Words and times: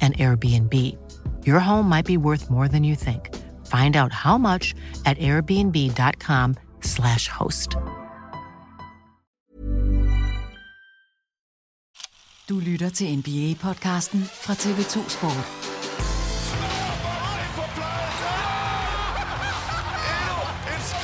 an 0.00 0.14
Airbnb. 0.14 0.74
Your 1.46 1.60
home 1.60 1.88
might 1.88 2.06
be 2.06 2.16
worth 2.16 2.50
more 2.50 2.66
than 2.68 2.82
you 2.84 2.96
think. 2.96 3.28
Find 3.66 3.96
out 3.96 4.12
how 4.12 4.38
much 4.38 4.74
at 5.04 5.18
airbnb.com/slash 5.18 7.28
host. 7.28 7.76
Du 12.48 12.58
lytter 12.58 12.88
til 12.88 13.16
NBA-podcasten 13.16 14.24
fra 14.24 14.54
TV2 14.54 15.08
Sport. 15.08 15.70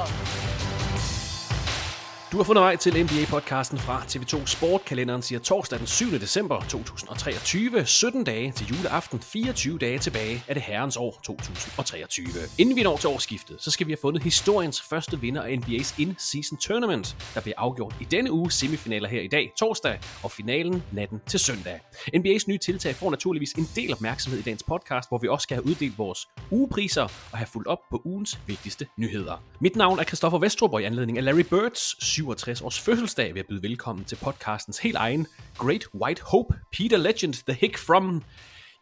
Du 2.35 2.39
har 2.39 2.45
fundet 2.45 2.63
vej 2.63 2.77
til 2.77 2.91
NBA-podcasten 2.91 3.78
fra 3.78 4.00
TV2 4.00 4.47
Sport. 4.47 4.84
Kalenderen 4.84 5.22
siger 5.22 5.39
torsdag 5.39 5.78
den 5.78 5.87
7. 5.87 6.11
december 6.11 6.61
2023. 6.61 7.87
17 7.87 8.25
dage 8.25 8.53
til 8.53 8.67
juleaften, 8.67 9.21
24 9.21 9.78
dage 9.78 9.99
tilbage 9.99 10.44
af 10.49 10.55
det 10.55 10.62
herrens 10.62 10.97
år 10.97 11.21
2023. 11.25 12.27
Inden 12.59 12.77
vi 12.77 12.83
når 12.83 12.97
til 12.97 13.09
årsskiftet, 13.09 13.62
så 13.62 13.71
skal 13.71 13.87
vi 13.87 13.93
have 13.93 13.99
fundet 14.00 14.23
historiens 14.23 14.83
første 14.83 15.21
vinder 15.21 15.43
af 15.43 15.56
NBA's 15.56 16.00
In-Season 16.00 16.59
Tournament, 16.59 17.17
der 17.34 17.41
bliver 17.41 17.55
afgjort 17.59 17.94
i 18.00 18.05
denne 18.05 18.33
uge 18.33 18.50
semifinaler 18.50 19.09
her 19.09 19.21
i 19.21 19.28
dag, 19.28 19.53
torsdag, 19.59 19.99
og 20.23 20.31
finalen 20.31 20.83
natten 20.93 21.21
til 21.27 21.41
søndag. 21.41 21.81
NBA's 22.17 22.44
nye 22.49 22.59
tiltag 22.59 22.94
får 22.94 23.11
naturligvis 23.11 23.53
en 23.53 23.69
del 23.77 23.93
opmærksomhed 23.93 24.41
i 24.41 24.43
dagens 24.43 24.62
podcast, 24.62 25.09
hvor 25.09 25.19
vi 25.19 25.28
også 25.28 25.43
skal 25.43 25.55
have 25.55 25.67
uddelt 25.67 25.99
vores 25.99 26.28
ugepriser 26.50 27.03
og 27.03 27.39
have 27.39 27.49
fulgt 27.53 27.69
op 27.69 27.81
på 27.91 28.03
ugens 28.05 28.39
vigtigste 28.47 28.87
nyheder. 28.97 29.43
Mit 29.61 29.77
navn 29.77 29.99
er 29.99 30.05
Christoffer 30.05 30.39
Vestrup, 30.39 30.73
og 30.73 30.83
i 30.83 30.84
anledning 30.84 31.19
af 31.19 31.25
Larry 31.25 31.44
Birds 31.50 32.05
67 32.25 32.61
års 32.62 32.81
fødselsdag 32.81 33.29
vil 33.35 33.39
jeg 33.41 33.47
byde 33.47 33.62
velkommen 33.62 34.05
til 34.05 34.17
podcastens 34.17 34.79
helt 34.79 34.97
egen 34.97 35.27
Great 35.59 35.87
White 35.95 36.23
Hope, 36.23 36.55
Peter 36.73 36.97
Legend, 36.97 37.35
The 37.35 37.53
Hick 37.61 37.79
From. 37.79 38.23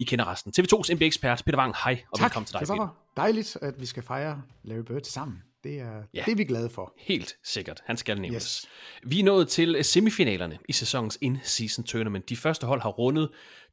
I 0.00 0.04
kender 0.04 0.30
resten. 0.32 0.52
TV2's 0.58 0.94
NBA-ekspert 0.94 1.42
Peter 1.46 1.58
Wang, 1.58 1.74
hej 1.84 2.02
og 2.12 2.18
Tak, 2.18 2.24
velkommen 2.24 2.46
til 2.46 2.52
dig. 2.52 2.60
Peter. 2.60 3.02
Dejligt, 3.16 3.56
at 3.62 3.80
vi 3.80 3.86
skal 3.86 4.02
fejre 4.02 4.42
Larry 4.64 4.80
Bird 4.82 5.02
sammen. 5.02 5.42
Det 5.64 5.80
er, 5.80 6.02
Ja. 6.14 6.22
det 6.26 6.32
er 6.32 6.36
vi 6.36 6.44
glade 6.44 6.70
for. 6.70 6.92
Helt 6.98 7.36
sikkert. 7.44 7.80
Han 7.86 7.96
skal 7.96 8.20
nævnes. 8.20 8.42
Yes. 8.42 8.66
Vi 9.10 9.20
er 9.20 9.24
nået 9.24 9.48
til 9.48 9.84
semifinalerne 9.84 10.58
i 10.68 10.72
sæsonens 10.72 11.18
in-season 11.20 11.84
tournament. 11.84 12.28
De 12.28 12.36
første 12.36 12.66
hold 12.66 12.80
har 12.82 12.90
rundet 12.90 13.28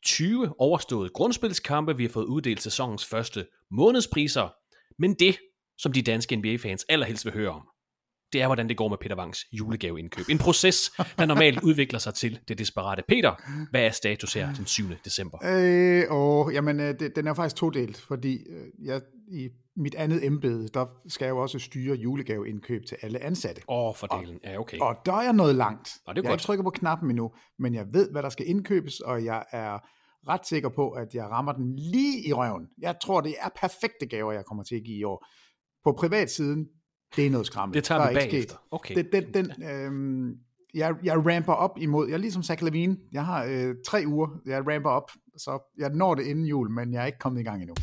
20 0.05 0.53
overståede 0.59 1.09
grundspilskampe. 1.09 1.97
Vi 1.97 2.03
har 2.03 2.09
fået 2.09 2.25
uddelt 2.25 2.61
sæsonens 2.61 3.05
første 3.05 3.45
månedspriser. 3.71 4.49
Men 4.99 5.13
det, 5.13 5.37
som 5.77 5.91
de 5.93 6.01
danske 6.01 6.35
NBA-fans 6.35 6.85
allerhelst 6.89 7.25
vil 7.25 7.33
høre 7.33 7.49
om, 7.49 7.61
det 8.33 8.41
er, 8.41 8.45
hvordan 8.45 8.69
det 8.69 8.77
går 8.77 8.89
med 8.89 8.97
Peter 8.97 9.17
Wangs 9.17 9.45
julegaveindkøb. 9.51 10.25
En 10.29 10.37
proces, 10.37 10.91
der 11.17 11.25
normalt 11.25 11.63
udvikler 11.63 11.99
sig 11.99 12.13
til 12.13 12.39
det 12.47 12.57
desperate. 12.57 13.03
Peter, 13.07 13.35
hvad 13.71 13.81
er 13.81 13.91
status 13.91 14.33
her 14.33 14.53
den 14.53 14.65
7. 14.65 14.83
december? 15.05 15.37
Øh, 15.43 16.03
og, 16.09 16.53
jamen, 16.53 16.79
øh, 16.79 16.99
det, 16.99 17.15
den 17.15 17.27
er 17.27 17.33
faktisk 17.33 17.55
todelt, 17.55 18.01
fordi 18.01 18.33
øh, 18.33 18.87
jeg, 18.87 19.01
i 19.31 19.49
mit 19.75 19.95
andet 19.95 20.25
embede, 20.25 20.67
der 20.67 20.85
skal 21.07 21.25
jeg 21.25 21.31
jo 21.31 21.37
også 21.37 21.59
styre 21.59 21.95
julegaveindkøb 21.95 22.85
til 22.85 22.97
alle 23.01 23.23
ansatte. 23.23 23.61
Åh, 23.67 23.89
oh, 23.89 23.95
fordelen. 23.95 24.39
Ja, 24.43 24.59
okay. 24.59 24.79
Og 24.79 24.95
der 25.05 25.13
er 25.13 25.21
jeg 25.21 25.33
nået 25.33 25.55
langt. 25.55 25.97
Nå, 26.07 26.13
det 26.13 26.19
er 26.19 26.23
jeg 26.23 26.29
godt. 26.29 26.41
ikke 26.41 26.43
trykket 26.43 26.63
på 26.63 26.69
knappen 26.69 27.09
endnu, 27.09 27.31
men 27.59 27.73
jeg 27.73 27.85
ved, 27.93 28.11
hvad 28.11 28.23
der 28.23 28.29
skal 28.29 28.47
indkøbes, 28.47 28.99
og 28.99 29.25
jeg 29.25 29.43
er 29.51 29.79
ret 30.27 30.47
sikker 30.47 30.69
på, 30.69 30.89
at 30.89 31.13
jeg 31.13 31.25
rammer 31.25 31.51
den 31.51 31.75
lige 31.75 32.27
i 32.27 32.33
røven. 32.33 32.67
Jeg 32.81 32.95
tror, 33.01 33.21
det 33.21 33.35
er 33.41 33.49
perfekte 33.55 34.05
gaver, 34.05 34.31
jeg 34.31 34.45
kommer 34.45 34.63
til 34.63 34.75
at 34.75 34.83
give 34.83 34.97
i 34.97 35.03
år. 35.03 35.25
På 35.83 35.91
privatsiden, 35.91 36.67
det 37.15 37.25
er 37.25 37.29
noget 37.29 37.47
skræmmende. 37.47 37.75
Det 37.75 37.83
tager 37.83 38.09
vi 38.09 38.15
er 38.15 38.19
bagefter. 38.19 38.55
Okay. 38.71 38.95
Den, 38.95 39.05
den, 39.11 39.33
den, 39.33 39.63
øhm, 39.63 40.37
jeg, 40.73 40.95
jeg 41.03 41.17
ramper 41.17 41.53
op 41.53 41.77
imod, 41.77 42.07
jeg 42.07 42.13
er 42.13 42.17
ligesom 42.17 42.43
Zach 42.43 42.63
Lavine, 42.63 42.97
jeg 43.11 43.25
har 43.25 43.43
øh, 43.43 43.75
tre 43.87 44.03
uger, 44.07 44.27
jeg 44.45 44.63
ramper 44.67 44.89
op, 44.89 45.11
så 45.37 45.73
jeg 45.77 45.89
når 45.89 46.15
det 46.15 46.23
inden 46.23 46.45
jul, 46.45 46.71
men 46.71 46.93
jeg 46.93 47.01
er 47.01 47.05
ikke 47.05 47.19
kommet 47.19 47.41
i 47.41 47.43
gang 47.43 47.61
endnu. 47.61 47.75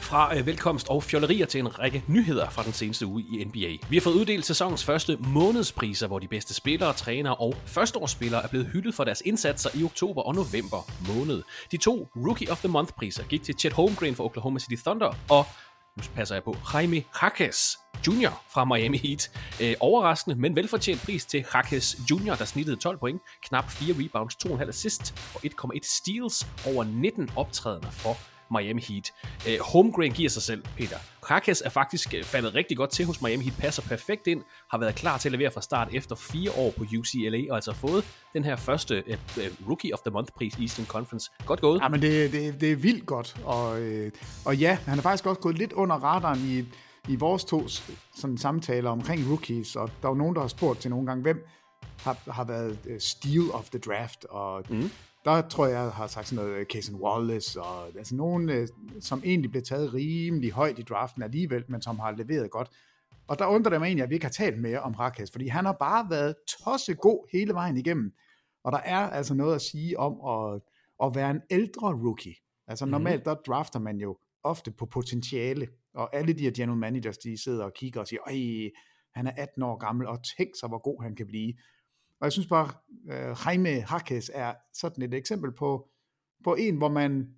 Fra 0.00 0.38
øh, 0.38 0.46
velkomst 0.46 0.88
og 0.88 1.02
fjollerier 1.02 1.46
til 1.46 1.60
en 1.60 1.78
række 1.78 2.04
nyheder 2.08 2.50
fra 2.50 2.62
den 2.62 2.72
seneste 2.72 3.06
uge 3.06 3.22
i 3.22 3.44
NBA. 3.44 3.86
Vi 3.90 3.96
har 3.96 4.00
fået 4.00 4.14
uddelt 4.14 4.44
sæsonens 4.44 4.84
første 4.84 5.16
månedspriser, 5.16 6.06
hvor 6.06 6.18
de 6.18 6.28
bedste 6.28 6.54
spillere, 6.54 6.92
trænere 6.92 7.34
og 7.34 7.54
førsteårsspillere 7.66 8.44
er 8.44 8.48
blevet 8.48 8.66
hyldet 8.66 8.94
for 8.94 9.04
deres 9.04 9.22
indsatser 9.24 9.70
i 9.74 9.84
oktober 9.84 10.22
og 10.22 10.34
november 10.34 10.90
måned. 11.14 11.42
De 11.72 11.76
to 11.76 12.08
Rookie 12.16 12.50
of 12.50 12.58
the 12.58 12.68
Month 12.68 12.92
priser 12.92 13.24
gik 13.24 13.42
til 13.42 13.54
Chet 13.58 13.72
Holmgren 13.72 14.14
fra 14.14 14.24
Oklahoma 14.24 14.58
City 14.58 14.82
Thunder 14.82 15.14
og 15.30 15.46
nu 15.96 16.02
passer 16.14 16.34
jeg 16.34 16.44
på, 16.44 16.56
Jaime 16.74 17.04
Jaquez 17.22 17.58
Jr. 18.06 18.42
fra 18.52 18.64
Miami 18.64 18.98
Heat. 18.98 19.30
Øh, 19.62 19.74
overraskende, 19.80 20.36
men 20.36 20.56
velfortjent 20.56 21.02
pris 21.02 21.24
til 21.24 21.44
Jaquez 21.54 21.94
Jr., 22.10 22.34
der 22.34 22.44
snittede 22.44 22.76
12 22.76 22.98
point, 22.98 23.22
knap 23.42 23.70
4 23.70 23.94
rebounds, 24.04 24.34
2,5 24.46 24.68
assist 24.68 25.14
og 25.34 25.40
1,1 25.44 25.98
steals 25.98 26.46
over 26.66 26.84
19 26.84 27.30
optrædener 27.36 27.90
for 27.90 28.16
Miami 28.50 28.82
Heat. 28.88 29.12
Øh, 29.48 29.58
Holmgren 29.60 30.12
giver 30.12 30.30
sig 30.30 30.42
selv, 30.42 30.62
Peter. 30.76 30.96
Jaquez 31.30 31.60
er 31.64 31.68
faktisk 31.68 32.14
øh, 32.14 32.24
faldet 32.24 32.54
rigtig 32.54 32.76
godt 32.76 32.90
til 32.90 33.04
hos 33.04 33.22
Miami 33.22 33.44
Heat, 33.44 33.56
passer 33.58 33.82
perfekt 33.82 34.26
ind, 34.26 34.42
har 34.70 34.78
været 34.78 34.94
klar 34.94 35.18
til 35.18 35.28
at 35.28 35.32
levere 35.32 35.50
fra 35.50 35.60
start 35.60 35.88
efter 35.92 36.16
fire 36.16 36.50
år 36.56 36.70
på 36.70 36.84
UCLA, 36.98 37.42
og 37.50 37.56
altså 37.56 37.72
fået 37.72 38.04
den 38.32 38.44
her 38.44 38.56
første 38.56 39.02
øh, 39.06 39.18
øh, 39.38 39.50
Rookie 39.68 39.94
of 39.94 40.00
the 40.00 40.10
Month-pris 40.10 40.58
i 40.58 40.62
Eastern 40.62 40.86
Conference. 40.86 41.30
Godt 41.46 41.60
gået. 41.60 41.80
Ja, 41.80 41.88
men 41.88 42.02
det, 42.02 42.32
det, 42.32 42.60
det 42.60 42.72
er 42.72 42.76
vildt 42.76 43.06
godt, 43.06 43.36
og, 43.44 43.80
øh, 43.80 44.12
og 44.44 44.56
ja, 44.56 44.78
han 44.86 44.98
er 44.98 45.02
faktisk 45.02 45.26
også 45.26 45.40
gået 45.40 45.58
lidt 45.58 45.72
under 45.72 45.96
radaren 45.96 46.38
i, 46.38 46.64
i 47.12 47.16
vores 47.16 47.44
to 47.44 47.68
sådan, 48.16 48.38
samtaler 48.38 48.90
omkring 48.90 49.30
rookies, 49.30 49.76
og 49.76 49.90
der 50.02 50.08
er 50.08 50.12
jo 50.12 50.18
nogen, 50.18 50.34
der 50.34 50.40
har 50.40 50.48
spurgt 50.48 50.80
til 50.80 50.90
nogle 50.90 51.06
gange, 51.06 51.22
hvem 51.22 51.46
har, 52.00 52.30
har 52.30 52.44
været 52.44 52.78
uh, 52.86 52.92
steal 52.98 53.50
of 53.52 53.70
the 53.70 53.78
draft, 53.78 54.24
og 54.24 54.64
mm. 54.68 54.90
Der 55.24 55.48
tror 55.48 55.66
jeg, 55.66 55.74
jeg 55.74 55.90
har 55.90 56.06
sagt 56.06 56.28
sådan 56.28 56.44
noget, 56.44 56.66
Cason 56.68 57.00
Wallace, 57.00 57.62
og 57.62 57.86
altså 57.86 58.14
nogen, 58.14 58.48
øh, 58.50 58.68
som 59.00 59.22
egentlig 59.24 59.50
blev 59.50 59.62
taget 59.62 59.94
rimelig 59.94 60.52
højt 60.52 60.78
i 60.78 60.82
draften 60.82 61.22
alligevel, 61.22 61.64
men 61.68 61.82
som 61.82 61.98
har 61.98 62.12
leveret 62.12 62.50
godt. 62.50 62.70
Og 63.28 63.38
der 63.38 63.46
undrer 63.46 63.70
det 63.70 63.80
mig 63.80 63.86
egentlig, 63.86 64.02
at 64.02 64.10
vi 64.10 64.14
ikke 64.14 64.26
har 64.26 64.32
talt 64.32 64.60
mere 64.60 64.80
om 64.80 64.92
Rakas, 64.94 65.30
fordi 65.30 65.48
han 65.48 65.64
har 65.64 65.72
bare 65.72 66.10
været 66.10 66.34
tosse 66.64 66.94
god 66.94 67.28
hele 67.32 67.54
vejen 67.54 67.76
igennem. 67.76 68.12
Og 68.64 68.72
der 68.72 68.78
er 68.78 69.10
altså 69.10 69.34
noget 69.34 69.54
at 69.54 69.62
sige 69.62 69.98
om 69.98 70.12
at, 70.28 70.60
at 71.04 71.14
være 71.14 71.30
en 71.30 71.40
ældre 71.50 71.88
rookie. 71.88 72.34
Altså 72.66 72.86
normalt, 72.86 73.24
der 73.24 73.34
drafter 73.34 73.78
man 73.78 73.96
jo 73.96 74.18
ofte 74.42 74.70
på 74.70 74.86
potentiale, 74.86 75.68
og 75.94 76.16
alle 76.16 76.32
de 76.32 76.42
her 76.42 76.50
general 76.50 76.78
managers, 76.78 77.18
de 77.18 77.42
sidder 77.42 77.64
og 77.64 77.72
kigger 77.74 78.00
og 78.00 78.06
siger, 78.06 78.20
ej, 78.26 78.70
han 79.14 79.26
er 79.26 79.32
18 79.36 79.62
år 79.62 79.76
gammel, 79.76 80.06
og 80.06 80.18
tænk 80.36 80.50
sig, 80.60 80.68
hvor 80.68 80.78
god 80.78 81.02
han 81.02 81.16
kan 81.16 81.26
blive. 81.26 81.54
Og 82.20 82.24
jeg 82.24 82.32
synes 82.32 82.48
bare, 82.48 82.70
uh, 83.04 83.36
Jaime 83.46 83.80
Hackes 83.80 84.30
er 84.34 84.54
sådan 84.74 85.04
et 85.04 85.14
eksempel 85.14 85.52
på, 85.52 85.88
på 86.44 86.54
en, 86.54 86.76
hvor 86.76 86.88
man 86.88 87.28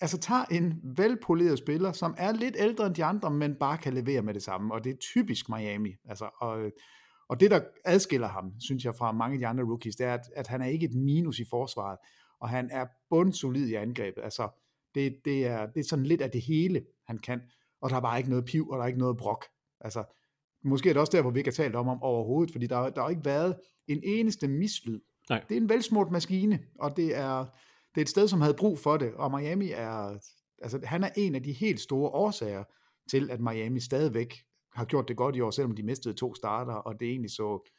altså 0.00 0.18
tager 0.18 0.44
en 0.44 0.80
velpoleret 0.96 1.58
spiller, 1.58 1.92
som 1.92 2.14
er 2.18 2.32
lidt 2.32 2.56
ældre 2.58 2.86
end 2.86 2.94
de 2.94 3.04
andre, 3.04 3.30
men 3.30 3.54
bare 3.54 3.78
kan 3.78 3.94
levere 3.94 4.22
med 4.22 4.34
det 4.34 4.42
samme, 4.42 4.74
og 4.74 4.84
det 4.84 4.92
er 4.92 4.96
typisk 4.96 5.48
Miami. 5.48 5.94
Altså, 6.04 6.30
og, 6.40 6.62
øh, 6.62 6.72
og 7.28 7.40
det, 7.40 7.50
der 7.50 7.60
adskiller 7.84 8.28
ham, 8.28 8.52
synes 8.60 8.84
jeg, 8.84 8.94
fra 8.94 9.12
mange 9.12 9.34
af 9.34 9.38
de 9.38 9.46
andre 9.46 9.64
rookies, 9.64 9.96
det 9.96 10.06
er, 10.06 10.14
at, 10.14 10.30
at 10.36 10.46
han 10.46 10.62
er 10.62 10.66
ikke 10.66 10.86
et 10.86 10.94
minus 10.94 11.38
i 11.38 11.44
forsvaret, 11.50 11.98
og 12.40 12.48
han 12.48 12.68
er 12.72 12.86
bundsolid 13.10 13.68
i 13.68 13.74
angrebet. 13.74 14.22
Altså, 14.24 14.48
det, 14.94 15.16
det, 15.24 15.46
er, 15.46 15.66
det 15.66 15.80
er 15.80 15.84
sådan 15.84 16.06
lidt 16.06 16.20
af 16.20 16.30
det 16.30 16.42
hele, 16.42 16.86
han 17.06 17.18
kan, 17.18 17.40
og 17.80 17.90
der 17.90 17.96
er 17.96 18.00
bare 18.00 18.18
ikke 18.18 18.30
noget 18.30 18.44
piv, 18.44 18.68
og 18.68 18.78
der 18.78 18.82
er 18.82 18.88
ikke 18.88 18.98
noget 18.98 19.16
brok. 19.16 19.44
Altså, 19.80 20.04
måske 20.64 20.88
er 20.88 20.92
det 20.92 21.00
også 21.00 21.16
der, 21.16 21.22
hvor 21.22 21.30
vi 21.30 21.38
ikke 21.40 21.50
har 21.50 21.64
talt 21.64 21.74
om 21.74 21.86
ham 21.86 22.02
overhovedet, 22.02 22.52
fordi 22.52 22.66
der, 22.66 22.90
der 22.90 23.02
har 23.02 23.08
ikke 23.08 23.24
været 23.24 23.56
en 23.88 24.00
eneste 24.04 24.48
mislyd. 24.48 25.00
Nej. 25.30 25.44
Det 25.48 25.56
er 25.56 25.60
en 25.60 25.68
velsmurt 25.68 26.10
maskine, 26.10 26.60
og 26.78 26.96
det 26.96 27.16
er, 27.16 27.38
det 27.94 28.00
er 28.00 28.02
et 28.02 28.08
sted, 28.08 28.28
som 28.28 28.40
havde 28.40 28.54
brug 28.54 28.78
for 28.78 28.96
det, 28.96 29.14
og 29.14 29.30
Miami 29.30 29.70
er, 29.70 30.18
altså 30.62 30.80
han 30.84 31.04
er 31.04 31.10
en 31.16 31.34
af 31.34 31.42
de 31.42 31.52
helt 31.52 31.80
store 31.80 32.10
årsager 32.10 32.64
til, 33.10 33.30
at 33.30 33.40
Miami 33.40 33.80
stadigvæk 33.80 34.34
har 34.72 34.84
gjort 34.84 35.08
det 35.08 35.16
godt 35.16 35.36
i 35.36 35.40
år, 35.40 35.50
selvom 35.50 35.74
de 35.74 35.82
mistede 35.82 36.14
to 36.14 36.34
starter, 36.34 36.74
og 36.74 37.00
det 37.00 37.08
egentlig 37.08 37.30
så, 37.30 37.70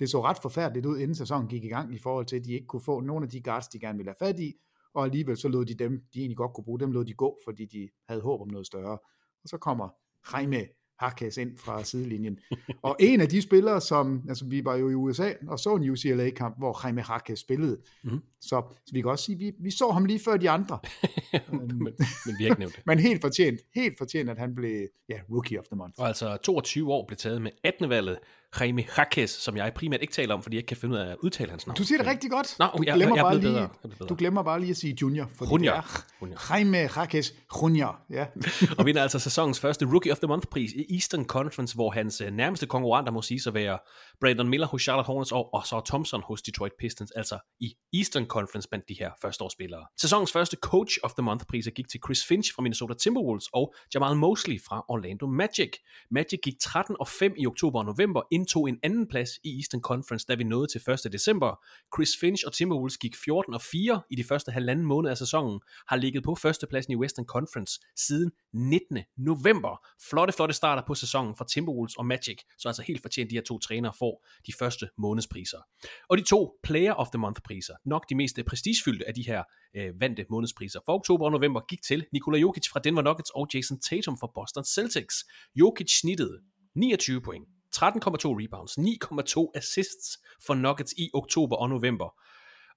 det 0.00 0.10
så 0.10 0.22
ret 0.22 0.38
forfærdeligt 0.42 0.86
ud, 0.86 0.98
inden 0.98 1.14
sæsonen 1.14 1.48
gik 1.48 1.64
i 1.64 1.68
gang, 1.68 1.94
i 1.94 1.98
forhold 1.98 2.26
til, 2.26 2.36
at 2.36 2.44
de 2.44 2.52
ikke 2.52 2.66
kunne 2.66 2.82
få 2.84 3.00
nogle 3.00 3.24
af 3.24 3.30
de 3.30 3.42
guards, 3.42 3.68
de 3.68 3.80
gerne 3.80 3.98
ville 3.98 4.14
have 4.20 4.28
fat 4.28 4.40
i, 4.40 4.52
og 4.94 5.04
alligevel 5.04 5.36
så 5.36 5.48
lod 5.48 5.64
de 5.64 5.74
dem, 5.74 6.02
de 6.14 6.18
egentlig 6.18 6.36
godt 6.36 6.54
kunne 6.54 6.64
bruge, 6.64 6.80
dem 6.80 6.92
lod 6.92 7.04
de 7.04 7.14
gå, 7.14 7.38
fordi 7.44 7.64
de 7.64 7.88
havde 8.08 8.20
håb 8.20 8.40
om 8.40 8.48
noget 8.48 8.66
større. 8.66 8.98
Og 9.42 9.48
så 9.48 9.58
kommer 9.58 9.88
Jaime 10.32 10.66
Harkes 10.98 11.36
ind 11.36 11.58
fra 11.58 11.84
sidelinjen. 11.84 12.38
Og 12.82 12.96
en 13.00 13.20
af 13.20 13.28
de 13.28 13.42
spillere, 13.42 13.80
som, 13.80 14.22
altså 14.28 14.44
vi 14.44 14.64
var 14.64 14.76
jo 14.76 14.90
i 14.90 14.94
USA 14.94 15.32
og 15.48 15.58
så 15.58 15.74
en 15.74 15.90
UCLA-kamp, 15.90 16.58
hvor 16.58 16.80
Jaime 16.84 17.02
Harkes 17.02 17.38
spillede. 17.38 17.78
Mm. 18.04 18.20
Så, 18.40 18.62
så 18.86 18.92
vi 18.92 19.00
kan 19.00 19.10
også 19.10 19.24
sige, 19.24 19.38
vi, 19.38 19.52
vi 19.60 19.70
så 19.70 19.90
ham 19.90 20.04
lige 20.04 20.20
før 20.24 20.36
de 20.36 20.50
andre. 20.50 20.78
men, 21.50 21.78
men 22.26 22.34
vi 22.38 22.44
har 22.44 22.50
ikke 22.50 22.58
nævnt 22.58 22.76
det. 22.76 22.86
Men 22.86 22.98
helt 22.98 23.20
fortjent, 23.20 23.60
helt 23.74 23.98
fortjent, 23.98 24.30
at 24.30 24.38
han 24.38 24.54
blev 24.54 24.88
ja, 25.08 25.20
Rookie 25.30 25.58
of 25.58 25.64
the 25.64 25.76
Month. 25.76 25.94
Og 25.98 26.06
altså 26.08 26.36
22 26.36 26.92
år 26.92 27.06
blev 27.06 27.16
taget 27.16 27.42
med 27.42 27.50
18. 27.64 27.88
valget 27.88 28.18
Jaime 28.60 28.84
Jaques, 28.98 29.30
som 29.30 29.56
jeg 29.56 29.72
primært 29.74 30.00
ikke 30.00 30.12
taler 30.12 30.34
om, 30.34 30.42
fordi 30.42 30.56
jeg 30.56 30.58
ikke 30.58 30.68
kan 30.68 30.76
finde 30.76 30.94
ud 30.94 31.00
af 31.00 31.10
at 31.10 31.16
udtale 31.22 31.50
hans 31.50 31.66
navn. 31.66 31.76
Du 31.76 31.84
siger 31.84 31.98
det 31.98 32.06
rigtig 32.06 32.30
godt. 32.30 32.56
Nå, 32.58 32.66
du, 32.76 32.82
jeg, 32.86 32.94
glemmer 32.94 33.16
jeg, 33.16 33.16
jeg 33.16 33.24
bare 33.24 33.34
lige, 33.34 33.48
bedre. 33.48 33.60
Jeg 33.60 33.70
blevet 33.82 33.98
bedre. 33.98 34.08
du 34.08 34.14
glemmer 34.14 34.42
bare 34.42 34.60
lige 34.60 34.70
at 34.70 34.76
sige 34.76 34.96
junior. 35.02 35.30
For 35.34 35.52
Junior. 35.52 35.72
Er 35.72 36.26
Jaime 36.50 36.78
Jaques 36.96 37.34
Junior. 37.62 38.00
Ja. 38.10 38.26
og 38.78 38.86
vinder 38.86 39.02
altså 39.02 39.18
sæsonens 39.18 39.60
første 39.60 39.86
Rookie 39.86 40.12
of 40.12 40.18
the 40.18 40.26
Month-pris 40.26 40.72
i 40.72 40.94
Eastern 40.94 41.24
Conference, 41.24 41.74
hvor 41.74 41.90
hans 41.90 42.20
øh, 42.20 42.32
nærmeste 42.32 42.66
konkurrenter 42.66 43.12
må 43.12 43.22
sige 43.22 43.40
at 43.46 43.54
være 43.54 43.78
Brandon 44.20 44.48
Miller 44.48 44.66
hos 44.66 44.82
Charlotte 44.82 45.06
Hornets 45.06 45.32
og, 45.32 45.54
og 45.54 45.66
så 45.66 45.80
Thompson 45.86 46.22
hos 46.22 46.42
Detroit 46.42 46.72
Pistons, 46.78 47.10
altså 47.10 47.38
i 47.60 47.74
Eastern 47.94 48.26
Conference 48.26 48.68
blandt 48.68 48.88
de 48.88 48.96
her 48.98 49.10
førsteårsspillere. 49.22 49.86
Sæsonens 50.00 50.32
første 50.32 50.56
Coach 50.62 50.98
of 51.02 51.12
the 51.12 51.22
Month-priser 51.22 51.70
gik 51.70 51.88
til 51.88 52.00
Chris 52.06 52.24
Finch 52.24 52.54
fra 52.54 52.62
Minnesota 52.62 52.94
Timberwolves 52.94 53.48
og 53.52 53.74
Jamal 53.94 54.16
Mosley 54.16 54.60
fra 54.66 54.84
Orlando 54.88 55.26
Magic. 55.26 55.70
Magic 56.10 56.38
gik 56.44 56.54
13 56.60 56.96
og 57.00 57.08
5 57.08 57.34
i 57.38 57.46
oktober 57.46 57.78
og 57.78 57.84
november, 57.84 58.22
indtog 58.44 58.68
en 58.68 58.78
anden 58.82 59.06
plads 59.06 59.30
i 59.44 59.56
Eastern 59.56 59.80
Conference, 59.80 60.26
da 60.28 60.34
vi 60.34 60.44
nåede 60.44 60.66
til 60.66 60.80
1. 61.06 61.12
december. 61.12 61.64
Chris 61.94 62.10
Finch 62.20 62.42
og 62.46 62.52
Timberwolves 62.52 62.98
gik 62.98 63.16
14 63.24 63.54
og 63.54 63.62
4 63.62 64.02
i 64.10 64.16
de 64.16 64.24
første 64.24 64.50
halvanden 64.52 64.86
måned 64.86 65.10
af 65.10 65.18
sæsonen, 65.18 65.60
har 65.88 65.96
ligget 65.96 66.22
på 66.22 66.34
førstepladsen 66.34 66.92
i 66.92 66.96
Western 66.96 67.24
Conference 67.24 67.80
siden 67.96 68.30
19. 68.52 68.98
november. 69.16 69.86
Flotte, 70.08 70.32
flotte 70.32 70.54
starter 70.54 70.82
på 70.86 70.94
sæsonen 70.94 71.36
for 71.36 71.44
Timberwolves 71.44 71.96
og 71.96 72.06
Magic, 72.06 72.38
så 72.58 72.68
altså 72.68 72.82
helt 72.82 73.02
fortjent 73.02 73.30
de 73.30 73.36
her 73.36 73.42
to 73.42 73.58
trænere 73.58 73.92
får 73.98 74.26
de 74.46 74.52
første 74.58 74.88
månedspriser. 74.98 75.58
Og 76.08 76.18
de 76.18 76.22
to 76.22 76.58
Player 76.62 76.92
of 76.92 77.08
the 77.08 77.18
Month 77.18 77.40
priser, 77.44 77.74
nok 77.84 78.08
de 78.10 78.14
mest 78.14 78.38
øh, 78.38 78.44
prestigefyldte 78.44 79.08
af 79.08 79.14
de 79.14 79.22
her 79.22 79.42
øh, 79.76 80.00
vandte 80.00 80.26
månedspriser 80.30 80.80
for 80.86 80.92
oktober 80.94 81.24
og 81.24 81.32
november, 81.32 81.60
gik 81.68 81.82
til 81.82 82.06
Nikola 82.12 82.38
Jokic 82.38 82.68
fra 82.72 82.80
Denver 82.80 83.02
Nuggets 83.02 83.30
og 83.30 83.48
Jason 83.54 83.80
Tatum 83.80 84.18
fra 84.18 84.30
Boston 84.34 84.64
Celtics. 84.64 85.16
Jokic 85.54 86.00
snittede 86.00 86.40
29 86.74 87.20
point, 87.20 87.48
rebounds, 87.82 88.78
9,2 88.78 89.50
assists 89.54 90.18
for 90.46 90.54
Nuggets 90.54 90.92
i 90.92 91.10
oktober 91.14 91.56
og 91.56 91.68
november. 91.68 92.14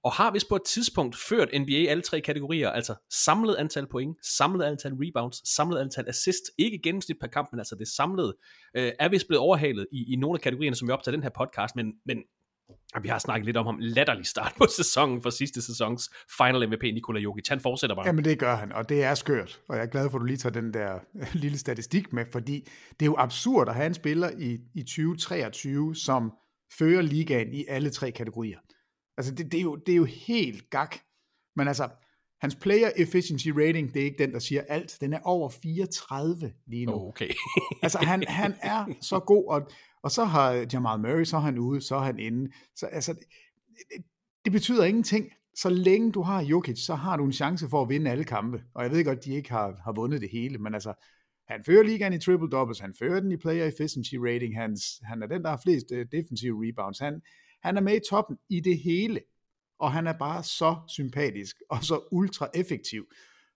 Og 0.04 0.12
har 0.12 0.30
vist 0.30 0.48
på 0.48 0.56
et 0.56 0.62
tidspunkt 0.62 1.16
ført 1.16 1.48
NBA 1.60 1.90
alle 1.90 2.02
tre 2.02 2.20
kategorier, 2.20 2.70
altså 2.70 2.94
samlet 3.10 3.56
antal 3.56 3.86
point, 3.86 4.26
samlet 4.26 4.64
antal 4.64 4.92
rebounds, 4.94 5.54
samlet 5.54 5.80
antal 5.80 6.08
assist, 6.08 6.42
ikke 6.58 6.78
gennemsnit 6.82 7.16
per 7.20 7.26
kamp, 7.26 7.48
men 7.52 7.60
altså 7.60 7.74
det 7.74 7.88
samlede, 7.88 8.36
øh, 8.74 8.92
er 8.98 9.08
vist 9.08 9.26
blevet 9.26 9.40
overhalet 9.40 9.86
i, 9.92 10.12
i 10.12 10.16
nogle 10.16 10.36
af 10.36 10.40
kategorierne, 10.40 10.76
som 10.76 10.88
vi 10.88 10.92
optager 10.92 11.16
den 11.16 11.22
her 11.22 11.30
podcast, 11.30 11.76
men, 11.76 11.92
men 12.06 12.18
og 12.94 13.02
vi 13.02 13.08
har 13.08 13.18
snakket 13.18 13.44
lidt 13.46 13.56
om 13.56 13.66
ham, 13.66 13.78
latterlig 13.80 14.26
start 14.26 14.54
på 14.58 14.66
sæsonen 14.76 15.22
for 15.22 15.30
sidste 15.30 15.62
sæsons 15.62 16.10
final 16.38 16.68
MVP, 16.68 16.82
Nikola 16.82 17.20
Jokic. 17.20 17.48
Han 17.48 17.60
fortsætter 17.60 17.96
bare. 17.96 18.06
Jamen 18.06 18.24
det 18.24 18.38
gør 18.38 18.56
han, 18.56 18.72
og 18.72 18.88
det 18.88 19.04
er 19.04 19.14
skørt. 19.14 19.60
Og 19.68 19.76
jeg 19.76 19.82
er 19.82 19.86
glad 19.86 20.10
for, 20.10 20.18
at 20.18 20.20
du 20.20 20.26
lige 20.26 20.36
tager 20.36 20.52
den 20.52 20.74
der 20.74 20.98
lille 21.42 21.58
statistik 21.58 22.12
med, 22.12 22.24
fordi 22.32 22.68
det 22.90 23.02
er 23.02 23.06
jo 23.06 23.14
absurd 23.18 23.68
at 23.68 23.74
have 23.74 23.86
en 23.86 23.94
spiller 23.94 24.30
i, 24.38 24.58
i 24.74 24.82
2023, 24.82 25.96
som 25.96 26.32
fører 26.78 27.02
ligaen 27.02 27.54
i 27.54 27.64
alle 27.68 27.90
tre 27.90 28.10
kategorier. 28.10 28.58
Altså 29.16 29.34
det, 29.34 29.52
det, 29.52 29.58
er, 29.58 29.62
jo, 29.62 29.76
det 29.76 29.92
er 29.92 29.96
jo 29.96 30.04
helt 30.04 30.70
gak. 30.70 30.96
Men 31.56 31.68
altså, 31.68 31.88
hans 32.40 32.54
player 32.54 32.90
efficiency 32.96 33.48
rating, 33.48 33.94
det 33.94 34.00
er 34.00 34.04
ikke 34.04 34.24
den, 34.24 34.32
der 34.32 34.38
siger 34.38 34.62
alt. 34.68 34.98
Den 35.00 35.12
er 35.12 35.20
over 35.24 35.48
34 35.48 36.52
lige 36.66 36.86
nu. 36.86 36.92
Okay. 36.92 37.28
altså 37.82 37.98
han, 37.98 38.24
han 38.28 38.54
er 38.62 38.84
så 39.00 39.18
god, 39.18 39.44
og, 39.48 39.70
og 40.02 40.10
så 40.10 40.24
har 40.24 40.52
øh, 40.52 40.66
Jamal 40.72 41.00
Murray, 41.00 41.24
så 41.24 41.36
er 41.36 41.40
han 41.40 41.58
ude, 41.58 41.80
så 41.80 41.96
er 41.96 42.00
han 42.00 42.18
inde. 42.18 42.52
Så 42.76 42.86
altså, 42.86 43.12
det, 43.12 44.04
det 44.44 44.52
betyder 44.52 44.84
ingenting. 44.84 45.30
Så 45.54 45.70
længe 45.70 46.12
du 46.12 46.22
har 46.22 46.42
Jokic, 46.42 46.78
så 46.78 46.94
har 46.94 47.16
du 47.16 47.24
en 47.24 47.32
chance 47.32 47.68
for 47.68 47.82
at 47.82 47.88
vinde 47.88 48.10
alle 48.10 48.24
kampe. 48.24 48.62
Og 48.74 48.82
jeg 48.82 48.90
ved 48.90 49.04
godt, 49.04 49.24
de 49.24 49.34
ikke 49.34 49.50
har, 49.50 49.80
har 49.84 49.92
vundet 49.92 50.20
det 50.20 50.30
hele, 50.30 50.58
men 50.58 50.74
altså, 50.74 50.94
han 51.48 51.64
fører 51.64 51.82
ligaen 51.82 52.12
i 52.12 52.18
triple 52.18 52.48
doubles, 52.48 52.78
han 52.78 52.94
fører 52.98 53.20
den 53.20 53.32
i 53.32 53.36
player 53.36 53.64
efficiency 53.64 54.14
rating, 54.14 54.56
han, 54.56 54.76
han 55.02 55.22
er 55.22 55.26
den, 55.26 55.42
der 55.42 55.50
har 55.50 55.60
flest 55.64 55.86
uh, 55.92 55.98
defensive 56.12 56.68
rebounds. 56.68 56.98
Han, 56.98 57.22
han 57.62 57.76
er 57.76 57.80
med 57.80 57.96
i 57.96 58.00
toppen 58.10 58.36
i 58.48 58.60
det 58.60 58.78
hele, 58.78 59.20
og 59.78 59.92
han 59.92 60.06
er 60.06 60.12
bare 60.12 60.42
så 60.42 60.76
sympatisk 60.88 61.56
og 61.70 61.84
så 61.84 62.00
ultra 62.10 62.48
effektiv. 62.54 63.06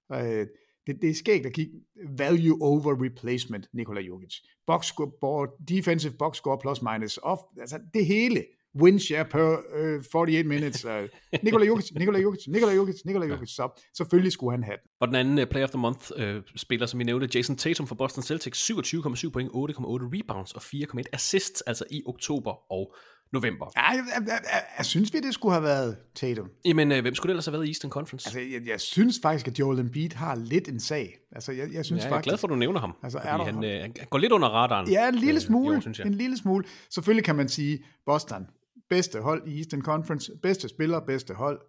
Uh, 0.09 0.47
det, 0.87 1.03
det 1.03 1.11
er 1.11 1.15
skægt 1.15 1.47
at 1.47 1.53
kigge 1.53 1.73
value 2.19 2.63
over 2.63 3.05
replacement, 3.05 3.69
Nikola 3.75 4.01
Jokic. 4.01 4.35
Box 4.67 4.87
score, 4.87 5.49
defensive 5.69 6.13
box 6.19 6.37
score 6.37 6.59
plus 6.59 6.83
minus, 6.83 7.19
off, 7.23 7.41
altså 7.61 7.79
det 7.95 8.07
hele. 8.07 8.45
Win 8.81 8.99
share 8.99 9.25
per 9.25 9.57
uh, 9.97 10.03
48 10.03 10.45
minutes. 10.45 10.85
Uh, 10.85 10.91
Nikola 11.43 11.67
Jokic, 11.67 11.91
Nikola 11.99 12.19
Jokic, 12.19 12.47
Nikola 12.49 12.73
Jokic, 12.73 13.05
Nikola 13.05 13.27
Jokic. 13.27 13.49
Så 13.49 13.69
selvfølgelig 13.97 14.33
skulle 14.33 14.51
han 14.51 14.65
have 14.65 14.77
den. 14.83 14.91
Og 15.01 15.09
den 15.09 15.17
anden 15.17 15.39
uh, 15.39 15.45
Player 15.45 15.67
of 15.67 15.71
the 15.71 15.79
Month 15.79 16.11
uh, 16.17 16.43
spiller, 16.57 16.87
som 16.87 16.99
vi 16.99 17.05
nævnte, 17.05 17.29
Jason 17.35 17.57
Tatum 17.57 17.87
fra 17.87 17.95
Boston 17.95 18.23
Celtics, 18.23 18.71
27,7 18.71 19.31
point, 19.31 19.51
8,8 19.51 19.55
rebounds 19.87 20.53
og 20.53 20.63
4,1 20.63 21.03
assists, 21.13 21.61
altså 21.61 21.85
i 21.91 22.03
oktober 22.07 22.73
og 22.73 22.95
november. 23.33 23.67
Ja, 23.77 23.83
jeg, 23.83 24.05
jeg, 24.15 24.27
jeg, 24.27 24.63
jeg 24.79 24.87
synes 24.87 25.13
vi, 25.13 25.21
det 25.21 25.35
skulle 25.35 25.53
have 25.53 25.63
været 25.63 25.97
Tatum. 26.15 26.51
Jamen, 26.65 26.93
øh, 26.93 27.01
hvem 27.03 27.15
skulle 27.15 27.29
det 27.29 27.33
ellers 27.33 27.47
have 27.47 27.53
været 27.53 27.67
i 27.67 27.69
Eastern 27.69 27.91
Conference? 27.91 28.29
Altså, 28.29 28.41
jeg, 28.41 28.69
jeg 28.69 28.81
synes 28.81 29.19
faktisk, 29.23 29.49
at 29.49 29.59
Joel 29.59 29.79
Embiid 29.79 30.11
har 30.11 30.35
lidt 30.35 30.69
en 30.69 30.81
sag. 30.81 31.19
Altså, 31.33 31.53
jeg, 31.53 31.73
jeg 31.73 31.85
synes 31.85 32.01
ja, 32.01 32.07
jeg 32.07 32.13
er 32.13 32.17
faktisk, 32.17 32.25
glad 32.29 32.39
for, 32.39 32.47
at 32.47 32.51
du 32.51 32.57
nævner 32.57 32.81
ham. 32.81 32.97
Altså, 33.03 33.19
er 33.19 33.45
han, 33.45 33.65
øh, 33.65 33.81
han 33.81 33.95
går 34.11 34.19
lidt 34.19 34.33
under 34.33 34.49
radaren. 34.49 34.91
Ja, 34.91 35.09
en 35.09 35.15
lille 35.15 35.41
smule. 35.41 35.71
Øh, 35.71 35.77
år, 35.77 35.81
synes 35.81 35.99
jeg. 35.99 36.07
en 36.07 36.15
lille 36.15 36.37
smule. 36.37 36.65
Selvfølgelig 36.91 37.25
kan 37.25 37.37
man 37.37 37.49
sige, 37.49 37.85
Boston, 38.07 38.47
bedste 38.91 39.21
hold 39.21 39.49
i 39.49 39.59
Eastern 39.59 39.83
Conference, 39.83 40.33
bedste 40.43 40.69
spiller, 40.69 41.01
bedste 41.01 41.35
hold, 41.35 41.61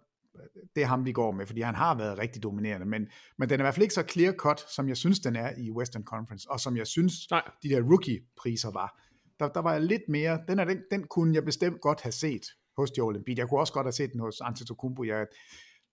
det 0.76 0.82
er 0.82 0.86
ham, 0.86 1.04
vi 1.04 1.12
går 1.12 1.32
med, 1.32 1.46
fordi 1.46 1.60
han 1.60 1.74
har 1.74 1.94
været 1.94 2.18
rigtig 2.18 2.42
dominerende, 2.42 2.86
men, 2.86 3.06
men 3.38 3.48
den 3.48 3.60
er 3.60 3.62
i 3.62 3.64
hvert 3.64 3.74
fald 3.74 3.82
ikke 3.82 3.94
så 3.94 4.02
clear-cut, 4.12 4.74
som 4.74 4.88
jeg 4.88 4.96
synes, 4.96 5.20
den 5.20 5.36
er 5.36 5.50
i 5.58 5.70
Western 5.70 6.04
Conference, 6.04 6.50
og 6.50 6.60
som 6.60 6.76
jeg 6.76 6.86
synes, 6.86 7.30
Nej. 7.30 7.42
de 7.62 7.68
der 7.68 7.82
rookie-priser 7.82 8.70
var. 8.70 9.00
Der, 9.40 9.48
der 9.48 9.60
var 9.60 9.72
jeg 9.72 9.82
lidt 9.82 10.02
mere, 10.08 10.40
den, 10.48 10.58
er, 10.58 10.64
den, 10.64 10.82
den 10.90 11.06
kunne 11.06 11.34
jeg 11.34 11.44
bestemt 11.44 11.80
godt 11.80 12.00
have 12.02 12.12
set 12.12 12.46
hos 12.76 12.90
Joel 12.98 13.16
Embiid. 13.16 13.38
Jeg 13.38 13.48
kunne 13.48 13.60
også 13.60 13.72
godt 13.72 13.86
have 13.86 13.92
set 13.92 14.12
den 14.12 14.20
hos 14.20 14.40
Antetokounmpo. 14.40 15.04
Jeg, 15.04 15.26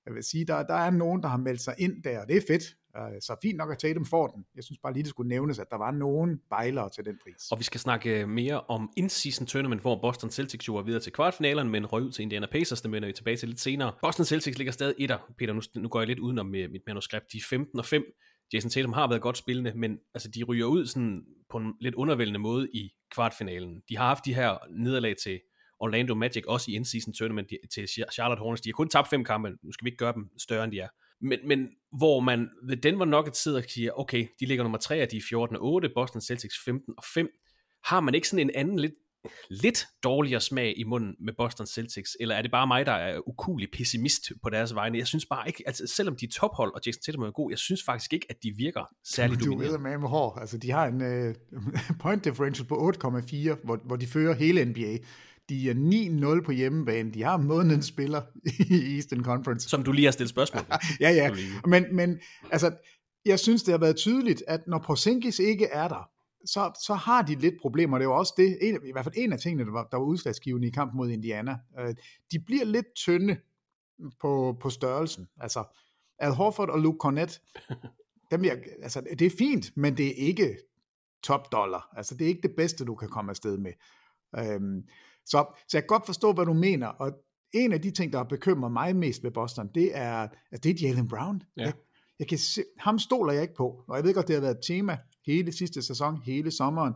jeg 0.06 0.14
vil 0.14 0.24
sige, 0.24 0.46
der, 0.46 0.64
der 0.64 0.74
er 0.74 0.92
nogen, 0.92 1.24
der 1.24 1.30
har 1.30 1.38
meldt 1.38 1.62
sig 1.62 1.76
ind 1.78 2.04
der, 2.04 2.20
og 2.20 2.28
det 2.28 2.38
er 2.38 2.42
fedt. 2.48 2.64
Øh, 2.98 3.22
så 3.22 3.36
fint 3.42 3.58
nok 3.58 3.72
at 3.72 3.78
Tatum 3.78 4.06
får 4.06 4.28
den. 4.28 4.46
Jeg 4.56 4.64
synes 4.64 4.80
bare 4.84 4.94
lige, 4.94 5.04
det 5.04 5.10
skulle 5.10 5.30
nævnes, 5.30 5.60
at 5.60 5.68
der 5.72 5.78
var 5.78 5.92
nogen 5.92 6.40
bejlere 6.50 6.90
til 6.90 7.06
den 7.06 7.18
pris. 7.24 7.52
Og 7.52 7.60
vi 7.60 7.64
skal 7.64 7.80
snakke 7.80 8.22
øh, 8.22 8.30
mere 8.30 8.62
om 8.62 8.90
in-season 8.98 9.46
tournament, 9.46 9.82
hvor 9.82 10.02
Boston 10.02 10.30
Celtics 10.30 10.68
jo 10.68 10.76
er 10.76 10.82
videre 10.82 11.02
til 11.02 11.12
kvartfinalerne, 11.12 11.70
men 11.70 11.86
røg 11.86 12.04
ud 12.04 12.12
til 12.12 12.24
Indiana 12.24 12.48
Pacers, 12.52 12.82
det 12.82 12.92
vender 12.92 13.08
vi 13.08 13.14
tilbage 13.14 13.38
til 13.38 13.50
lidt 13.50 13.60
senere. 13.60 13.94
Boston 14.02 14.26
Celtics 14.26 14.58
ligger 14.58 14.72
stadig 14.72 14.96
etter. 14.98 15.18
Peter, 15.38 15.54
nu, 15.54 15.62
nu 15.76 15.90
går 15.90 16.00
jeg 16.00 16.08
lidt 16.08 16.20
udenom 16.20 16.46
med 16.46 16.68
mit 16.68 16.82
manuskript. 16.88 17.26
De 17.32 17.38
er 17.38 17.46
15 17.50 17.80
og 17.80 17.86
5. 17.86 18.04
Jason 18.54 18.70
Tatum 18.70 18.94
har 18.94 19.08
været 19.08 19.22
godt 19.22 19.38
spillende, 19.38 19.74
men 19.76 19.98
altså, 20.14 20.30
de 20.36 20.44
ryger 20.44 20.66
ud 20.66 20.86
sådan 20.86 21.26
på 21.50 21.58
en 21.58 21.74
lidt 21.80 21.96
undervældende 21.96 22.40
måde 22.40 22.70
i 22.74 22.90
kvartfinalen. 23.16 23.82
De 23.90 23.98
har 23.98 24.08
haft 24.08 24.26
de 24.26 24.36
her 24.36 24.58
nederlag 24.70 25.16
til 25.24 25.40
Orlando 25.80 26.16
Magic, 26.16 26.44
også 26.48 26.72
i 26.72 26.74
in-season 26.76 27.14
tournament 27.14 27.50
til 27.74 27.88
Charlotte 28.14 28.42
Hornets. 28.42 28.62
De 28.62 28.70
har 28.70 28.74
kun 28.74 28.90
tabt 28.90 29.10
fem 29.10 29.24
kampe, 29.24 29.50
nu 29.64 29.72
skal 29.72 29.86
vi 29.86 29.90
ikke 29.90 29.98
gøre 29.98 30.14
dem 30.14 30.30
større, 30.40 30.64
end 30.64 30.72
de 30.72 30.80
er. 30.80 30.88
Men, 31.22 31.40
men 31.48 31.70
hvor 31.98 32.20
man 32.20 32.50
ved 32.64 32.78
Denver 32.78 33.06
Nuggets 33.06 33.44
sidder 33.44 33.58
og 33.58 33.64
siger, 33.70 33.92
okay, 34.00 34.28
de 34.40 34.46
ligger 34.46 34.64
nummer 34.64 34.78
3, 34.78 35.04
og 35.04 35.12
de 35.12 35.18
er 35.18 35.22
14 35.30 35.56
og 35.56 35.64
8, 35.64 35.90
Boston 35.96 36.22
Celtics 36.22 36.56
15 36.66 36.94
og 36.98 37.04
5. 37.14 37.30
Har 37.86 38.00
man 38.00 38.16
ikke 38.16 38.28
sådan 38.28 38.50
en 38.50 38.56
anden 38.56 38.80
lidt, 38.80 38.94
lidt 39.50 39.88
dårligere 40.04 40.42
smag 40.42 40.74
i 40.78 40.84
munden 40.84 41.16
med 41.20 41.34
Boston 41.38 41.68
Celtics, 41.68 42.18
eller 42.20 42.36
er 42.36 42.42
det 42.42 42.52
bare 42.52 42.68
mig, 42.68 42.86
der 42.86 42.92
er 42.92 43.20
ukulig 43.28 43.68
pessimist 43.74 44.32
på 44.44 44.50
deres 44.50 44.76
vegne? 44.76 44.98
Jeg 44.98 45.08
synes 45.08 45.26
bare 45.26 45.48
ikke, 45.48 45.64
altså 45.66 45.88
selvom 45.88 46.16
de 46.16 46.26
er 46.26 46.30
tophold, 46.30 46.74
og 46.74 46.82
Jason 46.86 47.02
Tatum 47.02 47.22
er 47.24 47.32
god, 47.32 47.52
jeg 47.52 47.60
synes 47.60 47.84
faktisk 47.84 48.14
ikke, 48.14 48.26
at 48.30 48.36
de 48.44 48.54
virker 48.58 48.90
særlig 49.08 49.40
Du 49.40 49.46
dominerende. 49.46 49.74
ved 49.74 49.80
med 49.80 49.98
med 49.98 50.10
hår. 50.10 50.40
Altså, 50.40 50.58
de 50.58 50.72
har 50.72 50.86
en 50.86 51.02
uh, 51.02 51.34
point 52.02 52.24
differential 52.24 52.68
på 52.68 52.92
8,4, 53.06 53.66
hvor, 53.66 53.80
hvor 53.86 53.96
de 53.96 54.08
fører 54.08 54.34
hele 54.34 54.66
NBA. 54.66 54.98
De 55.50 55.70
er 55.70 56.40
9-0 56.40 56.46
på 56.46 56.52
hjemmebane. 56.52 57.12
De 57.12 57.24
har 57.24 57.38
månedens 57.38 57.86
spiller 57.86 58.22
i 58.70 58.96
Eastern 58.96 59.24
Conference. 59.24 59.70
Som 59.70 59.84
du 59.84 59.92
lige 59.92 60.06
har 60.06 60.12
stillet 60.12 60.30
spørgsmål. 60.30 60.64
ja, 61.00 61.10
ja. 61.10 61.32
Men, 61.66 61.96
men 61.96 62.20
altså, 62.52 62.72
jeg 63.26 63.40
synes, 63.40 63.64
det 63.64 63.72
har 63.72 63.80
været 63.80 63.96
tydeligt, 63.96 64.44
at 64.48 64.62
når 64.68 64.84
Porzingis 64.88 65.40
ikke 65.40 65.66
er 65.66 65.88
der, 65.88 66.10
så, 66.46 66.72
så 66.86 66.94
har 66.94 67.22
de 67.22 67.36
lidt 67.36 67.56
problemer. 67.62 67.98
Det 67.98 68.08
var 68.08 68.14
også 68.14 68.34
det, 68.38 68.58
en, 68.62 68.80
i 68.86 68.92
hvert 68.92 69.06
fald 69.06 69.16
en 69.18 69.34
af 69.34 69.40
tingene, 69.40 69.66
der 69.66 69.72
var, 69.72 69.88
der 69.92 69.98
var 69.98 70.06
udslagsgivende 70.06 70.68
i 70.68 70.72
kampen 70.72 70.98
mod 70.98 71.10
Indiana. 71.10 71.58
Øh, 71.80 71.96
de 72.32 72.40
bliver 72.40 72.66
lidt 72.66 72.86
tynde 72.96 73.38
på, 74.20 74.58
på 74.62 74.70
størrelsen. 74.70 75.28
Altså, 75.38 75.64
Al 76.20 76.32
Horford 76.32 76.70
og 76.70 76.80
Luke 76.80 76.98
Cornett, 76.98 77.42
dem 78.32 78.46
jeg, 78.46 78.64
altså, 78.84 79.02
det 79.20 79.22
er 79.22 79.36
fint, 79.38 79.72
men 79.78 79.98
det 79.98 80.08
er 80.08 80.28
ikke 80.28 80.58
top 81.24 81.52
dollar. 81.52 81.94
Altså, 81.98 82.16
det 82.16 82.26
er 82.26 82.30
ikke 82.30 82.48
det 82.48 82.56
bedste, 82.58 82.86
du 82.86 82.96
kan 82.96 83.10
komme 83.10 83.30
afsted 83.32 83.58
med. 83.58 83.72
Øhm, 84.38 84.84
så, 85.26 85.46
så 85.68 85.78
jeg 85.78 85.84
kan 85.84 85.88
godt 85.88 86.06
forstå, 86.06 86.34
hvad 86.34 86.46
du 86.46 86.54
mener, 86.54 86.88
og 86.88 87.12
en 87.54 87.74
af 87.74 87.82
de 87.82 87.92
ting, 87.92 88.14
der 88.14 88.20
har 88.20 88.26
bekymret 88.26 88.72
mig 88.72 88.96
mest 88.96 89.24
ved 89.24 89.32
Boston, 89.32 89.70
det 89.76 89.98
er, 89.98 90.28
at 90.52 90.64
det 90.64 90.70
er 90.70 90.88
Jalen 90.88 91.08
Brown. 91.08 91.44
Ja. 91.58 91.64
Jeg, 91.64 91.74
jeg 92.20 92.28
kan 92.28 92.38
se, 92.38 92.64
ham 92.78 93.00
stoler 93.00 93.34
jeg 93.34 93.42
ikke 93.42 93.56
på, 93.56 93.84
og 93.88 93.98
jeg 93.98 94.04
ved 94.04 94.14
godt, 94.14 94.28
det 94.28 94.36
har 94.36 94.42
været 94.42 94.58
et 94.58 94.64
tema 94.64 94.98
hele 95.32 95.52
sidste 95.52 95.82
sæson, 95.82 96.18
hele 96.26 96.52
sommeren. 96.52 96.94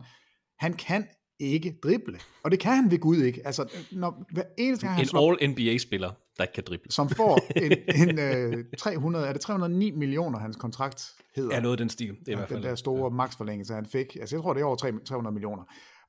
Han 0.58 0.72
kan 0.72 1.06
ikke 1.40 1.78
drible, 1.82 2.18
og 2.44 2.50
det 2.50 2.60
kan 2.60 2.76
han 2.76 2.90
ved 2.90 2.98
Gud 2.98 3.16
ikke. 3.16 3.46
Altså, 3.46 3.68
når, 3.92 4.24
hver 4.32 4.42
eneste 4.58 4.86
gang 4.86 4.94
han 4.94 5.04
En 5.04 5.08
slår, 5.08 5.30
All-NBA-spiller, 5.42 6.10
der 6.36 6.44
ikke 6.44 6.54
kan 6.54 6.64
drible. 6.66 6.90
som 6.92 7.08
får 7.08 7.40
en, 7.62 7.72
en 8.10 8.18
øh, 8.18 8.64
300, 8.78 9.26
er 9.26 9.32
det 9.32 9.40
309 9.40 9.90
millioner, 9.90 10.38
hans 10.38 10.56
kontrakt 10.56 11.10
hedder. 11.36 11.56
Er 11.56 11.60
noget 11.60 11.72
af 11.74 11.78
den 11.78 11.88
stil. 11.88 12.08
Det 12.08 12.16
er 12.18 12.22
i 12.28 12.30
Ja, 12.30 12.36
hvert 12.36 12.48
fald. 12.48 12.62
den 12.62 12.68
der 12.68 12.74
store 12.74 13.10
maksforlængelse, 13.10 13.74
han 13.74 13.86
fik. 13.86 14.16
Altså, 14.20 14.36
jeg 14.36 14.42
tror, 14.42 14.52
det 14.54 14.60
er 14.60 14.64
over 14.64 14.76
3 14.76 14.92
300 15.04 15.34
millioner. 15.34 15.62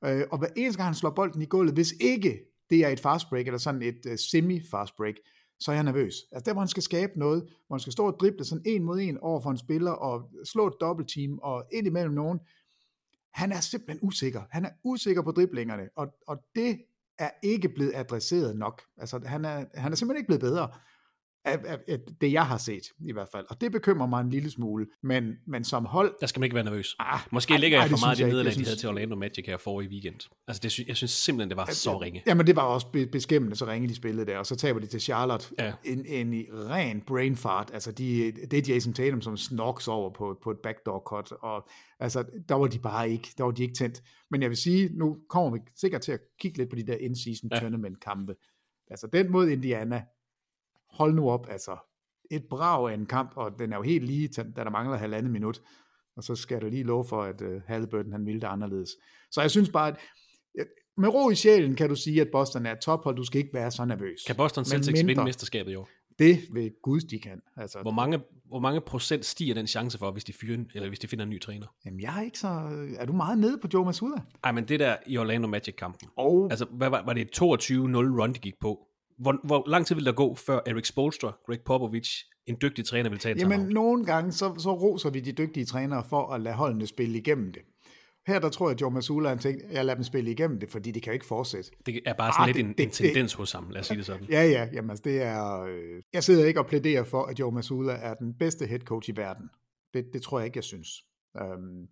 Øh, 0.04 0.22
og 0.30 0.38
hver 0.38 0.48
eneste 0.56 0.76
gang, 0.78 0.86
han 0.86 0.94
slår 0.94 1.10
bolden 1.10 1.42
i 1.42 1.46
gulvet, 1.46 1.74
hvis 1.74 1.94
ikke 2.00 2.38
det 2.70 2.78
er 2.84 2.88
et 2.88 3.00
fast 3.00 3.28
break, 3.28 3.46
eller 3.46 3.58
sådan 3.58 3.82
et 3.82 3.98
uh, 4.10 4.12
semi-fast 4.16 4.96
break, 4.96 5.14
så 5.60 5.70
er 5.70 5.74
jeg 5.74 5.84
nervøs. 5.84 6.14
Altså 6.32 6.44
der, 6.44 6.52
hvor 6.52 6.60
han 6.60 6.68
skal 6.68 6.82
skabe 6.82 7.18
noget, 7.18 7.42
hvor 7.66 7.76
han 7.76 7.80
skal 7.80 7.92
stå 7.92 8.06
og 8.06 8.16
drible 8.20 8.44
sådan 8.44 8.64
en 8.66 8.82
mod 8.82 9.00
en 9.00 9.18
over 9.18 9.40
for 9.40 9.50
en 9.50 9.58
spiller, 9.58 9.90
og 9.90 10.30
slå 10.44 10.66
et 10.66 10.74
dobbeltteam, 10.80 11.38
og 11.38 11.64
ind 11.72 11.86
imellem 11.86 12.14
nogen, 12.14 12.40
han 13.32 13.52
er 13.52 13.60
simpelthen 13.60 14.08
usikker. 14.08 14.42
Han 14.50 14.64
er 14.64 14.70
usikker 14.84 15.22
på 15.22 15.30
driblingerne, 15.30 15.88
og, 15.96 16.08
og 16.26 16.36
det 16.54 16.80
er 17.18 17.30
ikke 17.42 17.68
blevet 17.68 17.92
adresseret 17.94 18.56
nok. 18.56 18.82
Altså, 18.96 19.20
han 19.26 19.44
er, 19.44 19.64
han 19.74 19.92
er 19.92 19.96
simpelthen 19.96 20.16
ikke 20.16 20.26
blevet 20.26 20.40
bedre 20.40 20.68
af, 21.44 21.58
af, 21.64 21.78
af 21.88 21.98
det, 22.20 22.32
jeg 22.32 22.46
har 22.46 22.56
set, 22.58 22.82
i 23.08 23.12
hvert 23.12 23.28
fald. 23.32 23.46
Og 23.50 23.60
det 23.60 23.72
bekymrer 23.72 24.06
mig 24.06 24.20
en 24.20 24.30
lille 24.30 24.50
smule. 24.50 24.86
Men, 25.02 25.32
men 25.46 25.64
som 25.64 25.84
hold, 25.84 26.14
Der 26.20 26.26
skal 26.26 26.40
man 26.40 26.44
ikke 26.44 26.54
være 26.54 26.64
nervøs. 26.64 26.96
Ah, 26.98 27.20
Måske 27.32 27.54
ej, 27.54 27.60
ligger 27.60 27.78
ej, 27.78 27.82
jeg 27.82 27.90
det 27.90 27.98
for 27.98 28.06
meget 28.06 28.18
i 28.18 28.22
det 28.22 28.28
nederlag, 28.32 28.54
de 28.54 28.64
havde 28.64 28.76
til 28.76 28.88
Orlando 28.88 29.16
Magic 29.16 29.46
her 29.46 29.56
forrige 29.56 29.90
weekend. 29.90 30.14
Altså, 30.48 30.60
det, 30.62 30.88
jeg 30.88 30.96
synes 30.96 31.10
simpelthen, 31.10 31.48
det 31.48 31.56
var 31.56 31.66
så 31.70 32.00
ringe. 32.00 32.22
Jamen, 32.26 32.46
det 32.46 32.56
var 32.56 32.62
også 32.62 32.86
be- 32.92 33.06
beskæmmende, 33.06 33.56
så 33.56 33.66
ringe 33.66 33.88
de 33.88 33.94
spillede 33.94 34.26
der, 34.26 34.38
og 34.38 34.46
så 34.46 34.56
taber 34.56 34.80
de 34.80 34.86
til 34.86 35.00
Charlotte. 35.00 35.46
Ja. 35.58 35.72
En, 35.84 36.06
en 36.06 36.32
i 36.34 36.44
ren 36.50 37.00
brain 37.06 37.36
fart. 37.36 37.70
Altså, 37.74 37.92
de, 37.92 38.32
det 38.50 38.68
er 38.68 38.74
Jason 38.74 38.92
Tatum, 38.92 39.20
som 39.20 39.36
snoks 39.36 39.88
over 39.88 40.10
på, 40.10 40.38
på 40.42 40.50
et 40.50 40.58
backdoor 40.62 41.02
cut, 41.06 41.32
og 41.42 41.68
altså, 42.00 42.24
der 42.48 42.54
var 42.54 42.66
de 42.66 42.78
bare 42.78 43.10
ikke, 43.10 43.28
der 43.38 43.44
var 43.44 43.50
de 43.50 43.62
ikke 43.62 43.74
tændt. 43.74 44.02
Men 44.30 44.42
jeg 44.42 44.50
vil 44.50 44.56
sige, 44.58 44.88
nu 44.92 45.16
kommer 45.30 45.50
vi 45.50 45.58
sikkert 45.76 46.00
til 46.00 46.12
at 46.12 46.20
kigge 46.40 46.58
lidt 46.58 46.70
på 46.70 46.76
de 46.76 46.86
der 46.86 46.96
in-season 47.00 47.48
Ja. 47.52 47.60
tournament 47.60 48.00
kampe. 48.00 48.34
Altså, 48.90 49.06
den 49.12 49.30
mod 49.32 49.48
Indiana, 49.48 50.02
hold 50.98 51.14
nu 51.14 51.30
op, 51.30 51.46
altså, 51.50 51.76
et 52.30 52.42
brag 52.50 52.90
af 52.90 52.94
en 52.94 53.06
kamp, 53.06 53.32
og 53.36 53.58
den 53.58 53.72
er 53.72 53.76
jo 53.76 53.82
helt 53.82 54.04
lige, 54.04 54.28
da 54.28 54.64
der 54.64 54.70
mangler 54.70 54.96
halvandet 54.96 55.32
minut, 55.32 55.62
og 56.16 56.24
så 56.24 56.34
skal 56.34 56.60
der 56.60 56.68
lige 56.68 56.82
love 56.82 57.04
for, 57.04 57.22
at 57.22 57.40
uh, 57.40 57.62
Halliburton, 57.66 58.12
han 58.12 58.26
ville 58.26 58.40
det 58.40 58.46
anderledes. 58.46 58.90
Så 59.30 59.40
jeg 59.40 59.50
synes 59.50 59.70
bare, 59.70 59.88
at 59.88 59.96
ja, 60.58 60.62
med 60.96 61.08
ro 61.08 61.30
i 61.30 61.34
sjælen 61.34 61.74
kan 61.74 61.88
du 61.88 61.94
sige, 61.94 62.20
at 62.20 62.28
Boston 62.32 62.66
er 62.66 62.72
et 62.72 62.80
tophold, 62.80 63.16
du 63.16 63.24
skal 63.24 63.38
ikke 63.38 63.54
være 63.54 63.70
så 63.70 63.84
nervøs. 63.84 64.22
Kan 64.26 64.36
Boston 64.36 64.64
Celtics 64.64 65.06
vinde 65.06 65.24
mesterskabet 65.24 65.72
i 65.72 65.74
år? 65.74 65.88
Det 66.18 66.38
vil 66.52 66.72
Gud, 66.82 67.00
de 67.00 67.18
kan. 67.18 67.40
Altså, 67.56 67.82
Hvor 67.82 67.90
mange, 67.90 68.20
hvor 68.44 68.58
mange 68.58 68.80
procent 68.80 69.24
stiger 69.24 69.54
den 69.54 69.66
chance 69.66 69.98
for, 69.98 70.10
hvis 70.10 70.24
de, 70.24 70.32
fyrer, 70.32 70.64
eller 70.74 70.88
hvis 70.88 70.98
de 70.98 71.08
finder 71.08 71.24
en 71.24 71.30
ny 71.30 71.40
træner? 71.40 71.66
Jamen, 71.84 72.00
jeg 72.00 72.18
er 72.18 72.22
ikke 72.22 72.38
så... 72.38 72.48
Er 72.98 73.06
du 73.06 73.12
meget 73.12 73.38
nede 73.38 73.58
på 73.58 73.68
Joe 73.74 73.84
Masuda? 73.84 74.22
Ej, 74.44 74.52
men 74.52 74.68
det 74.68 74.80
der 74.80 74.96
i 75.06 75.18
Orlando 75.18 75.48
Magic-kampen. 75.48 76.08
Og 76.16 76.48
Altså, 76.50 76.64
hvad 76.64 76.90
var, 76.90 77.04
var 77.04 77.12
det 77.12 77.20
et 77.20 77.42
22-0 77.42 77.42
run, 77.42 78.32
de 78.32 78.38
gik 78.38 78.54
på? 78.60 78.87
Hvor, 79.18 79.40
hvor 79.44 79.64
lang 79.70 79.86
tid 79.86 79.94
ville 79.94 80.06
der 80.10 80.16
gå, 80.16 80.34
før 80.34 80.60
Erik 80.66 80.84
Spolstra, 80.84 81.32
Greg 81.46 81.60
Popovich, 81.64 82.10
en 82.46 82.56
dygtig 82.62 82.84
træner, 82.84 83.10
ville 83.10 83.20
tage 83.20 83.34
et 83.34 83.40
Jamen, 83.40 83.60
nogle 83.60 84.04
gange, 84.04 84.32
så, 84.32 84.54
så 84.58 84.72
roser 84.74 85.10
vi 85.10 85.20
de 85.20 85.32
dygtige 85.32 85.66
trænere 85.66 86.04
for 86.08 86.32
at 86.32 86.40
lade 86.40 86.54
holdene 86.54 86.86
spille 86.86 87.18
igennem 87.18 87.52
det. 87.52 87.62
Her 88.26 88.38
der 88.38 88.48
tror 88.48 88.68
jeg, 88.68 88.74
at 88.74 88.80
Joe 88.80 88.90
Masula 88.90 89.28
han 89.28 89.38
tænkte, 89.38 89.66
jeg 89.72 89.84
lader 89.84 89.94
dem 89.94 90.04
spille 90.04 90.30
igennem 90.30 90.60
det, 90.60 90.70
fordi 90.70 90.90
det 90.90 91.02
kan 91.02 91.10
jo 91.10 91.14
ikke 91.14 91.26
fortsætte. 91.26 91.70
Det 91.86 92.00
er 92.06 92.12
bare 92.12 92.32
sådan 92.32 92.42
Ah, 92.42 92.46
lidt 92.46 92.56
det- 92.56 92.64
en, 92.64 92.72
det- 92.72 92.84
en 92.84 92.90
tendens 92.90 93.32
hos 93.34 93.52
ham, 93.52 93.70
lad 93.70 93.80
os 93.80 93.86
sige 93.86 93.96
det 93.98 94.06
sådan. 94.06 94.26
Ja, 94.30 94.42
ja, 94.46 94.68
jamen 94.72 94.90
altså, 94.90 95.02
det 95.04 95.22
er... 95.22 95.60
Øh, 95.62 96.02
jeg 96.12 96.24
sidder 96.24 96.46
ikke 96.46 96.60
og 96.60 96.66
plæderer 96.66 97.04
for, 97.04 97.22
at 97.22 97.38
Joe 97.40 97.52
Masula 97.52 97.92
er 97.92 98.14
den 98.14 98.34
bedste 98.38 98.66
head 98.66 98.80
coach 98.80 99.08
i 99.08 99.12
verden. 99.16 99.48
Det, 99.94 100.04
det 100.12 100.22
tror 100.22 100.38
jeg 100.38 100.46
ikke, 100.46 100.56
jeg 100.58 100.64
synes. 100.64 100.88
Um, 101.40 101.86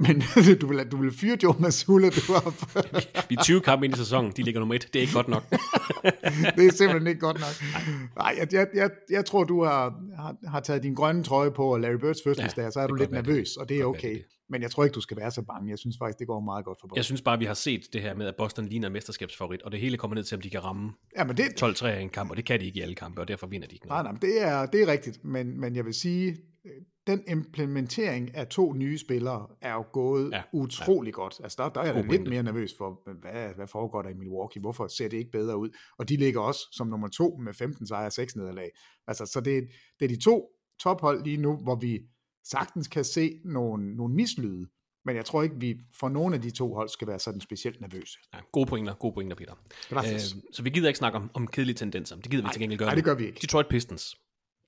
men 0.00 0.22
du 0.60 0.66
vil, 0.66 0.90
du 0.90 0.96
vil 0.96 1.12
fyre 1.12 1.36
Joe 1.42 1.54
Masula, 1.58 2.08
du 2.10 2.32
har... 2.32 2.42
Vi 3.28 3.34
er 3.38 3.42
20 3.42 3.60
kampe 3.60 3.84
ind 3.84 3.94
i 3.94 3.98
sæsonen, 3.98 4.32
de 4.36 4.42
ligger 4.42 4.60
nummer 4.60 4.74
et. 4.74 4.88
Det 4.92 4.96
er 4.96 5.00
ikke 5.00 5.12
godt 5.12 5.28
nok. 5.28 5.44
det 6.56 6.66
er 6.66 6.72
simpelthen 6.72 7.06
ikke 7.06 7.20
godt 7.20 7.40
nok. 7.40 7.54
Nej, 8.16 8.34
jeg, 8.38 8.48
jeg, 8.52 8.66
jeg, 8.74 8.90
jeg 9.10 9.24
tror, 9.24 9.44
du 9.44 9.64
har, 9.64 10.00
har, 10.16 10.36
har 10.50 10.60
taget 10.60 10.82
din 10.82 10.94
grønne 10.94 11.24
trøje 11.24 11.50
på, 11.50 11.72
og 11.72 11.80
Larry 11.80 11.94
Birds 12.00 12.18
fødselsdag, 12.24 12.64
Ja, 12.64 12.70
så 12.70 12.80
er 12.80 12.86
det 12.86 12.90
du 12.90 12.94
lidt 12.94 13.10
nervøs, 13.10 13.56
og 13.56 13.68
det 13.68 13.80
er 13.80 13.84
okay. 13.84 14.14
det. 14.14 14.24
Men 14.50 14.62
jeg 14.62 14.70
tror 14.70 14.84
ikke, 14.84 14.94
du 14.94 15.00
skal 15.00 15.16
være 15.16 15.30
så 15.30 15.42
bange. 15.42 15.70
Jeg 15.70 15.78
synes 15.78 15.96
faktisk, 15.98 16.18
det 16.18 16.26
går 16.26 16.40
meget 16.40 16.64
godt 16.64 16.78
for 16.80 16.86
Jeg 16.86 16.90
Boston. 16.90 17.04
synes 17.04 17.22
bare, 17.22 17.38
vi 17.38 17.44
har 17.44 17.54
set 17.54 17.82
det 17.92 18.02
her 18.02 18.14
med, 18.14 18.26
at 18.26 18.34
Boston 18.38 18.66
ligner 18.66 18.88
mesterskabsfavorit, 18.88 19.62
og 19.62 19.72
det 19.72 19.80
hele 19.80 19.96
kommer 19.96 20.14
ned 20.14 20.24
til, 20.24 20.34
om 20.34 20.40
de 20.40 20.50
kan 20.50 20.64
ramme 20.64 20.92
Ja, 21.16 21.24
men 21.24 21.36
det, 21.36 21.62
12-3 21.62 21.86
i 21.86 22.02
en 22.02 22.08
kamp, 22.08 22.30
og 22.30 22.36
det 22.36 22.44
kan 22.44 22.60
de 22.60 22.66
ikke 22.66 22.78
i 22.78 22.82
alle 22.82 22.94
kampe, 22.94 23.20
og 23.20 23.28
derfor 23.28 23.46
vinder 23.46 23.68
de 23.68 23.74
ikke 23.74 23.86
nej, 23.86 24.02
noget. 24.02 24.20
nej, 24.22 24.28
men 24.28 24.34
det, 24.34 24.48
er, 24.48 24.66
det 24.66 24.82
er 24.82 24.86
rigtigt, 24.92 25.24
men, 25.24 25.60
men 25.60 25.76
jeg 25.76 25.84
vil 25.84 25.94
sige, 25.94 26.36
den 27.08 27.22
implementering 27.28 28.34
af 28.34 28.46
to 28.46 28.72
nye 28.72 28.98
spillere 28.98 29.46
er 29.60 29.72
jo 29.72 29.84
gået 29.92 30.30
Ja, 30.32 30.42
utrolig 30.52 31.10
ja. 31.10 31.14
godt. 31.14 31.40
Altså, 31.42 31.62
der, 31.62 31.68
der 31.68 31.80
er 31.80 31.94
jeg 31.94 32.04
lidt 32.04 32.28
mere 32.28 32.42
nervøs 32.42 32.74
for, 32.78 33.00
hvad, 33.20 33.54
hvad 33.54 33.66
foregår 33.66 34.02
der 34.02 34.08
i 34.08 34.14
Milwaukee? 34.14 34.60
Hvorfor 34.60 34.88
ser 34.88 35.08
det 35.08 35.16
ikke 35.16 35.30
bedre 35.30 35.58
ud? 35.58 35.68
Og 35.98 36.08
de 36.08 36.16
ligger 36.16 36.40
også 36.40 36.60
som 36.72 36.86
nummer 36.86 37.08
to 37.08 37.38
med 37.44 37.54
15 37.54 37.86
sejre 37.86 38.06
og 38.06 38.12
6 38.12 38.36
nederlag. 38.36 38.70
Altså, 39.06 39.26
så 39.26 39.40
det, 39.40 39.68
det 39.98 40.04
er 40.04 40.08
de 40.08 40.20
to 40.20 40.48
tophold 40.80 41.24
lige 41.24 41.36
nu, 41.36 41.56
hvor 41.56 41.74
vi 41.74 42.00
sagtens 42.44 42.88
kan 42.88 43.04
se 43.04 43.40
nogle, 43.44 43.96
nogle 43.96 44.14
mislyde, 44.14 44.66
men 45.04 45.16
jeg 45.16 45.24
tror 45.24 45.42
ikke, 45.42 45.56
vi 45.60 45.80
for 46.00 46.08
nogen 46.08 46.34
af 46.34 46.42
de 46.42 46.50
to 46.50 46.74
hold 46.74 46.88
skal 46.88 47.08
være 47.08 47.18
sådan 47.18 47.40
specielt 47.40 47.80
nervøse. 47.80 48.18
Ja, 48.34 48.38
gode 48.52 48.66
pointer, 48.66 48.94
gode 48.94 49.14
pointer, 49.14 49.36
Peter. 49.36 49.54
Øh, 49.92 50.20
så 50.52 50.62
vi 50.62 50.70
gider 50.70 50.88
ikke 50.88 50.98
snakke 50.98 51.18
om, 51.18 51.30
om 51.34 51.46
kedelige 51.46 51.76
tendenser. 51.76 52.16
Det 52.16 52.30
gider 52.30 52.42
vi 52.42 52.48
til 52.52 52.60
gengæld 52.60 52.78
gøre 52.78 52.86
nej, 52.86 52.94
det 52.94 53.04
gør 53.04 53.14
vi 53.14 53.26
ikke. 53.26 53.38
Detroit 53.40 53.68
Pistons 53.68 54.16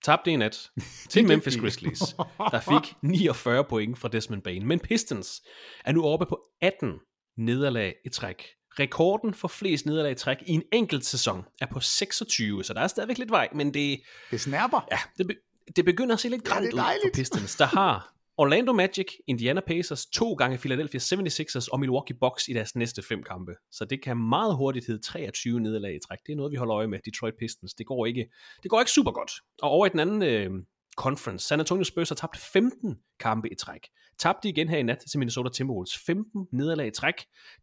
tabte 0.04 0.30
en 0.30 0.38
nat 0.38 0.70
til 1.10 1.26
Memphis. 1.26 1.56
Grizzlies, 1.56 2.00
der 2.52 2.60
fik 2.60 2.94
49 3.02 3.64
point 3.64 3.98
fra 3.98 4.08
Desmond 4.08 4.42
Bain. 4.42 4.66
Men 4.66 4.80
Pistons 4.80 5.42
er 5.84 5.92
nu 5.92 6.04
oppe 6.04 6.26
på 6.26 6.40
18 6.62 6.92
nederlag 7.38 7.94
i 8.04 8.08
træk. 8.08 8.44
Rekorden 8.78 9.34
for 9.34 9.48
flest 9.48 9.86
nederlag 9.86 10.12
i 10.12 10.14
træk 10.14 10.36
i 10.46 10.52
en 10.52 10.62
enkelt 10.72 11.04
sæson 11.04 11.44
er 11.60 11.66
på 11.66 11.80
26, 11.80 12.64
så 12.64 12.74
der 12.74 12.80
er 12.80 12.86
stadigvæk 12.86 13.18
lidt 13.18 13.30
vej, 13.30 13.48
men 13.54 13.74
det, 13.74 14.00
Det 14.30 14.40
snærper. 14.40 14.86
ja, 14.90 14.98
det, 15.18 15.26
be, 15.26 15.34
det 15.76 15.84
begynder 15.84 16.14
at 16.14 16.20
se 16.20 16.28
lidt 16.28 16.48
Ja, 16.48 16.54
det 16.54 16.68
er 16.68 16.72
ud 16.74 16.78
for. 16.78 17.14
Pistons, 17.14 17.56
der 17.56 17.64
har 17.66 18.12
Orlando 18.40 18.72
Magic, 18.72 19.06
Indiana 19.26 19.60
Pacers, 19.60 20.06
to 20.06 20.34
gange 20.34 20.58
Philadelphia 20.58 21.00
76ers 21.00 21.68
og 21.72 21.80
Milwaukee 21.80 22.16
Bucks 22.20 22.48
i 22.48 22.52
deres 22.52 22.76
næste 22.76 23.02
fem 23.02 23.22
kampe. 23.22 23.52
Så 23.70 23.84
det 23.84 24.02
kan 24.02 24.16
meget 24.16 24.56
hurtigt 24.56 24.86
hedde 24.86 25.02
23 25.02 25.60
nederlag 25.60 25.94
i 25.94 25.98
træk. 26.08 26.18
Det 26.26 26.32
er 26.32 26.36
noget, 26.36 26.52
vi 26.52 26.56
holder 26.56 26.76
øje 26.76 26.86
med. 26.86 26.98
Detroit 27.04 27.34
Pistons. 27.38 27.74
Det 27.74 27.86
går 27.86 28.06
ikke, 28.06 28.30
det 28.62 28.70
går 28.70 28.80
ikke 28.80 28.90
super 28.90 29.10
godt. 29.10 29.30
Og 29.62 29.70
over 29.70 29.86
i 29.86 29.88
den 29.88 30.00
anden 30.00 30.22
øh, 30.22 30.50
conference, 30.96 31.46
San 31.46 31.60
Antonio 31.60 31.84
Spurs 31.84 32.08
har 32.08 32.16
tabt 32.16 32.36
15 32.36 32.96
kampe 33.18 33.52
i 33.52 33.54
træk. 33.54 33.88
Tabte 34.18 34.48
igen 34.48 34.68
her 34.68 34.78
i 34.78 34.82
nat 34.82 35.04
til 35.10 35.18
Minnesota 35.18 35.48
Timberwolves. 35.48 35.98
15 36.06 36.46
nederlag 36.52 36.86
i 36.86 36.90
træk. 36.90 37.14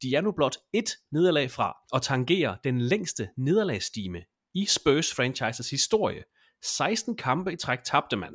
De 0.01 0.15
er 0.15 0.21
nu 0.21 0.31
blot 0.31 0.57
et 0.73 0.89
nederlag 1.11 1.51
fra 1.51 1.77
og 1.91 2.01
tangerer 2.01 2.55
den 2.63 2.81
længste 2.81 3.29
nederlagsstime 3.37 4.21
i 4.53 4.65
Spurs 4.65 5.13
franchises 5.13 5.69
historie. 5.69 6.23
16 6.63 7.15
kampe 7.15 7.53
i 7.53 7.55
træk 7.55 7.79
tabte 7.83 8.15
man. 8.15 8.33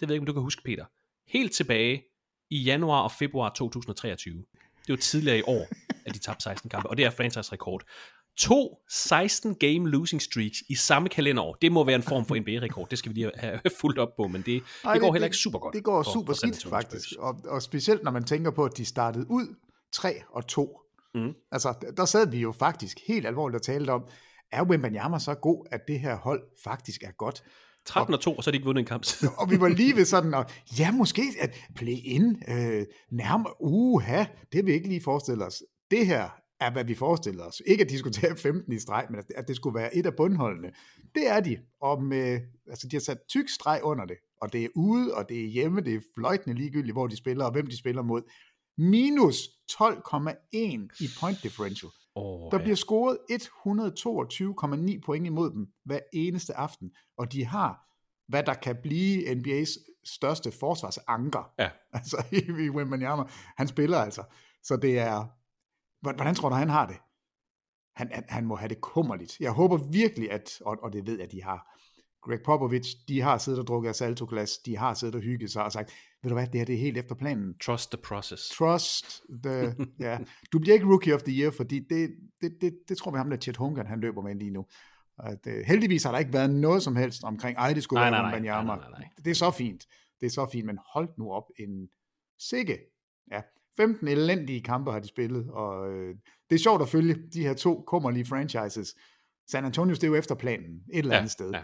Det 0.00 0.08
ved 0.08 0.08
jeg 0.08 0.14
ikke, 0.14 0.22
om 0.22 0.26
du 0.26 0.32
kan 0.32 0.42
huske, 0.42 0.62
Peter. 0.64 0.84
Helt 1.32 1.52
tilbage 1.52 2.02
i 2.50 2.62
januar 2.62 3.00
og 3.02 3.12
februar 3.12 3.48
2023. 3.48 4.34
Det 4.86 4.92
var 4.92 4.96
tidligere 4.96 5.38
i 5.38 5.42
år, 5.46 5.66
at 6.06 6.14
de 6.14 6.18
tabte 6.18 6.42
16 6.42 6.70
kampe, 6.70 6.90
og 6.90 6.96
det 6.96 7.04
er 7.04 7.10
franchise-rekord. 7.10 7.82
To 8.36 8.78
16 8.90 9.54
game 9.54 9.90
losing 9.90 10.22
streaks 10.22 10.58
i 10.68 10.74
samme 10.74 11.08
kalenderår. 11.08 11.54
Det 11.62 11.72
må 11.72 11.84
være 11.84 11.96
en 11.96 12.02
form 12.02 12.24
for 12.24 12.34
NBA-rekord. 12.40 12.88
Det 12.90 12.98
skal 12.98 13.10
vi 13.10 13.14
lige 13.14 13.30
have 13.34 13.60
fuldt 13.80 13.98
op 13.98 14.08
på, 14.16 14.26
men 14.28 14.42
det, 14.42 14.62
Ej, 14.84 14.92
det 14.92 15.02
går 15.02 15.12
heller 15.12 15.26
ikke 15.26 15.36
super 15.36 15.58
godt. 15.58 15.74
Det 15.74 15.84
går 15.84 16.02
for- 16.02 16.12
super 16.12 16.32
for 16.32 16.34
skidt, 16.34 16.64
faktisk. 16.70 17.08
Og, 17.18 17.40
og 17.44 17.62
specielt 17.62 18.02
når 18.02 18.10
man 18.10 18.24
tænker 18.24 18.50
på, 18.50 18.64
at 18.64 18.76
de 18.76 18.84
startede 18.84 19.26
ud 19.30 19.54
3 19.92 20.14
og 20.28 20.46
2. 20.46 20.80
Mm. 21.14 21.32
Altså, 21.52 21.74
der- 21.82 21.90
der 21.92 22.04
sad 22.04 22.30
vi 22.30 22.38
jo 22.38 22.52
faktisk 22.52 22.98
helt 23.06 23.26
alvorligt 23.26 23.56
og 23.56 23.62
talte 23.62 23.90
om, 23.90 24.04
er 24.52 24.64
Wembanyama 24.64 25.18
så 25.18 25.34
god, 25.34 25.66
at 25.70 25.80
det 25.88 26.00
her 26.00 26.16
hold 26.16 26.42
faktisk 26.64 27.02
er 27.02 27.10
godt? 27.18 27.44
13 27.86 28.14
og 28.14 28.20
2, 28.20 28.34
og 28.34 28.44
så 28.44 28.48
har 28.48 28.52
de 28.52 28.56
ikke 28.56 28.66
vundet 28.66 28.80
en 28.80 28.86
kamp. 28.86 29.04
siden. 29.04 29.34
Og 29.38 29.50
vi 29.50 29.60
var 29.60 29.68
lige 29.68 29.96
ved 29.96 30.04
sådan, 30.04 30.34
og 30.34 30.44
ja, 30.78 30.90
måske 30.90 31.22
at 31.40 31.56
play-in 31.76 32.42
øh, 32.48 32.86
nærmere, 33.10 33.54
uha, 33.60 34.24
det 34.52 34.56
vil 34.56 34.66
vi 34.66 34.72
ikke 34.72 34.88
lige 34.88 35.02
forestille 35.02 35.44
os. 35.44 35.62
Det 35.90 36.06
her 36.06 36.28
er, 36.60 36.72
hvad 36.72 36.84
vi 36.84 36.94
forestiller 36.94 37.44
os. 37.44 37.62
Ikke 37.66 37.84
at 37.84 37.90
de 37.90 37.98
skulle 37.98 38.14
tage 38.14 38.36
15 38.36 38.72
i 38.72 38.78
streg, 38.78 39.06
men 39.10 39.18
at, 39.18 39.24
at 39.36 39.48
det 39.48 39.56
skulle 39.56 39.74
være 39.74 39.96
et 39.96 40.06
af 40.06 40.16
bundholdene. 40.16 40.72
Det 41.14 41.28
er 41.28 41.40
de, 41.40 41.58
og 41.80 42.02
med, 42.02 42.40
altså 42.70 42.88
de 42.88 42.96
har 42.96 43.00
sat 43.00 43.18
tyk 43.28 43.48
streg 43.48 43.80
under 43.82 44.04
det, 44.04 44.16
og 44.40 44.52
det 44.52 44.64
er 44.64 44.68
ude, 44.74 45.14
og 45.14 45.28
det 45.28 45.44
er 45.44 45.48
hjemme, 45.48 45.80
det 45.80 45.94
er 45.94 46.00
fløjtende 46.18 46.56
ligegyldigt, 46.56 46.94
hvor 46.94 47.06
de 47.06 47.16
spiller, 47.16 47.44
og 47.44 47.52
hvem 47.52 47.66
de 47.66 47.78
spiller 47.78 48.02
mod. 48.02 48.22
Minus 48.78 49.36
12,1 49.72 51.04
i 51.04 51.08
point 51.20 51.42
differential. 51.42 51.90
Oh, 52.14 52.50
Der 52.50 52.58
bliver 52.58 52.76
scoret 52.76 53.18
122,9 53.30 55.00
point 55.00 55.26
imod 55.26 55.50
dem 55.50 55.66
hver 55.84 56.00
eneste 56.12 56.54
aften, 56.54 56.90
og 57.18 57.32
de 57.32 57.46
har, 57.46 57.88
hvad 58.28 58.42
der 58.42 58.54
kan 58.54 58.76
blive 58.82 59.32
NBA's 59.32 59.92
største 60.04 60.52
forsvarsanker. 60.52 61.52
Ja. 61.58 61.70
Altså 61.92 62.24
i 62.32 62.70
Wembanyama. 62.70 63.24
Han 63.56 63.68
spiller 63.68 63.98
altså. 63.98 64.22
Så 64.62 64.76
det 64.76 64.98
er... 64.98 65.26
Hvordan 66.00 66.34
tror 66.34 66.48
du, 66.48 66.54
han 66.54 66.68
har 66.68 66.86
det? 66.86 66.96
Han, 67.96 68.12
han, 68.12 68.24
han 68.28 68.46
må 68.46 68.56
have 68.56 68.68
det 68.68 68.80
kummerligt. 68.80 69.40
Jeg 69.40 69.50
håber 69.50 69.76
virkelig, 69.76 70.30
at, 70.30 70.60
og, 70.60 70.78
og 70.82 70.92
det 70.92 71.06
ved 71.06 71.14
jeg, 71.14 71.24
at 71.24 71.32
de 71.32 71.42
har, 71.42 71.78
Greg 72.22 72.38
Popovich, 72.44 72.88
de 73.08 73.20
har 73.20 73.38
siddet 73.38 73.60
og 73.60 73.66
drukket 73.66 73.90
asaltoglas, 73.90 74.58
de 74.58 74.76
har 74.76 74.94
siddet 74.94 75.14
og 75.14 75.20
hygget 75.20 75.50
sig 75.50 75.64
og 75.64 75.72
sagt, 75.72 75.92
ved 76.22 76.28
du 76.28 76.34
hvad, 76.34 76.46
det 76.46 76.60
her 76.60 76.64
det 76.64 76.74
er 76.74 76.78
helt 76.78 76.98
efter 76.98 77.14
planen. 77.14 77.58
Trust 77.58 77.90
the 77.90 78.02
process. 78.02 78.48
Trust 78.48 79.22
the... 79.44 79.74
ja. 80.06 80.18
Du 80.52 80.58
bliver 80.58 80.74
ikke 80.74 80.86
Rookie 80.86 81.14
of 81.14 81.22
the 81.22 81.40
Year, 81.40 81.50
fordi 81.50 81.78
det, 81.90 82.10
det, 82.40 82.52
det, 82.60 82.74
det 82.88 82.96
tror 82.98 83.10
vi 83.10 83.16
ham, 83.18 83.30
der 83.30 83.36
Chet 83.36 83.56
Holmgren, 83.56 83.86
han 83.86 84.00
løber 84.00 84.22
med 84.22 84.34
lige 84.34 84.50
nu. 84.50 84.66
At, 85.18 85.46
uh, 85.46 85.52
heldigvis 85.66 86.04
har 86.04 86.12
der 86.12 86.18
ikke 86.18 86.32
været 86.32 86.50
noget 86.50 86.82
som 86.82 86.96
helst 86.96 87.24
omkring, 87.24 87.56
ej, 87.58 87.72
det 87.72 87.82
skulle 87.82 88.00
Nej, 88.00 88.10
være 88.10 88.22
nej, 88.22 88.40
nej, 88.40 88.64
nej, 88.64 88.76
nej, 88.76 88.90
nej. 88.90 89.08
Det 89.24 89.30
er 89.30 89.34
så 89.34 89.50
fint. 89.50 89.86
Det 90.20 90.26
er 90.26 90.30
så 90.30 90.48
fint, 90.52 90.66
men 90.66 90.78
hold 90.94 91.08
nu 91.18 91.32
op 91.32 91.44
en 91.58 91.88
sikke. 92.38 92.78
Ja, 93.32 93.40
15 93.76 94.08
elendige 94.08 94.60
kampe 94.62 94.92
har 94.92 94.98
de 94.98 95.08
spillet, 95.08 95.50
og 95.50 95.92
øh, 95.92 96.14
det 96.50 96.54
er 96.54 96.58
sjovt 96.58 96.82
at 96.82 96.88
følge 96.88 97.14
de 97.34 97.42
her 97.42 97.54
to 97.54 97.84
kummerlige 97.86 98.24
franchises. 98.24 98.94
San 99.50 99.64
Antonio, 99.64 99.94
det 99.94 100.04
er 100.04 100.08
jo 100.08 100.14
efter 100.14 100.34
planen, 100.34 100.82
et 100.92 100.98
eller 100.98 101.12
Ja, 101.14 101.18
andet 101.18 101.30
sted. 101.32 101.50
ja. 101.50 101.62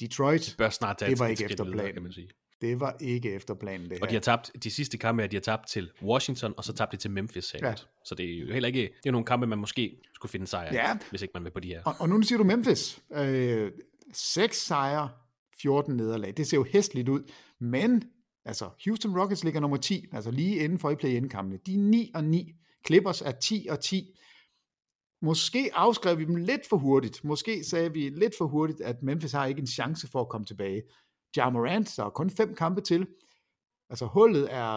Detroit, 0.00 0.54
Bør 0.58 0.70
snart 0.70 0.98
tage 0.98 1.06
det 1.06 1.12
et 1.12 1.18
var 1.18 1.26
ikke 1.26 1.44
efter 1.44 1.64
planen. 1.64 1.92
kan 1.92 2.02
man 2.02 2.12
sige. 2.12 2.28
det 2.60 2.80
var 2.80 2.96
ikke 3.00 3.32
efter 3.32 3.54
planen, 3.54 3.90
det 3.90 3.98
Og 4.02 4.08
de 4.08 4.12
her. 4.12 4.16
har 4.18 4.20
tabt, 4.20 4.50
de 4.64 4.70
sidste 4.70 4.98
kampe 4.98 5.26
de 5.26 5.36
har 5.36 5.40
tabt 5.40 5.68
til 5.68 5.90
Washington, 6.02 6.54
og 6.56 6.64
så 6.64 6.72
tabte 6.72 6.96
de 6.96 7.02
til 7.02 7.10
Memphis. 7.10 7.54
Ja. 7.62 7.68
Ja. 7.68 7.74
Så 8.04 8.14
det 8.14 8.34
er 8.34 8.38
jo 8.38 8.52
heller 8.52 8.66
ikke, 8.66 8.80
det 9.02 9.08
er 9.08 9.12
nogle 9.12 9.24
kampe, 9.26 9.46
man 9.46 9.58
måske 9.58 9.96
skulle 10.14 10.30
finde 10.32 10.46
sejr 10.46 10.72
Ja. 10.74 10.98
hvis 11.10 11.22
ikke 11.22 11.32
man 11.34 11.44
vil 11.44 11.50
på 11.50 11.60
de 11.60 11.68
her. 11.68 11.82
Og, 11.84 11.94
og 11.98 12.08
nu 12.08 12.22
siger 12.22 12.38
du 12.38 12.44
Memphis. 12.44 13.00
Øh, 13.12 13.72
6 14.12 14.56
sejre, 14.66 15.08
14 15.62 15.96
nederlag. 15.96 16.34
Det 16.36 16.46
ser 16.46 16.56
jo 16.56 16.66
hæstligt 16.72 17.08
ud. 17.08 17.22
Men 17.58 18.02
altså, 18.44 18.68
Houston 18.84 19.18
Rockets 19.20 19.44
ligger 19.44 19.60
nummer 19.60 19.76
10, 19.76 20.06
altså 20.12 20.30
lige 20.30 20.56
inden 20.56 20.78
for 20.78 20.90
i 20.90 20.94
play-in-kampene. 20.94 21.58
De 21.66 21.74
er 21.74 21.78
9 21.78 22.10
og 22.14 22.24
9. 22.24 22.52
Clippers 22.86 23.22
er 23.22 23.30
10 23.30 23.66
og 23.70 23.80
10. 23.80 24.16
Måske 25.22 25.70
afskrev 25.74 26.18
vi 26.18 26.24
dem 26.24 26.36
lidt 26.36 26.68
for 26.68 26.76
hurtigt. 26.76 27.24
Måske 27.24 27.64
sagde 27.64 27.92
vi 27.92 28.08
lidt 28.08 28.34
for 28.38 28.46
hurtigt, 28.46 28.80
at 28.80 29.02
Memphis 29.02 29.32
har 29.32 29.46
ikke 29.46 29.60
en 29.60 29.66
chance 29.66 30.08
for 30.08 30.20
at 30.20 30.28
komme 30.28 30.44
tilbage. 30.44 30.82
Ja 31.36 31.50
Morant, 31.50 31.96
der 31.96 32.04
er 32.04 32.10
kun 32.10 32.30
fem 32.30 32.54
kampe 32.54 32.80
til. 32.80 33.06
Altså 33.90 34.06
hullet 34.06 34.48
er, 34.54 34.72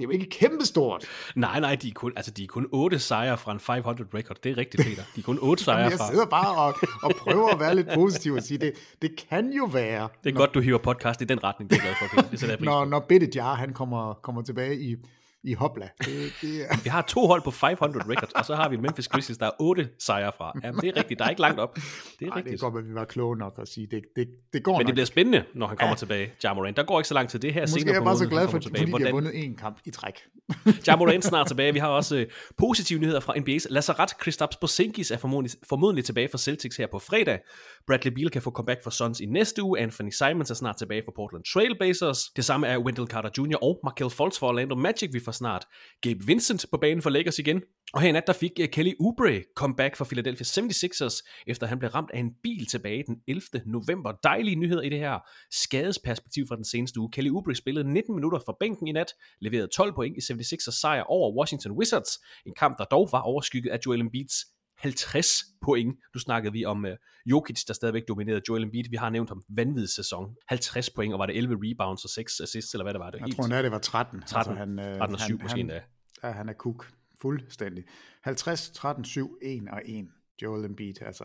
det 0.00 0.04
er 0.04 0.08
jo 0.08 0.10
ikke 0.10 0.28
kæmpestort. 0.30 1.04
Nej, 1.36 1.60
nej, 1.60 1.74
de 1.74 1.88
er 1.88 1.92
kun, 1.94 2.12
altså, 2.16 2.30
de 2.30 2.44
er 2.44 2.46
kun 2.46 2.66
8 2.72 2.98
sejre 2.98 3.38
fra 3.38 3.52
en 3.52 3.60
500 3.60 4.10
record. 4.14 4.36
Det 4.42 4.52
er 4.52 4.56
rigtigt, 4.56 4.82
Peter. 4.82 5.02
De 5.16 5.20
er 5.20 5.24
kun 5.24 5.38
8 5.42 5.62
sejre 5.64 5.78
Jamen, 5.78 5.90
jeg 5.90 5.98
fra... 5.98 6.10
sidder 6.10 6.26
bare 6.26 6.56
og, 6.56 6.74
og 7.02 7.10
prøver 7.18 7.48
at 7.48 7.60
være 7.60 7.74
lidt 7.74 7.88
positiv 7.94 8.32
og 8.32 8.42
sige, 8.42 8.58
det, 8.58 8.72
det 9.02 9.26
kan 9.28 9.52
jo 9.52 9.64
være, 9.64 10.08
Det 10.24 10.30
er 10.30 10.36
godt, 10.36 10.54
du 10.54 10.60
hiver 10.60 10.78
podcast 10.78 11.20
i 11.20 11.24
den 11.24 11.44
retning. 11.44 11.70
Det 11.70 11.78
er 11.78 11.82
jeg 11.82 11.96
glad 11.98 12.08
for, 12.08 12.16
Peter. 12.16 12.30
Det 12.30 12.40
sætter 12.40 12.56
jeg 12.56 12.64
når, 12.64 12.84
når 12.84 13.00
Bitte 13.00 13.28
Jar, 13.34 13.54
han 13.54 13.72
kommer, 13.72 14.14
kommer 14.14 14.42
tilbage 14.42 14.80
i, 14.80 14.96
i 15.44 15.54
Hopla. 15.54 15.88
Det, 15.98 16.06
det 16.42 16.62
er, 16.62 16.82
Vi 16.84 16.88
har 16.90 17.02
to 17.02 17.26
hold 17.26 17.42
på 17.42 17.50
500 17.50 18.10
records, 18.10 18.32
og 18.32 18.44
så 18.44 18.54
har 18.54 18.68
vi 18.68 18.76
Memphis 18.76 19.08
Grizzlies, 19.08 19.38
der 19.38 19.46
er 19.46 19.50
8 19.60 19.88
sejre 19.98 20.32
fra. 20.38 20.52
Jamen, 20.64 20.80
det 20.80 20.88
er 20.88 20.96
rigtigt. 20.96 21.18
Der 21.18 21.24
er 21.24 21.30
ikke 21.30 21.40
langt 21.42 21.60
op. 21.60 21.74
Det 21.74 21.82
er 21.82 21.86
ej, 21.86 22.18
det 22.20 22.30
er 22.30 22.36
rigtigt. 22.36 22.60
godt, 22.60 22.74
at 22.78 22.88
vi 22.88 22.94
var 22.94 23.04
kloge 23.04 23.36
nok 23.36 23.52
at 23.62 23.68
sige, 23.68 23.86
det, 23.90 24.02
det, 24.16 24.28
det 24.52 24.62
går 24.62 24.72
Men 24.72 24.78
det 24.78 24.86
nok. 24.86 24.94
bliver 24.94 25.06
spændende, 25.06 25.44
når 25.54 25.66
han 25.66 25.76
kommer 25.76 25.90
Ja. 25.92 25.96
tilbage, 25.96 26.32
Jamorant. 26.44 26.76
Der 26.76 26.82
går 26.82 27.00
ikke 27.00 27.08
så 27.08 27.14
lang 27.14 27.28
tid. 27.28 27.38
Det 27.38 27.52
her 27.54 27.60
er 27.60 27.64
Måske 27.64 27.76
er 27.76 27.80
senere 27.80 27.94
jeg 27.94 28.00
på 28.00 28.04
bare 28.04 28.16
så 28.18 28.26
glad 28.28 28.48
for, 28.48 28.58
tilbage. 28.58 28.80
fordi 28.90 29.02
de 29.02 29.04
har 29.04 29.12
Hvordan- 29.12 29.32
vundet 29.34 29.54
én 29.56 29.60
kamp 29.62 29.78
i 29.84 29.90
træk. 29.90 30.14
Jamorant 30.86 31.24
snart 31.24 31.46
tilbage. 31.46 31.72
Vi 31.72 31.78
har 31.78 31.88
også 31.88 32.16
øh, 32.16 32.26
positive 32.58 32.98
nyheder 33.00 33.20
fra 33.20 33.34
NBA's 33.36 33.66
Lazaret. 33.70 34.18
Kristaps 34.18 34.56
Porzingis 34.56 35.10
er 35.10 35.16
formodentlig, 35.16 35.58
formodentlig 35.68 36.04
tilbage 36.04 36.28
for 36.30 36.38
Celtics 36.38 36.76
her 36.76 36.86
på 36.92 36.98
fredag. 36.98 37.38
Bradley 37.86 38.12
Beal 38.12 38.30
kan 38.30 38.42
få 38.42 38.50
comeback 38.50 38.82
for 38.82 38.90
Suns 38.90 39.20
i 39.20 39.26
næste 39.26 39.62
uge. 39.62 39.78
Anthony 39.80 40.10
Simons 40.10 40.50
er 40.50 40.54
snart 40.54 40.76
tilbage 40.76 41.02
for 41.04 41.12
Portland 41.16 41.44
Trailblazers. 41.52 42.18
Det 42.36 42.44
samme 42.44 42.66
er 42.66 42.78
Wendell 42.78 43.06
Carter 43.08 43.30
Jr. 43.38 43.56
og 43.62 43.80
Markel 43.84 44.10
Fultz 44.10 44.38
for 44.38 44.48
Orlando 44.48 44.74
Magic. 44.74 45.10
Vi 45.12 45.20
for 45.32 45.36
snart 45.36 45.66
Gabe 46.00 46.26
Vincent 46.26 46.66
på 46.70 46.76
banen 46.76 47.02
for 47.02 47.10
Lakers 47.10 47.38
igen. 47.38 47.62
Og 47.92 48.00
her 48.00 48.08
i 48.08 48.12
nat, 48.12 48.26
der 48.26 48.32
fik 48.32 48.60
eh, 48.60 48.68
Kelly 48.68 48.92
Oubre 49.00 49.42
comeback 49.56 49.96
for 49.96 50.04
Philadelphia 50.04 50.44
76ers, 50.44 51.44
efter 51.46 51.66
han 51.66 51.78
blev 51.78 51.90
ramt 51.90 52.10
af 52.14 52.18
en 52.18 52.30
bil 52.42 52.66
tilbage 52.66 53.04
den 53.06 53.16
11. 53.28 53.42
november. 53.66 54.12
Dejlige 54.22 54.56
nyheder 54.56 54.82
i 54.82 54.88
det 54.88 54.98
her 54.98 55.18
skadesperspektiv 55.50 56.46
fra 56.48 56.56
den 56.56 56.64
seneste 56.64 57.00
uge. 57.00 57.10
Kelly 57.10 57.30
Oubre 57.30 57.54
spillede 57.54 57.92
19 57.92 58.14
minutter 58.14 58.38
fra 58.38 58.56
bænken 58.60 58.86
i 58.86 58.92
nat, 58.92 59.14
leverede 59.40 59.68
12 59.76 59.94
point 59.94 60.16
i 60.16 60.32
76ers 60.32 60.80
sejr 60.80 61.02
over 61.02 61.38
Washington 61.38 61.72
Wizards. 61.72 62.18
En 62.46 62.54
kamp, 62.54 62.78
der 62.78 62.84
dog 62.84 63.08
var 63.12 63.20
overskygget 63.20 63.70
af 63.70 63.78
Joel 63.86 64.00
Embiids 64.00 64.34
50 64.82 65.44
point. 65.60 65.98
Nu 66.14 66.20
snakkede 66.20 66.52
vi 66.52 66.64
om 66.64 66.84
uh, 66.84 66.90
Jokic, 67.26 67.64
der 67.64 67.74
stadigvæk 67.74 68.02
dominerede 68.08 68.42
Joel 68.48 68.62
Embiid. 68.62 68.84
Vi 68.90 68.96
har 68.96 69.10
nævnt 69.10 69.28
ham 69.28 69.42
vanvittig 69.48 69.88
sæson. 69.88 70.36
50 70.48 70.90
point, 70.90 71.12
og 71.12 71.18
var 71.18 71.26
det 71.26 71.36
11 71.36 71.56
rebounds 71.62 72.04
og 72.04 72.10
6 72.10 72.40
assists, 72.40 72.74
eller 72.74 72.84
hvad 72.84 72.94
det 72.94 73.00
var? 73.00 73.10
Det 73.10 73.20
var 73.20 73.26
Jeg 73.26 73.36
tror 73.36 73.44
endda, 73.44 73.62
det 73.62 73.72
var 73.72 73.78
13. 73.78 74.22
13, 74.26 74.56
han, 74.56 74.78
øh, 74.78 74.98
13 74.98 75.14
og 75.14 75.20
7 75.20 75.26
han, 75.26 75.42
måske 75.42 75.56
han, 75.56 75.60
endda. 75.60 75.82
Ja, 76.22 76.30
han 76.30 76.48
er 76.48 76.52
kuk. 76.52 76.92
Fuldstændig. 77.22 77.84
50, 78.22 78.70
13, 78.70 79.04
7, 79.04 79.38
1 79.42 79.62
og 79.72 79.82
1. 79.86 80.08
Joel 80.42 80.64
Embiid, 80.64 81.02
altså. 81.02 81.24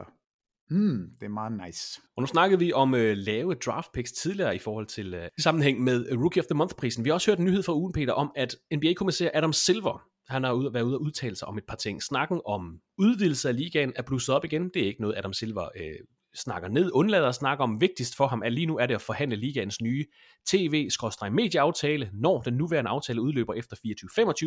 Hmm, 0.70 1.10
det 1.20 1.26
er 1.26 1.30
meget 1.30 1.62
nice. 1.65 2.02
Og 2.18 2.24
nu 2.24 2.28
snakkede 2.28 2.60
vi 2.60 2.74
om 2.74 2.96
øh, 2.96 3.18
lave 3.18 3.54
draft 3.54 3.91
picks 3.91 4.12
tidligere 4.12 4.56
i 4.56 4.60
forhold 4.60 4.86
til 4.86 5.13
øh, 5.13 5.30
i 5.38 5.41
sammenhæng 5.41 5.84
med 5.84 6.06
øh, 6.10 6.20
Rookie 6.20 6.41
of 6.41 6.46
the 6.46 6.56
Month-prisen. 6.56 7.04
Vi 7.04 7.10
har 7.10 7.13
også 7.13 7.32
hørt 7.32 7.39
en 7.39 7.46
nyhed 7.46 7.63
fra 7.63 7.74
ugen, 7.74 7.94
Peter, 7.94 8.13
om 8.13 8.32
at 8.36 8.56
NBA-kommissær 8.74 9.30
Adam 9.34 9.54
Silver, 9.54 10.08
han 10.27 10.43
har 10.43 10.53
ude, 10.53 10.73
været 10.73 10.83
ude 10.83 10.97
og 10.97 11.01
udtale 11.01 11.35
sig 11.35 11.47
om 11.47 11.57
et 11.57 11.65
par 11.67 11.75
ting. 11.75 12.03
Snakken 12.03 12.41
om 12.45 12.79
udvidelse 12.97 13.49
af 13.49 13.55
ligaen 13.55 13.93
er 13.95 14.01
blusset 14.01 14.35
op 14.35 14.45
igen. 14.45 14.69
Det 14.73 14.81
er 14.81 14.88
ikke 14.88 15.01
noget, 15.01 15.17
Adam 15.17 15.33
Silver 15.33 15.69
øh, 15.75 15.95
snakker 16.35 16.69
ned, 16.69 16.91
undlader 16.93 17.27
at 17.27 17.35
snakke 17.35 17.63
om. 17.63 17.81
Vigtigst 17.81 18.15
for 18.15 18.27
ham 18.27 18.41
er 18.45 18.49
lige 18.49 18.65
nu 18.65 18.77
er 18.77 18.85
det 18.85 18.95
at 18.95 19.01
forhandle 19.01 19.35
ligaens 19.35 19.81
nye 19.81 20.05
tv-medieaftale, 20.47 22.09
når 22.13 22.41
den 22.41 22.53
nuværende 22.53 22.89
aftale 22.89 23.21
udløber 23.21 23.53
efter 23.53 23.75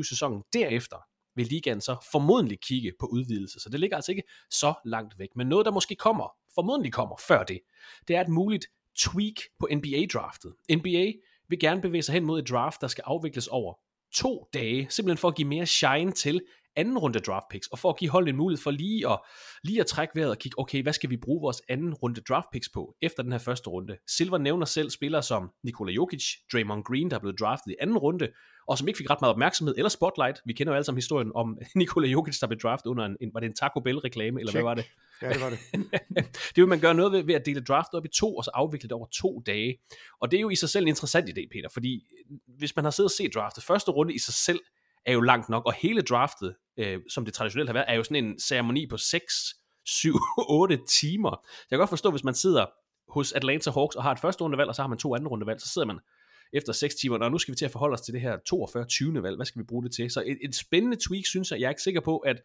24-25 0.01 0.09
sæsonen. 0.09 0.43
Derefter 0.53 0.97
vil 1.35 1.47
ligaen 1.47 1.81
så 1.81 1.97
formodentlig 2.13 2.61
kigge 2.61 2.93
på 3.01 3.07
udvidelse. 3.07 3.61
Så 3.61 3.69
det 3.69 3.81
ligger 3.81 3.97
altså 3.97 4.13
ikke 4.13 4.23
så 4.51 4.75
langt 4.85 5.19
væk. 5.19 5.29
Men 5.37 5.47
noget, 5.47 5.67
der 5.67 5.73
måske 5.73 5.97
kommer, 5.97 6.29
formodentlig 6.55 6.93
kommer 6.93 7.17
før 7.29 7.43
det, 7.43 7.61
det 8.09 8.17
er 8.17 8.21
et 8.21 8.29
muligt 8.29 8.67
tweak 8.99 9.35
på 9.59 9.69
NBA-draftet. 9.73 10.53
NBA 10.73 11.13
vil 11.49 11.59
gerne 11.61 11.81
bevæge 11.81 12.03
sig 12.03 12.13
hen 12.13 12.25
mod 12.25 12.39
et 12.39 12.49
draft, 12.49 12.81
der 12.81 12.87
skal 12.87 13.05
afvikles 13.07 13.47
over 13.47 13.75
to 14.15 14.49
dage, 14.55 14.87
simpelthen 14.91 15.19
for 15.19 15.29
at 15.29 15.35
give 15.35 15.49
mere 15.49 15.67
shine 15.67 16.13
til 16.13 16.41
anden 16.77 16.99
runde 16.99 17.19
draft 17.19 17.45
picks, 17.51 17.67
og 17.67 17.79
for 17.79 17.91
at 17.91 17.97
give 17.97 18.11
holdet 18.11 18.29
en 18.29 18.37
mulighed 18.37 18.63
for 18.63 18.71
lige 18.71 19.11
at, 19.11 19.19
lige 19.65 19.81
at 19.81 19.87
trække 19.87 20.17
vejret 20.17 20.31
og 20.31 20.39
kigge, 20.39 20.59
okay, 20.59 20.83
hvad 20.83 20.93
skal 20.93 21.11
vi 21.11 21.17
bruge 21.17 21.41
vores 21.41 21.63
anden 21.69 21.95
runde 21.95 22.21
draft 22.21 22.47
picks 22.53 22.69
på, 22.75 22.95
efter 23.03 23.23
den 23.23 23.33
her 23.33 23.39
første 23.39 23.71
runde. 23.71 23.97
Silver 24.17 24.39
nævner 24.39 24.67
selv 24.67 24.91
spillere 24.91 25.23
som 25.23 25.51
Nikola 25.65 25.93
Jokic, 25.93 26.25
Draymond 26.53 26.85
Green, 26.85 27.11
der 27.11 27.17
er 27.17 27.21
blevet 27.21 27.41
draftet 27.41 27.71
i 27.73 27.77
anden 27.81 27.99
runde, 27.99 28.29
og 28.69 28.79
som 28.79 28.89
ikke 28.89 28.99
fik 28.99 29.11
ret 29.11 29.21
meget 29.21 29.33
opmærksomhed 29.33 29.75
eller 29.77 29.89
spotlight. 29.89 30.43
Vi 30.45 30.53
kender 30.53 30.73
jo 30.73 30.75
alle 30.75 30.85
sammen 30.85 30.99
historien 30.99 31.33
om 31.35 31.59
Nikola 31.75 32.09
Jokic, 32.09 32.39
der 32.41 32.47
blev 32.47 32.61
draftet 32.61 32.91
under 32.91 33.05
en, 33.05 33.17
en 33.21 33.31
var 33.35 33.41
det 33.41 33.47
en 33.47 33.55
Taco 33.55 33.81
Bell-reklame, 33.81 34.41
eller 34.41 34.53
Check. 34.53 34.55
hvad 34.55 34.63
var 34.63 34.75
det? 34.75 34.85
Ja, 35.23 35.29
det 35.29 35.41
var 35.41 35.51
det. 35.51 35.59
det 36.55 36.57
vil 36.57 36.69
man 36.69 36.81
gøre 36.81 36.95
noget 36.95 37.13
ved, 37.13 37.23
ved 37.23 37.35
at 37.35 37.47
dele 37.47 37.61
draftet 37.61 37.95
op 37.95 38.05
i 38.05 38.09
to, 38.09 38.37
og 38.37 38.45
så 38.45 38.51
afvikle 38.55 38.89
det 38.89 38.93
over 38.93 39.07
to 39.07 39.43
dage. 39.47 39.79
Og 40.21 40.31
det 40.31 40.37
er 40.37 40.41
jo 40.41 40.51
i 40.51 40.57
sig 40.57 40.69
selv 40.69 40.85
en 40.85 40.89
interessant 40.89 41.29
idé, 41.29 41.49
Peter, 41.53 41.69
fordi 41.73 42.07
hvis 42.59 42.77
man 42.77 42.85
har 42.85 42.91
siddet 42.91 43.09
og 43.09 43.17
set 43.17 43.35
draftet, 43.35 43.65
første 43.65 43.91
runde 43.91 44.15
i 44.15 44.19
sig 44.19 44.35
selv 44.35 44.61
er 45.07 45.13
jo 45.13 45.21
langt 45.21 45.49
nok, 45.49 45.67
og 45.67 45.73
hele 45.73 46.03
draftet, 46.03 46.55
øh, 46.77 47.01
som 47.09 47.25
det 47.25 47.35
traditionelt 47.35 47.69
har 47.69 47.75
været, 47.75 47.87
er 47.89 47.95
jo 47.95 48.03
sådan 48.03 48.25
en 48.25 48.41
ceremoni 48.41 48.87
på 48.87 48.97
6, 48.97 49.55
7, 49.85 50.15
8 50.49 50.79
timer. 50.89 51.31
Jeg 51.71 51.77
kan 51.77 51.79
godt 51.79 51.91
forstå, 51.91 52.11
hvis 52.11 52.25
man 52.25 52.35
sidder 52.35 52.67
hos 53.09 53.33
Atlanta 53.33 53.71
Hawks 53.71 53.97
og 53.97 54.03
har 54.03 54.13
et 54.13 54.21
første 54.21 54.45
rundevalg, 54.45 54.69
og 54.69 54.75
så 54.75 54.83
har 54.83 54.89
man 54.89 54.99
to 54.99 55.15
anden 55.15 55.29
rundevalg, 55.29 55.61
så 55.61 55.69
sidder 55.69 55.87
man 55.87 55.99
efter 56.53 56.73
6 56.73 56.95
timer, 56.95 57.19
og 57.19 57.31
nu 57.31 57.39
skal 57.39 57.53
vi 57.53 57.57
til 57.57 57.65
at 57.65 57.71
forholde 57.71 57.95
os 57.95 58.01
til 58.01 58.15
det 58.15 58.21
her 58.21 58.37
42. 58.47 58.85
20. 58.85 59.23
valg, 59.23 59.37
hvad 59.37 59.47
skal 59.47 59.61
vi 59.61 59.65
bruge 59.65 59.85
det 59.85 59.93
til? 59.93 60.11
Så 60.11 60.23
et, 60.27 60.39
et 60.45 60.55
spændende 60.55 60.97
tweak, 61.09 61.27
synes 61.27 61.51
jeg, 61.51 61.61
jeg 61.61 61.67
er 61.67 61.71
ikke 61.71 61.83
sikker 61.83 62.01
på, 62.01 62.19
at 62.19 62.43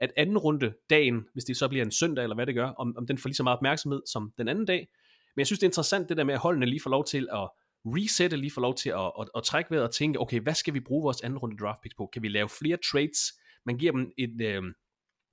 at 0.00 0.12
anden 0.16 0.38
runde 0.38 0.74
dagen, 0.90 1.26
hvis 1.32 1.44
det 1.44 1.56
så 1.56 1.68
bliver 1.68 1.84
en 1.84 1.90
søndag, 1.90 2.22
eller 2.22 2.34
hvad 2.34 2.46
det 2.46 2.54
gør, 2.54 2.66
om, 2.66 2.94
om 2.96 3.06
den 3.06 3.18
får 3.18 3.28
lige 3.28 3.36
så 3.36 3.42
meget 3.42 3.56
opmærksomhed 3.56 4.02
som 4.06 4.32
den 4.38 4.48
anden 4.48 4.66
dag. 4.66 4.88
Men 5.36 5.40
jeg 5.40 5.46
synes, 5.46 5.58
det 5.58 5.66
er 5.66 5.68
interessant 5.68 6.08
det 6.08 6.16
der 6.16 6.24
med, 6.24 6.34
at 6.34 6.40
holdene 6.40 6.66
lige 6.66 6.80
får 6.82 6.90
lov 6.90 7.04
til 7.04 7.28
at 7.32 7.48
resette, 7.86 8.36
lige 8.36 8.50
får 8.50 8.60
lov 8.60 8.74
til 8.74 8.90
at, 8.90 9.12
at, 9.20 9.28
at 9.36 9.42
trække 9.42 9.70
vejret 9.70 9.84
og 9.84 9.94
tænke, 9.94 10.20
okay, 10.20 10.40
hvad 10.40 10.54
skal 10.54 10.74
vi 10.74 10.80
bruge 10.80 11.02
vores 11.02 11.20
anden 11.20 11.38
runde 11.38 11.56
draft 11.56 11.80
picks 11.82 11.94
på? 11.94 12.06
Kan 12.12 12.22
vi 12.22 12.28
lave 12.28 12.48
flere 12.48 12.78
trades? 12.92 13.18
Man 13.66 13.78
giver 13.78 13.92
dem 13.92 14.12
et, 14.18 14.40
øh, 14.40 14.62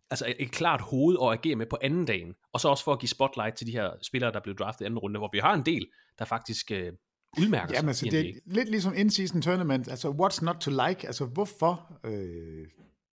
altså 0.10 0.28
et, 0.28 0.36
et 0.40 0.52
klart 0.52 0.82
hoved 0.82 1.18
at 1.22 1.32
agere 1.32 1.56
med 1.56 1.66
på 1.66 1.78
anden 1.82 2.06
dagen, 2.06 2.36
og 2.54 2.60
så 2.60 2.70
også 2.70 2.84
for 2.84 2.94
at 2.94 3.00
give 3.00 3.10
spotlight 3.10 3.56
til 3.56 3.68
de 3.68 3.72
her 3.72 3.92
spillere, 4.02 4.32
der 4.32 4.40
blev 4.40 4.56
draftet 4.56 4.82
i 4.82 4.86
anden 4.86 5.00
runde, 5.00 5.18
hvor 5.18 5.30
vi 5.34 5.40
har 5.40 5.54
en 5.54 5.66
del, 5.66 5.88
der 6.20 6.26
faktisk 6.26 6.72
øh, 6.72 6.94
udmærker 7.40 7.74
Jamen, 7.74 7.94
sig 7.94 8.08
altså, 8.08 8.18
det 8.18 8.30
er 8.30 8.40
lidt 8.46 8.70
ligesom 8.70 8.94
in-season 8.94 9.42
tournament. 9.42 9.88
Altså, 9.88 10.10
what's 10.10 10.46
not 10.46 10.56
to 10.56 10.72
like? 10.72 11.08
Altså, 11.08 11.26
hvorfor, 11.26 12.00
øh, 12.06 12.68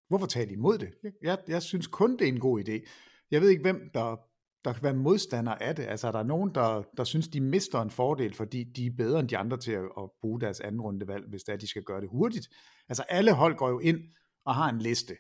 hvorfor 0.09 0.27
de 0.27 0.53
imod 0.53 0.79
det? 0.79 0.95
Jeg, 1.23 1.39
jeg 1.49 1.63
synes 1.63 1.87
kun, 1.87 2.13
det 2.19 2.29
er 2.29 2.33
en 2.33 2.41
god 2.41 2.61
idé. 2.61 2.89
Jeg 3.31 3.41
ved 3.41 3.49
ikke, 3.49 3.63
hvem 3.63 3.91
der, 3.95 4.17
der 4.65 4.73
kan 4.73 4.83
være 4.83 4.95
modstander 4.95 5.55
af 5.55 5.77
det. 5.77 5.83
Altså, 5.83 6.09
er 6.09 6.13
der 6.13 6.23
nogen, 6.23 6.55
der, 6.55 6.83
der 6.97 7.05
synes, 7.05 7.29
de 7.29 7.41
mister 7.41 7.83
en 7.83 7.91
fordel, 7.91 8.35
fordi 8.35 8.65
de 8.65 8.87
er 8.87 8.91
bedre 8.97 9.21
end 9.21 9.29
de 9.29 9.39
andre 9.39 9.57
til 9.57 9.73
at, 9.73 9.85
at 9.99 10.11
bruge 10.21 10.41
deres 10.41 10.61
anden 10.61 10.81
rundevalg, 10.81 11.25
hvis 11.29 11.43
det 11.43 11.53
er, 11.53 11.57
de 11.57 11.69
skal 11.69 11.83
gøre 11.83 12.01
det 12.01 12.09
hurtigt? 12.09 12.49
Altså, 12.89 13.03
alle 13.09 13.33
hold 13.33 13.57
går 13.57 13.69
jo 13.69 13.79
ind 13.79 13.99
og 14.45 14.55
har 14.55 14.71
en 14.71 14.79
liste. 14.79 15.17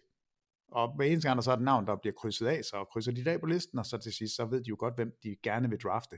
Og 0.73 0.97
hver 0.97 1.07
eneste 1.07 1.29
gang, 1.29 1.37
der 1.37 1.43
så 1.43 1.51
er 1.51 1.57
et 1.57 1.63
navn, 1.63 1.87
der 1.87 1.97
bliver 1.97 2.15
krydset 2.15 2.47
af, 2.47 2.65
så 2.65 2.85
krydser 2.93 3.13
de 3.13 3.25
det 3.25 3.31
af 3.31 3.41
på 3.41 3.47
listen, 3.47 3.79
og 3.79 3.87
så 3.87 3.99
til 3.99 4.13
sidst, 4.13 4.37
så 4.37 4.45
ved 4.45 4.59
de 4.65 4.69
jo 4.69 4.77
godt, 4.79 4.95
hvem 4.95 5.13
de 5.23 5.37
gerne 5.43 5.71
vil 5.71 5.79
drafte. 5.79 6.17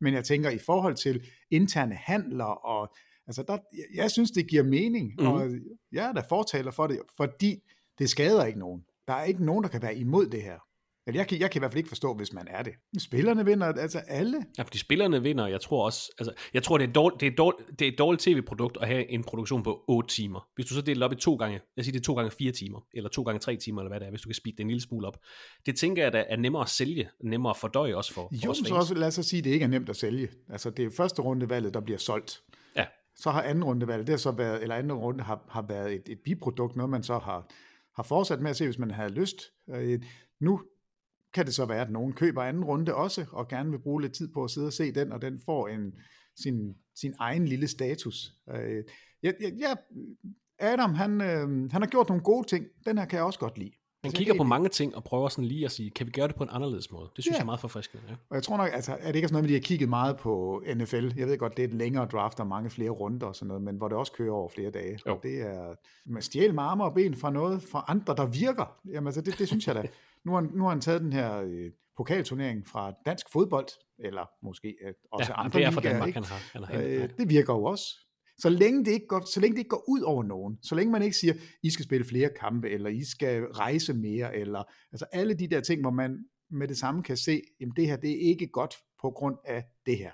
Men 0.00 0.14
jeg 0.14 0.24
tænker, 0.24 0.50
i 0.50 0.58
forhold 0.58 0.94
til 0.94 1.26
interne 1.50 1.94
handler, 1.94 2.44
og 2.44 2.94
altså 3.26 3.42
der, 3.42 3.52
jeg, 3.72 3.84
jeg 3.94 4.10
synes, 4.10 4.30
det 4.30 4.48
giver 4.50 4.62
mening, 4.62 5.14
Mhm. 5.18 5.26
mm. 5.26 5.32
og 5.32 5.50
jeg 5.92 6.08
er 6.08 6.12
da 6.12 6.22
fortaler 6.28 6.70
for 6.70 6.86
det, 6.86 7.00
fordi 7.16 7.60
det 7.98 8.10
skader 8.10 8.44
ikke 8.44 8.58
nogen. 8.58 8.84
Der 9.06 9.14
er 9.14 9.24
ikke 9.24 9.44
nogen, 9.44 9.62
der 9.64 9.70
kan 9.70 9.82
være 9.82 9.96
imod 9.96 10.26
det 10.26 10.42
her. 10.42 10.58
Jeg 11.14 11.28
kan, 11.28 11.40
jeg 11.40 11.50
kan 11.50 11.58
i 11.58 11.60
hvert 11.60 11.70
fald 11.70 11.78
ikke 11.78 11.88
forstå, 11.88 12.14
hvis 12.14 12.32
man 12.32 12.46
er 12.50 12.62
det. 12.62 12.72
Spillerne 12.98 13.44
vinder, 13.44 13.66
altså 13.66 13.98
alle. 13.98 14.44
Ja, 14.58 14.62
fordi 14.62 14.78
spillerne 14.78 15.22
vinder, 15.22 15.46
jeg 15.46 15.60
tror 15.60 15.84
også, 15.84 16.10
altså, 16.18 16.32
jeg 16.54 16.62
tror, 16.62 16.78
det 16.78 16.88
er, 16.88 16.92
dårligt, 16.92 17.20
det, 17.20 17.26
er 17.26 17.36
dårligt, 17.36 17.78
det 17.78 17.88
er 17.88 17.92
et 17.92 17.98
dårligt 17.98 18.22
tv-produkt 18.22 18.78
at 18.80 18.88
have 18.88 19.10
en 19.10 19.24
produktion 19.24 19.62
på 19.62 19.84
8 19.88 20.14
timer. 20.14 20.48
Hvis 20.54 20.66
du 20.66 20.74
så 20.74 20.80
deler 20.80 21.06
op 21.06 21.12
i 21.12 21.16
to 21.16 21.36
gange, 21.36 21.60
jeg 21.76 21.84
siger 21.84 21.92
det 21.92 22.00
er 22.00 22.04
to 22.04 22.14
gange 22.14 22.30
4 22.30 22.52
timer, 22.52 22.80
eller 22.94 23.10
to 23.10 23.22
gange 23.22 23.38
3 23.38 23.56
timer, 23.56 23.80
eller 23.80 23.90
hvad 23.90 24.00
det 24.00 24.06
er, 24.06 24.10
hvis 24.10 24.20
du 24.20 24.28
kan 24.28 24.34
speede 24.34 24.56
det 24.56 24.62
en 24.62 24.68
lille 24.68 24.82
smule 24.82 25.06
op. 25.06 25.18
Det 25.66 25.76
tænker 25.76 26.02
jeg 26.02 26.12
da 26.12 26.24
er 26.28 26.36
nemmere 26.36 26.62
at 26.62 26.68
sælge, 26.68 27.08
nemmere 27.24 27.50
at 27.50 27.56
fordøje 27.56 27.96
også 27.96 28.14
for, 28.14 28.22
for 28.22 28.44
Jo, 28.44 28.50
os 28.50 28.56
så 28.56 28.74
også, 28.74 28.94
lad 28.94 29.08
os 29.08 29.14
så 29.14 29.22
sige, 29.22 29.42
det 29.42 29.50
ikke 29.50 29.64
er 29.64 29.68
nemt 29.68 29.88
at 29.88 29.96
sælge. 29.96 30.28
Altså, 30.48 30.70
det 30.70 30.84
er 30.84 30.90
første 30.96 31.22
rundevalget, 31.22 31.74
der 31.74 31.80
bliver 31.80 31.98
solgt. 31.98 32.42
Ja. 32.76 32.86
Så 33.16 33.30
har 33.30 33.42
anden 33.42 33.64
rundevalget, 33.64 34.06
det 34.06 34.12
har 34.12 34.18
så 34.18 34.30
været, 34.30 34.62
eller 34.62 34.74
anden 34.74 34.92
runde 34.92 35.24
har, 35.24 35.44
har 35.48 35.62
været 35.68 35.94
et, 35.94 36.02
et 36.08 36.18
biprodukt, 36.24 36.76
noget 36.76 36.90
man 36.90 37.02
så 37.02 37.18
har, 37.18 37.50
har 37.96 38.02
fortsat 38.02 38.40
med 38.40 38.50
at 38.50 38.56
se, 38.56 38.64
hvis 38.64 38.78
man 38.78 38.90
havde 38.90 39.10
lyst. 39.10 39.36
Øh, 39.74 40.02
nu 40.40 40.60
kan 41.34 41.46
det 41.46 41.54
så 41.54 41.64
være, 41.64 41.80
at 41.80 41.90
nogen 41.90 42.12
køber 42.12 42.42
anden 42.42 42.64
runde 42.64 42.94
også, 42.94 43.24
og 43.32 43.48
gerne 43.48 43.70
vil 43.70 43.78
bruge 43.78 44.02
lidt 44.02 44.12
tid 44.12 44.28
på 44.32 44.44
at 44.44 44.50
sidde 44.50 44.66
og 44.66 44.72
se 44.72 44.92
den, 44.92 45.12
og 45.12 45.22
den 45.22 45.40
får 45.44 45.68
en, 45.68 45.92
sin, 46.42 46.74
sin 47.00 47.14
egen 47.18 47.46
lille 47.48 47.68
status. 47.68 48.32
Øh, 48.54 48.84
jeg, 49.22 49.34
jeg, 49.40 49.76
Adam, 50.58 50.94
han, 50.94 51.20
øh, 51.20 51.70
han 51.72 51.82
har 51.82 51.86
gjort 51.86 52.08
nogle 52.08 52.22
gode 52.22 52.46
ting. 52.46 52.66
Den 52.86 52.98
her 52.98 53.04
kan 53.04 53.16
jeg 53.16 53.24
også 53.26 53.38
godt 53.38 53.58
lide. 53.58 53.70
Man 54.02 54.08
Altså, 54.08 54.18
kigger 54.18 54.34
på 54.34 54.42
mange 54.42 54.68
ting 54.68 54.96
og 54.96 55.04
prøver 55.04 55.28
sådan 55.28 55.44
lige 55.44 55.64
at 55.64 55.70
sige, 55.70 55.90
kan 55.90 56.06
vi 56.06 56.10
gøre 56.12 56.28
det 56.28 56.36
på 56.36 56.42
en 56.42 56.48
anderledes 56.52 56.90
måde? 56.92 57.10
Det 57.16 57.24
synes 57.24 57.34
Ja. 57.34 57.36
jeg 57.36 57.42
er 57.42 57.46
meget 57.46 57.60
forfriskende. 57.60 58.02
Ja. 58.08 58.14
Og 58.30 58.34
jeg 58.34 58.42
tror 58.42 58.56
nok, 58.56 58.70
altså, 58.72 58.92
er 59.00 59.06
det 59.06 59.16
ikke 59.16 59.28
sådan 59.28 59.34
noget 59.34 59.42
med, 59.42 59.48
at 59.48 59.48
de 59.48 59.54
har 59.64 59.66
kigget 59.66 59.88
meget 59.88 60.16
på 60.16 60.62
NFL? 60.76 61.10
Jeg 61.16 61.26
ved 61.26 61.38
godt, 61.38 61.56
det 61.56 61.62
er 61.64 61.68
et 61.68 61.74
længere 61.74 62.04
draft 62.06 62.40
og 62.40 62.46
mange 62.46 62.70
flere 62.70 62.90
runder 62.90 63.26
og 63.26 63.36
sådan 63.36 63.48
noget, 63.48 63.62
men 63.62 63.76
hvor 63.76 63.88
det 63.88 63.96
også 63.98 64.12
kører 64.12 64.32
over 64.32 64.48
flere 64.48 64.70
dage. 64.70 64.98
Jo. 65.06 65.14
Og 65.14 65.20
det 65.22 65.40
er, 65.40 65.74
man 66.06 66.22
stjæler 66.22 66.52
med 66.52 66.62
arme 66.62 66.84
og 66.84 66.94
ben 66.94 67.14
fra 67.14 67.30
noget 67.30 67.62
fra 67.62 67.84
andre, 67.88 68.14
der 68.16 68.26
virker. 68.26 68.76
Jamen 68.92 69.06
altså, 69.06 69.20
det, 69.20 69.38
det 69.38 69.48
synes 69.48 69.66
jeg 69.66 69.74
da. 69.74 69.82
Nu 70.28 70.34
har, 70.34 70.40
nu 70.40 70.62
har 70.62 70.70
han 70.70 70.80
taget 70.80 71.00
den 71.00 71.12
her 71.12 71.40
øh, 71.40 71.70
pokalturnering 71.96 72.66
fra 72.66 72.92
dansk 73.06 73.26
fodbold, 73.32 73.68
eller 73.98 74.26
måske 74.42 74.76
øh, 74.84 74.92
også 75.12 75.32
Ja, 75.32 75.40
andre 75.44 75.58
det 75.58 75.66
er 75.66 75.70
fra 75.70 75.80
Danmark, 75.80 76.08
ikke? 76.08 76.16
han 76.16 76.24
har, 76.24 76.40
han 76.52 76.64
har 76.64 76.72
hentet. 76.72 77.02
Øh, 77.02 77.18
det 77.18 77.28
virker 77.28 77.54
jo 77.54 77.64
også. 77.64 77.84
Så 78.38 78.48
længe, 78.48 78.84
det 78.84 78.92
ikke 78.92 79.06
går, 79.06 79.20
så 79.34 79.40
længe 79.40 79.54
det 79.54 79.58
ikke 79.58 79.68
går 79.68 79.84
ud 79.88 80.00
over 80.00 80.22
nogen, 80.22 80.58
så 80.62 80.74
længe 80.74 80.92
man 80.92 81.02
ikke 81.02 81.16
siger, 81.16 81.34
I 81.62 81.70
skal 81.70 81.84
spille 81.84 82.06
flere 82.06 82.30
kampe, 82.40 82.70
eller 82.70 82.90
I 82.90 83.04
skal 83.04 83.44
rejse 83.44 83.94
mere, 83.94 84.36
eller 84.36 84.62
altså 84.92 85.06
alle 85.12 85.34
de 85.34 85.48
der 85.48 85.60
ting, 85.60 85.80
hvor 85.80 85.90
man 85.90 86.24
med 86.50 86.68
det 86.68 86.78
samme 86.78 87.02
kan 87.02 87.16
se, 87.16 87.42
jamen 87.60 87.72
det 87.76 87.86
her, 87.86 87.96
det 87.96 88.10
er 88.10 88.28
ikke 88.30 88.46
godt 88.46 88.74
på 89.02 89.10
grund 89.10 89.36
af 89.44 89.64
det 89.86 89.98
her. 89.98 90.12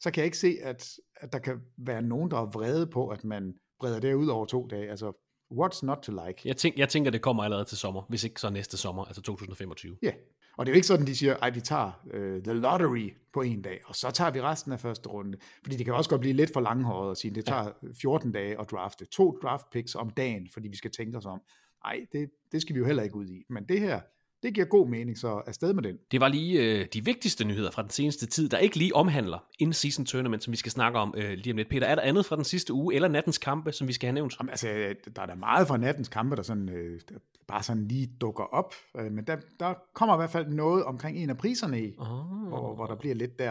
Så 0.00 0.10
kan 0.10 0.20
jeg 0.20 0.24
ikke 0.24 0.38
se, 0.38 0.56
at, 0.62 0.86
at 1.16 1.32
der 1.32 1.38
kan 1.38 1.60
være 1.78 2.02
nogen, 2.02 2.30
der 2.30 2.36
er 2.36 2.50
vrede 2.50 2.86
på, 2.86 3.08
at 3.08 3.24
man 3.24 3.54
breder 3.80 4.00
det 4.00 4.14
ud 4.14 4.26
over 4.26 4.46
to 4.46 4.66
dage. 4.66 4.90
Altså, 4.90 5.27
what's 5.52 5.86
not 5.86 5.98
to 6.02 6.12
like? 6.26 6.42
Jeg, 6.44 6.56
tænk, 6.56 6.78
jeg 6.78 6.88
tænker, 6.88 7.10
det 7.10 7.22
kommer 7.22 7.44
allerede 7.44 7.64
til 7.64 7.78
sommer, 7.78 8.02
hvis 8.08 8.24
ikke 8.24 8.40
så 8.40 8.50
næste 8.50 8.76
sommer, 8.76 9.04
altså 9.04 9.22
2025. 9.22 9.96
Ja, 10.02 10.12
og 10.56 10.66
det 10.66 10.72
er 10.72 10.74
jo 10.74 10.76
ikke 10.76 10.86
sådan, 10.86 11.06
de 11.06 11.16
siger, 11.16 11.36
at 11.36 11.54
vi 11.54 11.60
tager 11.60 12.00
uh, 12.04 12.42
the 12.42 12.52
lottery 12.52 13.12
på 13.32 13.42
en 13.42 13.62
dag, 13.62 13.80
og 13.86 13.96
så 13.96 14.10
tager 14.10 14.30
vi 14.30 14.42
resten 14.42 14.72
af 14.72 14.80
første 14.80 15.08
runde. 15.08 15.38
Fordi 15.62 15.76
det 15.76 15.86
kan 15.86 15.94
også 15.94 16.10
godt 16.10 16.20
blive 16.20 16.34
lidt 16.34 16.52
for 16.52 16.60
langhåret 16.60 17.10
at 17.10 17.16
sige, 17.16 17.34
det 17.34 17.44
tager 17.44 17.72
14 18.00 18.32
dage 18.32 18.60
at 18.60 18.70
drafte. 18.70 19.04
To 19.04 19.38
draft 19.42 19.70
picks 19.72 19.94
om 19.94 20.10
dagen, 20.10 20.48
fordi 20.52 20.68
vi 20.68 20.76
skal 20.76 20.90
tænke 20.90 21.18
os 21.18 21.26
om. 21.26 21.40
Nej, 21.84 22.06
det, 22.12 22.30
det 22.52 22.62
skal 22.62 22.74
vi 22.74 22.78
jo 22.78 22.86
heller 22.86 23.02
ikke 23.02 23.16
ud 23.16 23.28
i. 23.28 23.44
Men 23.48 23.64
det 23.64 23.80
her, 23.80 24.00
det 24.42 24.54
giver 24.54 24.66
god 24.66 24.88
mening, 24.88 25.18
så 25.18 25.42
afsted 25.46 25.72
med 25.72 25.82
den. 25.82 25.96
Det 26.10 26.20
var 26.20 26.28
lige 26.28 26.80
øh, 26.80 26.86
de 26.92 27.04
vigtigste 27.04 27.44
nyheder 27.44 27.70
fra 27.70 27.82
den 27.82 27.90
seneste 27.90 28.26
tid, 28.26 28.48
der 28.48 28.58
ikke 28.58 28.76
lige 28.76 28.94
omhandler 28.94 29.38
in-season 29.58 30.04
tournament, 30.04 30.42
som 30.42 30.52
vi 30.52 30.56
skal 30.56 30.72
snakke 30.72 30.98
om 30.98 31.14
øh, 31.16 31.30
lige 31.30 31.52
om 31.52 31.56
lidt. 31.56 31.68
Peter, 31.68 31.86
er 31.86 31.94
der 31.94 32.02
andet 32.02 32.26
fra 32.26 32.36
den 32.36 32.44
sidste 32.44 32.72
uge, 32.72 32.94
eller 32.94 33.08
nattens 33.08 33.38
kampe, 33.38 33.72
som 33.72 33.88
vi 33.88 33.92
skal 33.92 34.06
have 34.06 34.14
nævnt? 34.14 34.34
Jamen, 34.40 34.50
altså, 34.50 34.94
der 35.16 35.22
er 35.22 35.26
der 35.26 35.34
meget 35.34 35.68
fra 35.68 35.76
nattens 35.76 36.08
kampe, 36.08 36.36
der, 36.36 36.42
sådan, 36.42 36.68
øh, 36.68 37.00
der 37.08 37.14
bare 37.48 37.62
sådan 37.62 37.88
lige 37.88 38.06
dukker 38.20 38.44
op. 38.44 38.74
Øh, 38.98 39.12
men 39.12 39.26
der, 39.26 39.36
der 39.60 39.74
kommer 39.94 40.14
i 40.14 40.18
hvert 40.18 40.30
fald 40.30 40.48
noget 40.48 40.84
omkring 40.84 41.16
en 41.18 41.30
af 41.30 41.36
priserne 41.38 41.82
i, 41.84 41.94
Oh. 41.98 42.48
hvor, 42.48 42.74
hvor 42.74 42.86
der 42.86 42.96
bliver 42.96 43.14
lidt 43.14 43.38
der. 43.38 43.50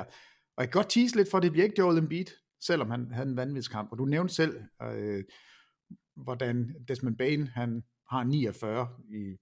Og 0.58 0.64
jeg 0.64 0.72
kan 0.72 0.80
godt 0.80 0.90
tease 0.90 1.16
lidt 1.16 1.32
for, 1.32 1.38
at 1.38 1.44
det 1.44 1.52
bliver 1.52 1.66
ikke 1.66 1.80
Joel 1.80 1.98
Embiid, 1.98 2.26
selvom 2.62 2.90
han 2.90 3.08
havde 3.12 3.30
en 3.30 3.38
vanvidskamp. 3.38 3.92
Og 3.92 3.98
du 3.98 4.06
nævnte 4.06 4.34
selv, 4.34 4.60
øh, 4.84 5.24
hvordan 6.24 6.76
Desmond 6.88 7.18
Bain, 7.18 7.48
han 7.48 7.84
har 8.12 8.24
49 8.24 8.88
i, 9.10 9.36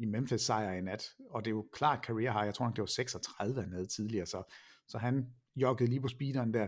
i 0.00 0.04
Memphis 0.04 0.40
sejr 0.40 0.72
i 0.72 0.80
nat. 0.80 1.12
Og 1.30 1.44
det 1.44 1.50
er 1.50 1.54
jo 1.54 1.66
klart 1.72 2.04
career 2.04 2.32
high. 2.32 2.46
Jeg 2.46 2.54
tror 2.54 2.64
nok, 2.66 2.76
det 2.76 2.82
var 2.82 2.86
36, 2.86 3.62
han 3.62 3.72
havde 3.72 3.86
tidligere. 3.86 4.26
Så, 4.26 4.42
så 4.88 4.98
han 4.98 5.26
joggede 5.56 5.90
lige 5.90 6.00
på 6.00 6.08
speederen 6.08 6.54
der. 6.54 6.66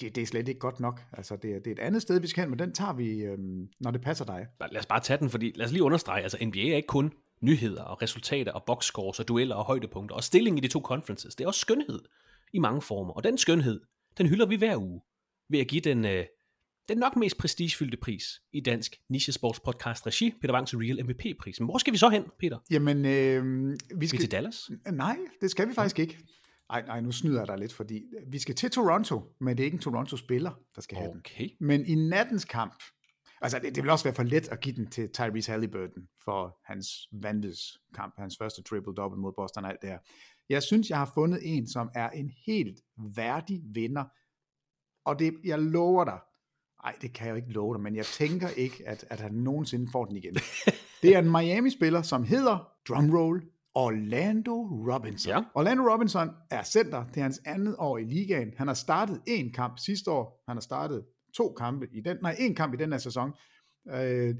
Det, 0.00 0.14
det 0.14 0.22
er 0.22 0.26
slet 0.26 0.48
ikke 0.48 0.60
godt 0.60 0.80
nok. 0.80 1.00
Altså, 1.12 1.36
det, 1.36 1.64
det 1.64 1.66
er 1.66 1.72
et 1.72 1.78
andet 1.78 2.02
sted, 2.02 2.20
vi 2.20 2.26
skal 2.26 2.42
hen, 2.42 2.50
men 2.50 2.58
den 2.58 2.72
tager 2.72 2.92
vi, 2.92 3.22
øhm, 3.22 3.68
når 3.80 3.90
det 3.90 4.00
passer 4.00 4.24
dig. 4.24 4.46
Lad 4.60 4.80
os 4.80 4.86
bare 4.86 5.00
tage 5.00 5.18
den, 5.18 5.30
fordi 5.30 5.52
lad 5.54 5.66
os 5.66 5.72
lige 5.72 5.82
understrege, 5.82 6.22
altså 6.22 6.38
NBA 6.46 6.58
er 6.58 6.76
ikke 6.76 6.86
kun 6.86 7.12
nyheder 7.40 7.82
og 7.82 8.02
resultater 8.02 8.52
og 8.52 8.64
boxscores 8.66 9.20
og 9.20 9.28
dueller 9.28 9.54
og 9.54 9.64
højdepunkter 9.64 10.16
og 10.16 10.24
stilling 10.24 10.58
i 10.58 10.60
de 10.60 10.68
to 10.68 10.80
conferences. 10.80 11.34
Det 11.34 11.44
er 11.44 11.48
også 11.48 11.60
skønhed 11.60 12.02
i 12.52 12.58
mange 12.58 12.82
former, 12.82 13.12
og 13.12 13.24
den 13.24 13.38
skønhed, 13.38 13.80
den 14.18 14.26
hylder 14.26 14.46
vi 14.46 14.56
hver 14.56 14.76
uge 14.76 15.00
ved 15.48 15.58
at 15.58 15.68
give 15.68 15.80
den, 15.80 16.04
øh, 16.04 16.24
den 16.88 16.98
nok 16.98 17.16
mest 17.16 17.38
prestigefyldte 17.38 17.96
pris 17.96 18.42
i 18.52 18.60
dansk 18.60 18.96
nichesportspodcast 19.08 20.06
regi, 20.06 20.34
Peter 20.40 20.54
Wangs 20.54 20.74
Real 20.74 21.04
MVP-pris. 21.04 21.60
Men 21.60 21.68
hvor 21.68 21.78
skal 21.78 21.92
vi 21.92 21.98
så 21.98 22.08
hen, 22.08 22.24
Peter? 22.38 22.58
Jamen, 22.70 23.04
øh, 23.04 23.72
vi 23.96 24.06
Skal 24.06 24.18
vi 24.18 24.22
til 24.22 24.30
Dallas? 24.30 24.70
Nej, 24.92 25.18
det 25.40 25.50
skal 25.50 25.68
vi 25.68 25.74
faktisk 25.74 25.98
ikke. 25.98 26.18
Ej, 26.70 26.86
nej, 26.86 27.00
nu 27.00 27.12
snyder 27.12 27.40
jeg 27.40 27.48
dig 27.48 27.58
lidt, 27.58 27.72
fordi 27.72 28.02
vi 28.26 28.38
skal 28.38 28.54
til 28.54 28.70
Toronto, 28.70 29.22
men 29.40 29.56
det 29.56 29.62
er 29.62 29.64
ikke 29.64 29.74
en 29.74 29.80
Toronto-spiller, 29.80 30.50
der 30.76 30.82
skal 30.82 30.98
have 30.98 31.10
den. 31.10 31.18
Okay. 31.18 31.48
Men 31.60 31.86
i 31.86 31.94
nattens 31.94 32.44
kamp, 32.44 32.82
altså 33.40 33.58
det, 33.58 33.74
det 33.74 33.82
vil 33.82 33.90
også 33.90 34.04
være 34.04 34.14
for 34.14 34.22
let 34.22 34.48
at 34.48 34.60
give 34.60 34.74
den 34.74 34.86
til 34.90 35.12
Tyrese 35.12 35.50
Halliburton 35.50 36.08
for 36.24 36.58
hans 36.64 36.88
vanvidskamp, 37.12 38.14
hans 38.18 38.36
første 38.38 38.62
triple-double 38.62 39.16
mod 39.16 39.32
Boston 39.36 39.64
og 39.64 39.70
alt 39.70 39.82
det 39.82 39.90
her. 39.90 39.98
Jeg 40.48 40.62
synes, 40.62 40.90
jeg 40.90 40.98
har 40.98 41.10
fundet 41.14 41.40
en, 41.42 41.68
som 41.68 41.90
er 41.94 42.10
en 42.10 42.30
helt 42.46 42.80
værdig 43.14 43.60
vinder, 43.74 44.04
og 45.04 45.18
det, 45.18 45.34
jeg 45.44 45.58
lover 45.58 46.04
dig, 46.04 46.18
nej, 46.84 46.94
det 47.02 47.12
kan 47.12 47.26
jeg 47.26 47.30
jo 47.32 47.36
ikke 47.36 47.52
love 47.52 47.74
dig, 47.74 47.82
men 47.82 47.96
jeg 47.96 48.04
tænker 48.06 48.48
ikke, 48.48 48.82
at, 48.86 49.04
at 49.10 49.20
han 49.20 49.32
nogensinde 49.32 49.88
får 49.92 50.04
den 50.04 50.16
igen. 50.16 50.34
Det 51.02 51.14
er 51.14 51.18
en 51.18 51.30
Miami-spiller, 51.30 52.02
som 52.02 52.24
hedder, 52.24 52.68
drumroll, 52.88 53.42
Orlando 53.74 54.52
Robinson. 54.92 55.30
Ja. 55.30 55.40
Orlando 55.54 55.82
Robinson 55.92 56.28
er 56.50 56.62
center. 56.62 57.04
Det 57.06 57.16
er 57.16 57.22
hans 57.22 57.40
andet 57.44 57.76
år 57.78 57.98
i 57.98 58.04
ligaen. 58.04 58.48
Han 58.56 58.66
har 58.66 58.74
startet 58.74 59.20
en 59.26 59.52
kamp 59.52 59.78
sidste 59.78 60.10
år. 60.10 60.44
Han 60.48 60.56
har 60.56 60.60
startet 60.60 61.04
to 61.36 61.54
kampe 61.58 61.86
i 61.92 62.00
den, 62.00 62.16
nej, 62.22 62.36
en 62.38 62.54
kamp 62.54 62.74
i 62.74 62.76
den 62.76 62.92
her 62.92 62.98
sæson. 62.98 63.32
Øh, 63.94 64.34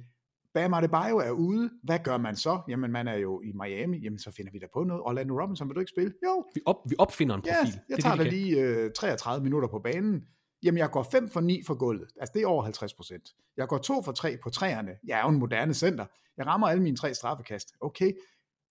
Bam 0.55 0.75
Adebayo 0.75 1.17
er 1.19 1.31
ude. 1.31 1.71
Hvad 1.83 1.99
gør 2.05 2.17
man 2.19 2.37
så? 2.37 2.61
Jamen, 2.69 2.93
man 2.93 3.09
er 3.09 3.15
jo 3.17 3.41
i 3.41 3.53
Miami. 3.53 3.99
Jamen, 3.99 4.19
så 4.19 4.31
finder 4.37 4.53
vi 4.53 4.59
da 4.59 4.67
på 4.75 4.85
noget. 4.85 5.03
Orlando 5.03 5.41
Robinson, 5.43 5.69
vil 5.69 5.75
du 5.75 5.81
ikke 5.81 5.91
spille? 5.91 6.13
Jo, 6.27 6.45
Vi, 6.55 6.61
op, 6.67 6.77
vi 6.89 6.95
opfinder 6.99 7.35
en 7.35 7.41
profil. 7.43 7.81
jeg 7.89 7.97
det 7.97 8.05
tager 8.05 8.17
er 8.17 8.23
da 8.25 8.29
lige 8.31 8.61
øh, 8.61 8.91
33 8.93 9.45
minutter 9.45 9.69
på 9.69 9.79
banen. 9.79 10.23
Jamen, 10.63 10.79
jeg 10.79 10.91
går 10.91 11.03
5 11.03 11.29
for 11.29 11.41
9 11.41 11.63
for 11.67 11.75
gulvet. 11.75 12.09
Altså, 12.21 12.33
det 12.35 12.43
er 12.43 12.47
over 12.47 12.63
50 12.63 12.95
procent. 12.95 13.35
Jeg 13.57 13.69
går 13.69 13.79
2 13.79 14.03
for 14.03 14.13
3 14.13 14.37
på 14.43 14.51
træerne. 14.51 14.93
Jeg 15.07 15.19
er 15.19 15.23
jo 15.23 15.29
en 15.29 15.39
moderne 15.39 15.75
center. 15.75 16.07
Jeg 16.37 16.47
rammer 16.47 16.69
alle 16.69 16.83
mine 16.83 16.97
tre 16.97 17.15
straffekast. 17.15 17.73
Okay. 17.81 18.13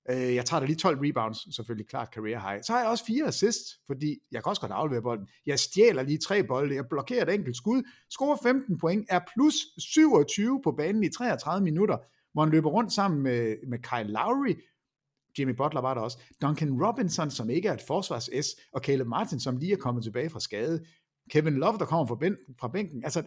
Øh, 0.10 0.36
jeg 0.36 0.46
tager 0.46 0.60
da 0.60 0.66
lige 0.66 0.76
12 0.76 1.00
rebounds, 1.02 1.56
selvfølgelig 1.56 1.88
klart 1.88 2.08
career 2.14 2.40
high. 2.50 2.64
Så 2.64 2.74
har 2.74 2.80
jeg 2.80 2.90
også 2.90 3.06
fire 3.06 3.26
assists, 3.26 3.80
fordi 3.88 4.20
jeg 4.32 4.44
kan 4.44 4.50
også 4.50 4.62
godt 4.62 4.72
aflevere 4.72 5.02
bolden. 5.02 5.28
Jeg 5.46 5.60
stjæler 5.60 6.04
lige 6.04 6.18
tre 6.18 6.44
bolde, 6.44 6.76
jeg 6.76 6.86
blokerer 6.90 7.22
et 7.22 7.34
enkelt 7.34 7.58
skud, 7.58 7.84
scorer 8.10 8.38
15 8.44 8.78
point, 8.78 9.06
er 9.10 9.20
plus 9.36 9.54
27 9.78 10.62
på 10.64 10.72
banen 10.72 11.04
i 11.04 11.10
33 11.10 11.64
minutter. 11.64 11.98
hvor 12.34 12.44
han 12.44 12.52
løber 12.52 12.70
rundt 12.70 12.94
sammen 12.94 13.22
med, 13.22 13.56
med 13.68 13.80
Kyle 13.80 14.12
Lowry, 14.12 14.56
Jimmy 15.40 15.52
Butler 15.52 15.82
var 15.82 15.94
der 15.94 16.02
også, 16.02 16.18
Duncan 16.42 16.84
Robinson, 16.86 17.32
som 17.32 17.50
ikke 17.50 17.70
er 17.70 17.74
et 17.74 17.82
forsvars-S, 17.82 18.48
og 18.74 18.82
Caleb 18.82 19.08
Martin, 19.08 19.40
som 19.40 19.58
lige 19.58 19.74
er 19.74 19.78
kommet 19.78 20.04
tilbage 20.04 20.30
fra 20.30 20.40
skade, 20.40 20.86
Kevin 21.30 21.54
Love, 21.54 21.78
der 21.78 21.86
kommer 21.86 22.06
fra, 22.06 22.16
bænken, 22.16 22.56
fra 22.60 22.68
bænken, 22.68 23.04
altså, 23.04 23.24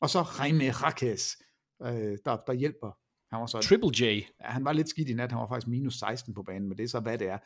og 0.00 0.10
så 0.10 0.24
Jaime 0.38 0.70
Raquez, 0.70 1.36
øh, 1.82 2.18
der, 2.24 2.36
der 2.46 2.52
hjælper. 2.52 2.98
Han 3.30 3.40
var 3.40 3.46
så, 3.46 3.60
Triple 3.60 3.90
J. 4.00 4.02
Ja, 4.04 4.22
han 4.40 4.64
var 4.64 4.72
lidt 4.72 4.88
skidt 4.88 5.08
i 5.08 5.14
nat, 5.14 5.32
han 5.32 5.40
var 5.40 5.48
faktisk 5.48 5.68
minus 5.68 5.98
16 5.98 6.34
på 6.34 6.42
banen, 6.42 6.68
men 6.68 6.78
det 6.78 6.84
er 6.84 6.88
så, 6.88 7.00
hvad 7.00 7.18
det 7.18 7.28
er. 7.28 7.38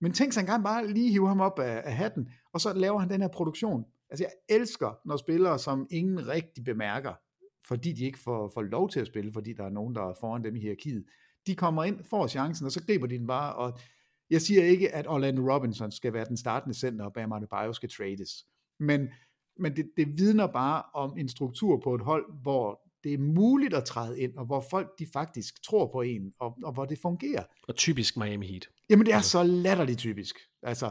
Men 0.00 0.12
tænk 0.12 0.32
sig 0.32 0.40
engang 0.40 0.64
bare 0.64 0.88
lige 0.88 1.10
hive 1.10 1.28
ham 1.28 1.40
op 1.40 1.58
af, 1.58 1.82
af 1.84 1.96
hatten, 1.96 2.28
og 2.52 2.60
så 2.60 2.72
laver 2.72 2.98
han 2.98 3.10
den 3.10 3.20
her 3.20 3.28
produktion. 3.28 3.84
Altså 4.10 4.24
jeg 4.24 4.56
elsker, 4.56 4.98
når 5.04 5.16
spillere, 5.16 5.58
som 5.58 5.86
ingen 5.90 6.28
rigtig 6.28 6.64
bemærker, 6.64 7.14
fordi 7.68 7.92
de 7.92 8.04
ikke 8.04 8.18
får, 8.18 8.50
får 8.54 8.62
lov 8.62 8.88
til 8.90 9.00
at 9.00 9.06
spille, 9.06 9.32
fordi 9.32 9.52
der 9.52 9.64
er 9.64 9.70
nogen, 9.70 9.94
der 9.94 10.02
er 10.02 10.14
foran 10.20 10.44
dem 10.44 10.56
i 10.56 10.60
hierarkiet, 10.60 11.04
de 11.46 11.54
kommer 11.54 11.84
ind, 11.84 12.04
får 12.10 12.26
chancen, 12.26 12.66
og 12.66 12.72
så 12.72 12.84
griber 12.86 13.06
de 13.06 13.18
den 13.18 13.26
bare, 13.26 13.54
og 13.54 13.78
jeg 14.30 14.42
siger 14.42 14.64
ikke, 14.64 14.94
at 14.94 15.06
Orlando 15.06 15.54
Robinson 15.54 15.90
skal 15.90 16.12
være 16.12 16.24
den 16.24 16.36
startende 16.36 16.74
center, 16.74 17.04
og 17.04 17.12
Bam 17.12 17.32
Adebayo 17.32 17.72
skal 17.72 17.90
trades. 17.90 18.46
Men, 18.80 19.08
men 19.62 19.76
det, 19.76 19.90
det 19.96 20.18
vidner 20.18 20.46
bare 20.46 20.82
om 20.94 21.18
en 21.18 21.28
struktur 21.28 21.80
på 21.84 21.94
et 21.94 22.00
hold, 22.00 22.42
hvor 22.42 22.80
det 23.04 23.14
er 23.14 23.18
muligt 23.18 23.74
at 23.74 23.84
træde 23.84 24.20
ind, 24.20 24.36
og 24.36 24.46
hvor 24.46 24.64
folk 24.70 24.98
de 24.98 25.06
faktisk 25.12 25.62
tror 25.62 25.92
på 25.92 26.00
en, 26.00 26.32
og, 26.38 26.58
og 26.64 26.72
hvor 26.72 26.84
det 26.84 26.98
fungerer. 26.98 27.44
Og 27.68 27.76
typisk 27.76 28.16
Miami 28.16 28.46
Heat. 28.46 28.68
Jamen 28.90 29.06
det 29.06 29.12
er 29.12 29.16
altså. 29.16 29.30
så 29.30 29.42
latterligt 29.42 29.98
typisk. 29.98 30.36
Altså, 30.62 30.90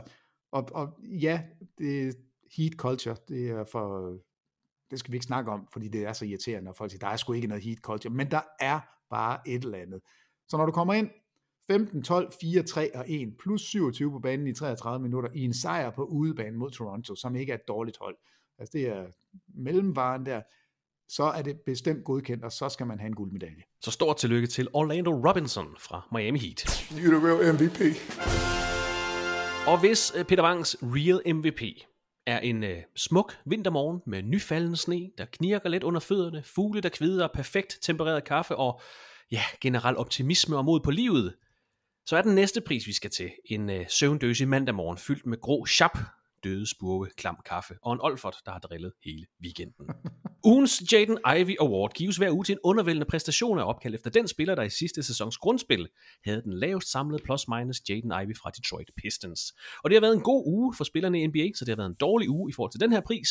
og, 0.51 0.69
og 0.71 0.97
ja, 1.01 1.41
det 1.77 2.15
heat 2.57 2.73
culture, 2.73 3.15
det 3.27 3.49
er 3.49 3.63
for, 3.63 4.17
det 4.91 4.99
skal 4.99 5.11
vi 5.11 5.15
ikke 5.15 5.25
snakke 5.25 5.51
om, 5.51 5.67
fordi 5.73 5.87
det 5.87 6.05
er 6.05 6.13
så 6.13 6.25
irriterende, 6.25 6.65
når 6.65 6.73
folk 6.73 6.91
siger, 6.91 6.99
der 6.99 7.07
er 7.07 7.17
sgu 7.17 7.33
ikke 7.33 7.47
noget 7.47 7.63
heat 7.63 7.77
culture, 7.77 8.13
men 8.13 8.31
der 8.31 8.41
er 8.59 8.79
bare 9.09 9.39
et 9.47 9.63
eller 9.63 9.77
andet. 9.77 10.01
Så 10.47 10.57
når 10.57 10.65
du 10.65 10.71
kommer 10.71 10.93
ind 10.93 11.09
15, 11.67 12.03
12, 12.03 12.31
4, 12.41 12.63
3 12.63 12.95
og 12.95 13.05
1, 13.07 13.37
plus 13.39 13.61
27 13.61 14.11
på 14.11 14.19
banen 14.19 14.47
i 14.47 14.53
33 14.53 15.03
minutter, 15.03 15.29
i 15.33 15.43
en 15.43 15.53
sejr 15.53 15.89
på 15.89 16.05
udebane 16.05 16.57
mod 16.57 16.71
Toronto, 16.71 17.15
som 17.15 17.35
ikke 17.35 17.51
er 17.51 17.57
et 17.57 17.67
dårligt 17.67 17.97
hold, 18.01 18.17
altså 18.61 18.71
det 18.77 18.87
er 18.87 19.05
mellemvaren 19.55 20.25
der, 20.25 20.41
så 21.09 21.23
er 21.23 21.41
det 21.41 21.59
bestemt 21.65 22.03
godkendt, 22.03 22.43
og 22.43 22.51
så 22.51 22.69
skal 22.69 22.87
man 22.87 22.99
have 22.99 23.07
en 23.07 23.15
guldmedalje. 23.15 23.63
Så 23.81 23.91
stort 23.91 24.17
tillykke 24.17 24.47
til 24.47 24.67
Orlando 24.73 25.11
Robinson 25.29 25.75
fra 25.79 26.07
Miami 26.11 26.39
Heat. 26.39 26.59
You're 26.91 27.17
the 27.17 27.27
real 27.27 27.53
MVP. 27.53 27.79
Og 29.67 29.79
hvis 29.79 30.13
øh, 30.17 30.25
Peter 30.25 30.43
Wangs 30.43 30.77
Real 30.81 31.35
MVP 31.35 31.61
er 32.25 32.39
en 32.39 32.63
øh, 32.63 32.77
smuk 32.95 33.37
vintermorgen 33.45 34.01
med 34.05 34.21
nyfaldende 34.21 34.77
sne, 34.77 35.09
der 35.17 35.25
knirker 35.25 35.69
lidt 35.69 35.83
under 35.83 35.99
fødderne, 35.99 36.43
fugle 36.43 36.81
der 36.81 36.89
kvider, 36.89 37.27
perfekt 37.33 37.77
tempereret 37.81 38.23
kaffe 38.23 38.55
og 38.55 38.81
ja, 39.31 39.41
generel 39.61 39.97
optimisme 39.97 40.57
og 40.57 40.65
mod 40.65 40.79
på 40.79 40.91
livet, 40.91 41.35
så 42.05 42.17
er 42.17 42.21
den 42.21 42.35
næste 42.35 42.61
pris, 42.61 42.87
vi 42.87 42.93
skal 42.93 43.09
til, 43.09 43.31
en 43.45 43.69
øh, 43.69 43.85
søvndøsig 43.89 44.47
mandag 44.47 44.75
morgen 44.75 44.97
fyldt 44.97 45.25
med 45.25 45.41
grå 45.41 45.65
chap, 45.65 45.97
døde 46.43 46.69
spurve, 46.69 47.09
klam 47.17 47.37
kaffe 47.45 47.73
og 47.81 47.93
en 47.93 47.99
Olfert, 48.01 48.35
der 48.45 48.51
har 48.51 48.59
drillet 48.59 48.93
hele 49.05 49.25
weekenden. 49.43 49.87
Ugens 50.45 50.83
Jaden 50.91 51.17
Ivey 51.37 51.55
Award 51.59 51.93
gives 51.93 52.17
hver 52.17 52.31
uge 52.31 52.45
til 52.45 52.53
en 52.53 52.59
undervældende 52.63 53.05
præstation 53.05 53.59
af 53.59 53.63
opkald 53.63 53.93
efter 53.93 54.09
den 54.09 54.27
spiller, 54.27 54.55
der 54.55 54.63
i 54.63 54.69
sidste 54.69 55.03
sæsons 55.03 55.37
grundspil 55.37 55.87
havde 56.25 56.41
den 56.41 56.53
lavest 56.53 56.91
samlede 56.91 57.23
plus-minus 57.23 57.81
Jaden 57.89 58.13
Ivey 58.23 58.37
fra 58.37 58.49
Detroit 58.49 58.91
Pistons. 58.97 59.41
Og 59.83 59.89
det 59.89 59.95
har 59.95 60.01
været 60.01 60.13
en 60.13 60.21
god 60.21 60.43
uge 60.47 60.73
for 60.77 60.83
spillerne 60.83 61.21
i 61.21 61.27
NBA, 61.27 61.49
så 61.55 61.65
det 61.65 61.71
har 61.71 61.75
været 61.75 61.89
en 61.89 61.95
dårlig 61.99 62.29
uge 62.29 62.49
i 62.49 62.53
forhold 62.53 62.71
til 62.71 62.79
den 62.79 62.91
her 62.91 63.01
pris. 63.01 63.29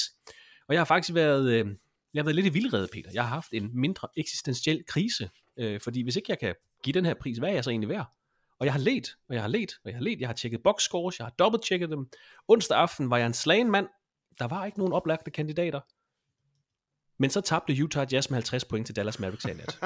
Og 0.68 0.74
jeg 0.74 0.80
har 0.80 0.84
faktisk 0.84 1.14
været, 1.14 1.50
øh, 1.50 1.66
jeg 2.14 2.20
har 2.20 2.24
været 2.24 2.36
lidt 2.36 2.46
i 2.46 2.52
vildrede, 2.52 2.88
Peter. 2.92 3.10
Jeg 3.14 3.22
har 3.22 3.34
haft 3.34 3.52
en 3.52 3.80
mindre 3.80 4.08
eksistentiel 4.16 4.84
krise, 4.88 5.30
øh, 5.58 5.80
fordi 5.80 6.02
hvis 6.02 6.16
ikke 6.16 6.30
jeg 6.30 6.38
kan 6.38 6.54
give 6.84 6.94
den 6.94 7.04
her 7.04 7.14
pris, 7.14 7.38
hvad 7.38 7.48
er 7.48 7.54
jeg 7.54 7.64
så 7.64 7.70
egentlig 7.70 7.88
værd? 7.88 8.19
Og 8.60 8.66
jeg 8.66 8.72
har 8.72 8.80
let, 8.80 9.16
og 9.28 9.34
jeg 9.34 9.42
har 9.42 9.48
let, 9.48 9.72
og 9.84 9.90
jeg 9.90 9.96
har 9.96 10.02
let. 10.02 10.20
Jeg 10.20 10.28
har 10.28 10.34
tjekket 10.34 10.62
box 10.62 10.82
scores, 10.82 11.18
jeg 11.18 11.24
har 11.24 11.30
dobbelt-tjekket 11.38 11.90
dem. 11.90 12.06
Onsdag 12.48 12.78
aften 12.78 13.10
var 13.10 13.16
jeg 13.16 13.26
en 13.26 13.34
slagen 13.34 13.70
mand. 13.70 13.88
Der 14.38 14.48
var 14.48 14.66
ikke 14.66 14.78
nogen 14.78 14.92
oplagte 14.92 15.30
kandidater. 15.30 15.80
Men 17.18 17.30
så 17.30 17.40
tabte 17.40 17.82
Utah 17.82 18.06
Jazz 18.12 18.30
med 18.30 18.36
50 18.36 18.64
point 18.64 18.86
til 18.86 18.96
Dallas 18.96 19.18
Mavericks 19.18 19.44
i 19.44 19.48
nat. 19.48 19.78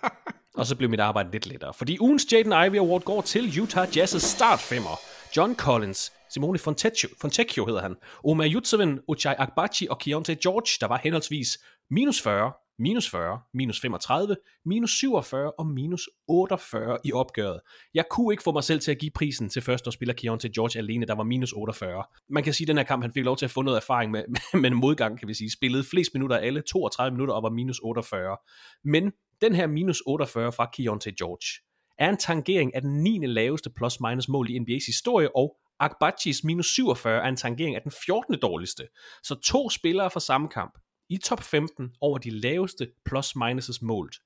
og 0.58 0.66
så 0.66 0.76
blev 0.76 0.90
mit 0.90 1.00
arbejde 1.00 1.30
lidt 1.30 1.46
lettere. 1.46 1.74
Fordi 1.74 1.98
ugens 2.00 2.32
Jaden 2.32 2.66
Ivey 2.66 2.78
Award 2.78 3.02
går 3.02 3.20
til 3.20 3.60
Utah 3.60 3.88
Jazz's 3.88 4.18
startfemmer. 4.18 5.00
John 5.36 5.56
Collins, 5.56 6.12
Simone 6.30 6.58
Fontecchio, 6.58 7.08
Fontecchio 7.20 7.66
hedder 7.66 7.82
han, 7.82 7.96
Omar 8.24 8.48
Yurtseven, 8.54 9.00
Ochai 9.08 9.34
Akbachi 9.38 9.86
og 9.90 9.98
Keontae 9.98 10.36
George, 10.42 10.68
der 10.80 10.86
var 10.86 11.00
henholdsvis 11.02 11.58
minus 11.90 12.22
40, 12.22 12.52
minus 12.78 13.10
40, 13.10 13.40
minus 13.54 13.80
35, 13.80 14.36
minus 14.64 14.90
47 14.90 15.52
og 15.58 15.66
minus 15.66 16.08
48 16.28 16.98
i 17.04 17.12
opgøret. 17.12 17.60
Jeg 17.94 18.04
kunne 18.10 18.34
ikke 18.34 18.42
få 18.42 18.52
mig 18.52 18.64
selv 18.64 18.80
til 18.80 18.90
at 18.90 18.98
give 18.98 19.10
prisen 19.10 19.48
til 19.48 19.62
førsteårsspiller 19.62 20.14
Keontae 20.14 20.50
George 20.54 20.78
alene, 20.78 21.06
der 21.06 21.14
var 21.14 21.24
minus 21.24 21.52
48. 21.52 22.04
Man 22.28 22.42
kan 22.42 22.54
sige, 22.54 22.64
at 22.64 22.68
den 22.68 22.76
her 22.76 22.84
kamp, 22.84 23.02
han 23.02 23.12
fik 23.12 23.24
lov 23.24 23.36
til 23.36 23.44
at 23.44 23.50
få 23.50 23.62
noget 23.62 23.76
erfaring 23.76 24.10
med, 24.10 24.24
med 24.62 24.70
en 24.70 24.76
modgang, 24.76 25.18
kan 25.18 25.28
vi 25.28 25.34
sige. 25.34 25.50
Spillede 25.50 25.84
flest 25.84 26.14
minutter 26.14 26.36
af 26.36 26.46
alle, 26.46 26.62
32 26.62 27.14
minutter 27.14 27.34
og 27.34 27.42
var 27.42 27.50
minus 27.50 27.78
48. 27.78 28.36
Men 28.84 29.12
den 29.40 29.54
her 29.54 29.66
minus 29.66 30.02
48 30.06 30.52
fra 30.52 30.70
Keontae 30.76 31.12
George 31.18 31.64
er 31.98 32.08
en 32.08 32.16
tangering 32.16 32.74
af 32.74 32.82
den 32.82 33.02
9. 33.02 33.18
laveste 33.26 33.70
plus-minus 33.70 34.28
mål 34.28 34.50
i 34.50 34.58
NBA's 34.58 34.86
historie, 34.86 35.36
og 35.36 35.56
Akbachis 35.80 36.44
minus 36.44 36.66
47 36.66 37.22
er 37.22 37.28
en 37.28 37.36
tangering 37.36 37.76
af 37.76 37.82
den 37.82 37.92
14. 38.04 38.38
dårligste. 38.42 38.82
Så 39.22 39.34
to 39.34 39.70
spillere 39.70 40.10
fra 40.10 40.20
samme 40.20 40.48
kamp 40.48 40.78
i 41.08 41.16
top 41.16 41.42
15 41.42 41.90
over 42.00 42.18
de 42.18 42.30
laveste 42.30 42.88
plus-minuses 43.04 43.82
målt. 43.82 44.16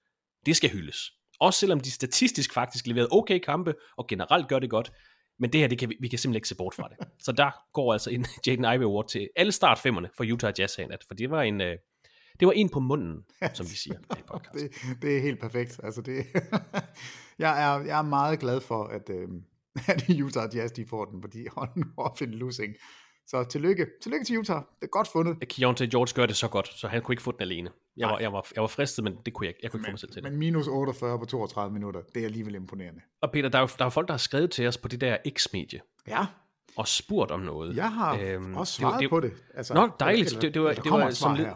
Det 0.46 0.56
skal 0.56 0.70
hyldes. 0.70 1.12
Også 1.40 1.60
selvom 1.60 1.80
de 1.80 1.90
statistisk 1.90 2.54
faktisk 2.54 2.86
leverede 2.86 3.08
okay 3.10 3.38
kampe, 3.38 3.74
og 3.96 4.06
generelt 4.06 4.48
gør 4.48 4.58
det 4.58 4.70
godt, 4.70 4.92
men 5.38 5.52
det 5.52 5.60
her, 5.60 5.68
det 5.68 5.78
kan 5.78 5.88
vi, 5.88 5.96
vi 6.00 6.08
kan 6.08 6.18
simpelthen 6.18 6.36
ikke 6.36 6.48
se 6.48 6.56
bort 6.56 6.74
fra 6.74 6.88
det. 6.88 7.08
Så 7.24 7.32
der 7.32 7.50
går 7.72 7.92
altså 7.92 8.10
en 8.10 8.26
Jaden 8.46 8.64
Ivey 8.64 8.84
Award 8.84 9.08
til 9.08 9.28
alle 9.36 9.52
startfemmerne 9.52 10.08
for 10.16 10.32
Utah 10.32 10.52
Jazz 10.58 10.78
nat, 10.78 11.04
for 11.08 11.14
det 11.14 11.30
var 11.30 11.42
en, 11.42 11.60
øh, 11.60 11.76
det 12.40 12.46
var 12.46 12.52
en 12.52 12.68
på 12.68 12.80
munden, 12.80 13.24
som 13.54 13.66
vi 13.66 13.74
siger 13.74 13.98
i 13.98 14.22
podcast. 14.26 14.54
det, 14.54 15.02
det 15.02 15.16
er 15.16 15.20
helt 15.20 15.40
perfekt. 15.40 15.80
Altså 15.82 16.02
det, 16.02 16.26
jeg, 17.38 17.64
er, 17.64 17.84
jeg 17.84 17.98
er 17.98 18.02
meget 18.02 18.40
glad 18.40 18.60
for, 18.60 18.84
at, 18.84 19.10
øh, 19.10 19.28
at 19.86 20.10
Utah 20.22 20.56
Jazz 20.56 20.72
de 20.72 20.86
får 20.86 21.04
den, 21.04 21.22
fordi 21.22 21.46
hold 21.56 21.70
nu 21.76 21.86
op 21.96 22.22
en 22.22 22.30
losing. 22.30 22.74
Så 23.26 23.44
tillykke. 23.44 23.86
Tillykke 24.02 24.24
til 24.24 24.38
Utah. 24.38 24.56
Det 24.56 24.86
er 24.86 24.86
godt 24.86 25.08
fundet. 25.08 25.48
Keontae 25.48 25.88
George 25.90 26.12
gør 26.14 26.26
det 26.26 26.36
så 26.36 26.48
godt, 26.48 26.68
så 26.68 26.88
han 26.88 27.02
kunne 27.02 27.12
ikke 27.12 27.22
få 27.22 27.32
den 27.32 27.40
alene. 27.40 27.70
Jeg 27.96 28.08
var, 28.08 28.18
jeg 28.18 28.32
var, 28.32 28.46
jeg 28.54 28.62
var 28.62 28.68
fristet, 28.68 29.04
men 29.04 29.16
det 29.26 29.34
kunne 29.34 29.44
jeg 29.44 29.50
ikke. 29.50 29.60
Jeg 29.62 29.70
kunne 29.70 29.78
ikke 29.78 29.82
men, 29.82 29.90
få 29.90 29.92
mig 29.92 29.98
selv 29.98 30.12
til 30.12 30.22
Men 30.22 30.36
minus 30.36 30.66
48 30.66 31.18
på 31.18 31.24
32 31.24 31.72
minutter, 31.72 32.00
det 32.14 32.20
er 32.20 32.24
alligevel 32.24 32.54
imponerende. 32.54 33.00
Og 33.22 33.32
Peter, 33.32 33.48
der 33.48 33.58
er 33.58 33.62
jo 33.62 33.68
der 33.78 33.84
er 33.84 33.90
folk, 33.90 34.08
der 34.08 34.14
har 34.14 34.18
skrevet 34.18 34.50
til 34.50 34.68
os 34.68 34.78
på 34.78 34.88
det 34.88 35.00
der 35.00 35.16
X-medie. 35.28 35.80
Ja. 36.08 36.26
Og 36.76 36.88
spurgt 36.88 37.30
om 37.30 37.40
noget. 37.40 37.76
Jeg 37.76 37.92
har 37.92 38.18
øhm, 38.22 38.56
også 38.56 38.72
svaret 38.72 38.94
det, 38.94 39.00
det, 39.00 39.10
på 39.10 39.20
det. 39.20 39.32
Altså, 39.54 39.74
Nå, 39.74 39.90
dejligt. 40.00 40.28
Eller, 40.28 40.40
det, 40.40 40.54
det 40.54 40.62
var, 40.62 40.72
det 40.72 40.92
var 40.92 41.10
som 41.10 41.34
led, 41.34 41.46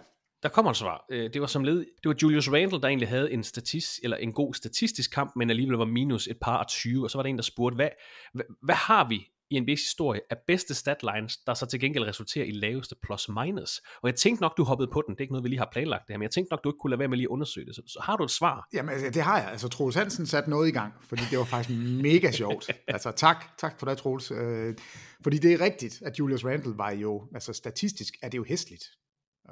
der 0.42 0.48
kommer 0.48 0.70
et 0.70 0.76
svar. 0.76 1.05
Øh, 1.11 1.33
det 1.33 1.40
var 1.40 1.46
som 1.46 1.64
led, 1.64 1.79
det 1.79 2.09
var 2.09 2.14
Julius 2.22 2.48
Randle, 2.48 2.81
der 2.81 2.88
egentlig 2.88 3.09
havde 3.09 3.33
en, 3.33 3.44
statist, 3.44 4.00
eller 4.02 4.16
en 4.16 4.33
god 4.33 4.55
statistisk 4.55 5.11
kamp, 5.11 5.33
men 5.37 5.50
alligevel 5.50 5.76
var 5.76 5.85
minus 5.85 6.26
et 6.26 6.37
par 6.40 6.57
og 6.57 6.68
20, 6.68 7.05
og 7.05 7.11
så 7.11 7.18
var 7.18 7.22
der 7.22 7.31
en, 7.31 7.37
der 7.37 7.42
spurgte, 7.42 7.74
hvad, 7.74 7.88
hvad, 8.35 8.44
hvad 8.62 8.74
har 8.74 9.09
vi 9.09 9.29
i 9.50 9.59
NBA's 9.59 9.70
historie 9.70 10.20
af 10.30 10.37
bedste 10.46 10.74
statlines, 10.74 11.37
der 11.37 11.54
så 11.54 11.66
til 11.66 11.80
gengæld 11.80 12.04
resulterer 12.04 12.44
i 12.44 12.50
laveste 12.50 12.96
plus 13.02 13.28
minus. 13.28 13.80
Og 14.02 14.09
jeg 14.09 14.14
tænkte 14.14 14.42
nok, 14.42 14.56
du 14.56 14.64
hoppede 14.64 14.90
på 14.92 15.02
den. 15.06 15.14
Det 15.14 15.20
er 15.20 15.22
ikke 15.22 15.32
noget, 15.32 15.44
vi 15.44 15.48
lige 15.48 15.59
har 15.59 15.68
planlagt 15.72 16.02
det 16.06 16.12
her, 16.12 16.18
men 16.18 16.22
jeg 16.22 16.30
tænkte 16.30 16.52
nok, 16.52 16.64
du 16.64 16.68
ikke 16.68 16.78
kunne 16.78 16.90
lade 16.90 16.98
være 16.98 17.09
med 17.09 17.16
lige 17.16 17.26
at 17.26 17.28
undersøge 17.28 17.66
det. 17.66 17.74
Så, 17.74 17.82
så 17.87 18.00
har 18.02 18.16
du 18.16 18.24
et 18.24 18.30
svar? 18.30 18.68
Jamen, 18.72 18.92
altså, 18.92 19.11
det 19.11 19.22
har 19.22 19.38
jeg. 19.38 19.50
Altså, 19.50 19.68
Troels 19.68 19.96
Hansen 19.96 20.26
satte 20.26 20.50
noget 20.50 20.68
i 20.68 20.70
gang, 20.70 20.92
fordi 21.02 21.22
det 21.30 21.38
var 21.38 21.44
faktisk 21.44 21.80
mega 22.02 22.30
sjovt. 22.30 22.70
Altså, 22.88 23.11
tak. 23.11 23.44
Tak 23.59 23.78
for 23.78 23.87
det, 23.87 23.98
Troels. 23.98 24.30
Øh, 24.30 24.74
fordi 25.22 25.38
det 25.38 25.52
er 25.52 25.61
rigtigt, 25.61 26.02
at 26.02 26.18
Julius 26.18 26.44
Randle 26.44 26.78
var 26.78 26.90
jo, 26.90 27.28
altså 27.35 27.52
statistisk 27.52 28.14
er 28.22 28.28
det 28.28 28.38
jo 28.38 28.44
hæstligt. 28.44 28.85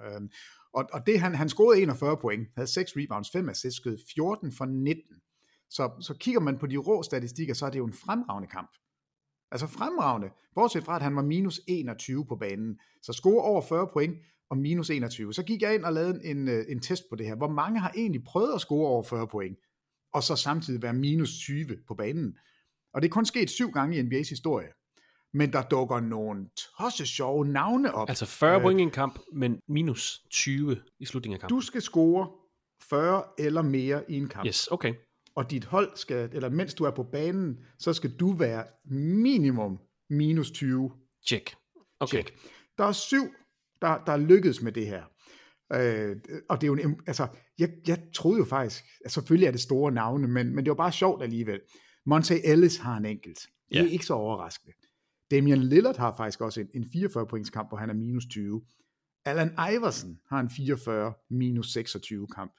Øh, 0.05 0.21
og, 0.75 0.85
og 0.93 1.07
det, 1.07 1.21
han, 1.21 1.35
han 1.35 1.49
scorede 1.49 1.83
41 1.83 2.17
point, 2.17 2.49
havde 2.57 2.67
6 2.67 2.93
rebounds, 2.97 3.31
5 3.31 3.49
assists, 3.49 3.77
skød 3.77 3.99
14 4.15 4.53
for 4.53 4.65
19. 4.65 5.03
Så, 5.71 5.91
så 6.01 6.15
kigger 6.21 6.41
man 6.41 6.59
på 6.59 6.67
de 6.67 6.77
rå 6.77 7.03
statistikker, 7.03 7.55
så 7.55 7.67
er 7.67 7.71
det 7.71 7.79
jo 7.79 7.87
en 7.87 7.93
fremragende 7.93 8.49
kamp. 8.49 8.71
Altså 9.55 9.67
fremragende, 9.67 10.29
bortset 10.55 10.85
fra, 10.85 10.97
at 10.97 11.03
han 11.03 11.17
var 11.17 11.23
minus 11.23 11.61
21 11.67 12.27
på 12.27 12.37
banen. 12.37 12.79
Så 13.03 13.13
score 13.13 13.45
over 13.45 13.63
40 13.63 13.89
point 13.93 14.17
og 14.51 14.59
minus 14.59 14.91
21. 14.91 15.35
Så 15.35 15.43
gik 15.43 15.63
jeg 15.63 15.75
ind 15.75 15.85
og 15.85 15.93
lavede 15.93 16.25
en, 16.25 16.49
øh, 16.49 16.65
en 16.69 16.81
test 16.81 17.03
på 17.11 17.17
det 17.17 17.27
her. 17.27 17.35
Hvor 17.35 17.49
mange 17.49 17.81
har 17.81 17.93
egentlig 17.97 18.25
prøvet 18.25 18.55
at 18.55 18.61
score 18.61 18.89
over 18.89 19.03
40 19.03 19.29
point, 19.29 19.59
og 20.13 20.23
så 20.23 20.37
samtidig 20.37 20.83
være 20.83 20.93
minus 20.93 21.39
20 21.39 21.77
på 21.89 21.95
banen? 21.95 22.39
Og 22.95 23.03
det 23.03 23.09
er 23.09 23.13
kun 23.13 23.27
sket 23.27 23.51
syv 23.51 23.71
gange 23.71 23.99
i 23.99 24.01
NBA's 24.01 24.29
historie. 24.29 24.69
Men 25.33 25.53
der 25.53 25.63
dukker 25.63 26.01
nogle 26.01 26.47
tosse 26.79 27.07
sjove 27.07 27.47
navne 27.47 27.95
op. 27.95 28.09
Altså 28.09 28.27
40 28.27 28.61
point 28.61 28.81
i 28.81 28.83
en 28.83 28.91
kamp, 28.91 29.19
men 29.33 29.61
minus 29.69 30.23
20 30.31 30.77
i 30.99 31.07
slutningen 31.07 31.35
af 31.35 31.41
kampen. 31.41 31.57
Du 31.57 31.61
skal 31.61 31.83
score 31.83 32.29
40 32.83 33.23
eller 33.39 33.63
mere 33.63 34.11
i 34.11 34.17
en 34.17 34.29
kamp. 34.29 34.47
Yes, 34.47 34.69
okay 34.71 34.95
og 35.37 35.51
dit 35.51 35.65
hold 35.65 35.97
skal, 35.97 36.31
eller 36.33 36.49
mens 36.49 36.75
du 36.75 36.85
er 36.85 36.91
på 36.91 37.03
banen, 37.03 37.59
så 37.79 37.93
skal 37.93 38.11
du 38.11 38.33
være 38.33 38.65
minimum 38.95 39.79
minus 40.11 40.51
20. 40.51 40.91
Check. 41.27 41.55
Okay. 42.01 42.11
Check. 42.23 42.35
Der 42.79 42.85
er 42.85 42.93
syv, 42.93 43.23
der, 43.83 44.05
der 44.07 44.13
er 44.13 44.17
lykkedes 44.17 44.63
med 44.63 44.73
det 44.73 44.87
her. 44.87 45.03
Øh, 45.73 46.17
og 46.49 46.61
det 46.61 46.67
er 46.67 46.67
jo 46.67 46.75
en, 46.75 47.01
altså, 47.07 47.27
jeg, 47.59 47.71
jeg 47.87 47.99
troede 48.15 48.39
jo 48.39 48.45
faktisk, 48.45 48.85
at 49.05 49.13
selvfølgelig 49.13 49.47
er 49.47 49.51
det 49.51 49.61
store 49.61 49.93
navne, 49.93 50.29
men, 50.29 50.55
men 50.55 50.65
det 50.65 50.71
var 50.71 50.75
bare 50.77 50.93
sjovt 50.93 51.23
alligevel. 51.23 51.61
Monte 52.07 52.47
Ellis 52.47 52.77
har 52.77 52.97
en 52.97 53.05
enkelt. 53.05 53.39
Det 53.71 53.79
er 53.79 53.83
Ja. 53.85 53.89
ikke 53.89 54.07
så 54.07 54.15
overraskende. 54.15 54.73
Damian 55.31 55.59
Lillard 55.63 55.97
har 55.97 56.17
faktisk 56.17 56.41
også 56.41 56.61
en, 56.61 56.69
en 56.75 56.87
44 56.93 57.27
points 57.27 57.51
kamp, 57.51 57.69
hvor 57.69 57.79
han 57.79 57.91
er 57.91 57.95
minus 57.95 58.27
20. 58.31 58.63
Alan 59.25 59.51
Iverson 59.75 60.19
har 60.29 60.41
en 60.41 60.51
44 60.51 61.13
minus 61.31 61.73
26 61.73 62.27
kamp. 62.27 62.53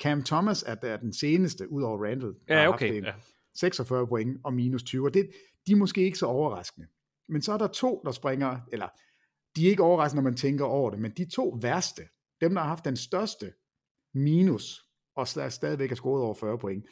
Cam 0.00 0.22
Thomas 0.22 0.62
er 0.66 0.74
der 0.74 0.96
den 0.96 1.12
seneste, 1.12 1.72
ud 1.72 1.82
over 1.82 2.04
Randall. 2.06 2.34
Ja, 2.48 2.60
har 2.60 2.68
okay, 2.68 2.94
en 2.94 3.04
ja. 3.04 3.12
46 3.54 4.06
point 4.06 4.40
og 4.44 4.54
minus 4.54 4.82
20, 4.82 5.06
og 5.06 5.14
det, 5.14 5.30
de 5.66 5.72
er 5.72 5.76
måske 5.76 6.02
ikke 6.04 6.18
så 6.18 6.26
overraskende. 6.26 6.86
Men 7.28 7.42
så 7.42 7.52
er 7.52 7.58
der 7.58 7.66
to, 7.66 8.02
der 8.04 8.12
springer, 8.12 8.60
eller 8.72 8.88
de 9.56 9.66
er 9.66 9.70
ikke 9.70 9.82
overraskende, 9.82 10.22
når 10.22 10.30
man 10.30 10.36
tænker 10.36 10.64
over 10.64 10.90
det, 10.90 10.98
men 10.98 11.10
de 11.16 11.30
to 11.30 11.58
værste, 11.62 12.02
dem 12.40 12.54
der 12.54 12.60
har 12.60 12.68
haft 12.68 12.84
den 12.84 12.96
største 12.96 13.52
minus, 14.14 14.84
og 15.16 15.22
sta- 15.22 15.48
stadigvæk 15.48 15.90
er 15.90 15.94
scoret 15.94 16.24
over 16.24 16.34
40 16.34 16.58
point, 16.58 16.86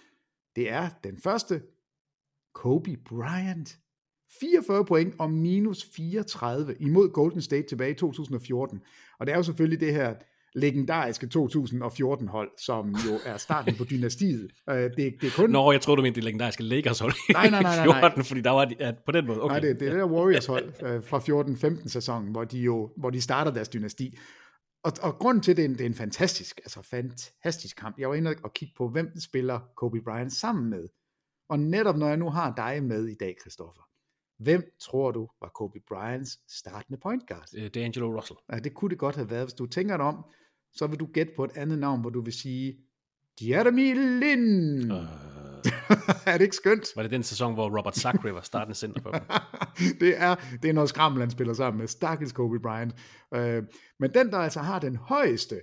det 0.56 0.70
er 0.70 0.88
den 1.04 1.18
første, 1.22 1.62
Kobe 2.54 2.96
Bryant. 3.08 3.78
44 4.40 4.84
point 4.84 5.14
og 5.18 5.30
minus 5.30 5.84
34 5.96 6.74
imod 6.80 7.12
Golden 7.12 7.42
State 7.42 7.68
tilbage 7.68 7.90
i 7.90 7.94
2014. 7.94 8.80
Og 9.18 9.26
det 9.26 9.32
er 9.32 9.36
jo 9.36 9.42
selvfølgelig 9.42 9.80
det 9.80 9.92
her 9.92 10.14
legendariske 10.58 11.28
2014-hold, 11.34 12.50
som 12.58 12.88
jo 12.90 13.18
er 13.24 13.36
starten 13.36 13.74
på 13.76 13.84
dynastiet. 13.84 14.50
Øh, 14.70 14.76
Det, 14.76 14.92
det 14.96 15.22
er 15.22 15.30
kun... 15.36 15.50
Nå, 15.50 15.72
jeg 15.72 15.80
troede, 15.80 15.96
du 15.96 16.02
mente 16.02 16.14
det 16.14 16.24
legendariske 16.24 16.62
Lakers 16.62 16.98
hold 16.98 17.12
i 17.28 17.32
Nej, 17.32 17.50
nej, 17.50 17.62
nej, 17.62 17.76
nej, 17.76 17.86
nej. 17.86 18.00
14, 18.00 18.24
fordi 18.24 18.40
der 18.40 18.50
var 18.50 18.64
de, 18.64 18.74
ja, 18.80 18.92
på 19.06 19.12
den 19.12 19.26
måde. 19.26 19.42
Okay. 19.42 19.52
Nej, 19.52 19.60
det, 19.60 19.80
det 19.80 19.88
er 19.88 19.92
det 19.92 19.98
der 20.00 20.06
Warriors 20.06 20.46
hold 20.46 20.82
øh, 20.82 21.04
fra 21.04 21.18
14-15 21.82 21.88
sæsonen, 21.88 22.30
hvor 22.30 22.44
de 22.44 22.58
jo 22.58 22.92
hvor 22.96 23.10
de 23.10 23.20
starter 23.20 23.52
deres 23.52 23.68
dynasti. 23.68 24.18
Og, 24.84 24.92
og 25.02 25.18
grunden 25.18 25.42
til, 25.42 25.56
det 25.56 25.62
er, 25.64 25.68
en, 25.68 25.72
det 25.72 25.80
er 25.80 25.86
en 25.86 25.94
fantastisk, 25.94 26.60
altså 26.64 26.82
fantastisk 26.82 27.76
kamp. 27.76 27.98
Jeg 27.98 28.08
var 28.08 28.14
inde 28.14 28.34
og 28.44 28.52
kigge 28.52 28.74
på, 28.76 28.88
hvem 28.88 29.20
spiller 29.20 29.60
Kobe 29.76 30.00
Bryant 30.04 30.32
sammen 30.32 30.70
med. 30.70 30.88
Og 31.48 31.58
netop 31.58 31.96
når 31.96 32.08
jeg 32.08 32.16
nu 32.16 32.30
har 32.30 32.54
dig 32.56 32.82
med 32.84 33.06
i 33.08 33.14
dag, 33.14 33.36
Christoffer, 33.40 33.82
hvem 34.38 34.62
tror 34.80 35.10
du 35.10 35.28
var 35.40 35.48
Kobe 35.48 35.78
Bryants 35.88 36.38
startende 36.58 36.98
point 37.02 37.28
guard? 37.28 37.48
Øh, 37.56 37.70
D'Angelo 37.76 38.16
Russell. 38.18 38.38
Ja, 38.52 38.58
det 38.58 38.74
kunne 38.74 38.90
det 38.90 38.98
godt 38.98 39.16
have 39.16 39.30
været. 39.30 39.44
Hvis 39.44 39.54
du 39.54 39.66
tænker 39.66 39.96
dig 39.96 40.06
om, 40.06 40.24
så 40.72 40.86
vil 40.86 41.00
du 41.00 41.06
gætte 41.06 41.32
på 41.36 41.44
et 41.44 41.50
andet 41.56 41.78
navn, 41.78 42.00
hvor 42.00 42.10
du 42.10 42.20
vil 42.20 42.32
sige, 42.32 42.76
Jeremy 43.42 43.94
Lin. 43.94 44.90
Øh, 44.90 44.98
er 46.26 46.32
det 46.32 46.40
ikke 46.40 46.56
skønt? 46.56 46.86
var 46.96 47.02
det 47.02 47.10
den 47.10 47.22
sæson, 47.22 47.54
hvor 47.54 47.78
Robert 47.78 47.96
Sacre 47.96 48.34
var 48.34 48.40
startende 48.40 48.74
center 48.74 49.02
for 49.02 49.10
dem? 49.10 49.20
det, 50.00 50.22
er, 50.22 50.34
det 50.62 50.68
er 50.68 50.72
noget 50.72 50.88
skrammel, 50.88 51.20
han 51.20 51.30
spiller 51.30 51.54
sammen 51.54 51.78
med. 51.78 51.88
Stakkels 51.88 52.32
Kobe 52.32 52.60
Bryant. 52.60 52.94
Øh, 53.34 53.62
men 54.00 54.14
den, 54.14 54.30
der 54.30 54.38
altså 54.38 54.60
har 54.60 54.78
den 54.78 54.96
højeste 54.96 55.60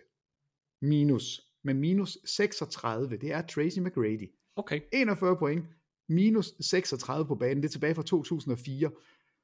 minus, 0.81 1.41
med 1.63 1.73
minus 1.73 2.17
36, 2.25 3.17
det 3.17 3.31
er 3.31 3.41
Tracy 3.41 3.79
McGrady. 3.79 4.29
Okay. 4.55 4.81
41 4.93 5.37
point, 5.37 5.65
minus 6.09 6.53
36 6.59 7.25
på 7.25 7.35
banen. 7.35 7.63
Det 7.63 7.69
er 7.69 7.71
tilbage 7.71 7.95
fra 7.95 8.03
2004. 8.03 8.91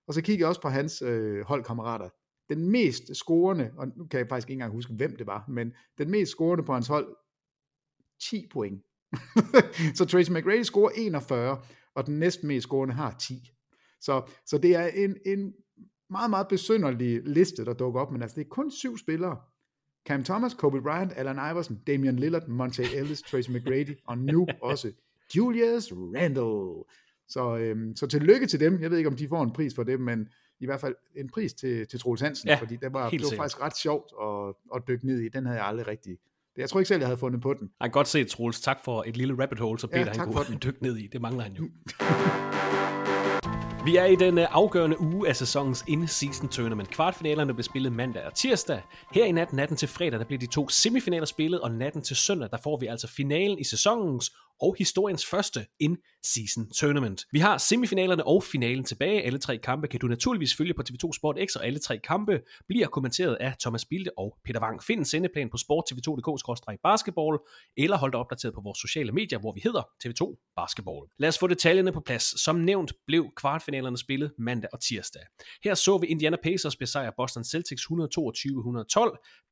Og 0.07 0.13
så 0.13 0.21
kigger 0.21 0.43
jeg 0.43 0.49
også 0.49 0.61
på 0.61 0.69
hans 0.69 1.01
øh, 1.01 1.45
holdkammerater. 1.45 2.09
Den 2.51 2.71
mest 2.71 3.15
scorende, 3.15 3.71
og 3.77 3.87
nu 3.97 4.05
kan 4.05 4.19
jeg 4.19 4.27
faktisk 4.29 4.49
ikke 4.49 4.53
engang 4.53 4.73
huske, 4.73 4.93
hvem 4.93 5.15
det 5.15 5.27
var, 5.27 5.45
men 5.47 5.73
den 5.97 6.11
mest 6.11 6.31
scorende 6.31 6.63
på 6.63 6.73
hans 6.73 6.87
hold, 6.87 7.15
10 8.21 8.47
point. 8.51 8.83
så 9.97 10.05
Tracy 10.05 10.31
McGrady 10.31 10.63
scorer 10.63 10.89
41, 10.89 11.61
og 11.95 12.05
den 12.05 12.19
næst 12.19 12.43
mest 12.43 12.67
scorende 12.67 12.95
har 12.95 13.15
10. 13.19 13.51
Så, 14.01 14.31
så 14.45 14.57
det 14.57 14.75
er 14.75 14.87
en, 14.87 15.17
en 15.25 15.53
meget, 16.09 16.29
meget 16.29 16.47
besynderlig 16.47 17.21
liste, 17.25 17.65
der 17.65 17.73
dukker 17.73 18.01
op, 18.01 18.11
men 18.11 18.21
altså 18.21 18.35
det 18.35 18.45
er 18.45 18.49
kun 18.49 18.71
syv 18.71 18.97
spillere. 18.97 19.37
Cam 20.07 20.23
Thomas, 20.23 20.53
Kobe 20.53 20.81
Bryant, 20.81 21.13
Allen 21.15 21.35
Iverson, 21.51 21.79
Damian 21.87 22.15
Lillard, 22.15 22.47
Monte 22.47 22.83
Ellis, 22.95 23.21
Tracy 23.21 23.49
McGrady, 23.49 23.97
og 24.07 24.17
nu 24.17 24.47
også 24.61 24.91
Julius 25.37 25.91
Randle. 25.91 26.83
Så, 27.27 27.57
øhm, 27.57 27.95
så 27.95 28.07
tillykke 28.07 28.47
til 28.47 28.59
dem. 28.59 28.81
Jeg 28.81 28.91
ved 28.91 28.97
ikke, 28.97 29.09
om 29.09 29.15
de 29.15 29.27
får 29.27 29.43
en 29.43 29.53
pris 29.53 29.75
for 29.75 29.83
det, 29.83 29.99
men 29.99 30.27
i 30.61 30.65
hvert 30.65 30.79
fald 30.81 30.95
en 31.15 31.29
pris 31.29 31.53
til, 31.53 31.87
til 31.87 31.99
Troels 31.99 32.21
Hansen, 32.21 32.49
Ja, 32.49 32.55
fordi 32.55 32.75
det 32.75 32.93
var, 32.93 33.09
det 33.09 33.19
var 33.21 33.27
sikkert. 33.27 33.37
faktisk 33.37 33.61
ret 33.61 33.77
sjovt 33.77 34.11
at, 34.23 34.55
at 34.75 34.87
dykke 34.87 35.05
ned 35.05 35.19
i. 35.19 35.27
Den 35.29 35.45
havde 35.45 35.59
jeg 35.59 35.67
aldrig 35.67 35.87
rigtig... 35.87 36.17
Jeg 36.57 36.69
tror 36.69 36.79
ikke 36.79 36.87
selv, 36.87 36.99
jeg 36.99 37.07
havde 37.07 37.17
fundet 37.17 37.41
på 37.41 37.53
den. 37.53 37.71
Ej, 37.81 37.87
godt 37.89 38.07
set, 38.07 38.27
Troels. 38.27 38.61
Tak 38.61 38.77
for 38.83 39.03
et 39.07 39.17
lille 39.17 39.41
rabbit 39.41 39.59
hole, 39.59 39.79
så 39.79 39.87
Ja, 39.91 39.97
Peter 39.97 40.05
han 40.05 40.15
tak 40.15 40.45
kunne 40.45 40.59
dykke 40.65 40.83
ned 40.83 40.97
i. 40.97 41.07
Det 41.07 41.21
mangler 41.21 41.43
han 41.43 41.53
jo. 41.53 41.63
Vi 43.85 43.95
er 43.95 44.05
i 44.05 44.15
den 44.15 44.37
øh, 44.37 44.47
afgørende 44.49 45.01
uge 45.01 45.27
af 45.27 45.35
sæsonens 45.35 45.83
in-season 45.87 46.47
tournament. 46.47 46.89
Kvartfinalerne 46.89 47.53
blev 47.53 47.63
spillet 47.63 47.93
mandag 47.93 48.25
og 48.25 48.33
tirsdag. 48.33 48.81
Her 49.13 49.25
i 49.25 49.31
nat, 49.31 49.53
natten 49.53 49.77
til 49.77 49.87
fredag, 49.87 50.19
der 50.19 50.25
bliver 50.25 50.39
de 50.39 50.45
to 50.45 50.69
semifinaler 50.69 51.25
spillet, 51.25 51.61
og 51.61 51.71
natten 51.71 52.01
til 52.01 52.15
søndag, 52.15 52.49
der 52.51 52.57
får 52.63 52.77
vi 52.77 52.87
altså 52.87 53.07
finalen 53.07 53.59
i 53.59 53.63
sæsonens 53.63 54.31
og 54.61 54.75
historiens 54.77 55.25
første 55.25 55.65
in-season 55.79 56.73
tournament. 56.73 57.25
Vi 57.31 57.39
har 57.39 57.57
semifinalerne 57.57 58.27
og 58.27 58.43
finalen 58.43 58.83
tilbage. 58.83 59.21
Alle 59.21 59.39
tre 59.39 59.57
kampe 59.57 59.87
kan 59.87 59.99
du 59.99 60.07
naturligvis 60.07 60.55
følge 60.55 60.73
på 60.73 60.83
TV2 60.89 61.13
Sport 61.13 61.37
X, 61.45 61.55
og 61.55 61.65
alle 61.65 61.79
tre 61.79 61.97
kampe 61.97 62.41
bliver 62.67 62.87
kommenteret 62.87 63.35
af 63.35 63.53
Thomas 63.59 63.85
Bilde 63.85 64.11
og 64.17 64.37
Peter 64.45 64.61
Wang. 64.61 64.83
Find 64.83 64.99
en 64.99 65.05
sendeplan 65.05 65.49
på 65.49 65.57
sporttv2.dk-basketball, 65.57 67.37
eller 67.77 67.97
hold 67.97 68.11
dig 68.11 68.19
opdateret 68.19 68.53
på 68.53 68.61
vores 68.61 68.77
sociale 68.79 69.11
medier, 69.11 69.39
hvor 69.39 69.53
vi 69.53 69.61
hedder 69.63 69.81
TV2 70.05 70.53
Basketball. 70.55 71.07
Lad 71.17 71.29
os 71.29 71.39
få 71.39 71.47
detaljerne 71.47 71.91
på 71.91 71.99
plads. 71.99 72.41
Som 72.41 72.55
nævnt 72.55 72.93
blev 73.07 73.29
kvartfinalerne 73.35 73.70
spillet 73.97 74.31
mandag 74.37 74.69
og 74.73 74.79
tirsdag. 74.79 75.21
Her 75.63 75.75
så 75.75 75.97
vi 75.97 76.07
Indiana 76.07 76.37
Pacers 76.43 76.75
besejre 76.75 77.11
Boston 77.17 77.43
Celtics 77.43 77.83
122-112. 77.83 77.87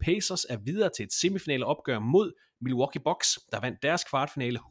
Pacers 0.05 0.45
er 0.49 0.57
videre 0.57 0.89
til 0.95 1.03
et 1.03 1.13
semifinale 1.13 1.65
opgør 1.65 1.99
mod 1.99 2.33
Milwaukee 2.61 3.01
Bucks, 3.03 3.39
der 3.51 3.59
vandt 3.59 3.83
deres 3.83 4.03
kvartfinale 4.03 4.59
146-122 4.59 4.65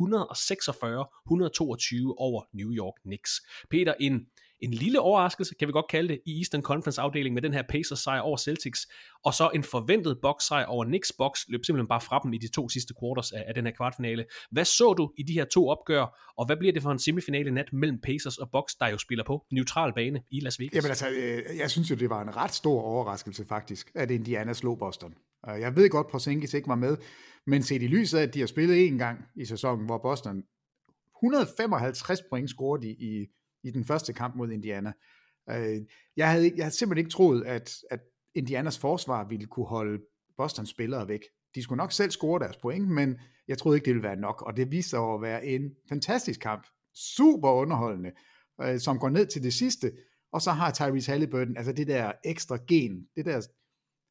over 2.18 2.42
New 2.52 2.72
York 2.72 2.94
Knicks. 3.02 3.30
Peter, 3.70 3.94
en, 4.00 4.26
en 4.60 4.70
lille 4.70 5.00
overraskelse, 5.00 5.54
kan 5.54 5.68
vi 5.68 5.72
godt 5.72 5.88
kalde 5.90 6.08
det, 6.08 6.20
i 6.26 6.38
Eastern 6.38 6.62
Conference 6.62 7.00
afdeling 7.00 7.34
med 7.34 7.42
den 7.42 7.52
her 7.52 7.62
Pacers 7.68 7.98
sejr 7.98 8.20
over 8.20 8.36
Celtics, 8.36 8.86
og 9.24 9.34
så 9.34 9.50
en 9.54 9.62
forventet 9.62 10.18
box 10.22 10.42
sejr 10.42 10.66
over 10.66 10.84
Knicks. 10.84 11.12
box, 11.18 11.40
løb 11.48 11.64
simpelthen 11.64 11.88
bare 11.88 12.00
fra 12.00 12.20
dem 12.22 12.32
i 12.32 12.38
de 12.38 12.48
to 12.48 12.68
sidste 12.68 12.94
quarters 13.00 13.32
af, 13.32 13.44
af 13.48 13.54
den 13.54 13.64
her 13.64 13.72
kvartfinale. 13.72 14.24
Hvad 14.50 14.64
så 14.64 14.92
du 14.92 15.12
i 15.18 15.22
de 15.22 15.32
her 15.32 15.44
to 15.44 15.68
opgør, 15.68 16.32
og 16.38 16.46
hvad 16.46 16.56
bliver 16.56 16.72
det 16.72 16.82
for 16.82 16.90
en 16.90 16.98
semifinale 16.98 17.50
nat 17.50 17.72
mellem 17.72 18.00
Pacers 18.00 18.38
og 18.38 18.50
Bucks, 18.52 18.74
der 18.74 18.88
jo 18.88 18.98
spiller 18.98 19.24
på 19.24 19.46
neutral 19.52 19.92
bane 19.92 20.22
i 20.30 20.40
Las 20.40 20.60
Vegas? 20.60 20.74
Jamen 20.74 20.90
altså, 20.90 21.08
øh, 21.10 21.58
jeg 21.58 21.70
synes 21.70 21.90
jo, 21.90 21.96
det 21.96 22.10
var 22.10 22.22
en 22.22 22.36
ret 22.36 22.54
stor 22.54 22.82
overraskelse 22.82 23.44
faktisk, 23.44 23.90
at 23.94 24.10
Indiana 24.10 24.52
slog 24.52 24.78
Boston. 24.78 25.14
Jeg 25.46 25.76
ved 25.76 25.90
godt, 25.90 26.06
Porzingis 26.10 26.54
ikke 26.54 26.68
var 26.68 26.74
med, 26.74 26.96
men 27.46 27.62
set 27.62 27.82
i 27.82 27.86
lyset 27.86 28.18
af, 28.18 28.22
at 28.22 28.34
de 28.34 28.40
har 28.40 28.46
spillet 28.46 28.88
én 28.88 28.98
gang 28.98 29.24
i 29.36 29.44
sæsonen, 29.44 29.86
hvor 29.86 29.98
Boston 29.98 30.42
155 31.24 32.22
point 32.30 32.50
scorede 32.50 32.88
i, 32.88 32.92
i, 32.92 33.26
i 33.64 33.70
den 33.70 33.84
første 33.84 34.12
kamp 34.12 34.36
mod 34.36 34.50
Indiana. 34.50 34.92
Øh, 35.50 35.80
Jeg 36.16 36.30
havde, 36.30 36.52
jeg 36.56 36.64
havde 36.64 36.76
simpelthen 36.76 36.98
ikke 36.98 37.10
troet, 37.10 37.44
at, 37.44 37.74
at 37.90 38.00
Indianas 38.34 38.78
forsvar 38.78 39.28
ville 39.28 39.46
kunne 39.46 39.66
holde 39.66 40.02
Bostons 40.36 40.70
spillere 40.70 41.08
væk. 41.08 41.20
De 41.54 41.62
skulle 41.62 41.76
nok 41.76 41.92
selv 41.92 42.10
score 42.10 42.40
deres 42.40 42.56
point, 42.56 42.88
men 42.88 43.18
jeg 43.48 43.58
troede 43.58 43.76
ikke, 43.76 43.84
det 43.84 43.94
ville 43.94 44.08
være 44.08 44.16
nok, 44.16 44.42
og 44.42 44.56
det 44.56 44.70
viste 44.70 44.90
sig 44.90 45.00
at 45.00 45.22
være 45.22 45.46
en 45.46 45.70
fantastisk 45.88 46.40
kamp. 46.40 46.66
Super 46.94 47.50
underholdende, 47.50 48.12
øh, 48.60 48.78
som 48.78 48.98
går 48.98 49.08
ned 49.08 49.26
til 49.26 49.42
det 49.42 49.54
sidste, 49.54 49.92
og 50.32 50.42
så 50.42 50.50
har 50.50 50.70
Tyrese 50.72 51.10
Halliburton, 51.10 51.56
altså 51.56 51.72
det 51.72 51.86
der 51.86 52.12
ekstra 52.24 52.58
gen, 52.68 53.06
det 53.16 53.26
der, 53.26 53.46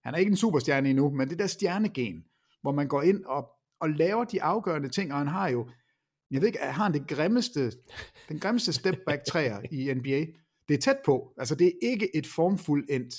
han 0.03 0.13
er 0.13 0.17
ikke 0.17 0.29
en 0.29 0.37
superstjerne 0.37 0.89
endnu, 0.89 1.09
men 1.09 1.29
det 1.29 1.39
der 1.39 1.47
stjernegen, 1.47 2.23
hvor 2.61 2.71
man 2.71 2.87
går 2.87 3.01
ind 3.01 3.25
og, 3.25 3.49
og 3.79 3.89
laver 3.89 4.23
de 4.23 4.43
afgørende 4.43 4.89
ting, 4.89 5.11
og 5.11 5.17
han 5.17 5.27
har 5.27 5.49
jo, 5.49 5.69
jeg 6.31 6.41
ved 6.41 6.47
ikke, 6.47 6.59
har 6.59 6.83
han 6.83 6.93
det 6.93 7.07
grimmeste, 7.07 7.71
den 8.29 8.39
grimmeste 8.39 8.73
step 8.73 8.97
back 9.05 9.25
træer 9.27 9.61
i 9.71 9.93
NBA? 9.93 10.25
Det 10.67 10.73
er 10.73 10.77
tæt 10.77 10.97
på, 11.05 11.33
altså 11.37 11.55
det 11.55 11.67
er 11.67 11.71
ikke 11.81 12.15
et 12.15 12.27
formfuldt 12.27 12.91
endt 12.91 13.15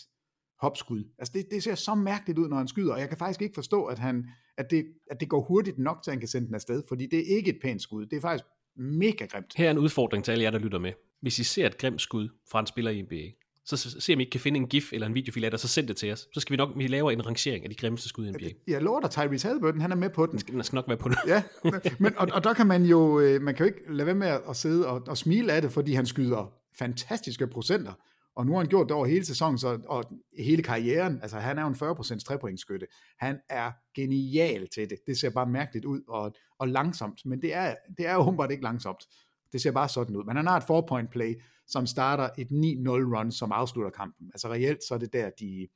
hopskud. 0.61 1.05
Altså 1.19 1.33
det, 1.33 1.47
det 1.51 1.63
ser 1.63 1.75
så 1.75 1.95
mærkeligt 1.95 2.39
ud, 2.39 2.49
når 2.49 2.57
han 2.57 2.69
skyder, 2.69 2.93
og 2.93 3.01
jeg 3.01 3.09
kan 3.09 3.19
faktisk 3.19 3.43
ikke 3.43 3.55
forstå, 3.55 3.85
at, 3.85 3.99
han, 3.99 4.25
at, 4.59 4.71
det, 4.71 4.87
at 5.11 5.21
det 5.21 5.29
går 5.29 5.41
hurtigt 5.41 5.79
nok, 5.79 6.03
til 6.03 6.11
han 6.11 6.21
kan 6.21 6.29
sende 6.29 6.47
den 6.47 6.55
afsted, 6.55 6.83
fordi 6.89 7.07
det 7.07 7.19
er 7.19 7.37
ikke 7.37 7.51
et 7.51 7.59
pænt 7.63 7.83
skud, 7.83 8.07
det 8.07 8.17
er 8.17 8.21
faktisk 8.21 8.45
mega 8.77 9.27
grimt. 9.27 9.55
Her 9.57 9.67
er 9.67 9.71
en 9.71 9.79
udfordring 9.79 10.25
til 10.25 10.33
alle 10.33 10.45
jer, 10.45 10.51
der 10.51 10.59
lytter 10.59 10.79
med. 10.79 10.93
Hvis 11.21 11.39
I 11.39 11.45
ser 11.45 11.67
et 11.67 11.79
grimt 11.79 12.01
skud 12.01 12.29
fra 12.51 12.61
en 12.61 12.67
spiller 12.67 12.91
i 12.91 13.03
NBA, 13.03 13.48
så 13.77 14.01
se 14.01 14.15
om 14.15 14.21
I 14.21 14.23
ikke 14.23 14.31
kan 14.31 14.41
finde 14.41 14.57
en 14.57 14.67
gif 14.67 14.93
eller 14.93 15.07
en 15.07 15.15
videofil 15.15 15.45
af 15.45 15.51
det, 15.51 15.55
og 15.55 15.61
så 15.61 15.69
send 15.69 15.89
det 15.89 15.97
til 15.97 16.13
os. 16.13 16.29
Så 16.35 16.41
skal 16.41 16.53
vi 16.53 16.57
nok 16.57 16.71
vi 16.77 16.87
laver 16.87 17.11
en 17.11 17.27
rangering 17.27 17.65
af 17.65 17.71
de 17.71 17.77
grimmeste 17.77 18.09
skud 18.09 18.27
i 18.27 18.31
NBA. 18.31 18.49
Jeg 18.67 18.83
lover 18.83 19.01
dig, 19.01 19.11
Tyrese 19.11 19.49
Halliburton, 19.49 19.81
han 19.81 19.93
er 19.93 19.97
med 19.97 20.11
på 20.11 20.27
den. 20.27 20.39
Den 20.39 20.63
skal 20.63 20.77
nok 20.77 20.89
være 20.89 20.97
på 20.97 21.09
det. 21.09 21.19
Ja, 21.27 21.43
men, 21.99 22.19
og, 22.19 22.29
og 22.33 22.45
der 22.45 22.55
kan 22.55 22.67
man 22.67 22.85
jo, 22.85 23.21
øh, 23.21 23.43
man 23.43 23.55
kan 23.55 23.67
jo 23.67 23.73
ikke 23.73 23.93
lade 23.93 24.07
være 24.07 24.15
med 24.15 24.39
at 24.49 24.57
sidde 24.57 24.89
og, 24.89 25.03
og 25.07 25.19
smile 25.19 25.53
af 25.53 25.63
det, 25.63 25.73
fordi 25.73 25.93
han 25.93 26.07
skyder 26.07 26.53
fantastiske 26.79 27.47
procenter, 27.47 27.93
og 28.39 28.47
nu 28.47 28.53
har 28.53 28.59
han 28.59 28.69
gjort 28.69 28.89
det 28.89 28.97
over 28.97 29.07
hele 29.07 29.25
sæsonen, 29.25 29.59
så, 29.59 29.79
og 29.89 30.05
hele 30.39 30.63
karrieren, 30.63 31.19
altså 31.23 31.39
han 31.39 31.59
er 31.59 31.63
jo 31.63 31.69
en 31.69 31.75
40% 31.75 32.19
trepointsskytte. 32.19 32.87
Han 33.19 33.39
er 33.49 33.73
genial 33.95 34.69
til 34.69 34.91
det. 34.91 34.99
Det 35.07 35.19
ser 35.19 35.31
bare 35.31 35.47
mærkeligt 35.47 35.85
ud 35.85 36.01
og, 36.09 36.33
og 36.59 36.69
langsomt, 36.69 37.21
men 37.25 37.43
det 37.43 37.55
er, 37.55 37.75
det 37.99 38.07
er 38.07 38.17
åbenbart 38.17 38.51
ikke 38.51 38.63
langsomt. 38.63 39.05
Det 39.53 39.63
ser 39.63 39.73
bare 39.73 39.89
sådan 39.89 40.17
ud. 40.17 40.25
Men 40.25 40.37
han 40.37 40.47
har 40.47 40.57
et 40.57 40.63
four-point 40.63 41.11
play, 41.11 41.35
som 41.69 41.87
starter 41.87 42.29
et 42.39 42.47
9-0 42.47 42.89
run, 42.91 43.33
som 43.33 43.53
afslutter 43.53 43.91
kampen. 43.91 44.31
Altså 44.35 44.49
reelt, 44.49 44.85
så 44.85 44.95
er 44.95 44.99
det 44.99 45.13
der, 45.13 45.31
de, 45.31 45.69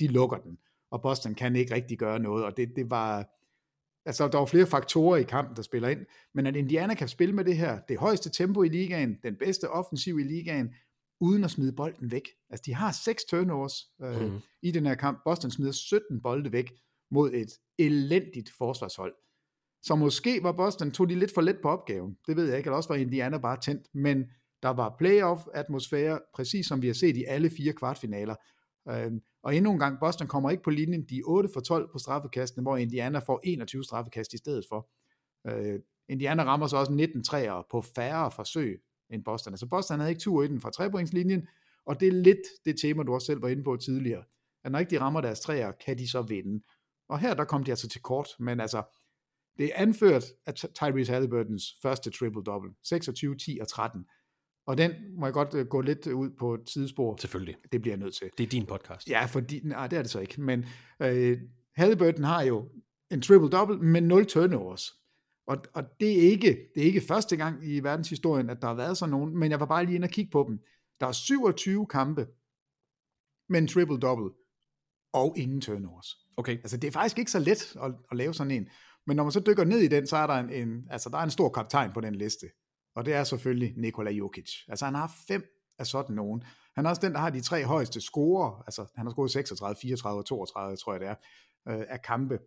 de 0.00 0.06
lukker 0.06 0.36
den. 0.36 0.58
og 0.90 1.02
Boston 1.02 1.34
kan 1.34 1.56
ikke 1.56 1.74
rigtig 1.74 1.98
gøre 1.98 2.18
noget, 2.18 2.44
og 2.44 2.56
det, 2.56 2.68
det 2.76 2.90
var, 2.90 3.26
altså 4.06 4.28
der 4.28 4.38
var 4.38 4.46
flere 4.46 4.66
faktorer 4.66 5.16
i 5.16 5.22
kampen, 5.22 5.56
der 5.56 5.62
spiller 5.62 5.88
ind, 5.88 6.06
men 6.34 6.46
at 6.46 6.56
Indiana 6.56 6.94
kan 6.94 7.08
spille 7.08 7.34
med 7.34 7.44
det 7.44 7.56
her, 7.56 7.80
det 7.88 7.98
højeste 7.98 8.30
tempo 8.30 8.62
i 8.62 8.68
ligaen, 8.68 9.18
den 9.22 9.36
bedste 9.36 9.70
offensiv 9.70 10.18
i 10.18 10.22
ligaen, 10.22 10.74
uden 11.20 11.44
at 11.44 11.50
smide 11.50 11.72
bolden 11.72 12.10
væk. 12.10 12.28
Altså 12.50 12.62
de 12.66 12.74
har 12.74 12.92
seks 12.92 13.24
turnovers 13.24 13.90
øh, 14.02 14.32
mm. 14.32 14.38
i 14.62 14.70
den 14.70 14.86
her 14.86 14.94
kamp. 14.94 15.20
Boston 15.24 15.50
smider 15.50 15.72
17 15.72 16.20
bolde 16.22 16.52
væk 16.52 16.72
mod 17.10 17.32
et 17.32 17.52
elendigt 17.78 18.50
forsvarshold. 18.58 19.14
Så 19.82 19.94
måske 19.94 20.42
var 20.42 20.52
Boston, 20.52 20.90
tog 20.90 21.08
de 21.08 21.14
lidt 21.14 21.34
for 21.34 21.40
let 21.40 21.58
på 21.62 21.68
opgaven. 21.68 22.18
Det 22.26 22.36
ved 22.36 22.48
jeg 22.48 22.56
ikke, 22.56 22.68
eller 22.68 22.76
også 22.76 22.88
var 22.88 22.96
Indiana 22.96 23.38
bare 23.38 23.60
tændt. 23.60 23.86
Men 23.94 24.24
der 24.62 24.68
var 24.68 24.96
playoff-atmosfære, 24.98 26.18
præcis 26.34 26.66
som 26.66 26.82
vi 26.82 26.86
har 26.86 26.94
set 26.94 27.16
i 27.16 27.24
alle 27.24 27.50
fire 27.50 27.72
kvartfinaler. 27.72 28.34
Øh, 28.88 29.12
og 29.42 29.56
endnu 29.56 29.72
en 29.72 29.78
gang, 29.78 30.00
Boston 30.00 30.28
kommer 30.28 30.50
ikke 30.50 30.62
på 30.62 30.70
linjen. 30.70 31.04
De 31.04 31.18
er 31.18 31.22
8 31.26 31.50
for 31.52 31.60
12 31.60 31.88
på 31.92 31.98
straffekastene, 31.98 32.62
hvor 32.62 32.76
Indiana 32.76 33.18
får 33.18 33.40
21 33.44 33.84
straffekast 33.84 34.34
i 34.34 34.38
stedet 34.38 34.64
for. 34.68 34.88
Øh, 35.46 35.80
Indiana 36.08 36.44
rammer 36.44 36.66
så 36.66 36.76
også 36.76 36.92
19 36.92 37.24
træer 37.24 37.66
på 37.70 37.80
færre 37.80 38.30
forsøg 38.30 38.82
end 39.10 39.24
Boston. 39.24 39.52
Altså 39.52 39.66
Boston 39.66 39.98
havde 39.98 40.10
ikke 40.10 40.20
tur 40.20 40.42
i 40.42 40.48
den 40.48 40.60
fra 40.60 40.70
trepointslinjen, 40.70 41.48
og 41.86 42.00
det 42.00 42.08
er 42.08 42.12
lidt 42.12 42.38
det 42.64 42.80
tema, 42.80 43.02
du 43.02 43.14
også 43.14 43.26
selv 43.26 43.42
var 43.42 43.48
inde 43.48 43.64
på 43.64 43.76
tidligere. 43.76 44.24
At 44.64 44.72
når 44.72 44.78
ikke 44.78 44.90
de 44.90 45.00
rammer 45.00 45.20
deres 45.20 45.40
træer, 45.40 45.72
kan 45.72 45.98
de 45.98 46.10
så 46.10 46.22
vinde. 46.22 46.64
Og 47.08 47.18
her 47.18 47.34
der 47.34 47.44
kom 47.44 47.64
de 47.64 47.70
altså 47.70 47.88
til 47.88 48.02
kort, 48.02 48.28
men 48.38 48.60
altså, 48.60 48.82
det 49.58 49.66
er 49.66 49.70
anført 49.74 50.24
af 50.46 50.54
Tyrese 50.54 51.12
Halliburtons 51.12 51.76
første 51.82 52.10
triple-double, 52.10 52.80
26, 52.82 53.36
10 53.36 53.58
og 53.60 53.68
13. 53.68 54.06
Og 54.68 54.78
den 54.78 54.92
må 55.18 55.26
jeg 55.26 55.32
godt 55.32 55.54
øh, 55.54 55.66
gå 55.66 55.80
lidt 55.80 56.06
ud 56.06 56.30
på 56.30 56.54
et 56.54 56.60
sidespor. 56.70 57.16
Selvfølgelig. 57.16 57.56
Det 57.72 57.82
bliver 57.82 57.92
jeg 57.92 58.04
nødt 58.04 58.14
til. 58.14 58.30
Det 58.38 58.44
er 58.44 58.48
din 58.48 58.66
podcast. 58.66 59.08
Ja, 59.08 59.24
fordi, 59.24 59.60
nej, 59.64 59.86
det 59.86 59.98
er 59.98 60.02
det 60.02 60.10
så 60.10 60.20
ikke. 60.20 60.40
Men 60.40 60.64
øh, 61.02 61.38
Halliburton 61.76 62.24
har 62.24 62.42
jo 62.42 62.68
en 63.10 63.22
triple-double 63.22 63.82
med 63.82 64.00
0 64.00 64.26
turnovers. 64.26 64.92
Og, 65.46 65.56
og 65.74 65.84
det, 66.00 66.12
er 66.12 66.30
ikke, 66.30 66.58
det 66.74 66.82
er 66.82 66.86
ikke 66.86 67.00
første 67.00 67.36
gang 67.36 67.68
i 67.68 67.80
verdenshistorien, 67.80 68.50
at 68.50 68.62
der 68.62 68.68
har 68.68 68.74
været 68.74 68.98
sådan 68.98 69.10
nogen, 69.10 69.38
men 69.38 69.50
jeg 69.50 69.60
var 69.60 69.66
bare 69.66 69.84
lige 69.84 69.94
inde 69.94 70.06
og 70.06 70.10
kigge 70.10 70.30
på 70.30 70.44
dem. 70.48 70.58
Der 71.00 71.06
er 71.06 71.12
27 71.12 71.86
kampe 71.86 72.26
med 73.48 73.60
en 73.60 73.68
triple-double 73.68 74.48
og 75.12 75.34
ingen 75.38 75.60
turnovers. 75.60 76.16
Okay. 76.36 76.56
Altså 76.56 76.76
det 76.76 76.88
er 76.88 76.92
faktisk 76.92 77.18
ikke 77.18 77.30
så 77.30 77.38
let 77.38 77.76
at, 77.82 77.94
at 78.10 78.16
lave 78.16 78.34
sådan 78.34 78.50
en. 78.50 78.68
Men 79.06 79.16
når 79.16 79.24
man 79.24 79.32
så 79.32 79.40
dykker 79.46 79.64
ned 79.64 79.78
i 79.78 79.88
den, 79.88 80.06
så 80.06 80.16
er 80.16 80.26
der 80.26 80.34
en, 80.34 80.50
en, 80.50 80.86
altså 80.90 81.08
der 81.08 81.18
er 81.18 81.22
en 81.22 81.30
stor 81.30 81.48
kaptajn 81.48 81.92
på 81.92 82.00
den 82.00 82.14
liste. 82.14 82.46
Og 82.98 83.06
det 83.06 83.14
er 83.14 83.24
selvfølgelig 83.24 83.74
Nikola 83.76 84.10
Jokic. 84.10 84.50
Altså 84.68 84.84
han 84.84 84.94
har 84.94 85.12
fem 85.28 85.44
af 85.78 85.86
sådan 85.86 86.16
nogen. 86.16 86.42
Han 86.74 86.86
er 86.86 86.90
også 86.90 87.02
den, 87.02 87.12
der 87.12 87.18
har 87.18 87.30
de 87.30 87.40
tre 87.40 87.64
højeste 87.64 88.00
scorer. 88.00 88.62
Altså 88.66 88.86
han 88.96 89.06
har 89.06 89.10
scoret 89.10 89.30
36, 89.30 89.76
34 89.82 90.20
og 90.20 90.26
32, 90.26 90.76
tror 90.76 90.92
jeg 90.92 91.00
det 91.00 91.08
er, 91.08 91.14
øh, 91.68 91.84
af 91.88 92.02
kampe. 92.02 92.38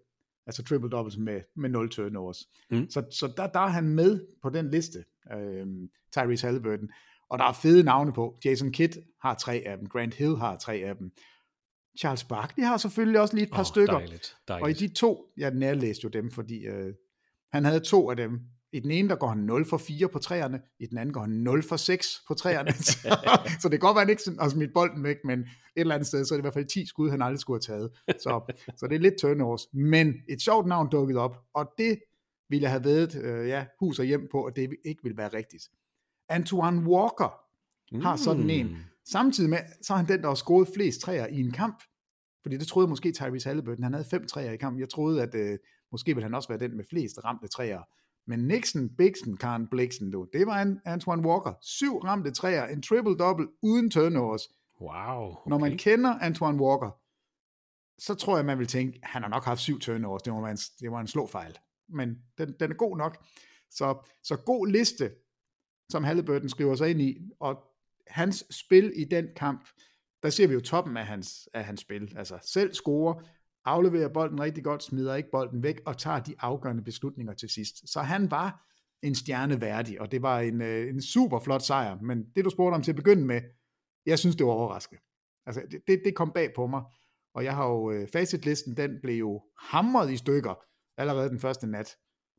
Altså 0.45 0.63
triple 0.63 0.89
doubles 0.89 1.17
med, 1.17 1.41
med 1.55 1.69
0 1.69 1.89
turnovers. 1.89 2.49
Mm. 2.71 2.89
Så, 2.89 3.03
så 3.11 3.33
der, 3.37 3.47
der 3.47 3.59
er 3.59 3.67
han 3.67 3.89
med 3.89 4.25
på 4.41 4.49
den 4.49 4.69
liste, 4.69 5.03
øh, 5.33 5.67
Tyrese 6.11 6.47
Halliburton. 6.47 6.89
Og 7.29 7.39
der 7.39 7.45
er 7.45 7.53
fede 7.53 7.83
navne 7.83 8.13
på. 8.13 8.39
Jason 8.45 8.71
Kidd 8.71 8.93
har 9.21 9.33
tre 9.33 9.63
af 9.65 9.77
dem. 9.77 9.89
Grant 9.89 10.13
Hill 10.13 10.37
har 10.37 10.57
tre 10.57 10.73
af 10.73 10.97
dem. 10.97 11.11
Charles 11.99 12.23
Barkley 12.23 12.65
har 12.65 12.77
selvfølgelig 12.77 13.21
også 13.21 13.35
lige 13.35 13.45
et 13.45 13.51
par 13.51 13.59
oh, 13.59 13.65
stykker. 13.65 13.93
Dejligt, 13.93 14.37
dejligt. 14.47 14.63
Og 14.63 14.69
i 14.69 14.87
de 14.87 14.93
to, 14.93 15.33
jeg 15.37 15.53
nærlæste 15.53 16.03
jo 16.03 16.09
dem, 16.09 16.31
fordi 16.31 16.65
øh, 16.65 16.93
han 17.51 17.65
havde 17.65 17.79
to 17.79 18.09
af 18.09 18.17
dem. 18.17 18.39
I 18.73 18.79
den 18.79 18.91
ene, 18.91 19.09
der 19.09 19.15
går 19.15 19.27
han 19.27 19.37
0 19.37 19.65
for 19.65 19.77
4 19.77 20.09
på 20.09 20.19
træerne, 20.19 20.61
i 20.79 20.85
den 20.85 20.97
anden 20.97 21.13
går 21.13 21.21
han 21.21 21.29
0 21.29 21.63
for 21.63 21.77
6 21.77 22.23
på 22.27 22.33
træerne. 22.33 22.71
så, 22.89 23.09
så 23.61 23.69
det 23.69 23.71
kan 23.71 23.79
godt 23.79 23.95
være, 23.95 24.01
at 24.01 24.07
han 24.07 24.09
ikke 24.09 24.41
har 24.41 24.49
smidt 24.49 24.73
bolden 24.73 25.03
væk, 25.03 25.17
men 25.25 25.39
et 25.39 25.47
eller 25.75 25.95
andet 25.95 26.07
sted, 26.07 26.25
så 26.25 26.33
er 26.33 26.37
det 26.37 26.41
i 26.41 26.43
hvert 26.43 26.53
fald 26.53 26.65
10 26.65 26.85
skud, 26.85 27.09
han 27.09 27.21
aldrig 27.21 27.39
skulle 27.39 27.61
have 27.67 27.77
taget. 27.77 27.91
Så, 28.21 28.53
så 28.77 28.87
det 28.87 28.95
er 28.95 28.99
lidt 28.99 29.17
turnovers. 29.21 29.65
Men 29.73 30.13
et 30.29 30.41
sjovt 30.41 30.67
navn 30.67 30.89
dukket 30.91 31.17
op, 31.17 31.37
og 31.53 31.71
det 31.77 31.99
ville 32.49 32.63
jeg 32.63 32.71
have 32.71 32.83
været 32.83 33.15
øh, 33.15 33.47
ja, 33.47 33.65
hus 33.79 33.99
og 33.99 34.05
hjem 34.05 34.27
på, 34.31 34.43
at 34.43 34.55
det 34.55 34.69
ikke 34.85 35.03
ville 35.03 35.17
være 35.17 35.33
rigtigt. 35.33 35.63
Antoine 36.29 36.87
Walker 36.87 37.39
mm. 37.91 38.01
har 38.01 38.15
sådan 38.15 38.49
en. 38.49 38.77
Samtidig 39.05 39.49
med, 39.49 39.59
så 39.81 39.93
er 39.93 39.97
han 39.97 40.07
den, 40.07 40.21
der 40.21 40.27
har 40.27 40.35
scoret 40.35 40.67
flest 40.75 41.01
træer 41.01 41.27
i 41.27 41.39
en 41.39 41.51
kamp. 41.51 41.83
Fordi 42.41 42.57
det 42.57 42.67
troede 42.67 42.87
måske 42.87 43.11
Tyrese 43.11 43.49
Halliburton. 43.49 43.83
Han 43.83 43.93
havde 43.93 44.07
fem 44.09 44.27
træer 44.27 44.51
i 44.51 44.57
kampen. 44.57 44.79
Jeg 44.79 44.89
troede, 44.89 45.21
at 45.21 45.35
øh, 45.35 45.57
måske 45.91 46.15
ville 46.15 46.23
han 46.23 46.33
også 46.33 46.49
være 46.49 46.59
den 46.59 46.77
med 46.77 46.85
flest 46.89 47.19
ramte 47.25 47.47
træer. 47.47 47.81
Men 48.27 48.39
Nixon, 48.39 48.89
Bixen, 48.95 49.37
Karen 49.37 49.67
Bliksen, 49.67 50.11
du, 50.11 50.27
det 50.33 50.47
var 50.47 50.75
Antoine 50.85 51.27
Walker. 51.27 51.53
Syv 51.61 51.97
ramte 51.97 52.31
træer, 52.31 52.65
en 52.65 52.83
triple-double 52.85 53.59
uden 53.61 53.89
turnovers. 53.89 54.49
Wow. 54.81 55.31
Okay. 55.31 55.49
Når 55.49 55.57
man 55.57 55.77
kender 55.77 56.19
Antoine 56.19 56.61
Walker, 56.61 56.97
så 58.01 58.15
tror 58.15 58.35
jeg, 58.37 58.45
man 58.45 58.59
vil 58.59 58.67
tænke, 58.67 58.99
han 59.03 59.21
har 59.21 59.29
nok 59.29 59.43
haft 59.45 59.59
syv 59.59 59.79
turnovers. 59.79 60.21
Det 60.21 60.33
var 60.33 60.49
en, 60.49 60.57
det 60.57 60.91
var 60.91 60.99
en 60.99 61.07
slåfejl. 61.07 61.57
Men 61.89 62.17
den, 62.37 62.55
den 62.59 62.71
er 62.71 62.75
god 62.75 62.97
nok. 62.97 63.25
Så, 63.69 64.07
så 64.23 64.35
god 64.35 64.67
liste, 64.67 65.11
som 65.89 66.03
Halliburton 66.03 66.49
skriver 66.49 66.75
sig 66.75 66.89
ind 66.89 67.01
i, 67.01 67.17
og 67.39 67.63
hans 68.07 68.45
spil 68.49 68.93
i 68.95 69.03
den 69.03 69.27
kamp, 69.35 69.69
der 70.23 70.29
ser 70.29 70.47
vi 70.47 70.53
jo 70.53 70.59
toppen 70.61 70.97
af 70.97 71.05
hans, 71.05 71.49
af 71.53 71.65
hans 71.65 71.81
spil. 71.81 72.13
Altså 72.17 72.39
selv 72.41 72.73
score, 72.73 73.23
afleverer 73.65 74.07
bolden 74.07 74.41
rigtig 74.41 74.63
godt, 74.63 74.83
smider 74.83 75.15
ikke 75.15 75.29
bolden 75.31 75.63
væk, 75.63 75.81
og 75.85 75.97
tager 75.97 76.19
de 76.19 76.35
afgørende 76.39 76.83
beslutninger 76.83 77.33
til 77.33 77.49
sidst. 77.49 77.89
Så 77.89 78.01
han 78.01 78.31
var 78.31 78.67
en 79.03 79.15
stjerne 79.15 79.61
værdig, 79.61 80.01
og 80.01 80.11
det 80.11 80.21
var 80.21 80.39
en, 80.39 80.61
øh, 80.61 80.89
en 80.89 81.01
super 81.01 81.39
flot 81.39 81.61
sejr. 81.61 82.01
Men 82.01 82.25
det 82.35 82.45
du 82.45 82.49
spurgte 82.49 82.75
om 82.75 82.83
til 82.83 82.91
at 82.91 82.95
begynde 82.95 83.25
med, 83.25 83.41
jeg 84.05 84.19
synes 84.19 84.35
det 84.35 84.45
var 84.45 84.51
overraskende. 84.51 85.01
Altså 85.45 85.61
det, 85.71 85.81
det, 85.87 86.01
det 86.05 86.15
kom 86.15 86.31
bag 86.35 86.53
på 86.55 86.67
mig, 86.67 86.83
og 87.33 87.43
jeg 87.43 87.55
har 87.55 87.67
jo 87.67 87.91
øh, 87.91 88.07
facitlisten, 88.13 88.77
den 88.77 88.91
blev 89.03 89.15
jo 89.15 89.41
hamret 89.59 90.11
i 90.11 90.17
stykker 90.17 90.63
allerede 90.97 91.29
den 91.29 91.39
første 91.39 91.67
nat. 91.67 91.95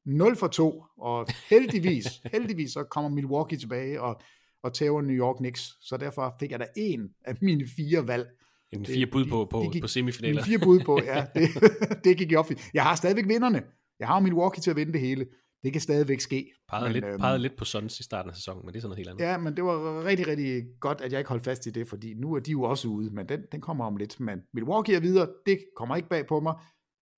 0 0.06 0.36
for 0.36 0.46
2, 0.46 0.84
og 0.98 1.26
heldigvis, 1.50 2.06
heldigvis 2.32 2.72
så 2.72 2.84
kommer 2.84 3.10
Milwaukee 3.10 3.58
tilbage, 3.58 4.00
og 4.00 4.22
og 4.62 4.74
tæver 4.74 5.02
New 5.02 5.16
York 5.16 5.36
Knicks, 5.36 5.76
så 5.80 5.96
derfor 5.96 6.36
fik 6.40 6.50
jeg 6.50 6.60
da 6.60 6.66
en 6.76 7.14
af 7.24 7.36
mine 7.40 7.64
fire 7.76 8.06
valg. 8.06 8.28
En 8.72 8.86
fire 8.86 9.06
bud 9.06 9.24
på, 9.26 9.44
på, 9.50 9.68
gik, 9.72 9.82
på 9.82 9.88
semifinaler. 9.88 10.40
En 10.40 10.46
fire 10.46 10.58
bud 10.58 10.80
på, 10.80 11.00
ja. 11.04 11.26
Det, 11.34 11.48
det 12.04 12.18
gik 12.18 12.32
i 12.32 12.36
op. 12.36 12.50
Jeg 12.74 12.82
har 12.82 12.94
stadigvæk 12.94 13.28
vinderne. 13.28 13.62
Jeg 13.98 14.08
har 14.08 14.20
Milwaukee 14.20 14.62
til 14.62 14.70
at 14.70 14.76
vinde 14.76 14.92
det 14.92 15.00
hele. 15.00 15.26
Det 15.62 15.72
kan 15.72 15.80
stadigvæk 15.80 16.20
ske. 16.20 16.52
Pegede, 16.68 16.84
men, 16.84 16.92
lidt, 16.92 17.04
øhm, 17.04 17.20
pegede 17.20 17.38
lidt 17.38 17.56
på 17.56 17.64
Suns 17.64 18.00
i 18.00 18.02
starten 18.02 18.30
af 18.30 18.36
sæsonen, 18.36 18.66
men 18.66 18.72
det 18.72 18.78
er 18.78 18.80
sådan 18.80 18.88
noget 18.88 18.98
helt 18.98 19.08
andet. 19.08 19.24
Ja, 19.24 19.38
men 19.38 19.56
det 19.56 19.64
var 19.64 20.04
rigtig, 20.04 20.26
rigtig 20.26 20.64
godt, 20.80 21.00
at 21.00 21.12
jeg 21.12 21.20
ikke 21.20 21.28
holdt 21.28 21.44
fast 21.44 21.66
i 21.66 21.70
det, 21.70 21.88
fordi 21.88 22.14
nu 22.14 22.34
er 22.34 22.40
de 22.40 22.50
jo 22.50 22.62
også 22.62 22.88
ude, 22.88 23.10
men 23.10 23.28
den, 23.28 23.40
den 23.52 23.60
kommer 23.60 23.84
om 23.84 23.96
lidt. 23.96 24.20
Men 24.20 24.42
Milwaukee 24.54 24.94
er 24.96 25.00
videre, 25.00 25.28
det 25.46 25.58
kommer 25.76 25.96
ikke 25.96 26.08
bag 26.08 26.26
på 26.26 26.40
mig. 26.40 26.54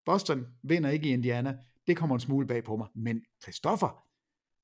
Boston 0.07 0.47
vinder 0.63 0.91
ikke 0.91 1.09
i 1.09 1.13
Indiana, 1.13 1.57
det 1.87 1.97
kommer 1.97 2.17
en 2.17 2.21
smule 2.21 2.47
bag 2.47 2.65
på 2.65 2.77
mig. 2.77 2.87
Men 2.95 3.23
Christoffer, 3.43 4.05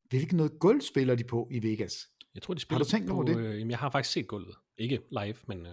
hvilken 0.09 0.37
noget 0.37 0.53
gulv 0.61 0.81
spiller 0.81 1.15
de 1.15 1.25
på 1.25 1.49
i 1.51 1.63
Vegas? 1.63 1.95
Jeg 2.35 2.43
tror, 2.43 2.55
de 2.55 2.61
spiller 2.61 2.79
Har 2.79 2.85
du 2.85 2.91
tænkt 2.91 3.09
på, 3.09 3.15
over 3.15 3.25
det? 3.25 3.37
Øh, 3.37 3.59
jamen, 3.59 3.71
jeg 3.71 3.79
har 3.79 3.91
faktisk 3.91 4.13
set 4.13 4.29
gulvet. 4.29 4.55
Ikke 4.79 4.99
live, 5.11 5.35
men 5.49 5.67
øh, 5.67 5.73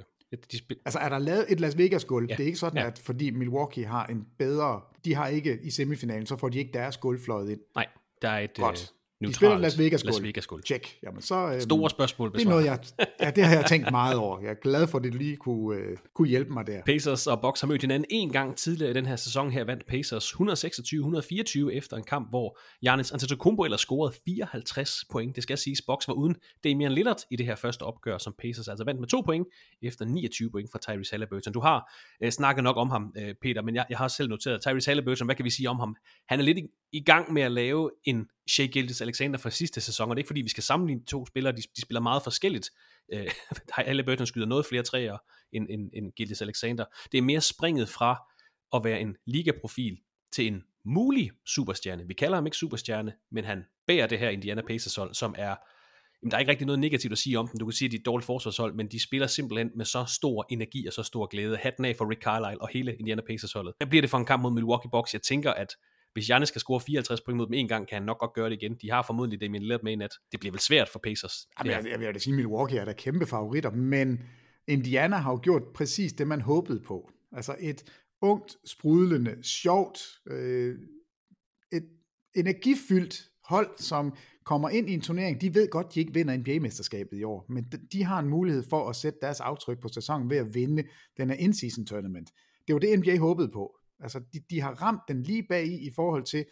de 0.51 0.57
spiller... 0.57 0.81
Altså 0.85 0.99
er 0.99 1.09
der 1.09 1.19
lavet 1.19 1.45
et 1.49 1.59
Las 1.59 1.77
Vegas 1.77 2.05
gulv? 2.05 2.27
Ja. 2.29 2.35
Det 2.35 2.43
er 2.43 2.47
ikke 2.47 2.57
sådan, 2.59 2.77
Ja. 2.81 2.87
at 2.87 2.99
fordi 2.99 3.29
Milwaukee 3.31 3.85
har 3.85 4.05
en 4.05 4.27
bedre... 4.37 4.81
De 5.05 5.15
har 5.15 5.27
ikke 5.27 5.59
i 5.63 5.69
semifinalen, 5.71 6.25
så 6.25 6.35
får 6.35 6.49
de 6.49 6.57
ikke 6.59 6.71
deres 6.73 6.97
gulv 6.97 7.19
fløjet 7.19 7.49
ind. 7.51 7.59
Nej, 7.75 7.87
der 8.21 8.29
er 8.29 8.39
et 8.39 8.53
Godt. 8.55 8.93
Øh, 9.21 9.27
De 9.27 9.31
neutralt 9.31 9.35
spiller 9.35 9.57
Las 9.57 9.79
Vegas 9.79 10.03
gulv. 10.03 10.13
Las 10.13 10.23
Vegas 10.23 10.47
gulv. 10.47 10.63
Check. 10.63 10.97
Jamen, 11.03 11.21
så, 11.21 11.35
øhm, 11.35 11.61
Store 11.61 11.89
spørgsmål 11.89 12.33
Det 12.33 12.41
er 12.41 12.49
noget, 12.49 12.65
jeg, 12.65 12.79
ja, 13.21 13.31
det 13.31 13.43
har 13.43 13.55
jeg 13.55 13.65
tænkt 13.65 13.91
meget 13.91 14.17
over. 14.17 14.41
Jeg 14.41 14.49
er 14.49 14.61
glad 14.61 14.87
for, 14.87 14.97
at 14.97 15.03
det 15.03 15.15
lige 15.15 15.35
kunne, 15.35 15.77
øh, 15.77 15.97
kunne 16.15 16.27
hjælpe 16.27 16.53
mig 16.53 16.67
der. 16.67 16.81
Pacers 16.85 17.27
og 17.27 17.41
Bucks 17.41 17.61
har 17.61 17.67
mødt 17.67 17.81
hinanden 17.81 18.05
en 18.09 18.31
gang 18.31 18.55
tidligere 18.55 18.91
i 18.91 18.93
den 18.93 19.05
her 19.05 19.15
sæson 19.15 19.51
her, 19.51 19.63
vandt 19.63 19.85
Pacers 19.87 20.31
126-124 20.31 21.69
efter 21.71 21.97
en 21.97 22.03
kamp, 22.03 22.29
hvor 22.29 22.59
Giannis 22.81 23.11
Antetokounmpo 23.11 23.63
ellers 23.63 23.81
scorede 23.81 24.15
54 24.25 25.03
point. 25.11 25.35
Det 25.35 25.43
skal 25.43 25.57
siges, 25.57 25.81
Bucks 25.81 26.07
var 26.07 26.13
uden 26.13 26.35
Damian 26.63 26.91
Lillard 26.91 27.19
i 27.31 27.35
det 27.35 27.45
her 27.45 27.55
første 27.55 27.83
opgør, 27.83 28.17
som 28.17 28.33
Pacers 28.41 28.67
altså 28.67 28.83
vandt 28.85 28.99
med 28.99 29.07
to 29.07 29.21
point, 29.21 29.47
efter 29.81 30.05
29 30.05 30.51
point 30.51 30.71
fra 30.71 30.79
Tyrese 30.79 31.11
Halliburton. 31.11 31.53
Du 31.53 31.59
har 31.59 31.93
øh, 32.23 32.31
snakket 32.31 32.63
nok 32.63 32.77
om 32.77 32.89
ham, 32.89 33.13
øh, 33.17 33.35
Peter, 33.41 33.61
men 33.61 33.75
jeg, 33.75 33.85
jeg 33.89 33.97
har 33.97 34.07
selv 34.07 34.29
noteret, 34.29 34.61
Tyrese 34.61 34.89
Halliburton, 34.89 35.27
hvad 35.27 35.35
kan 35.35 35.45
vi 35.45 35.49
sige 35.49 35.69
om 35.69 35.79
ham? 35.79 35.95
Han 36.29 36.39
er 36.39 36.43
lidt 36.43 36.57
i, 36.57 36.63
i 36.91 37.03
gang 37.03 37.33
med 37.33 37.41
at 37.41 37.51
lave 37.51 37.91
en 38.03 38.27
Shea 38.49 38.65
Gildes 38.65 39.01
Alexander 39.01 39.39
fra 39.39 39.49
sidste 39.49 39.81
sæson, 39.81 40.09
og 40.09 40.15
det 40.15 40.19
er 40.19 40.23
ikke 40.23 40.27
fordi, 40.27 40.41
vi 40.41 40.49
skal 40.49 40.63
sammenligne 40.63 41.01
de 41.01 41.05
to 41.05 41.25
spillere, 41.25 41.55
de, 41.55 41.61
de 41.75 41.81
spiller 41.81 42.01
meget 42.01 42.23
forskelligt. 42.23 42.69
Øh, 43.13 43.27
Halliburton 43.71 44.27
skyder 44.27 44.45
noget 44.45 44.65
flere 44.65 44.83
træer 44.83 45.17
end, 45.53 45.67
end, 45.69 45.89
end 45.93 46.11
Gildes 46.11 46.41
Alexander. 46.41 46.85
Det 47.11 47.17
er 47.17 47.21
mere 47.21 47.41
springet 47.41 47.89
fra 47.89 48.31
at 48.73 48.83
være 48.83 49.01
en 49.01 49.15
ligaprofil 49.25 49.97
til 50.31 50.47
en 50.47 50.63
mulig 50.85 51.31
superstjerne. 51.45 52.07
Vi 52.07 52.13
kalder 52.13 52.35
ham 52.35 52.45
ikke 52.45 52.57
superstjerne, 52.57 53.13
men 53.31 53.43
han 53.43 53.63
bærer 53.87 54.07
det 54.07 54.19
her 54.19 54.29
Indiana 54.29 54.61
Pacers 54.61 54.95
hold, 54.95 55.13
som 55.13 55.35
er 55.37 55.55
Jamen, 56.21 56.31
der 56.31 56.37
er 56.37 56.39
ikke 56.39 56.51
rigtig 56.51 56.67
noget 56.67 56.79
negativt 56.79 57.11
at 57.11 57.17
sige 57.17 57.39
om 57.39 57.47
dem. 57.47 57.59
Du 57.59 57.65
kan 57.65 57.73
sige, 57.73 57.85
at 57.85 57.91
de 57.91 57.95
er 57.95 57.99
et 57.99 58.05
dårligt 58.05 58.25
forsvarshold, 58.25 58.73
men 58.73 58.87
de 58.87 59.03
spiller 59.03 59.27
simpelthen 59.27 59.71
med 59.75 59.85
så 59.85 60.05
stor 60.05 60.45
energi 60.49 60.87
og 60.87 60.93
så 60.93 61.03
stor 61.03 61.25
glæde. 61.25 61.57
Hatten 61.57 61.85
af 61.85 61.95
for 61.95 62.09
Rick 62.09 62.21
Carlisle 62.21 62.61
og 62.61 62.69
hele 62.73 62.95
Indiana 62.95 63.21
Pacers 63.21 63.53
holdet. 63.53 63.73
Hvad 63.77 63.87
bliver 63.87 64.01
det 64.01 64.09
for 64.09 64.17
en 64.17 64.25
kamp 64.25 64.41
mod 64.41 64.51
Milwaukee 64.51 64.89
Bucks? 64.91 65.13
Jeg 65.13 65.21
tænker, 65.21 65.51
at 65.53 65.75
hvis 66.17 66.25
Giannis 66.25 66.49
skal 66.49 66.61
score 66.61 66.79
54 66.79 67.21
point 67.21 67.37
mod 67.37 67.45
dem 67.45 67.53
en 67.53 67.67
gang, 67.67 67.87
kan 67.87 67.95
han 67.95 68.03
nok 68.03 68.19
godt 68.19 68.33
gøre 68.33 68.49
det 68.49 68.63
igen. 68.63 68.75
De 68.81 68.91
har 68.91 69.01
formodentlig 69.01 69.41
Damian 69.41 69.61
Lillard 69.61 69.83
med 69.83 69.91
i 69.91 69.95
nat. 69.95 70.11
Det 70.31 70.39
bliver 70.39 70.51
vel 70.51 70.59
svært 70.59 70.89
for 70.89 70.99
Pacers. 70.99 71.47
Jamen, 71.59 71.71
jeg, 71.71 71.91
jeg 71.91 71.99
vil 71.99 72.13
da 72.13 72.19
sige, 72.19 72.33
at 72.33 72.35
Milwaukee 72.35 72.79
er 72.79 72.85
der 72.85 72.93
kæmpe 72.93 73.25
favoritter, 73.25 73.71
men 73.71 74.19
Indiana 74.67 75.15
har 75.15 75.31
jo 75.31 75.39
gjort 75.43 75.63
præcis 75.75 76.13
det, 76.13 76.27
man 76.27 76.41
håbede 76.41 76.79
på. 76.79 77.11
Altså 77.31 77.55
et 77.59 77.83
ungt, 78.21 78.57
sprudlende, 78.65 79.43
sjovt, 79.43 79.99
øh, 80.27 80.75
et 81.71 81.89
energifyldt 82.35 83.23
hold, 83.43 83.69
som 83.77 84.15
kommer 84.45 84.69
ind 84.69 84.89
i 84.89 84.93
en 84.93 85.01
turnering. 85.01 85.41
De 85.41 85.53
ved 85.53 85.69
godt, 85.69 85.95
de 85.95 85.99
ikke 85.99 86.13
vinder 86.13 86.37
NBA-mesterskabet 86.37 87.17
i 87.17 87.23
år, 87.23 87.45
men 87.49 87.63
de, 87.71 87.77
de 87.91 88.03
har 88.03 88.19
en 88.19 88.29
mulighed 88.29 88.63
for 88.69 88.89
at 88.89 88.95
sætte 88.95 89.19
deres 89.21 89.39
aftryk 89.39 89.79
på 89.81 89.87
sæsonen 89.87 90.29
ved 90.29 90.37
at 90.37 90.53
vinde 90.53 90.83
den 91.17 91.29
her 91.29 91.37
in-season 91.37 91.85
tournament. 91.85 92.29
Det 92.67 92.73
var 92.73 92.79
det, 92.79 92.99
NBA 92.99 93.17
håbede 93.17 93.49
på. 93.53 93.79
Altså, 93.99 94.19
de, 94.33 94.39
de 94.49 94.61
har 94.61 94.71
ramt 94.71 95.01
den 95.07 95.23
lige 95.23 95.43
bag 95.49 95.67
i, 95.67 95.87
i 95.87 95.91
forhold 95.95 96.23
til, 96.23 96.45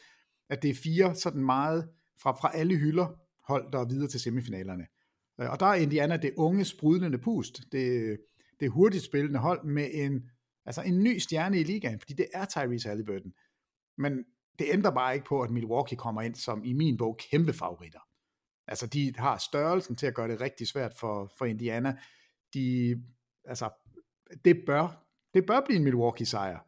at 0.50 0.62
det 0.62 0.70
er 0.70 0.76
fire 0.84 1.16
sådan 1.16 1.46
meget 1.46 1.89
fra, 2.18 2.32
fra 2.32 2.52
alle 2.54 2.76
hylder 2.76 3.08
hold, 3.48 3.72
der 3.72 3.80
er 3.80 3.86
videre 3.86 4.08
til 4.08 4.20
semifinalerne. 4.20 4.88
Øh, 5.41 5.52
og 5.52 5.60
der 5.60 5.66
er 5.66 5.74
Indiana 5.74 6.18
det 6.18 6.34
unge, 6.38 6.66
sprudlende 6.66 7.18
pust. 7.18 7.62
Det, 7.72 8.18
det 8.60 8.72
hurtigt 8.72 9.04
spillende 9.04 9.39
hold 9.39 9.64
med 9.64 9.89
en, 9.93 10.30
altså 10.66 10.82
en 10.82 11.04
ny 11.04 11.18
stjerne 11.18 11.60
i 11.60 11.64
ligaen, 11.64 12.00
fordi 12.00 12.14
det 12.14 12.28
er 12.34 12.46
Tyrese 12.46 12.89
Halliburton. 12.89 13.34
Men 13.98 14.26
det 14.60 14.68
ændrer 14.72 14.91
bare 14.91 15.14
ikke 15.14 15.26
på, 15.26 15.41
at 15.41 15.50
Milwaukee 15.50 15.98
kommer 15.98 16.22
ind 16.22 16.36
som 16.36 16.64
i 16.64 16.74
min 16.74 16.98
bog 16.98 17.18
kæmpe 17.32 17.54
favoritter. 17.54 18.00
Altså 18.68 18.88
de 18.88 19.14
har 19.18 19.38
størrelsen 19.38 19.96
til 19.96 20.08
at 20.08 20.14
gøre 20.14 20.28
det 20.28 20.41
rigtig 20.41 20.68
svært 20.68 20.93
for, 21.00 21.34
for 21.38 21.46
Indiana. 21.46 21.98
De, 22.54 22.96
altså, 23.46 23.70
det 24.46 24.64
bør, 24.66 25.06
det 25.34 25.46
bør 25.46 25.62
blive 25.66 25.78
en 25.78 25.84
Milwaukee 25.84 26.26
sejr. 26.26 26.60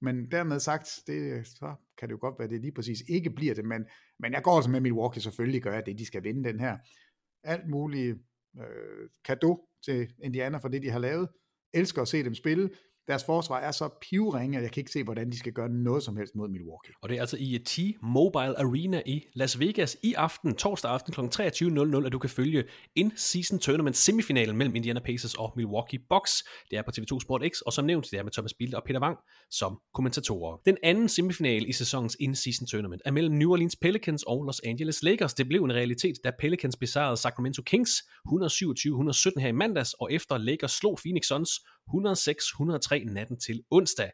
Men 0.00 0.30
dermed 0.30 0.60
sagt, 0.60 1.00
det, 1.06 1.46
så 1.46 1.74
kan 1.98 2.08
det 2.08 2.12
jo 2.12 2.18
godt 2.20 2.38
være, 2.38 2.44
at 2.44 2.50
det 2.50 2.60
lige 2.60 2.72
præcis 2.72 3.02
ikke 3.08 3.30
bliver 3.30 3.54
det. 3.54 3.64
Men, 3.64 3.86
men 4.18 4.32
jeg 4.32 4.42
går 4.42 4.56
altså 4.56 4.70
med 4.70 4.80
Milwaukee 4.80 5.22
selvfølgelig 5.22 5.62
gør 5.62 5.80
det, 5.80 5.98
de 5.98 6.06
skal 6.06 6.24
vinde 6.24 6.48
den 6.48 6.60
her. 6.60 6.78
Alt 7.42 7.68
muligt 7.68 8.18
øh, 8.58 9.08
kado 9.24 9.68
til 9.84 10.08
Indiana 10.22 10.58
for 10.58 10.68
det, 10.68 10.82
de 10.82 10.90
har 10.90 10.98
lavet. 10.98 11.28
Elsker 11.72 12.02
at 12.02 12.08
se 12.08 12.24
dem 12.24 12.34
spille 12.34 12.70
deres 13.08 13.24
forsvar 13.24 13.60
er 13.60 13.70
så 13.70 13.88
pivringe, 14.00 14.56
at 14.56 14.62
jeg 14.62 14.72
kan 14.72 14.80
ikke 14.80 14.90
se, 14.90 15.02
hvordan 15.04 15.30
de 15.30 15.38
skal 15.38 15.52
gøre 15.52 15.68
noget 15.68 16.02
som 16.02 16.16
helst 16.16 16.34
mod 16.34 16.48
Milwaukee. 16.48 16.94
Og 17.02 17.08
det 17.08 17.16
er 17.16 17.20
altså 17.20 17.36
i 17.40 17.58
T-Mobile 17.68 18.58
Arena 18.58 19.02
i 19.06 19.24
Las 19.34 19.60
Vegas 19.60 19.96
i 20.02 20.14
aften, 20.14 20.54
torsdag 20.54 20.90
aften 20.90 21.12
kl. 21.12 21.20
23.00, 21.20 22.06
at 22.06 22.12
du 22.12 22.18
kan 22.18 22.30
følge 22.30 22.64
in-season 22.94 23.58
tournament 23.58 23.96
semifinalen 23.96 24.56
mellem 24.56 24.74
Indiana 24.74 25.00
Pacers 25.00 25.34
og 25.34 25.52
Milwaukee 25.56 25.98
Bucks. 26.08 26.44
Det 26.70 26.78
er 26.78 26.82
på 26.82 26.90
TV2 26.98 27.20
Sport 27.20 27.42
X, 27.52 27.60
og 27.60 27.72
som 27.72 27.84
nævnt, 27.84 28.08
det 28.10 28.18
er 28.18 28.22
med 28.22 28.32
Thomas 28.32 28.54
Bilde 28.54 28.76
og 28.76 28.82
Peter 28.86 29.00
Wang 29.00 29.18
som 29.50 29.80
kommentatorer. 29.94 30.58
Den 30.66 30.76
anden 30.82 31.08
semifinal 31.08 31.68
i 31.68 31.72
sæsonens 31.72 32.16
in-season 32.20 32.66
tournament 32.66 33.02
er 33.04 33.10
mellem 33.10 33.34
New 33.34 33.50
Orleans 33.50 33.76
Pelicans 33.76 34.22
og 34.22 34.44
Los 34.44 34.60
Angeles 34.64 35.02
Lakers. 35.02 35.34
Det 35.34 35.48
blev 35.48 35.64
en 35.64 35.72
realitet, 35.72 36.16
da 36.24 36.30
Pelicans 36.38 36.76
besejrede 36.76 37.16
Sacramento 37.16 37.62
Kings 37.62 37.90
127-117 38.28 39.40
her 39.40 39.48
i 39.48 39.52
mandags, 39.52 39.92
og 39.92 40.12
efter 40.12 40.38
Lakers 40.38 40.72
slog 40.72 40.98
Phoenix 41.02 41.24
Suns 41.24 41.50
106-103 41.90 42.93
natten 43.02 43.40
til 43.40 43.62
onsdag. 43.70 44.10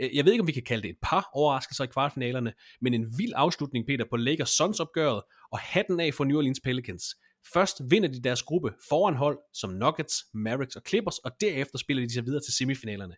Øh, 0.00 0.16
jeg 0.16 0.24
ved 0.24 0.32
ikke, 0.32 0.42
om 0.42 0.46
vi 0.46 0.52
kan 0.52 0.62
kalde 0.62 0.82
det 0.82 0.90
et 0.90 0.98
par 1.02 1.30
overraskelser 1.32 1.84
i 1.84 1.86
kvartfinalerne, 1.86 2.52
men 2.80 2.94
en 2.94 3.06
vild 3.18 3.32
afslutning, 3.36 3.86
Peter, 3.86 4.04
på 4.10 4.16
Lakers 4.16 4.50
Suns 4.50 4.80
opgøret, 4.80 5.22
og 5.52 5.58
hatten 5.58 6.00
af 6.00 6.14
for 6.14 6.24
New 6.24 6.36
Orleans 6.36 6.60
Pelicans. 6.64 7.04
Først 7.52 7.80
vinder 7.90 8.08
de 8.08 8.22
deres 8.22 8.42
gruppe 8.42 8.72
foran 8.88 9.14
hold 9.14 9.38
som 9.54 9.70
Nuggets, 9.70 10.24
Mavericks 10.34 10.76
og 10.76 10.82
Clippers, 10.88 11.18
og 11.18 11.30
derefter 11.40 11.78
spiller 11.78 12.06
de 12.06 12.12
sig 12.12 12.24
videre 12.26 12.42
til 12.42 12.54
semifinalerne. 12.54 13.14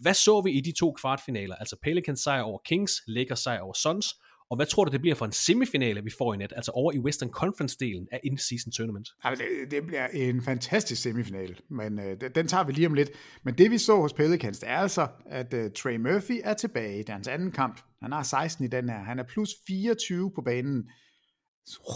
Hvad 0.00 0.14
så 0.14 0.40
vi 0.40 0.50
i 0.50 0.60
de 0.60 0.72
to 0.72 0.92
kvartfinaler? 0.92 1.56
Altså 1.56 1.76
Pelicans 1.82 2.20
sejr 2.20 2.42
over 2.42 2.58
Kings, 2.64 2.92
Lakers 3.06 3.40
sejr 3.40 3.60
over 3.60 3.72
Suns, 3.72 4.14
og 4.50 4.56
hvad 4.56 4.66
tror 4.66 4.84
du, 4.84 4.92
det 4.92 5.00
bliver 5.00 5.14
for 5.14 5.24
en 5.24 5.32
semifinale, 5.32 6.04
vi 6.04 6.10
får 6.18 6.34
i 6.34 6.36
net, 6.36 6.52
altså 6.56 6.70
over 6.70 6.92
i 6.92 6.98
Western 6.98 7.30
Conference-delen 7.30 8.06
af 8.12 8.20
in-season 8.24 8.72
tournament? 8.72 9.08
Altså, 9.24 9.44
det, 9.44 9.70
det 9.70 9.86
bliver 9.86 10.06
en 10.06 10.42
fantastisk 10.42 11.02
semifinale, 11.02 11.56
men 11.70 12.00
øh, 12.00 12.16
den 12.34 12.48
tager 12.48 12.64
vi 12.64 12.72
lige 12.72 12.86
om 12.86 12.94
lidt. 12.94 13.10
Men 13.42 13.54
det 13.54 13.70
vi 13.70 13.78
så 13.78 14.00
hos 14.00 14.12
Pelicans, 14.12 14.58
det 14.58 14.68
er 14.68 14.76
altså, 14.76 15.06
at 15.26 15.54
øh, 15.54 15.70
Trey 15.70 15.96
Murphy 15.96 16.40
er 16.44 16.54
tilbage. 16.54 17.04
Er 17.08 17.12
hans 17.12 17.28
anden 17.28 17.50
kamp. 17.52 17.80
Han 18.02 18.12
har 18.12 18.22
16 18.22 18.64
i 18.64 18.68
den 18.68 18.88
her. 18.88 18.98
Han 18.98 19.18
er 19.18 19.24
plus 19.24 19.50
24 19.66 20.30
på 20.34 20.42
banen. 20.42 20.90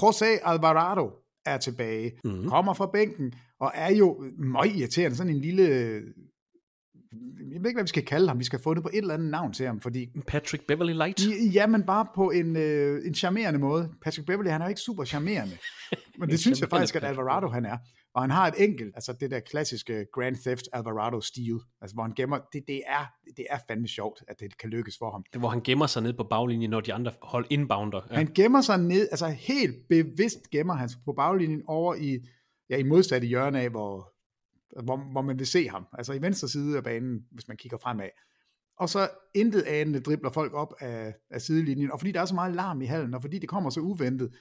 Jose 0.02 0.26
Alvarado 0.44 1.10
er 1.46 1.58
tilbage, 1.58 2.12
mm-hmm. 2.24 2.48
kommer 2.48 2.74
fra 2.74 2.90
bænken, 2.92 3.32
og 3.60 3.72
er 3.74 3.94
jo 3.94 4.24
meget 4.38 4.76
irriterende, 4.76 5.16
sådan 5.16 5.34
en 5.34 5.40
lille 5.40 6.00
jeg 7.52 7.60
ved 7.60 7.70
ikke, 7.70 7.76
hvad 7.76 7.84
vi 7.84 7.88
skal 7.88 8.04
kalde 8.04 8.28
ham. 8.28 8.38
Vi 8.38 8.44
skal 8.44 8.58
få 8.58 8.74
det 8.74 8.82
på 8.82 8.88
et 8.92 8.98
eller 8.98 9.14
andet 9.14 9.30
navn 9.30 9.52
til 9.52 9.66
ham, 9.66 9.80
fordi... 9.80 10.06
Patrick 10.26 10.66
Beverly 10.66 10.92
Light? 10.92 11.20
Ja, 11.54 11.66
men 11.66 11.82
bare 11.82 12.06
på 12.14 12.30
en, 12.30 12.56
øh, 12.56 13.06
en 13.06 13.14
charmerende 13.14 13.58
måde. 13.58 13.90
Patrick 14.02 14.26
Beverly, 14.26 14.48
han 14.48 14.60
er 14.60 14.64
jo 14.64 14.68
ikke 14.68 14.80
super 14.80 15.04
charmerende. 15.04 15.56
Men 16.18 16.28
det 16.28 16.40
synes 16.40 16.60
jeg 16.60 16.68
faktisk, 16.68 16.96
at 16.96 17.04
Alvarado 17.04 17.48
han 17.48 17.64
er. 17.64 17.76
Og 18.14 18.22
han 18.22 18.30
har 18.30 18.46
et 18.46 18.54
enkelt, 18.58 18.92
altså 18.94 19.12
det 19.20 19.30
der 19.30 19.40
klassiske 19.40 20.06
Grand 20.12 20.36
Theft 20.36 20.68
Alvarado-stil, 20.72 21.58
altså 21.80 21.94
hvor 21.94 22.02
han 22.02 22.12
gemmer, 22.16 22.38
det, 22.52 22.62
det, 22.68 22.82
er, 22.86 23.06
det 23.36 23.46
er 23.50 23.58
fandme 23.68 23.88
sjovt, 23.88 24.22
at 24.28 24.40
det 24.40 24.58
kan 24.58 24.70
lykkes 24.70 24.98
for 24.98 25.10
ham. 25.10 25.24
Det, 25.32 25.40
hvor 25.40 25.48
han 25.48 25.60
gemmer 25.60 25.86
sig 25.86 26.02
ned 26.02 26.12
på 26.12 26.24
baglinjen, 26.24 26.70
når 26.70 26.80
de 26.80 26.94
andre 26.94 27.12
hold 27.22 27.46
inbounder. 27.50 28.00
Ja. 28.10 28.16
Han 28.16 28.26
gemmer 28.34 28.60
sig 28.60 28.78
ned, 28.78 29.08
altså 29.10 29.28
helt 29.28 29.88
bevidst 29.88 30.50
gemmer 30.50 30.74
han 30.74 30.88
sig 30.88 31.00
på 31.04 31.12
baglinjen 31.12 31.62
over 31.66 31.94
i, 31.94 32.18
ja, 32.70 32.76
i 32.76 32.82
modsatte 32.82 33.26
hjørne 33.26 33.60
af, 33.60 33.70
hvor, 33.70 34.11
hvor, 34.84 34.96
hvor 35.12 35.22
man 35.22 35.38
vil 35.38 35.46
se 35.46 35.68
ham, 35.68 35.86
altså 35.92 36.12
i 36.12 36.22
venstre 36.22 36.48
side 36.48 36.76
af 36.76 36.84
banen, 36.84 37.26
hvis 37.30 37.48
man 37.48 37.56
kigger 37.56 37.78
fremad. 37.78 38.08
Og 38.78 38.88
så 38.88 39.08
intet 39.34 39.62
anende 39.62 40.00
dribler 40.00 40.30
folk 40.30 40.52
op 40.54 40.74
af, 40.80 41.14
af 41.30 41.42
sidelinjen, 41.42 41.92
og 41.92 42.00
fordi 42.00 42.12
der 42.12 42.20
er 42.20 42.24
så 42.24 42.34
meget 42.34 42.54
larm 42.54 42.82
i 42.82 42.86
hallen, 42.86 43.14
og 43.14 43.22
fordi 43.22 43.38
det 43.38 43.48
kommer 43.48 43.70
så 43.70 43.80
uventet, 43.80 44.34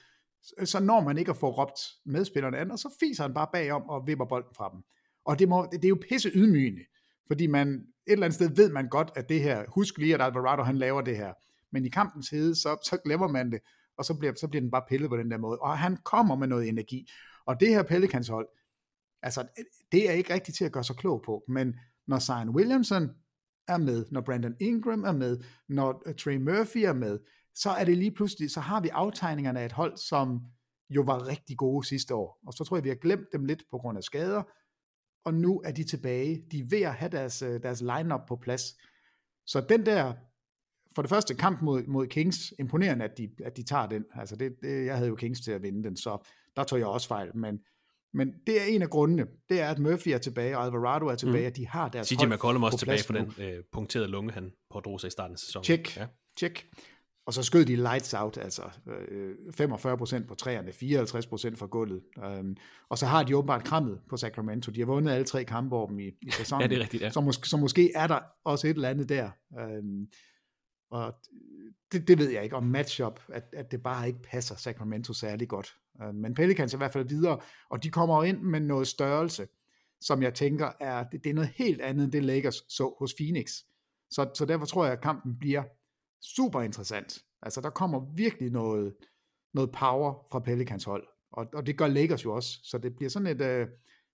så 0.64 0.80
når 0.80 1.00
man 1.00 1.18
ikke 1.18 1.30
at 1.30 1.36
få 1.36 1.50
råbt 1.50 1.80
medspillerne 2.06 2.58
an, 2.58 2.70
og 2.70 2.78
så 2.78 2.96
fiser 3.00 3.24
han 3.24 3.34
bare 3.34 3.48
bagom 3.52 3.82
og 3.82 4.06
vipper 4.06 4.24
bolden 4.24 4.54
fra 4.56 4.70
dem. 4.72 4.82
Og 5.24 5.38
det, 5.38 5.48
må, 5.48 5.68
det 5.72 5.84
er 5.84 5.88
jo 5.88 5.98
pisse 6.08 6.30
ydmygende, 6.34 6.82
fordi 7.26 7.46
man 7.46 7.68
et 7.68 8.12
eller 8.12 8.26
andet 8.26 8.34
sted 8.34 8.56
ved 8.56 8.72
man 8.72 8.88
godt, 8.88 9.10
at 9.16 9.28
det 9.28 9.40
her, 9.40 9.64
husk 9.68 9.98
lige, 9.98 10.14
at 10.14 10.22
Alvarado 10.22 10.62
han 10.62 10.78
laver 10.78 11.00
det 11.00 11.16
her, 11.16 11.32
men 11.72 11.84
i 11.84 11.88
kampens 11.88 12.28
hede, 12.28 12.54
så, 12.54 12.76
så 12.84 12.96
glemmer 13.04 13.28
man 13.28 13.52
det, 13.52 13.60
og 13.98 14.04
så 14.04 14.14
bliver, 14.14 14.34
så 14.34 14.48
bliver 14.48 14.60
den 14.60 14.70
bare 14.70 14.82
pillet 14.88 15.10
på 15.10 15.16
den 15.16 15.30
der 15.30 15.38
måde. 15.38 15.58
Og 15.58 15.78
han 15.78 15.96
kommer 16.04 16.36
med 16.36 16.48
noget 16.48 16.68
energi. 16.68 17.08
Og 17.46 17.60
det 17.60 17.68
her 17.68 17.82
Pelicans 17.82 18.28
hold, 18.28 18.48
Altså, 19.22 19.48
det 19.92 20.08
er 20.08 20.12
ikke 20.12 20.34
rigtigt 20.34 20.56
til 20.56 20.64
at 20.64 20.72
gøre 20.72 20.84
sig 20.84 20.96
klog 20.96 21.22
på, 21.24 21.44
men 21.48 21.74
når 22.06 22.18
Zion 22.18 22.48
Williamson 22.48 23.10
er 23.68 23.78
med, 23.78 24.06
når 24.10 24.20
Brandon 24.20 24.56
Ingram 24.60 25.04
er 25.04 25.12
med, 25.12 25.38
når 25.68 26.02
øh, 26.06 26.14
Trey 26.14 26.36
Murphy 26.36 26.78
er 26.78 26.92
med, 26.92 27.18
så 27.54 27.70
er 27.70 27.84
det 27.84 27.98
lige 27.98 28.14
pludselig, 28.14 28.50
så 28.50 28.60
har 28.60 28.80
vi 28.80 28.88
aftegningerne 28.88 29.60
af 29.60 29.64
et 29.64 29.72
hold, 29.72 29.96
som 29.96 30.40
jo 30.90 31.02
var 31.02 31.28
rigtig 31.28 31.56
gode 31.56 31.86
sidste 31.86 32.14
år. 32.14 32.38
Og 32.46 32.52
så 32.52 32.64
tror 32.64 32.76
jeg, 32.76 32.84
vi 32.84 32.88
har 32.88 32.96
glemt 32.96 33.26
dem 33.32 33.44
lidt 33.44 33.62
på 33.70 33.78
grund 33.78 33.98
af 33.98 34.04
skader, 34.04 34.42
og 35.24 35.34
nu 35.34 35.60
er 35.64 35.72
de 35.72 35.84
tilbage. 35.84 36.44
De 36.50 36.58
er 36.58 36.64
ved 36.70 36.82
at 36.82 36.94
have 36.94 37.10
deres, 37.10 37.42
øh, 37.42 37.62
deres 37.62 37.80
lineup 37.80 38.20
på 38.28 38.36
plads. 38.36 38.62
Så 39.46 39.66
den 39.68 39.86
der, 39.86 40.14
for 40.94 41.02
det 41.02 41.08
første 41.08 41.34
kamp 41.34 41.62
mod, 41.62 41.86
mod 41.86 42.06
Kings, 42.06 42.54
imponerende, 42.58 43.04
at 43.04 43.18
de, 43.18 43.30
at 43.44 43.56
de 43.56 43.62
tager 43.62 43.86
den. 43.86 44.04
Altså 44.14 44.36
det, 44.36 44.52
det, 44.62 44.86
jeg 44.86 44.96
havde 44.96 45.08
jo 45.08 45.16
Kings 45.16 45.40
til 45.40 45.52
at 45.52 45.62
vinde 45.62 45.84
den, 45.84 45.96
så 45.96 46.28
der 46.56 46.64
tog 46.64 46.78
jeg 46.78 46.86
også 46.86 47.08
fejl. 47.08 47.36
Men 47.36 47.58
men 48.14 48.32
det 48.46 48.60
er 48.60 48.64
en 48.64 48.82
af 48.82 48.90
grundene. 48.90 49.26
Det 49.48 49.60
er, 49.60 49.68
at 49.68 49.78
Murphy 49.78 50.08
er 50.08 50.18
tilbage, 50.18 50.58
og 50.58 50.64
Alvarado 50.64 51.06
er 51.06 51.14
tilbage, 51.14 51.40
mm. 51.40 51.46
at 51.46 51.56
de 51.56 51.66
har 51.66 51.88
deres 51.88 52.08
CJ 52.08 52.26
McCollum 52.26 52.62
også 52.62 52.78
tilbage 52.78 53.04
for 53.04 53.12
den 53.12 53.32
øh, 53.38 53.64
punkterede 53.72 54.08
lunge, 54.08 54.32
han 54.32 54.52
pådrog 54.70 55.00
sig 55.00 55.08
i 55.08 55.10
starten 55.10 55.34
af 55.34 55.38
sæsonen. 55.38 55.64
Check, 55.64 55.96
ja. 55.96 56.06
check. 56.38 56.66
Og 57.26 57.34
så 57.34 57.42
skød 57.42 57.64
de 57.64 57.76
lights 57.76 58.14
out, 58.14 58.36
altså 58.36 58.62
øh, 59.08 59.34
45% 59.60 60.26
på 60.26 60.34
træerne, 60.34 60.70
54% 60.70 61.56
for 61.56 61.66
gulvet. 61.66 62.02
Um, 62.40 62.56
og 62.88 62.98
så 62.98 63.06
har 63.06 63.22
de 63.22 63.36
åbenbart 63.36 63.64
krammet 63.64 64.00
på 64.08 64.16
Sacramento. 64.16 64.70
De 64.70 64.80
har 64.80 64.86
vundet 64.86 65.12
alle 65.12 65.24
tre 65.24 65.44
kampe 65.44 65.76
over 65.76 65.86
dem 65.86 65.98
i, 65.98 66.08
i 66.22 66.30
sæsonen. 66.30 66.60
ja, 66.62 66.66
det 66.66 66.78
er 66.78 66.82
rigtigt, 66.82 67.02
ja. 67.02 67.10
Så, 67.10 67.20
mås- 67.20 67.48
så 67.48 67.56
måske 67.56 67.92
er 67.94 68.06
der 68.06 68.18
også 68.44 68.66
et 68.66 68.74
eller 68.74 68.88
andet 68.88 69.08
der. 69.08 69.30
Um, 69.50 70.06
og 70.90 71.14
det, 71.92 72.08
det 72.08 72.18
ved 72.18 72.30
jeg 72.30 72.44
ikke 72.44 72.56
om 72.56 72.64
matchup, 72.64 73.20
at, 73.28 73.44
at 73.52 73.70
det 73.70 73.82
bare 73.82 74.06
ikke 74.06 74.22
passer 74.22 74.56
Sacramento 74.56 75.12
særlig 75.12 75.48
godt. 75.48 75.76
Øh, 76.02 76.14
men 76.14 76.34
Pelicans 76.34 76.74
er 76.74 76.76
i 76.76 76.80
hvert 76.80 76.92
fald 76.92 77.08
videre, 77.08 77.40
og 77.70 77.82
de 77.82 77.90
kommer 77.90 78.24
ind 78.24 78.40
med 78.40 78.60
noget 78.60 78.88
størrelse, 78.88 79.48
som 80.00 80.22
jeg 80.22 80.34
tænker 80.34 80.72
er, 80.80 81.04
det, 81.12 81.24
det 81.24 81.30
er 81.30 81.34
noget 81.34 81.50
helt 81.54 81.80
andet 81.80 82.04
end 82.04 82.12
det 82.12 82.24
Lakers 82.24 82.64
så 82.68 82.94
hos 82.98 83.14
Phoenix. 83.14 83.50
Så, 84.10 84.30
så 84.34 84.44
derfor 84.44 84.66
tror 84.66 84.84
jeg, 84.84 84.92
at 84.92 85.00
kampen 85.00 85.38
bliver 85.38 85.62
super 86.36 86.60
interessant. 86.60 87.18
Altså 87.42 87.60
der 87.60 87.70
kommer 87.70 88.14
virkelig 88.14 88.50
noget, 88.50 88.94
noget 89.54 89.72
power 89.72 90.26
fra 90.32 90.40
Pelicans 90.40 90.84
hold, 90.84 91.06
og, 91.32 91.46
og 91.54 91.66
det 91.66 91.78
gør 91.78 91.86
Lakers 91.86 92.24
jo 92.24 92.34
også. 92.34 92.58
Så 92.62 92.78
det 92.78 92.96
bliver 92.96 93.10
sådan 93.10 93.26
et 93.26 93.40
øh, 93.42 93.68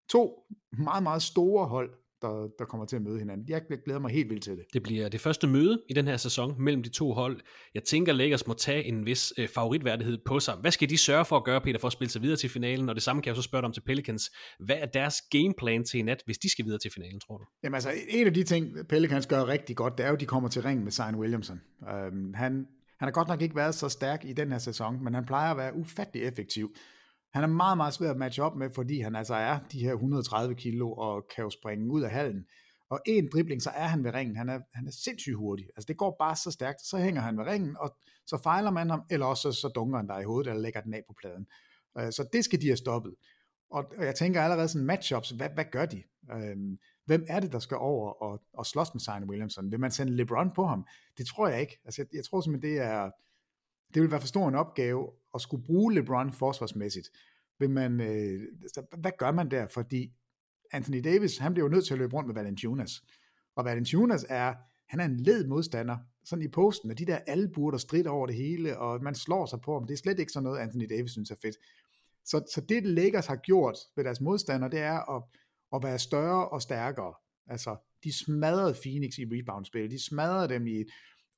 to 0.09 0.47
meget, 0.79 1.03
meget 1.03 1.23
store 1.23 1.67
hold, 1.67 1.95
der, 2.23 2.49
der 2.59 2.65
kommer 2.65 2.87
til 2.87 2.97
at 2.97 3.03
møde 3.03 3.19
hinanden. 3.19 3.47
Jeg 3.49 3.63
glæder 3.85 4.01
mig 4.01 4.11
helt 4.11 4.31
vildt 4.31 4.43
til 4.43 4.53
det. 4.53 4.65
Det 4.73 4.83
bliver 4.83 5.09
det 5.09 5.21
første 5.21 5.47
møde 5.47 5.83
i 5.89 5.93
den 5.93 6.07
her 6.07 6.17
sæson 6.17 6.63
mellem 6.63 6.83
de 6.83 6.89
to 6.89 7.13
hold. 7.13 7.41
Jeg 7.75 7.83
tænker, 7.85 8.13
Lakers 8.13 8.47
må 8.47 8.55
tage 8.55 8.85
en 8.85 9.07
vis 9.07 9.33
øh, 9.39 9.49
favoritværdighed 9.49 10.19
på 10.27 10.41
sig. 10.41 10.55
Hvad 10.55 10.71
skal 10.71 10.91
de 10.91 10.99
sørge 10.99 11.25
for 11.25 11.37
at 11.37 11.45
gøre, 11.45 11.61
Peter, 11.61 11.79
for 11.79 11.87
at 11.87 11.93
spille 11.93 12.11
sig 12.11 12.23
videre 12.23 12.37
til 12.37 12.51
finalen? 12.51 12.89
Og 12.89 12.95
det 12.95 13.03
samme 13.03 13.23
kan 13.23 13.29
jeg 13.29 13.37
så 13.37 13.43
spørge 13.43 13.63
dig 13.63 13.67
om 13.67 13.73
til 13.73 13.81
Pelicans. 13.81 14.31
Hvad 14.61 14.77
er 14.79 14.87
deres 14.87 15.23
gameplan 15.31 15.85
til 15.85 16.01
i 16.01 16.03
nat, 16.03 16.23
hvis 16.25 16.39
de 16.39 16.51
skal 16.51 16.65
videre 16.65 16.79
til 16.79 16.91
finalen, 16.95 17.21
tror 17.21 17.39
du? 17.39 17.45
Jamen 17.63 17.75
altså, 17.75 17.91
en 18.09 18.27
af 18.27 18.35
de 18.35 18.43
ting, 18.43 18.67
Pelicans 18.89 19.27
gør 19.27 19.47
rigtig 19.47 19.77
godt, 19.77 19.99
det 19.99 20.05
er 20.05 20.09
jo, 20.09 20.15
at 20.15 20.21
de 20.21 20.27
kommer 20.27 20.49
til 20.49 20.63
ringen 20.63 20.85
med 20.85 20.93
Zion 20.93 21.15
Williamson. 21.15 21.61
Um, 21.81 22.35
han, 22.35 22.53
han 22.99 23.07
har 23.07 23.11
godt 23.11 23.29
nok 23.29 23.43
ikke 23.43 23.57
været 23.57 23.75
så 23.75 23.89
stærk 23.89 24.25
i 24.25 24.33
den 24.33 24.53
her 24.53 24.59
sæson, 24.59 25.05
men 25.05 25.15
han 25.15 25.27
plejer 25.27 25.51
at 25.51 25.57
være 25.57 25.77
ufattelig 25.77 26.23
effektiv. 26.23 26.71
Han 27.39 27.51
er 27.51 27.55
meget, 27.55 27.77
meget 27.77 27.95
svær 27.95 28.11
at 28.11 28.17
matche 28.17 28.43
op 28.43 28.57
med, 28.57 28.71
fordi 28.71 29.01
han 29.01 29.17
altså 29.17 29.35
er 29.35 29.59
de 29.73 29.81
her 29.81 29.93
130 29.93 30.55
kilo 30.55 30.93
og 30.93 31.27
kan 31.35 31.45
jo 31.45 31.51
springe 31.51 31.91
ud 31.91 32.03
af 32.03 32.11
hallen. 32.11 32.47
Og 32.91 33.01
en 33.07 33.29
dribling, 33.33 33.63
så 33.63 33.71
er 33.71 33.87
han 33.87 34.05
ved 34.05 34.15
ringen. 34.15 34.37
Han 34.37 34.49
er, 34.49 34.61
han 34.75 34.87
er 34.87 34.91
sindssygt 34.91 35.37
hurtig. 35.37 35.67
Altså 35.77 35.87
det 35.89 35.97
går 35.97 36.17
bare 36.19 36.37
så 36.37 36.51
stærkt. 36.51 36.81
Så 36.81 36.99
hænger 36.99 37.21
han 37.21 37.39
ved 37.39 37.45
ringen, 37.45 37.77
og 37.81 37.97
så 38.27 38.39
fejler 38.43 38.71
man 38.71 38.91
ham, 38.91 39.03
eller 39.11 39.27
også 39.27 39.53
så, 39.53 39.61
så 39.61 39.69
dunker 39.69 39.97
han 39.97 40.07
dig 40.07 40.21
i 40.21 40.25
hovedet, 40.25 40.51
eller 40.51 40.63
lægger 40.63 40.81
den 40.81 40.95
af 40.95 41.03
på 41.09 41.15
pladen. 41.21 41.47
Øh, 41.99 42.13
så 42.13 42.29
det 42.33 42.45
skal 42.45 42.61
de 42.61 42.67
have 42.67 42.77
stoppet. 42.77 43.15
Og, 43.71 43.85
og 43.99 44.05
jeg 44.05 44.15
tænker 44.15 44.43
allerede 44.43 44.69
sådan 44.69 44.87
matchups, 44.87 45.31
hvad, 45.31 45.49
hvad 45.55 45.65
gør 45.73 45.87
de? 45.87 46.03
Øhm, 46.33 46.79
hvem 47.05 47.27
er 47.29 47.41
det, 47.41 47.53
der 47.53 47.59
skal 47.59 47.77
over 47.77 48.23
og, 48.23 48.43
og 48.53 48.67
slås 48.67 48.95
med 48.95 49.01
Zion 49.01 49.31
Williamson? 49.31 49.71
Vil 49.71 49.81
man 49.81 49.91
sende 49.91 50.17
LeBron 50.17 50.51
på 50.55 50.67
ham? 50.67 50.87
Det 51.19 51.27
tror 51.27 51.49
jeg 51.49 51.61
ikke. 51.61 51.79
Altså 51.85 52.03
jeg, 52.03 52.17
jeg 52.17 52.25
tror 52.25 52.41
simpelthen, 52.41 52.73
det 52.73 52.83
er, 52.83 53.11
det 53.95 54.03
vil 54.03 54.11
være 54.11 54.21
for 54.21 54.29
stor 54.29 54.49
en 54.49 54.55
opgave 54.55 55.11
at 55.39 55.43
skulle 55.43 55.65
bruge 55.65 55.95
LeBron 55.95 56.33
forsvarsmæssigt. 56.33 57.11
Vil 57.59 57.71
man, 57.71 58.01
øh, 58.01 58.41
hvad 58.99 59.13
gør 59.19 59.33
man 59.33 59.51
der? 59.51 59.67
Fordi 59.67 60.13
Anthony 60.73 61.01
Davis, 61.05 61.39
han 61.39 61.55
bliver 61.55 61.67
jo 61.67 61.75
nødt 61.75 61.87
til 61.87 61.95
at 61.95 61.99
løbe 61.99 62.17
rundt 62.17 62.27
med 62.27 62.35
Valanciunas. 62.35 63.03
Og 63.57 63.65
Valanciunas 63.65 64.27
er, 64.29 64.55
han 64.89 65.01
er 65.01 65.05
en 65.05 65.17
led 65.17 65.47
modstander, 65.47 65.97
sådan 66.25 66.45
i 66.45 66.49
posten, 66.49 66.89
med 66.89 66.97
de 66.97 67.07
der 67.07 67.17
albuer, 67.17 67.71
der 67.71 67.79
strider 67.79 68.11
over 68.11 68.27
det 68.27 68.37
hele, 68.37 68.79
og 68.79 69.03
man 69.03 69.15
slår 69.15 69.47
sig 69.47 69.61
på 69.61 69.73
ham. 69.73 69.87
Det 69.87 69.95
er 69.95 69.99
slet 69.99 70.19
ikke 70.19 70.33
sådan 70.33 70.45
noget, 70.45 70.59
Anthony 70.59 70.87
Davis 70.91 71.11
synes 71.11 71.31
er 71.31 71.37
fedt. 71.43 71.57
Så, 72.25 72.45
så 72.55 72.61
det, 72.61 72.87
Lakers 72.87 73.27
har 73.27 73.37
gjort 73.37 73.79
ved 73.97 74.05
deres 74.05 74.21
modstander, 74.21 74.69
det 74.69 74.81
er 74.81 75.17
at, 75.17 75.23
at 75.75 75.83
være 75.83 75.99
større 75.99 76.49
og 76.49 76.63
stærkere. 76.63 77.15
Altså, 77.47 77.77
de 78.05 78.13
smadrede 78.13 78.75
Phoenix 78.83 79.19
i 79.19 79.25
rebound-spil, 79.25 79.91
de 79.91 80.05
smadrede 80.05 80.49
dem 80.49 80.67
i 80.67 80.85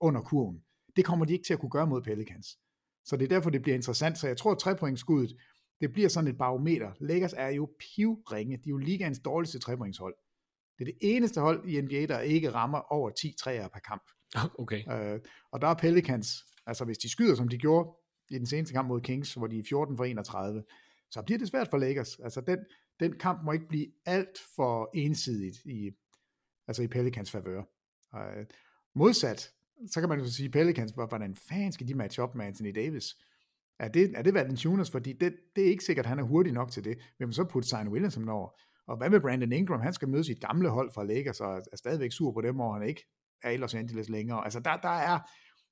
under 0.00 0.20
kurven. 0.20 0.62
Det 0.96 1.04
kommer 1.04 1.24
de 1.24 1.32
ikke 1.32 1.44
til 1.44 1.52
at 1.52 1.60
kunne 1.60 1.70
gøre 1.70 1.86
mod 1.86 2.02
Pelicans. 2.02 2.58
Så 3.04 3.16
det 3.16 3.24
er 3.24 3.28
derfor, 3.28 3.50
det 3.50 3.62
bliver 3.62 3.74
interessant. 3.74 4.18
Så 4.18 4.26
jeg 4.26 4.36
tror, 4.36 4.52
at 4.52 4.58
trepointskuddet, 4.58 5.36
det 5.80 5.92
bliver 5.92 6.08
sådan 6.08 6.30
et 6.30 6.38
barometer. 6.38 6.92
Lakers 7.00 7.34
er 7.36 7.48
jo 7.48 7.70
pivringe. 7.78 8.56
De 8.56 8.62
er 8.68 8.70
jo 8.70 8.76
ligaens 8.76 9.18
dårligste 9.18 9.58
trepointshold. 9.58 10.14
Det 10.78 10.88
er 10.88 10.92
det 10.92 10.98
eneste 11.00 11.40
hold 11.40 11.68
i 11.68 11.80
NBA, 11.80 12.06
der 12.06 12.20
ikke 12.20 12.50
rammer 12.50 12.92
over 12.92 13.10
10 13.10 13.34
træer 13.38 13.68
per 13.68 13.80
kamp. 13.80 14.02
Okay. 14.58 14.92
Øh, 14.92 15.20
og 15.52 15.60
der 15.60 15.68
er 15.68 15.74
Pelicans, 15.74 16.44
altså 16.66 16.84
hvis 16.84 16.98
de 16.98 17.10
skyder, 17.10 17.34
som 17.34 17.48
de 17.48 17.58
gjorde 17.58 17.90
i 18.30 18.38
den 18.38 18.46
seneste 18.46 18.74
kamp 18.74 18.88
mod 18.88 19.00
Kings, 19.00 19.34
hvor 19.34 19.46
de 19.46 19.58
er 19.58 19.62
14 19.68 19.96
for 19.96 20.04
31, 20.04 20.64
så 21.10 21.22
bliver 21.22 21.38
det 21.38 21.48
svært 21.48 21.68
for 21.70 21.78
Lakers. 21.78 22.18
Altså 22.18 22.40
den, 22.40 22.58
den 23.00 23.18
kamp 23.18 23.44
må 23.44 23.52
ikke 23.52 23.68
blive 23.68 23.86
alt 24.06 24.38
for 24.56 24.90
ensidigt 24.94 25.56
i, 25.64 25.90
altså 26.68 26.82
i 26.82 26.86
Pelicans 26.86 27.30
favør. 27.30 27.62
Øh, 28.14 28.46
modsat, 28.94 29.50
så 29.86 30.00
kan 30.00 30.08
man 30.08 30.18
jo 30.20 30.30
sige, 30.30 30.50
Pelicans, 30.50 30.92
hvordan 30.92 31.34
fanden 31.34 31.72
skal 31.72 31.88
de 31.88 31.94
matche 31.94 32.22
op 32.22 32.34
med 32.34 32.46
Anthony 32.46 32.74
Davis? 32.74 33.16
Er 33.78 33.88
det, 33.88 34.12
er 34.16 34.22
det 34.22 34.34
Valanciunas? 34.34 34.90
Fordi 34.90 35.12
det, 35.12 35.36
det 35.56 35.64
er 35.64 35.68
ikke 35.68 35.84
sikkert, 35.84 36.06
at 36.06 36.08
han 36.08 36.18
er 36.18 36.22
hurtig 36.22 36.52
nok 36.52 36.70
til 36.70 36.84
det. 36.84 36.98
Vil 37.18 37.28
man 37.28 37.32
så 37.32 37.44
putte 37.44 37.68
Zion 37.68 37.88
Williamson 37.88 38.28
over? 38.28 38.48
Og 38.86 38.96
hvad 38.96 39.10
med 39.10 39.20
Brandon 39.20 39.52
Ingram? 39.52 39.80
Han 39.80 39.92
skal 39.92 40.08
møde 40.08 40.24
sit 40.24 40.40
gamle 40.40 40.68
hold 40.68 40.92
fra 40.92 41.04
Lakers, 41.04 41.40
og 41.40 41.62
er 41.72 41.76
stadigvæk 41.76 42.12
sur 42.12 42.32
på 42.32 42.40
dem, 42.40 42.54
hvor 42.54 42.72
han 42.72 42.88
ikke 42.88 43.06
er 43.42 43.50
i 43.50 43.56
Los 43.56 43.74
Angeles 43.74 44.08
længere. 44.08 44.44
Altså 44.44 44.60
der, 44.60 44.76
der 44.76 44.88
er 44.88 45.18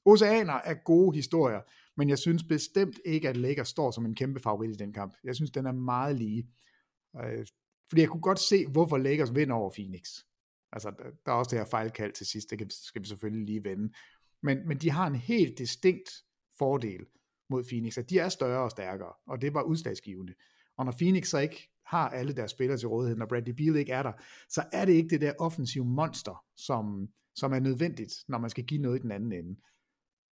oceaner 0.05 0.53
af 0.53 0.85
gode 0.85 1.17
historier, 1.17 1.61
men 1.97 2.09
jeg 2.09 2.19
synes 2.19 2.43
bestemt 2.43 3.01
ikke, 3.05 3.29
at 3.29 3.37
Lakers 3.37 3.69
står 3.69 3.91
som 3.91 4.07
en 4.07 4.15
kæmpe 4.15 4.41
favorit 4.41 4.71
i 4.71 4.79
den 4.79 4.93
kamp. 4.93 5.15
Jeg 5.25 5.35
synes, 5.35 5.51
den 5.51 5.67
er 5.67 5.73
meget 5.73 6.17
lige. 6.17 6.49
Øh, 7.25 7.47
fordi 7.89 8.01
jeg 8.01 8.09
kunne 8.09 8.21
godt 8.21 8.41
se, 8.41 8.67
hvorfor 8.67 8.99
Lakers 8.99 9.35
vinder 9.35 9.55
over 9.55 9.71
Phoenix. 9.71 10.03
Altså, 10.73 10.91
der 11.27 11.33
er 11.33 11.37
også 11.37 11.51
det 11.51 11.59
her 11.59 11.67
fejlkald 11.67 12.13
til 12.13 12.27
sidst, 12.27 12.51
det 12.51 12.73
skal 12.73 13.03
vi 13.03 13.07
selvfølgelig 13.09 13.47
lige 13.47 13.65
vende. 13.65 13.93
Men, 14.43 14.69
men 14.69 14.79
de 14.79 14.91
har 14.91 15.07
en 15.07 15.15
helt 15.15 15.59
distinkt 15.59 16.11
fordel 16.59 17.07
mod 17.51 17.65
Phoenix, 17.65 17.99
at 17.99 18.11
de 18.11 18.19
er 18.19 18.29
større 18.29 18.65
og 18.65 18.71
stærkere, 18.71 19.13
og 19.27 19.43
det 19.43 19.55
var 19.55 19.63
udslagsgivende. 19.63 20.35
Og 20.77 20.85
når 20.85 20.93
Phoenix 20.93 21.29
så 21.29 21.39
ikke 21.39 21.71
har 21.87 22.09
alle 22.09 22.33
deres 22.33 22.51
spillere 22.51 22.79
til 22.79 22.89
rådighed, 22.89 23.17
når 23.17 23.27
Bradley 23.27 23.55
Beal 23.55 23.77
ikke 23.77 23.93
er 23.93 24.03
der, 24.03 24.13
så 24.49 24.65
er 24.73 24.85
det 24.85 24.93
ikke 24.93 25.09
det 25.09 25.21
der 25.21 25.33
offensive 25.39 25.85
monster, 25.85 26.45
som, 26.57 27.09
som 27.35 27.53
er 27.53 27.59
nødvendigt, 27.59 28.15
når 28.29 28.39
man 28.39 28.51
skal 28.51 28.65
give 28.65 28.83
noget 28.83 28.99
i 28.99 29.03
den 29.03 29.13
anden 29.13 29.33
ende. 29.33 29.61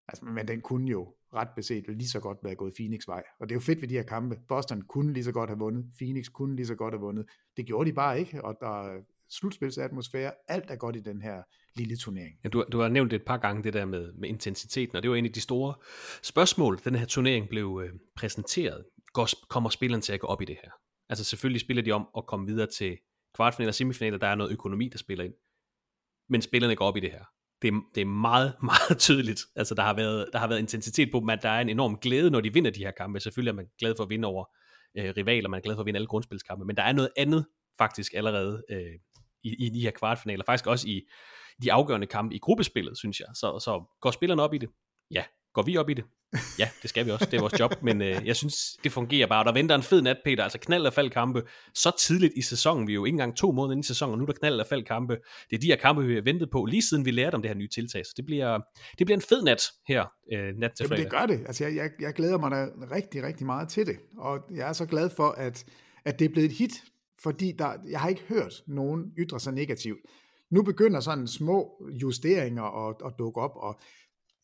Altså, 0.09 0.25
men 0.25 0.49
den 0.49 0.61
kunne 0.61 0.91
jo 0.91 1.15
ret 1.35 1.49
beset 1.57 1.85
lige 1.89 2.09
så 2.09 2.21
godt 2.21 2.39
være 2.43 2.55
gået 2.55 2.75
Phoenix 2.77 3.09
vej. 3.09 3.23
Og 3.39 3.49
det 3.49 3.55
er 3.55 3.57
jo 3.57 3.61
fedt 3.61 3.81
ved 3.81 3.89
de 3.89 3.95
her 3.95 4.03
kampe. 4.03 4.41
Boston 4.49 4.83
kunne 4.83 5.13
lige 5.13 5.25
så 5.25 5.33
godt 5.33 5.51
have 5.51 5.59
vundet. 5.59 5.91
Phoenix 5.99 6.27
kunne 6.33 6.57
lige 6.57 6.67
så 6.67 6.75
godt 6.75 6.95
have 6.95 7.01
vundet. 7.01 7.27
Det 7.57 7.67
gjorde 7.67 7.91
de 7.91 7.95
bare 7.95 8.19
ikke, 8.19 8.45
og 8.45 8.57
der 8.61 9.03
slutspilsatmosfære. 9.31 10.33
Alt 10.49 10.71
er 10.71 10.77
godt 10.77 10.97
i 10.97 11.01
den 11.01 11.23
her 11.23 11.43
lille 11.77 11.97
turnering. 11.97 12.35
Ja, 12.45 12.49
du, 12.49 12.65
du 12.73 12.81
har 12.81 12.89
nævnt 12.89 13.11
det 13.11 13.17
et 13.17 13.27
par 13.27 13.37
gange, 13.37 13.65
det 13.65 13.73
der 13.73 13.85
med, 13.85 14.13
med 14.13 14.29
intensiteten, 14.29 14.97
og 14.97 15.03
det 15.03 15.11
var 15.11 15.17
en 15.17 15.25
af 15.25 15.33
de 15.33 15.41
store 15.41 15.75
spørgsmål, 16.23 16.81
den 16.85 16.95
her 16.95 17.07
turnering 17.07 17.49
blev 17.49 17.83
øh, 17.85 17.99
præsenteret. 18.17 18.85
Går, 19.13 19.29
kommer 19.49 19.71
spillerne 19.71 20.03
til 20.03 20.13
at 20.13 20.21
gå 20.21 20.27
op 20.27 20.43
i 20.43 20.45
det 20.45 20.57
her? 20.65 20.71
Altså 21.09 21.25
selvfølgelig 21.25 21.61
spiller 21.61 21.83
de 21.83 21.93
om 21.93 22.09
at 22.17 22.27
komme 22.27 22.47
videre 22.47 22.67
til 22.67 22.99
kvartfinaler 23.35 23.71
og 23.71 23.75
semifinaler, 23.75 24.19
der 24.19 24.27
er 24.27 24.35
noget 24.35 24.53
økonomi, 24.53 24.89
der 24.89 24.99
spiller 24.99 25.25
ind. 25.25 25.35
Men 26.29 26.43
spillerne 26.43 26.77
går 26.77 26.85
op 26.85 26.97
i 26.97 27.01
det 27.01 27.11
her. 27.11 27.25
Det 27.63 27.69
er, 27.69 27.81
det 27.95 28.01
er 28.01 28.05
meget, 28.07 28.55
meget 28.73 28.99
tydeligt. 28.99 29.41
Altså 29.57 29.75
der 29.75 29.83
har, 29.83 29.95
været, 29.95 30.29
der 30.33 30.39
har 30.39 30.49
været 30.49 30.59
intensitet 30.59 31.09
på 31.13 31.21
dem, 31.21 31.31
at 31.31 31.43
der 31.43 31.49
er 31.49 31.61
en 31.61 31.69
enorm 31.69 31.99
glæde, 31.99 32.31
når 32.31 32.41
de 32.41 32.53
vinder 32.53 32.71
de 32.71 32.85
her 32.85 32.91
kampe. 32.91 33.21
Selvfølgelig 33.21 33.51
er 33.51 33.57
man 33.57 33.67
glad 33.79 33.95
for 33.97 34.05
at 34.05 34.11
vinde 34.11 34.29
over 34.29 34.45
øh, 34.99 35.15
rivaler, 35.17 35.49
man 35.49 35.59
er 35.59 35.63
glad 35.63 35.75
for 35.75 35.81
at 35.81 35.87
vinde 35.87 35.99
alle 35.99 36.07
grundspilskampe, 36.07 36.65
men 36.65 36.77
der 36.77 36.83
er 36.83 36.93
noget 36.93 37.11
andet 37.17 37.47
faktisk 37.79 38.15
allerede 38.15 38.65
øh, 38.71 38.99
i, 39.47 39.67
i 39.67 39.69
de 39.69 39.81
her 39.81 39.91
kvartfinaler, 39.91 40.45
faktisk 40.45 40.67
også 40.67 40.89
i 40.89 41.03
de 41.63 41.73
afgørende 41.73 42.07
kampe 42.07 42.35
i 42.35 42.39
gruppespillet, 42.39 42.99
synes 42.99 43.21
jeg. 43.21 43.29
Så, 43.35 43.59
så 43.59 43.97
går 44.01 44.11
spillerne 44.11 44.43
op 44.43 44.55
i 44.55 44.59
det? 44.59 44.69
Ja. 45.11 45.25
Går 45.55 45.63
vi 45.63 45.77
op 45.77 45.91
i 45.91 45.95
det? 45.95 46.05
Ja, 46.59 46.69
det 46.83 46.91
skal 46.91 47.07
vi 47.07 47.11
også. 47.11 47.25
Det 47.25 47.35
er 47.35 47.41
vores 47.41 47.61
job. 47.61 47.75
Men 47.89 48.03
øh, 48.03 48.27
jeg 48.27 48.37
synes, 48.37 48.77
det 48.85 48.93
fungerer 48.93 49.27
bare. 49.27 49.45
Der 49.45 49.53
venter 49.53 49.75
en 49.75 49.83
fed 49.83 50.03
nat, 50.03 50.17
Peter. 50.25 50.43
Altså 50.43 50.59
knald 50.59 50.87
og 50.87 50.93
fald 50.93 51.11
kampe. 51.11 51.43
Så 51.75 51.93
tidligt 51.99 52.33
i 52.37 52.43
sæsonen. 52.43 52.87
Vi 52.87 52.93
er 52.93 52.95
jo 52.95 53.05
ikke 53.05 53.15
engang 53.15 53.37
to 53.37 53.53
måneder 53.53 53.73
ind 53.73 53.85
i 53.85 53.87
sæsonen, 53.87 54.13
og 54.13 54.19
nu 54.19 54.23
er 54.23 54.27
der 54.27 54.39
knald 54.39 54.61
og 54.61 54.67
fald 54.67 54.85
kampe. 54.85 55.17
Det 55.51 55.57
er 55.57 55.61
de 55.61 55.67
her 55.67 55.77
kampe, 55.77 56.05
vi 56.05 56.15
har 56.15 56.23
ventet 56.23 56.51
på, 56.51 56.65
lige 56.65 56.83
siden 56.83 57.05
vi 57.05 57.11
lærte 57.11 57.35
om 57.35 57.43
det 57.43 57.49
her 57.49 57.57
nye 57.57 57.69
tiltag. 57.69 58.07
Så 58.07 58.13
det 58.17 58.27
bliver, 58.27 58.59
det 58.99 59.07
bliver 59.07 59.17
en 59.17 59.23
fed 59.23 59.43
nat 59.43 59.63
her, 59.89 60.05
øh, 60.33 60.55
nat 60.57 60.73
til 60.77 60.89
fredag. 60.89 60.99
Jamen, 60.99 61.05
det 61.05 61.11
gør 61.11 61.27
det. 61.27 61.47
Altså, 61.47 61.65
jeg, 61.65 61.77
jeg, 61.77 61.91
jeg 62.01 62.15
glæder 62.15 62.39
mig 62.39 62.51
da 62.51 62.67
rigtig, 62.95 63.23
rigtig 63.23 63.47
meget 63.47 63.69
til 63.69 63.87
det. 63.87 63.97
Og 64.19 64.39
jeg 64.55 64.69
er 64.69 64.73
så 64.73 64.87
glad 64.87 65.11
for, 65.11 65.29
at, 65.29 65.65
at 66.05 66.19
det 66.19 66.25
er 66.25 66.29
blevet 66.29 66.51
et 66.51 66.57
hit. 66.57 66.73
Fordi 67.23 67.53
der, 67.53 67.73
jeg 67.89 68.01
har 68.01 68.09
ikke 68.09 68.23
hørt 68.29 68.63
nogen 68.67 69.13
ytre 69.19 69.41
sig 69.41 69.53
negativt. 69.53 70.01
Nu 70.51 70.63
begynder 70.63 71.01
sådan 71.01 71.27
små 71.27 71.89
justeringer 72.03 72.89
at, 72.89 72.97
at 73.05 73.13
dukke 73.19 73.41
op, 73.41 73.57
og 73.57 73.79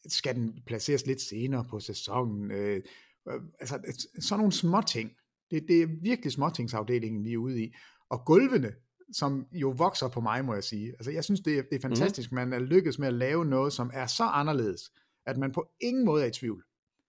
skal 0.09 0.35
den 0.35 0.59
placeres 0.67 1.07
lidt 1.07 1.21
senere 1.21 1.65
på 1.71 1.81
sæsonen? 1.81 2.51
Øh, 2.51 2.83
øh, 3.29 3.41
altså, 3.61 4.07
sådan 4.21 4.39
nogle 4.39 4.53
små 4.53 4.81
ting. 4.89 5.11
Det, 5.51 5.65
det 5.69 5.83
er 5.83 5.87
virkelig 6.03 6.33
småtingsafdelingen, 6.33 7.25
vi 7.25 7.33
er 7.33 7.39
ude 7.39 7.65
i. 7.65 7.75
Og 8.11 8.25
gulvene, 8.27 8.73
som 9.13 9.47
jo 9.53 9.71
vokser 9.71 10.09
på 10.09 10.21
mig, 10.21 10.45
må 10.45 10.55
jeg 10.55 10.65
sige. 10.65 10.89
Altså, 10.89 11.11
jeg 11.11 11.25
synes, 11.25 11.41
det 11.41 11.59
er, 11.59 11.63
det 11.63 11.77
er 11.77 11.81
fantastisk, 11.81 12.33
mm. 12.33 12.35
man 12.35 12.53
er 12.53 12.59
lykkedes 12.59 12.99
med 12.99 13.09
at 13.09 13.15
lave 13.15 13.45
noget, 13.45 13.73
som 13.73 13.91
er 13.95 14.07
så 14.07 14.25
anderledes, 14.25 14.93
at 15.27 15.37
man 15.37 15.53
på 15.53 15.69
ingen 15.81 16.05
måde 16.05 16.23
er 16.23 16.29
i 16.29 16.31
tvivl. 16.31 16.65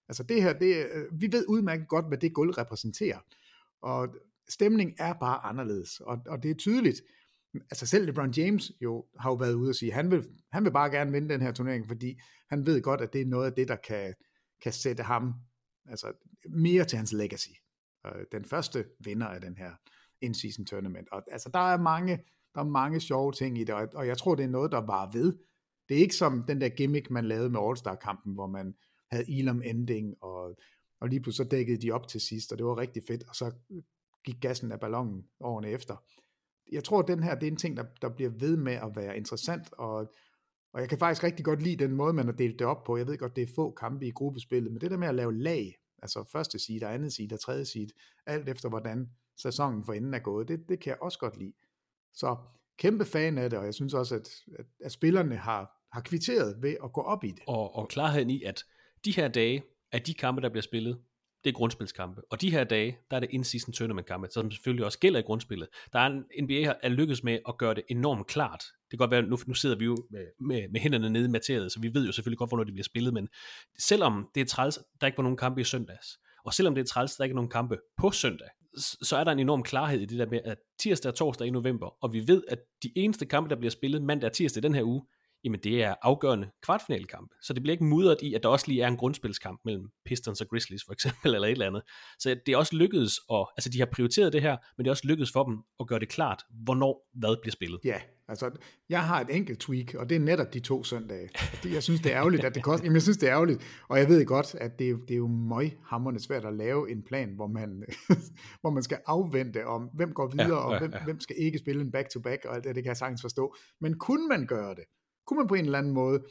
Altså 0.10 0.24
det 0.24 0.44
her, 0.44 0.54
det, 0.54 0.86
vi 1.12 1.32
ved 1.32 1.46
udmærket 1.48 1.88
godt, 1.88 2.08
hvad 2.08 2.18
det 2.18 2.34
gulv 2.34 2.52
repræsenterer. 2.52 3.20
Og 3.82 4.08
stemning 4.50 4.94
er 5.00 5.14
bare 5.14 5.46
anderledes, 5.46 6.00
og, 6.00 6.18
og 6.28 6.44
det 6.44 6.52
er 6.52 6.56
tydeligt. 6.56 7.02
Altså 7.54 7.86
selv 7.86 8.06
LeBron 8.06 8.32
James 8.32 8.72
jo 8.82 9.06
har 9.20 9.30
jo 9.30 9.36
været 9.36 9.54
ude 9.54 9.70
og 9.70 9.76
sige, 9.76 9.92
han 9.92 10.12
vil, 10.12 10.24
han 10.52 10.64
vil 10.64 10.72
bare 10.72 10.92
gerne 10.92 11.12
vinde 11.12 11.30
den 11.30 11.42
her 11.42 11.52
turnering, 11.52 11.88
fordi 11.88 12.20
han 12.50 12.66
ved 12.66 12.82
godt, 12.82 13.02
at 13.02 13.14
det 13.14 13.22
er 13.22 13.26
noget 13.26 13.46
af 13.46 13.54
det, 13.54 13.68
der 13.68 13.76
kan, 13.76 14.14
kan 14.62 14.74
sætte 14.74 15.04
ham 15.04 15.34
altså 15.90 16.14
mere 16.50 16.86
til 16.86 16.98
hans 16.98 17.14
legacy. 17.14 17.50
Den 18.32 18.46
første 18.46 18.86
vinder 19.00 19.28
af 19.28 19.42
den 19.42 19.58
her 19.58 19.72
in-season 20.22 20.66
tournament. 20.66 21.10
Og 21.12 21.24
altså 21.32 21.50
der 21.54 21.74
er 21.74 21.78
mange, 21.78 22.24
der 22.56 22.60
er 22.60 22.66
mange 22.66 23.00
sjove 23.00 23.32
ting 23.32 23.60
i 23.60 23.64
det, 23.64 23.76
og 23.76 24.08
jeg 24.08 24.18
tror, 24.18 24.36
det 24.36 24.44
er 24.46 24.50
noget, 24.50 24.72
der 24.72 24.82
var 24.86 25.12
ved. 25.12 25.38
Det 25.90 25.98
er 25.98 26.02
ikke 26.02 26.16
som 26.16 26.44
den 26.48 26.62
der 26.62 26.70
gimmick, 26.70 27.10
man 27.10 27.26
lavede 27.26 27.50
med 27.50 27.60
All-Star-kampen, 27.64 28.34
hvor 28.34 28.48
man 28.48 28.76
havde 29.12 29.40
Elam 29.40 29.62
ending, 29.66 30.24
og, 30.24 30.56
og 31.00 31.08
lige 31.08 31.22
pludselig 31.22 31.46
så 31.46 31.50
dækkede 31.50 31.82
de 31.82 31.92
op 31.92 32.08
til 32.08 32.22
sidst, 32.22 32.52
og 32.52 32.58
det 32.58 32.66
var 32.66 32.78
rigtig 32.78 33.04
fedt, 33.08 33.24
og 33.30 33.36
så 33.36 33.52
gik 34.24 34.42
gassen 34.42 34.72
af 34.72 34.80
ballonen 34.80 35.26
årene 35.40 35.70
efter. 35.70 35.96
Jeg 36.72 36.84
tror, 36.84 37.00
at 37.00 37.08
den 37.08 37.24
her, 37.24 37.36
det 37.36 37.48
er 37.48 37.52
en 37.52 37.58
ting, 37.58 37.78
der, 37.78 37.84
der 38.02 38.10
bliver 38.10 38.30
ved 38.30 38.58
med 38.58 38.74
at 38.74 38.96
være 38.96 39.18
interessant, 39.18 39.74
og, 39.74 40.14
og 40.74 40.82
jeg 40.82 40.90
kan 40.90 40.98
faktisk 40.98 41.24
rigtig 41.24 41.46
godt 41.46 41.62
lide 41.62 41.84
den 41.84 41.92
måde, 41.92 42.14
man 42.14 42.26
har 42.26 42.34
delt 42.34 42.60
det 42.60 42.68
op 42.68 42.84
på. 42.84 42.98
Jeg 42.98 43.08
ved 43.08 43.18
godt, 43.18 43.36
det 43.36 43.42
er 43.42 43.54
få 43.56 43.72
kampe 43.72 44.08
i 44.08 44.12
gruppespillet, 44.12 44.72
men 44.72 44.82
det 44.82 44.92
der 44.92 44.98
med 44.98 45.08
at 45.08 45.16
lave 45.16 45.38
lag, 45.38 45.76
altså 46.02 46.24
første 46.32 46.60
seed, 46.60 46.84
andet 46.84 47.14
seed 47.14 47.34
og 47.34 47.40
tredje 47.40 47.66
seed, 47.66 47.88
alt 48.26 48.50
efter 48.50 48.70
hvordan 48.70 49.10
sæsonen 49.38 49.84
for 49.86 49.94
enden 49.94 50.14
er 50.14 50.20
gået, 50.20 50.48
det, 50.48 50.70
det 50.70 50.80
kan 50.80 50.90
jeg 50.90 51.02
også 51.02 51.20
godt 51.20 51.38
lide. 51.38 51.54
Så 52.14 52.36
kæmpe 52.78 53.06
fan 53.06 53.38
af 53.38 53.50
det, 53.50 53.60
og 53.60 53.66
jeg 53.66 53.74
synes 53.74 53.94
også, 53.94 54.16
at, 54.16 54.30
at, 54.60 54.66
at 54.84 54.92
spillerne 54.92 55.36
har, 55.36 55.88
har 55.94 56.02
kvitteret 56.02 56.62
ved 56.62 56.78
at 56.84 56.94
gå 56.94 57.02
op 57.02 57.24
i 57.24 57.32
det. 57.32 57.44
Og, 57.48 57.76
og 57.76 57.88
klarheden 57.90 58.30
i, 58.30 58.44
at 58.44 58.64
de 59.06 59.12
her 59.12 59.28
dage, 59.28 59.64
at 59.92 60.08
de 60.08 60.14
kampe, 60.14 60.42
der 60.42 60.50
bliver 60.50 60.62
spillet, 60.62 61.02
det 61.44 61.50
er 61.50 61.54
grundspilskampe. 61.54 62.22
Og 62.32 62.42
de 62.42 62.52
her 62.52 62.64
dage, 62.64 62.98
der 63.12 63.18
er 63.18 63.20
det 63.20 63.30
in-season 63.34 63.72
tournament 63.72 64.08
kampe, 64.08 64.28
som 64.32 64.52
selvfølgelig 64.52 64.86
også 64.86 65.00
gælder 65.00 65.20
i 65.20 65.24
grundspillet. 65.24 65.68
Der 65.94 66.00
er 66.00 66.06
en 66.06 66.44
NBA 66.44 66.74
er 66.84 66.90
lykkedes 66.90 67.24
med 67.24 67.40
at 67.48 67.58
gøre 67.58 67.74
det 67.74 67.84
enormt 67.90 68.28
klart. 68.28 68.60
Det 68.60 68.90
kan 68.90 68.98
godt 68.98 69.12
være, 69.12 69.22
nu, 69.22 69.38
nu 69.48 69.54
sidder 69.54 69.76
vi 69.76 69.86
jo 69.86 69.98
med, 70.12 70.26
med, 70.40 70.70
med 70.72 70.80
hænderne 70.80 71.10
nede 71.10 71.26
i 71.26 71.30
materiet, 71.30 71.72
så 71.72 71.80
vi 71.80 71.94
ved 71.94 72.06
jo 72.06 72.12
selvfølgelig 72.12 72.38
godt, 72.38 72.50
hvornår 72.50 72.64
de 72.64 72.72
bliver 72.72 72.84
spillet, 72.84 73.14
men 73.14 73.28
selvom 73.80 74.30
det 74.36 74.42
er 74.42 74.46
træls, 74.46 74.80
der 75.02 75.08
ikke 75.08 75.18
var 75.18 75.24
nogen 75.24 75.38
kampe 75.38 75.62
i 75.62 75.64
søndags, 75.64 76.08
og 76.46 76.54
selvom 76.54 76.76
det 76.76 76.82
er 76.82 76.86
træls, 76.86 77.16
der 77.16 77.24
ikke 77.24 77.34
er 77.34 77.36
nogen 77.36 77.50
kampe 77.50 77.78
på 77.98 78.12
søndag, 78.12 78.48
så 79.02 79.18
er 79.18 79.24
der 79.24 79.32
en 79.32 79.40
enorm 79.40 79.64
klarhed 79.64 80.00
i 80.00 80.06
det 80.06 80.20
der 80.20 80.26
med, 80.26 80.40
at 80.46 80.58
tirsdag 80.80 81.10
og 81.10 81.16
torsdag 81.16 81.48
i 81.48 81.50
november, 81.50 82.04
og 82.04 82.14
vi 82.14 82.28
ved, 82.28 82.44
at 82.48 82.60
de 82.84 82.92
eneste 82.96 83.26
kampe, 83.26 83.50
der 83.50 83.56
bliver 83.56 83.72
spillet 83.72 84.02
mandag 84.02 84.30
og 84.30 84.34
tirsdag 84.34 84.62
i 84.62 84.64
den 84.64 84.76
her 84.76 84.84
uge, 84.84 85.02
jamen 85.44 85.60
det 85.64 85.84
er 85.84 85.96
afgørende 86.02 86.50
kvartfinalekampe. 86.64 87.36
Så 87.42 87.54
det 87.54 87.64
bliver 87.64 87.74
ikke 87.74 87.84
mudret 87.84 88.18
i, 88.22 88.34
at 88.34 88.44
der 88.44 88.50
også 88.50 88.68
lige 88.68 88.82
er 88.82 88.88
en 88.88 88.98
grundspilskamp 88.98 89.62
mellem 89.66 89.90
Pistons 90.06 90.42
og 90.42 90.48
Grizzlies 90.48 90.84
for 90.86 90.94
eksempel, 90.94 91.34
eller 91.36 91.48
et 91.48 91.52
eller 91.52 91.68
andet. 91.68 91.82
Så 92.20 92.36
det 92.46 92.54
er 92.54 92.58
også 92.58 92.76
lykkedes, 92.76 93.20
at, 93.32 93.46
altså 93.58 93.70
de 93.70 93.80
har 93.80 93.86
prioriteret 93.86 94.34
det 94.34 94.42
her, 94.42 94.58
men 94.78 94.86
det 94.86 94.90
er 94.90 94.92
også 94.92 95.08
lykkedes 95.08 95.32
for 95.32 95.44
dem 95.44 95.58
at 95.80 95.88
gøre 95.88 96.00
det 96.00 96.10
klart, 96.10 96.44
hvornår 96.64 97.10
hvad 97.14 97.42
bliver 97.42 97.52
spillet. 97.52 97.80
Ja, 97.84 98.02
altså 98.28 98.52
jeg 98.90 99.04
har 99.04 99.22
et 99.22 99.36
enkelt 99.36 99.60
tweak, 99.60 99.94
og 99.94 100.10
det 100.10 100.16
er 100.16 100.20
netop 100.20 100.54
de 100.54 100.60
to 100.60 100.84
søndage. 100.84 101.30
Jeg 101.66 101.84
synes, 101.84 102.02
det 102.02 102.12
er 102.12 102.18
ærgerligt, 102.18 102.44
at 102.44 102.56
det 102.56 102.64
koster. 102.64 102.86
Jamen, 102.86 102.96
jeg 102.96 103.02
synes, 103.02 103.18
det 103.18 103.30
er 103.30 103.34
ærgerligt, 103.34 103.84
og 103.90 104.00
jeg 104.00 104.08
ved 104.08 104.26
godt, 104.26 104.56
at 104.56 104.80
det 104.80 104.90
er, 104.90 104.96
det 105.08 105.14
er 105.14 105.18
jo 105.18 105.28
møghammerende 105.28 106.24
svært 106.24 106.46
at 106.46 106.54
lave 106.54 106.92
en 106.92 107.04
plan, 107.04 107.30
hvor 107.36 107.48
man, 107.48 107.84
hvor 108.62 108.70
man 108.70 108.84
skal 108.84 108.98
afvente 109.06 109.66
om, 109.66 109.90
hvem 109.94 110.14
går 110.14 110.28
videre, 110.28 110.48
ja, 110.48 110.54
ja, 110.54 110.74
ja. 110.74 110.74
og 110.74 110.80
hvem, 110.80 110.94
hvem 111.04 111.20
skal 111.20 111.36
ikke 111.40 111.60
spille 111.60 111.82
en 111.82 111.92
back-to-back, 111.92 112.46
og 112.46 112.56
alt 112.56 112.64
det, 112.64 112.76
det 112.76 112.84
kan 112.84 112.90
jeg 112.90 112.98
sagtens 112.98 113.22
forstå. 113.22 113.56
Men 113.82 113.98
kunne 113.98 114.28
man 114.28 114.46
gøre 114.46 114.76
det, 114.76 114.84
kunne 115.28 115.38
man 115.38 115.48
på 115.48 115.56
en 115.56 115.66
eller 115.66 115.78
anden 115.78 115.94
måde, 115.94 116.24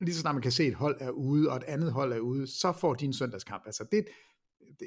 lige 0.00 0.14
så 0.14 0.20
snart 0.20 0.34
man 0.34 0.42
kan 0.42 0.52
se, 0.52 0.62
at 0.62 0.68
et 0.68 0.74
hold 0.74 0.96
er 1.00 1.10
ude, 1.10 1.50
og 1.50 1.56
et 1.56 1.64
andet 1.64 1.92
hold 1.92 2.12
er 2.12 2.18
ude, 2.18 2.46
så 2.46 2.72
får 2.72 2.94
de 2.94 3.04
en 3.04 3.12
søndagskamp. 3.12 3.62
Altså 3.66 3.84
det, 3.92 4.04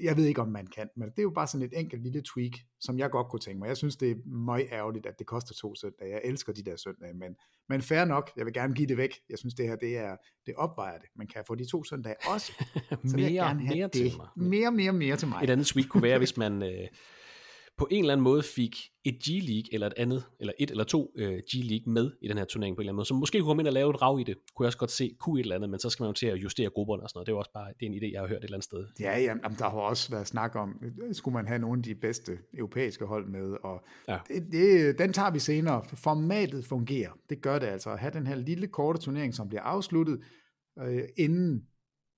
jeg 0.01 0.17
ved 0.17 0.25
ikke, 0.25 0.41
om 0.41 0.47
man 0.47 0.67
kan, 0.67 0.89
men 0.95 1.09
det 1.09 1.19
er 1.19 1.23
jo 1.23 1.29
bare 1.29 1.47
sådan 1.47 1.67
et 1.67 1.79
enkelt 1.79 2.03
lille 2.03 2.21
tweak, 2.33 2.51
som 2.79 2.99
jeg 2.99 3.11
godt 3.11 3.27
kunne 3.29 3.39
tænke 3.39 3.59
mig. 3.59 3.67
Jeg 3.67 3.77
synes, 3.77 3.95
det 3.95 4.11
er 4.11 4.15
meget 4.25 4.67
ærgerligt, 4.71 5.05
at 5.05 5.19
det 5.19 5.27
koster 5.27 5.53
to 5.53 5.75
søndage. 5.75 6.11
Jeg 6.11 6.21
elsker 6.23 6.53
de 6.53 6.63
der 6.63 6.75
søndage, 6.75 7.13
men, 7.13 7.35
men 7.69 7.81
fair 7.81 8.05
nok, 8.05 8.31
jeg 8.37 8.45
vil 8.45 8.53
gerne 8.53 8.73
give 8.73 8.87
det 8.87 8.97
væk. 8.97 9.15
Jeg 9.29 9.39
synes, 9.39 9.53
det 9.53 9.67
her, 9.67 9.75
det 9.75 9.97
er, 9.97 10.15
det 10.45 10.55
opvejer 10.55 10.97
det. 10.97 11.09
Man 11.15 11.27
kan 11.27 11.43
få 11.47 11.55
de 11.55 11.65
to 11.65 11.83
søndage 11.83 12.15
også. 12.33 12.51
Så 13.09 13.15
mere, 13.17 13.21
jeg 13.21 13.31
gerne 13.33 13.61
have 13.61 13.75
mere 13.75 13.87
det. 13.87 14.11
til 14.11 14.17
mig. 14.17 14.27
Mere, 14.35 14.71
mere, 14.71 14.93
mere 14.93 15.15
til 15.15 15.27
mig. 15.27 15.43
Et 15.43 15.49
andet 15.49 15.67
tweak 15.67 15.87
kunne 15.87 16.03
være, 16.03 16.17
hvis 16.17 16.37
man... 16.37 16.63
Øh, 16.63 16.87
på 17.81 17.87
en 17.91 18.03
eller 18.03 18.13
anden 18.13 18.23
måde 18.23 18.43
fik 18.43 18.75
et 19.03 19.15
G-League 19.15 19.69
eller 19.73 19.87
et 19.87 19.93
andet, 19.97 20.23
eller 20.39 20.53
et 20.59 20.71
eller 20.71 20.83
to 20.83 21.11
uh, 21.15 21.23
G-League 21.23 21.91
med 21.91 22.11
i 22.21 22.27
den 22.27 22.37
her 22.37 22.45
turnering 22.45 22.75
på 22.75 22.79
en 22.79 22.83
eller 22.83 22.91
anden 22.91 22.95
måde, 22.95 23.05
så 23.05 23.13
måske 23.13 23.39
kunne 23.39 23.47
komme 23.47 23.61
ind 23.61 23.67
og 23.67 23.73
lave 23.73 23.89
et 23.89 24.01
rav 24.01 24.19
i 24.19 24.23
det, 24.23 24.35
kunne 24.55 24.63
jeg 24.63 24.67
også 24.67 24.77
godt 24.77 24.91
se, 24.91 25.15
kunne 25.19 25.39
et 25.39 25.43
eller 25.43 25.55
andet, 25.55 25.69
men 25.69 25.79
så 25.79 25.89
skal 25.89 26.03
man 26.03 26.09
jo 26.09 26.13
til 26.13 26.27
at 26.27 26.37
justere 26.37 26.69
grupperne 26.69 27.03
og 27.03 27.09
sådan 27.09 27.17
noget, 27.17 27.27
det 27.27 27.31
er 27.31 27.35
jo 27.35 27.39
også 27.39 27.51
bare, 27.53 27.67
det 27.79 27.85
er 27.85 27.89
en 27.89 27.93
idé, 27.93 28.11
jeg 28.13 28.21
har 28.21 28.27
hørt 28.27 28.37
et 28.37 28.43
eller 28.43 28.57
andet 28.57 28.63
sted. 28.63 28.85
Ja, 28.99 29.19
jamen, 29.19 29.43
der 29.59 29.69
har 29.69 29.79
også 29.79 30.11
været 30.11 30.27
snak 30.27 30.55
om, 30.55 30.83
skulle 31.11 31.33
man 31.33 31.47
have 31.47 31.59
nogle 31.59 31.79
af 31.79 31.83
de 31.83 31.95
bedste 31.95 32.31
europæiske 32.57 33.05
hold 33.05 33.27
med, 33.27 33.57
og 33.63 33.83
ja. 34.07 34.17
det, 34.27 34.43
det, 34.51 34.99
den 34.99 35.13
tager 35.13 35.31
vi 35.31 35.39
senere. 35.39 35.83
Formatet 35.93 36.65
fungerer, 36.65 37.11
det 37.29 37.41
gør 37.41 37.59
det 37.59 37.67
altså, 37.67 37.89
at 37.89 37.99
have 37.99 38.13
den 38.13 38.27
her 38.27 38.35
lille 38.35 38.67
korte 38.67 38.99
turnering, 38.99 39.33
som 39.33 39.47
bliver 39.47 39.61
afsluttet, 39.61 40.19
øh, 40.79 41.03
inden 41.17 41.63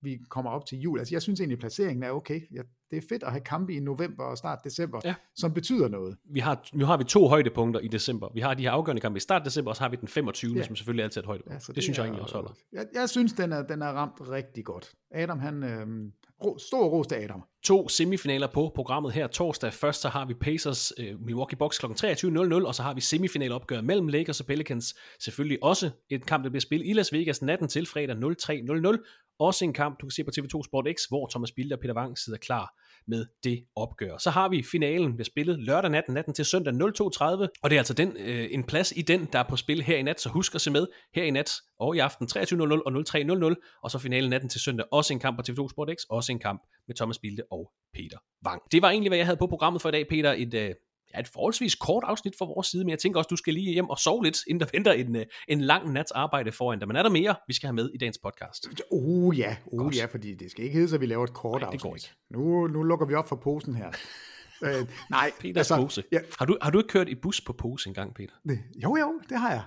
vi 0.04 0.20
kommer 0.30 0.52
op 0.52 0.66
til 0.66 0.80
jul. 0.80 1.00
Altså 1.00 1.16
jeg 1.16 1.22
synes 1.22 1.40
egentlig, 1.40 1.56
at 1.56 1.60
placeringen 1.60 2.04
er 2.04 2.12
okay. 2.12 2.42
Jeg, 2.52 2.64
det 2.92 2.98
er 2.98 3.08
fedt 3.10 3.24
at 3.24 3.32
have 3.32 3.42
kampe 3.42 3.74
i 3.74 3.80
november 3.80 4.24
og 4.24 4.38
start 4.38 4.60
december, 4.64 5.02
ja. 5.04 5.16
som 5.36 5.54
betyder 5.54 5.88
noget. 5.88 6.18
Vi 6.26 6.40
har, 6.40 6.70
nu 6.74 6.86
har 6.86 6.98
vi 6.98 7.04
to 7.04 7.28
højdepunkter 7.28 7.80
i 7.80 7.88
december. 7.88 8.30
Vi 8.34 8.40
har 8.40 8.54
de 8.54 8.64
her 8.64 8.72
afgørende 8.72 9.02
kampe 9.02 9.18
i 9.18 9.20
start 9.20 9.46
december, 9.46 9.72
og 9.72 9.76
så 9.76 9.84
har 9.84 9.90
vi 9.90 9.96
den 9.96 10.08
25. 10.08 10.56
Ja. 10.56 10.64
som 10.64 10.76
selvfølgelig 10.76 11.04
altid 11.04 11.18
er 11.18 11.22
et 11.22 11.28
højdepunkt. 11.28 11.54
Ja, 11.54 11.68
det, 11.68 11.76
det 11.76 11.84
synes 11.84 11.98
jeg 11.98 12.04
egentlig 12.04 12.24
også 12.24 12.36
holder. 12.36 12.52
Jeg, 12.74 12.86
jeg 12.94 13.10
synes, 13.10 13.34
den 13.34 13.52
er, 13.52 13.64
den 13.64 13.82
er 13.82 13.88
ramt 13.88 14.30
rigtig 14.30 14.66
godt. 14.66 14.92
Adam, 15.12 15.40
han, 15.40 15.64
øh, 15.64 16.12
stor 16.58 16.86
ros 16.86 17.08
til 17.08 17.16
Adam. 17.16 17.44
To 17.64 17.90
semifinaler 17.90 18.48
på 18.48 18.72
programmet 18.76 19.14
her 19.14 19.28
torsdag. 19.28 19.74
Først 19.74 20.02
så 20.02 20.10
har 20.10 20.26
vi 20.26 20.34
Pacers 20.34 20.94
øh, 21.00 21.22
Milwaukee 21.22 21.58
Bucks 21.58 21.80
kl. 21.80 21.86
23.00, 21.86 22.68
og 22.68 22.76
så 22.76 22.84
har 22.84 22.94
vi 22.94 23.02
semifinalopgøret 23.02 23.84
mellem 23.84 24.08
Lakers 24.08 24.40
og 24.40 24.46
Pelicans. 24.46 24.96
Selvfølgelig 25.20 25.64
også 25.64 25.90
et 26.10 26.26
kamp, 26.26 26.44
der 26.44 26.50
bliver 26.50 26.62
spillet 26.62 26.88
i 26.88 26.94
Las 26.94 27.14
Vegas 27.14 27.42
natten 27.42 27.68
til 27.68 27.86
fredag 27.86 28.16
03.00. 28.16 29.36
Også 29.40 29.66
en 29.66 29.74
kamp, 29.74 30.02
du 30.02 30.06
kan 30.06 30.12
se 30.12 30.24
på 30.24 30.32
TV2 30.40 30.64
Sport 30.64 30.88
X, 30.98 31.06
hvor 31.10 31.28
Thomas 31.28 31.52
Bilde 31.52 31.76
og 31.76 31.80
Peter 31.80 31.96
Wang 31.96 32.18
sidder 32.18 32.40
klar 32.40 32.83
med 33.08 33.26
det 33.44 33.64
opgør. 33.76 34.18
Så 34.18 34.30
har 34.30 34.50
vi 34.50 34.64
finalen 34.72 35.18
ved 35.18 35.26
spillet 35.26 35.60
lørdag 35.60 35.92
natten, 35.92 36.14
natten 36.14 36.34
til 36.34 36.46
søndag 36.46 36.74
02.30, 36.74 37.24
og 37.64 37.70
det 37.70 37.76
er 37.76 37.80
altså 37.80 37.94
den, 37.94 38.18
øh, 38.20 38.48
en 38.52 38.64
plads 38.64 38.94
i 38.96 39.02
den, 39.02 39.28
der 39.34 39.40
er 39.40 39.44
på 39.50 39.56
spil 39.56 39.82
her 39.82 39.98
i 39.98 40.02
nat, 40.02 40.22
så 40.22 40.30
husk 40.30 40.56
at 40.56 40.62
se 40.62 40.72
med 40.72 40.88
her 41.16 41.24
i 41.24 41.32
nat 41.32 41.52
og 41.80 41.96
i 41.96 42.00
aften 42.00 42.28
23.00 42.38 42.62
og 42.86 43.04
03.00, 43.10 43.80
og 43.84 43.92
så 43.92 44.00
finalen 44.00 44.30
natten 44.30 44.50
til 44.50 44.62
søndag, 44.62 44.86
også 44.92 45.14
en 45.14 45.20
kamp 45.20 45.38
på 45.38 45.44
TV2 45.52 45.70
Sport 45.70 45.90
X, 46.00 46.04
også 46.10 46.32
en 46.32 46.40
kamp 46.40 46.62
med 46.88 46.96
Thomas 46.96 47.20
Bilde 47.20 47.44
og 47.52 47.72
Peter 47.94 48.18
Wang. 48.46 48.62
Det 48.72 48.82
var 48.82 48.90
egentlig, 48.90 49.10
hvad 49.10 49.18
jeg 49.18 49.28
havde 49.28 49.38
på 49.38 49.48
programmet 49.48 49.82
for 49.82 49.90
i 49.90 49.92
dag, 49.92 50.08
Peter. 50.08 50.34
Et, 50.38 50.54
øh, 50.54 50.70
ja, 51.14 51.20
et 51.20 51.28
forholdsvis 51.28 51.76
kort 51.76 52.04
afsnit 52.08 52.34
fra 52.38 52.46
vores 52.46 52.68
side, 52.68 52.84
men 52.84 52.90
jeg 52.90 53.00
tænker 53.00 53.18
også, 53.18 53.28
du 53.28 53.36
skal 53.36 53.54
lige 53.54 53.74
hjem 53.74 53.90
og 53.90 54.00
sove 54.00 54.24
lidt, 54.24 54.38
inden 54.48 54.60
der 54.60 54.68
venter 54.74 54.92
en, 54.92 55.16
øh, 55.16 55.26
en 55.48 55.62
lang 55.62 55.92
nats 55.92 56.12
arbejde 56.12 56.52
foran 56.52 56.80
dig. 56.80 56.88
Men 56.88 56.98
er 56.98 57.04
der 57.04 57.10
mere, 57.10 57.36
vi 57.48 57.54
skal 57.54 57.68
have 57.68 57.74
med 57.74 57.90
i 57.94 57.98
dagens 57.98 58.18
podcast? 58.18 58.68
Oh 58.92 59.40
ja, 59.40 59.56
oh 59.72 59.96
ja, 59.98 60.06
fordi 60.06 60.34
det 60.36 60.52
skal 60.52 60.66
ikke 60.66 60.80
hedde, 60.80 60.96
at 60.96 61.02
vi 61.02 61.06
laver 61.06 61.24
et 61.24 61.34
kort 61.34 61.62
Nej, 61.62 61.70
afsnit. 61.74 61.94
Ikke. 61.96 62.16
Nu, 62.30 62.68
nu 62.68 62.84
lukker 62.84 63.06
vi 63.06 63.14
op 63.14 63.30
for 63.30 63.36
posen 63.36 63.76
her. 63.76 63.88
øh, 64.66 64.88
nej, 65.10 65.32
Peters 65.40 65.72
altså, 65.72 65.76
pose. 65.76 66.04
Ja. 66.12 66.20
Har, 66.40 66.46
du, 66.46 66.58
har 66.62 66.72
du 66.72 66.78
ikke 66.78 66.90
kørt 66.90 67.10
i 67.10 67.16
bus 67.16 67.42
på 67.42 67.54
pose 67.54 67.88
engang, 67.88 68.16
Peter? 68.16 68.34
Det, 68.48 68.60
jo, 68.84 68.96
jo, 68.96 69.22
det 69.30 69.40
har 69.40 69.52
jeg. 69.52 69.64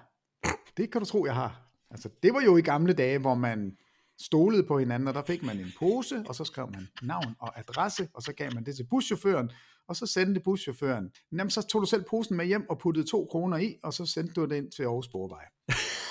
Det 0.76 0.92
kan 0.92 1.00
du 1.00 1.06
tro, 1.06 1.26
jeg 1.26 1.34
har. 1.34 1.62
Altså, 1.90 2.08
det 2.22 2.34
var 2.34 2.40
jo 2.40 2.56
i 2.56 2.60
gamle 2.60 2.92
dage, 2.92 3.18
hvor 3.18 3.34
man 3.34 3.76
stolede 4.20 4.62
på 4.62 4.78
hinanden, 4.78 5.08
og 5.08 5.14
der 5.14 5.22
fik 5.22 5.42
man 5.42 5.58
en 5.58 5.72
pose, 5.78 6.24
og 6.28 6.34
så 6.34 6.44
skrev 6.44 6.70
man 6.74 6.88
navn 7.02 7.36
og 7.38 7.58
adresse, 7.58 8.08
og 8.14 8.22
så 8.22 8.32
gav 8.32 8.54
man 8.54 8.64
det 8.64 8.76
til 8.76 8.86
buschaufføren, 8.90 9.50
og 9.88 9.96
så 9.96 10.06
sendte 10.06 10.40
buschaufføren. 10.40 11.10
Jamen, 11.32 11.50
så 11.50 11.66
tog 11.66 11.80
du 11.80 11.86
selv 11.86 12.04
posen 12.10 12.36
med 12.36 12.46
hjem 12.46 12.70
og 12.70 12.78
puttede 12.78 13.06
to 13.06 13.28
kroner 13.30 13.56
i, 13.56 13.76
og 13.82 13.92
så 13.92 14.06
sendte 14.06 14.34
du 14.34 14.44
det 14.44 14.56
ind 14.56 14.70
til 14.70 14.82
Aarhus 14.82 15.04
Sporvej. 15.04 15.44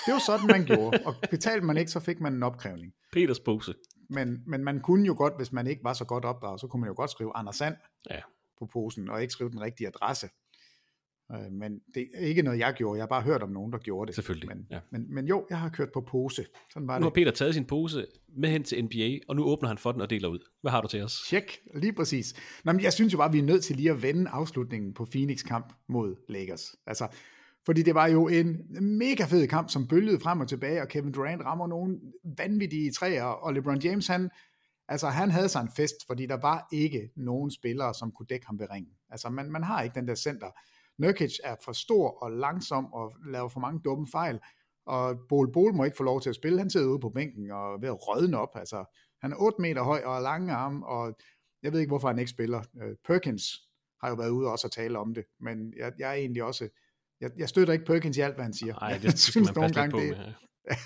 Det 0.06 0.12
var 0.12 0.22
sådan, 0.26 0.46
man 0.46 0.64
gjorde, 0.64 1.00
og 1.06 1.14
betalte 1.30 1.66
man 1.66 1.76
ikke, 1.76 1.90
så 1.90 2.00
fik 2.00 2.20
man 2.20 2.34
en 2.34 2.42
opkrævning. 2.42 2.92
Peters 3.12 3.40
pose. 3.40 3.74
Men, 4.10 4.42
men 4.46 4.64
man 4.64 4.80
kunne 4.80 5.06
jo 5.06 5.14
godt, 5.18 5.36
hvis 5.36 5.52
man 5.52 5.66
ikke 5.66 5.84
var 5.84 5.92
så 5.92 6.04
godt 6.04 6.24
opdraget, 6.24 6.60
så 6.60 6.66
kunne 6.66 6.80
man 6.80 6.88
jo 6.88 6.94
godt 6.96 7.10
skrive 7.10 7.32
Anders 7.34 7.56
Sand 7.56 7.74
ja. 8.10 8.20
på 8.58 8.66
posen, 8.66 9.08
og 9.08 9.22
ikke 9.22 9.32
skrive 9.32 9.50
den 9.50 9.60
rigtige 9.60 9.86
adresse. 9.86 10.28
Øh, 11.32 11.52
men 11.52 11.80
det 11.94 12.08
er 12.14 12.26
ikke 12.26 12.42
noget, 12.42 12.58
jeg 12.58 12.74
gjorde. 12.76 12.96
Jeg 12.98 13.02
har 13.02 13.08
bare 13.08 13.22
hørt 13.22 13.42
om 13.42 13.50
nogen, 13.50 13.72
der 13.72 13.78
gjorde 13.78 14.06
det. 14.06 14.14
Selvfølgelig. 14.14 14.48
Men, 14.48 14.66
ja. 14.70 14.80
men, 14.90 15.14
men 15.14 15.26
jo, 15.26 15.46
jeg 15.50 15.58
har 15.58 15.68
kørt 15.68 15.92
på 15.92 16.00
pose. 16.00 16.46
Sådan 16.72 16.88
var 16.88 16.98
nu 16.98 17.04
har 17.04 17.10
Peter 17.10 17.30
taget 17.30 17.54
sin 17.54 17.64
pose 17.64 18.06
med 18.36 18.48
hen 18.48 18.64
til 18.64 18.84
NBA, 18.84 19.18
og 19.28 19.36
nu 19.36 19.44
åbner 19.44 19.68
han 19.68 19.78
for 19.78 19.92
den 19.92 20.00
og 20.00 20.10
deler 20.10 20.28
ud. 20.28 20.38
Hvad 20.60 20.72
har 20.72 20.80
du 20.80 20.88
til 20.88 21.02
os? 21.02 21.24
Tjek, 21.28 21.58
lige 21.74 21.92
præcis. 21.92 22.34
Nå, 22.64 22.72
men 22.72 22.82
jeg 22.82 22.92
synes 22.92 23.12
jo 23.12 23.18
bare, 23.18 23.32
vi 23.32 23.38
er 23.38 23.42
nødt 23.42 23.64
til 23.64 23.76
lige 23.76 23.90
at 23.90 24.02
vende 24.02 24.30
afslutningen 24.30 24.94
på 24.94 25.04
Phoenix 25.04 25.44
kamp 25.44 25.72
mod 25.88 26.16
Lakers. 26.28 26.76
Altså, 26.86 27.08
fordi 27.66 27.82
det 27.82 27.94
var 27.94 28.06
jo 28.06 28.28
en 28.28 28.66
mega 28.98 29.24
fed 29.24 29.46
kamp, 29.46 29.70
som 29.70 29.88
bølgede 29.88 30.20
frem 30.20 30.40
og 30.40 30.48
tilbage, 30.48 30.82
og 30.82 30.88
Kevin 30.88 31.12
Durant 31.12 31.44
rammer 31.44 31.66
nogle 31.66 32.00
vanvittige 32.38 32.92
træer, 32.92 33.24
og 33.24 33.54
LeBron 33.54 33.78
James, 33.78 34.06
han, 34.06 34.30
altså, 34.88 35.08
han 35.08 35.30
havde 35.30 35.48
sig 35.48 35.60
en 35.60 35.70
fest, 35.76 35.94
fordi 36.06 36.26
der 36.26 36.40
var 36.40 36.68
ikke 36.72 37.10
nogen 37.16 37.50
spillere, 37.50 37.94
som 37.94 38.12
kunne 38.12 38.26
dække 38.26 38.46
ham 38.46 38.58
ved 38.58 38.66
ringen. 38.70 38.92
Altså, 39.10 39.28
man, 39.28 39.50
man 39.50 39.62
har 39.62 39.82
ikke 39.82 39.94
den 39.94 40.08
der 40.08 40.14
center, 40.14 40.46
Nurkic 40.98 41.38
er 41.44 41.56
for 41.64 41.72
stor 41.72 42.22
og 42.22 42.30
langsom 42.32 42.92
og 42.92 43.12
laver 43.26 43.48
for 43.48 43.60
mange 43.60 43.80
dumme 43.84 44.06
fejl, 44.12 44.40
og 44.86 45.18
Bol 45.28 45.52
Bol 45.52 45.74
må 45.74 45.84
ikke 45.84 45.96
få 45.96 46.02
lov 46.02 46.20
til 46.20 46.28
at 46.28 46.34
spille. 46.34 46.58
Han 46.58 46.70
sidder 46.70 46.86
ude 46.86 47.00
på 47.00 47.10
bænken 47.10 47.50
og 47.50 47.82
ved 47.82 47.88
at 47.88 48.08
rødne 48.08 48.38
op. 48.38 48.48
Altså, 48.54 48.84
han 49.22 49.32
er 49.32 49.36
8 49.36 49.62
meter 49.62 49.82
høj 49.82 50.02
og 50.04 50.14
har 50.14 50.20
lange 50.20 50.52
arme, 50.52 50.86
og 50.86 51.16
jeg 51.62 51.72
ved 51.72 51.80
ikke, 51.80 51.90
hvorfor 51.90 52.08
han 52.08 52.18
ikke 52.18 52.30
spiller. 52.30 52.62
Øh, 52.82 52.96
Perkins 53.04 53.42
har 54.02 54.08
jo 54.08 54.14
været 54.14 54.30
ude 54.30 54.48
også 54.48 54.66
at 54.66 54.70
tale 54.70 54.98
om 54.98 55.14
det, 55.14 55.24
men 55.40 55.74
jeg, 55.76 55.92
jeg 55.98 56.10
er 56.10 56.14
egentlig 56.14 56.42
også... 56.42 56.68
Jeg, 57.20 57.30
jeg 57.36 57.48
støtter 57.48 57.72
ikke 57.72 57.84
Perkins 57.84 58.16
i 58.16 58.20
alt, 58.20 58.34
hvad 58.34 58.44
han 58.44 58.54
siger. 58.54 58.74
Nej, 58.80 58.98
det 59.02 59.18
synes 59.18 59.54
nogle 59.54 59.74
gange, 59.74 59.90
på, 59.90 59.98
det, 59.98 60.16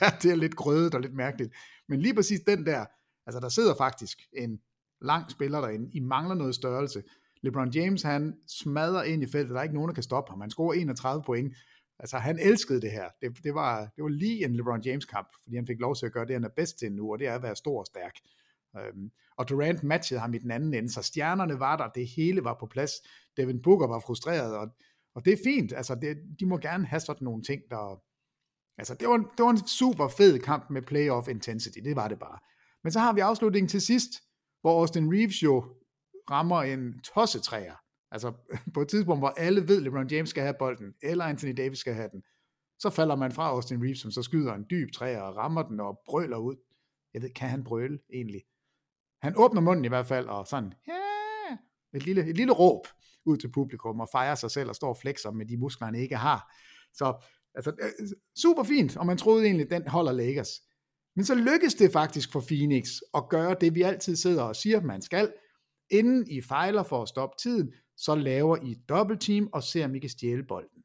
ja. 0.01 0.11
det 0.23 0.31
er 0.31 0.35
lidt 0.35 0.57
grødet 0.57 0.95
og 0.95 1.01
lidt 1.01 1.15
mærkeligt. 1.15 1.55
Men 1.89 2.01
lige 2.01 2.15
præcis 2.15 2.41
den 2.41 2.67
der, 2.67 2.87
altså 3.27 3.41
der 3.41 3.49
sidder 3.49 3.75
faktisk 3.75 4.19
en 4.33 4.61
lang 5.01 5.31
spiller 5.31 5.61
derinde. 5.61 5.91
I 5.95 6.01
mangler 6.01 6.35
noget 6.35 6.55
størrelse. 6.55 7.03
LeBron 7.43 7.71
James, 7.71 8.03
han 8.03 8.35
smadrer 8.47 9.03
ind 9.03 9.23
i 9.23 9.27
feltet, 9.27 9.51
der 9.51 9.59
er 9.59 9.63
ikke 9.63 9.75
nogen, 9.75 9.89
der 9.89 9.95
kan 9.95 10.03
stoppe 10.03 10.31
ham. 10.33 10.41
Han 10.41 10.51
scorer 10.51 10.75
31 10.75 11.23
point. 11.23 11.55
Altså, 11.99 12.19
han 12.19 12.39
elskede 12.39 12.81
det 12.81 12.91
her. 12.91 13.09
Det, 13.21 13.45
det, 13.45 13.55
var, 13.55 13.81
det 13.97 14.03
var 14.03 14.09
lige 14.09 14.45
en 14.45 14.57
LeBron 14.57 14.81
James-kamp, 14.81 15.29
fordi 15.43 15.57
han 15.57 15.67
fik 15.67 15.81
lov 15.81 15.97
til 15.97 16.07
at 16.07 16.13
gøre 16.13 16.27
det, 16.27 16.35
han 16.35 16.45
er 16.45 16.49
bedst 16.57 16.79
til 16.79 16.93
nu, 16.93 17.13
og 17.13 17.19
det 17.19 17.27
er 17.27 17.35
at 17.35 17.43
være 17.43 17.57
stor 17.57 17.79
og 17.79 17.87
stærk. 17.87 18.15
Øhm, 18.79 19.11
og 19.37 19.49
Durant 19.49 19.83
matchede 19.83 20.21
ham 20.21 20.35
i 20.35 20.39
den 20.39 20.51
anden 20.51 20.75
ende, 20.75 20.93
så 20.93 21.03
stjernerne 21.03 21.61
var 21.61 21.77
der, 21.77 21.89
det 21.89 22.09
hele 22.09 22.45
var 22.45 22.57
på 22.61 22.67
plads. 22.67 22.93
Devin 23.37 23.63
Booker 23.63 23.87
var 23.87 24.01
frustreret, 24.01 24.57
og, 24.57 24.69
og 25.15 25.25
det 25.25 25.33
er 25.33 25.37
fint. 25.45 25.73
Altså, 25.73 25.95
det, 25.95 26.17
de 26.41 26.47
må 26.47 26.59
gerne 26.59 26.87
have 26.87 27.01
sådan 27.01 27.25
nogle 27.25 27.43
ting, 27.43 27.63
der... 27.71 28.03
Altså, 28.79 28.95
det 28.95 29.09
var, 29.09 29.17
det 29.17 29.45
var 29.45 29.51
en 29.51 29.67
super 29.67 30.09
fed 30.09 30.39
kamp 30.39 30.71
med 30.71 30.83
playoff 30.83 31.29
intensity, 31.29 31.79
det 31.85 31.97
var 31.97 32.09
det 32.09 32.19
bare. 32.19 32.39
Men 32.83 32.93
så 32.93 33.01
har 33.01 33.13
vi 33.13 33.21
afslutningen 33.21 33.69
til 33.69 33.81
sidst, 33.81 34.11
hvor 34.61 34.81
Austin 34.81 35.13
Reeves 35.15 35.43
jo 35.43 35.75
rammer 36.31 36.63
en 36.63 37.01
tossetræer, 37.01 37.75
altså 38.11 38.33
på 38.75 38.81
et 38.81 38.89
tidspunkt, 38.89 39.21
hvor 39.21 39.29
alle 39.29 39.69
ved, 39.69 39.77
at 39.77 39.83
LeBron 39.83 40.11
James 40.11 40.31
skal 40.31 40.43
have 40.43 40.55
bolden, 40.59 40.95
eller 41.03 41.25
Anthony 41.25 41.55
Davis 41.57 41.79
skal 41.79 41.95
have 41.95 42.09
den, 42.13 42.23
så 42.79 42.91
falder 42.91 43.17
man 43.17 43.33
fra 43.33 43.49
Austin 43.51 43.83
Reeves, 43.83 43.99
som 43.99 44.11
så 44.11 44.23
skyder 44.23 44.55
en 44.55 44.67
dyb 44.71 44.93
træer 44.93 45.21
og 45.21 45.37
rammer 45.37 45.63
den 45.63 45.81
og 45.81 46.01
brøler 46.07 46.37
ud. 46.37 46.57
Jeg 47.15 47.23
ved, 47.23 47.31
kan 47.31 47.49
han 47.49 47.65
brøle 47.65 47.99
egentlig? 48.13 48.43
Han 49.23 49.35
åbner 49.37 49.61
munden 49.61 49.85
i 49.85 49.89
hvert 49.89 50.07
fald, 50.07 50.27
og 50.27 50.47
sådan, 50.47 50.73
yeah! 50.89 51.59
et 51.95 52.05
lille, 52.07 52.27
et 52.27 52.37
lille 52.37 52.53
råb 52.53 52.87
ud 53.25 53.37
til 53.37 53.53
publikum, 53.53 54.01
og 54.01 54.09
fejrer 54.13 54.35
sig 54.35 54.51
selv 54.51 54.69
og 54.69 54.77
står 54.77 54.89
og 54.89 54.97
flexer 54.97 55.31
med 55.31 55.47
de 55.47 55.57
muskler, 55.57 55.87
han 55.87 55.95
ikke 55.95 56.17
har. 56.17 56.55
Så 56.95 57.27
altså, 57.55 57.71
øh, 57.71 57.91
øh, 58.01 58.09
super 58.39 58.63
fint, 58.63 58.97
og 58.97 59.07
man 59.07 59.19
troede 59.19 59.45
egentlig, 59.45 59.71
den 59.71 59.89
holder 59.89 60.13
Lakers. 60.13 60.51
Men 61.17 61.25
så 61.25 61.35
lykkes 61.35 61.75
det 61.75 61.93
faktisk 61.93 62.33
for 62.33 62.41
Phoenix 62.41 62.89
at 63.15 63.29
gøre 63.29 63.57
det, 63.61 63.75
vi 63.75 63.83
altid 63.83 64.17
sidder 64.17 64.43
og 64.43 64.57
siger, 64.57 64.81
man 64.81 65.03
skal, 65.03 65.33
inden 65.91 66.31
I 66.31 66.41
fejler 66.41 66.83
for 66.83 67.03
at 67.03 67.09
stoppe 67.09 67.37
tiden, 67.43 67.73
så 67.97 68.15
laver 68.15 68.57
I 68.57 68.71
et 68.71 68.89
dobbeltteam 68.89 69.49
og 69.53 69.63
ser, 69.63 69.85
om 69.85 69.95
I 69.95 69.99
kan 69.99 70.11
stjæle 70.11 70.43
bolden. 70.43 70.83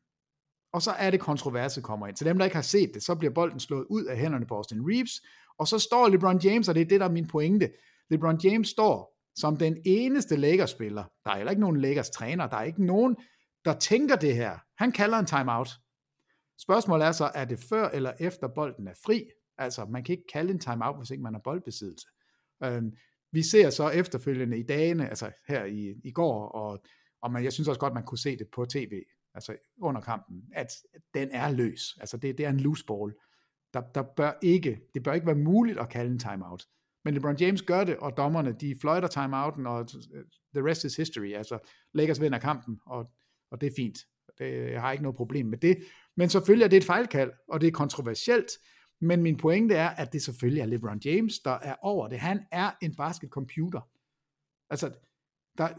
Og 0.74 0.82
så 0.82 0.92
er 0.92 1.12
det 1.12 1.20
kontroverset 1.20 1.84
kommer 1.84 2.08
ind. 2.08 2.16
Til 2.16 2.26
dem, 2.26 2.38
der 2.38 2.46
ikke 2.46 2.56
har 2.56 2.64
set 2.64 2.92
det, 2.94 3.04
så 3.04 3.16
bliver 3.16 3.34
bolden 3.34 3.60
slået 3.60 3.86
ud 3.90 4.06
af 4.06 4.18
hænderne 4.18 4.46
på 4.46 4.56
Austin 4.56 4.90
Reeves, 4.90 5.22
og 5.58 5.68
så 5.68 5.80
står 5.80 6.08
LeBron 6.08 6.40
James, 6.40 6.70
og 6.70 6.76
det 6.76 6.82
er 6.82 6.86
det, 6.86 7.00
der 7.00 7.06
er 7.06 7.12
min 7.12 7.28
pointe. 7.28 7.72
LeBron 8.10 8.40
James 8.44 8.68
står 8.68 9.16
som 9.36 9.58
den 9.58 9.78
eneste 9.86 10.36
Lakers-spiller. 10.36 11.04
Der 11.24 11.32
er 11.32 11.36
heller 11.36 11.52
ikke 11.52 11.62
nogen 11.62 11.82
Lakers-træner. 11.82 12.48
Der 12.48 12.58
er 12.58 12.64
ikke 12.64 12.86
nogen, 12.86 13.18
der 13.66 13.74
tænker 13.74 14.16
det 14.16 14.36
her. 14.36 14.60
Han 14.78 14.92
kalder 14.92 15.20
en 15.20 15.26
timeout. 15.26 15.70
Spørgsmålet 16.62 17.08
er 17.08 17.12
så, 17.12 17.32
er 17.36 17.46
det 17.46 17.60
før 17.60 17.90
eller 17.90 18.14
efter 18.20 18.48
bolden 18.56 18.88
er 18.88 18.94
fri? 19.06 19.26
Altså, 19.58 19.86
man 19.86 20.04
kan 20.04 20.14
ikke 20.14 20.28
kalde 20.34 20.52
en 20.52 20.60
timeout, 20.60 20.98
hvis 20.98 21.10
ikke 21.10 21.24
man 21.24 21.34
har 21.34 21.42
boldbesiddelse. 21.44 22.08
Øhm, 22.64 22.92
vi 23.36 23.44
ser 23.44 23.70
så 23.70 23.90
efterfølgende 23.90 24.60
i 24.60 24.64
dagene, 24.64 25.10
altså 25.10 25.32
her 25.48 25.66
i, 25.66 25.94
i 26.04 26.12
går, 26.12 26.48
og, 26.48 26.84
og 27.22 27.32
man, 27.32 27.44
jeg 27.44 27.54
synes 27.54 27.68
også 27.68 27.80
godt, 27.80 27.94
man 27.94 28.04
kunne 28.04 28.18
se 28.18 28.38
det 28.38 28.48
på 28.56 28.66
tv, 28.66 29.02
altså 29.34 29.56
under 29.82 30.02
kampen, 30.02 30.44
at 30.54 30.72
den 31.14 31.30
er 31.32 31.52
løs. 31.52 31.82
Altså 32.00 32.18
det, 32.18 32.38
det 32.38 32.46
er 32.46 32.50
en 32.50 32.60
loose 32.60 32.86
ball. 32.86 33.14
Der, 33.74 33.82
der 33.96 34.04
bør 34.18 34.32
ikke, 34.42 34.80
det 34.94 35.04
bør 35.04 35.14
ikke 35.14 35.28
være 35.28 35.36
muligt 35.36 35.80
at 35.80 35.90
kalde 35.90 36.12
en 36.12 36.20
timeout. 36.20 36.66
Men 37.06 37.14
LeBron 37.14 37.38
James 37.38 37.62
gør 37.62 37.84
det, 37.84 37.98
og 37.98 38.18
dommerne, 38.18 38.56
de 38.60 38.76
fløjter 38.82 39.08
timeouten, 39.08 39.68
og 39.68 39.88
øh, 40.14 40.24
the 40.56 40.70
rest 40.70 40.84
is 40.84 40.96
history. 40.96 41.34
Altså, 41.34 41.72
Lakers 41.94 42.22
vinder 42.22 42.40
kampen, 42.40 42.80
og, 42.86 43.12
og 43.52 43.62
det 43.62 43.68
er 43.68 43.74
fint. 43.76 43.98
Det, 44.38 44.72
jeg 44.72 44.82
har 44.82 44.92
ikke 44.92 45.04
noget 45.04 45.16
problem 45.16 45.46
med 45.46 45.58
det. 45.58 45.78
Men 46.18 46.30
selvfølgelig 46.30 46.66
er 46.66 46.70
det 46.70 46.78
et 46.78 46.84
fejlkald, 46.84 47.32
og 47.48 47.62
det 47.62 47.68
er 47.68 47.72
kontroversielt. 47.72 48.52
Men 49.02 49.24
min 49.24 49.38
pointe 49.38 49.76
er, 49.76 49.90
at 49.90 50.14
det 50.14 50.22
selvfølgelig 50.22 50.62
er 50.62 50.66
LeBron 50.66 51.02
James, 51.06 51.40
der 51.40 51.52
er 51.52 51.76
over 51.82 52.08
det. 52.08 52.20
Han 52.20 52.40
er 52.52 52.72
en 52.82 52.96
basketcomputer. 52.96 53.82
Altså, 54.70 54.94
der, 55.58 55.70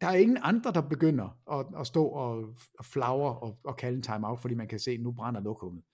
der 0.00 0.06
er 0.06 0.14
ingen 0.14 0.38
andre, 0.40 0.72
der 0.72 0.80
begynder 0.80 1.38
at, 1.52 1.80
at 1.80 1.86
stå 1.86 2.06
og, 2.06 2.54
og 2.78 2.84
flagre 2.84 3.38
og, 3.38 3.58
og 3.64 3.76
kalde 3.76 3.96
en 3.96 4.02
timeout, 4.02 4.40
fordi 4.40 4.54
man 4.54 4.68
kan 4.68 4.78
se, 4.78 4.90
at 4.90 5.00
nu 5.00 5.12
brænder 5.12 5.40
lokummet. 5.40 5.84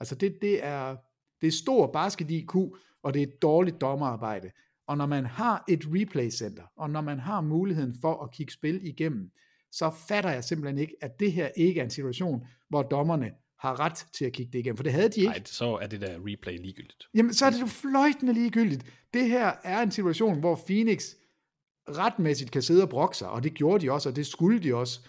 Altså, 0.00 0.14
det, 0.14 0.38
det, 0.42 0.64
er, 0.64 0.96
det 1.40 1.46
er 1.46 1.52
stor 1.52 1.86
basket-IQ, 1.86 2.54
og 3.02 3.14
det 3.14 3.22
er 3.22 3.26
et 3.26 3.42
dårligt 3.42 3.80
dommerarbejde. 3.80 4.50
Og 4.86 4.96
når 4.96 5.06
man 5.06 5.26
har 5.26 5.64
et 5.68 5.84
replay 5.86 6.30
center, 6.30 6.62
og 6.76 6.90
når 6.90 7.00
man 7.00 7.18
har 7.18 7.40
muligheden 7.40 7.94
for 8.00 8.22
at 8.22 8.30
kigge 8.30 8.52
spil 8.52 8.86
igennem, 8.86 9.30
så 9.72 9.90
fatter 10.08 10.30
jeg 10.30 10.44
simpelthen 10.44 10.78
ikke, 10.78 10.96
at 11.00 11.20
det 11.20 11.32
her 11.32 11.48
ikke 11.56 11.80
er 11.80 11.84
en 11.84 11.90
situation, 11.90 12.46
hvor 12.68 12.82
dommerne 12.82 13.32
har 13.64 13.80
ret 13.80 14.06
til 14.12 14.24
at 14.24 14.32
kigge 14.32 14.52
det 14.52 14.58
igennem, 14.58 14.76
for 14.76 14.84
det 14.84 14.92
havde 14.92 15.08
de 15.08 15.20
ikke. 15.20 15.32
Nej, 15.32 15.42
så 15.44 15.78
er 15.82 15.86
det 15.86 16.00
der 16.00 16.18
replay 16.26 16.58
ligegyldigt. 16.58 17.04
Jamen, 17.14 17.34
så 17.34 17.46
er 17.46 17.50
det 17.50 17.60
jo 17.60 17.66
fløjtende 17.66 18.32
ligegyldigt. 18.32 18.84
Det 19.14 19.28
her 19.28 19.52
er 19.64 19.82
en 19.82 19.90
situation, 19.90 20.40
hvor 20.40 20.60
Phoenix 20.66 21.14
retmæssigt 21.88 22.50
kan 22.50 22.62
sidde 22.62 22.82
og 22.82 22.88
brokke 22.88 23.16
sig, 23.16 23.28
og 23.28 23.42
det 23.42 23.54
gjorde 23.54 23.86
de 23.86 23.92
også, 23.92 24.08
og 24.08 24.16
det 24.16 24.26
skulle 24.26 24.62
de 24.62 24.74
også, 24.74 25.00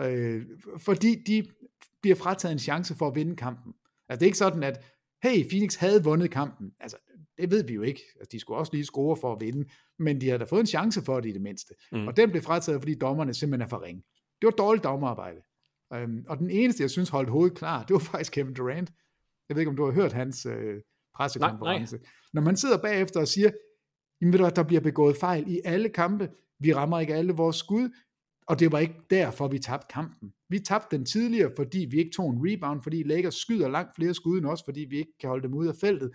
øh, 0.00 0.42
fordi 0.78 1.14
de 1.26 1.46
bliver 2.02 2.16
frataget 2.16 2.52
en 2.52 2.58
chance 2.58 2.94
for 2.94 3.08
at 3.08 3.14
vinde 3.14 3.36
kampen. 3.36 3.72
Altså, 4.08 4.18
det 4.18 4.22
er 4.22 4.28
ikke 4.28 4.38
sådan, 4.38 4.62
at 4.62 4.84
hey, 5.22 5.48
Phoenix 5.48 5.74
havde 5.74 6.04
vundet 6.04 6.30
kampen. 6.30 6.70
Altså, 6.80 6.96
det 7.38 7.50
ved 7.50 7.64
vi 7.64 7.74
jo 7.74 7.82
ikke. 7.82 8.02
Altså, 8.20 8.28
de 8.32 8.40
skulle 8.40 8.58
også 8.58 8.72
lige 8.72 8.84
score 8.84 9.16
for 9.16 9.32
at 9.32 9.40
vinde, 9.40 9.68
men 9.98 10.20
de 10.20 10.26
havde 10.26 10.38
da 10.38 10.44
fået 10.44 10.60
en 10.60 10.66
chance 10.66 11.02
for 11.02 11.20
det 11.20 11.28
i 11.28 11.32
det 11.32 11.42
mindste. 11.42 11.74
Mm. 11.92 12.06
Og 12.06 12.16
den 12.16 12.30
blev 12.30 12.42
frataget, 12.42 12.80
fordi 12.80 12.94
dommerne 12.94 13.34
simpelthen 13.34 13.66
er 13.66 13.68
for 13.68 13.82
ringe. 13.82 14.02
Det 14.40 14.46
var 14.46 14.50
dårligt 14.50 14.84
dommerarbejde. 14.84 15.40
Um, 15.94 16.24
og 16.28 16.38
den 16.38 16.50
eneste, 16.50 16.82
jeg 16.82 16.90
synes 16.90 17.08
holdt 17.08 17.30
hovedet 17.30 17.58
klar, 17.58 17.82
det 17.82 17.94
var 17.94 17.98
faktisk 18.12 18.32
Kevin 18.32 18.54
Durant. 18.54 18.92
Jeg 19.48 19.56
ved 19.56 19.60
ikke, 19.60 19.70
om 19.70 19.76
du 19.76 19.84
har 19.84 19.92
hørt 19.92 20.12
hans 20.12 20.46
øh, 20.46 20.80
pressekonference. 21.14 21.96
Nej, 21.96 22.02
nej. 22.02 22.10
Når 22.32 22.42
man 22.42 22.56
sidder 22.56 22.78
bagefter 22.78 23.20
og 23.20 23.28
siger, 23.28 23.50
jamen 24.20 24.32
ved 24.32 24.38
du 24.38 24.50
der 24.56 24.62
bliver 24.62 24.80
begået 24.80 25.16
fejl 25.16 25.44
i 25.48 25.60
alle 25.64 25.88
kampe, 25.88 26.28
vi 26.58 26.74
rammer 26.74 27.00
ikke 27.00 27.14
alle 27.14 27.32
vores 27.32 27.56
skud, 27.56 27.90
og 28.46 28.60
det 28.60 28.72
var 28.72 28.78
ikke 28.78 28.94
derfor, 29.10 29.48
vi 29.48 29.58
tabte 29.58 29.86
kampen. 29.90 30.32
Vi 30.48 30.58
tabte 30.58 30.96
den 30.96 31.06
tidligere, 31.06 31.52
fordi 31.56 31.86
vi 31.90 31.98
ikke 31.98 32.10
tog 32.16 32.30
en 32.30 32.38
rebound, 32.42 32.82
fordi 32.82 33.02
Lakers 33.02 33.34
skyder 33.34 33.68
langt 33.68 33.94
flere 33.96 34.14
skud 34.14 34.38
end 34.38 34.46
os, 34.46 34.62
fordi 34.64 34.86
vi 34.90 34.98
ikke 34.98 35.12
kan 35.20 35.28
holde 35.28 35.42
dem 35.42 35.54
ud 35.54 35.66
af 35.66 35.74
feltet. 35.80 36.10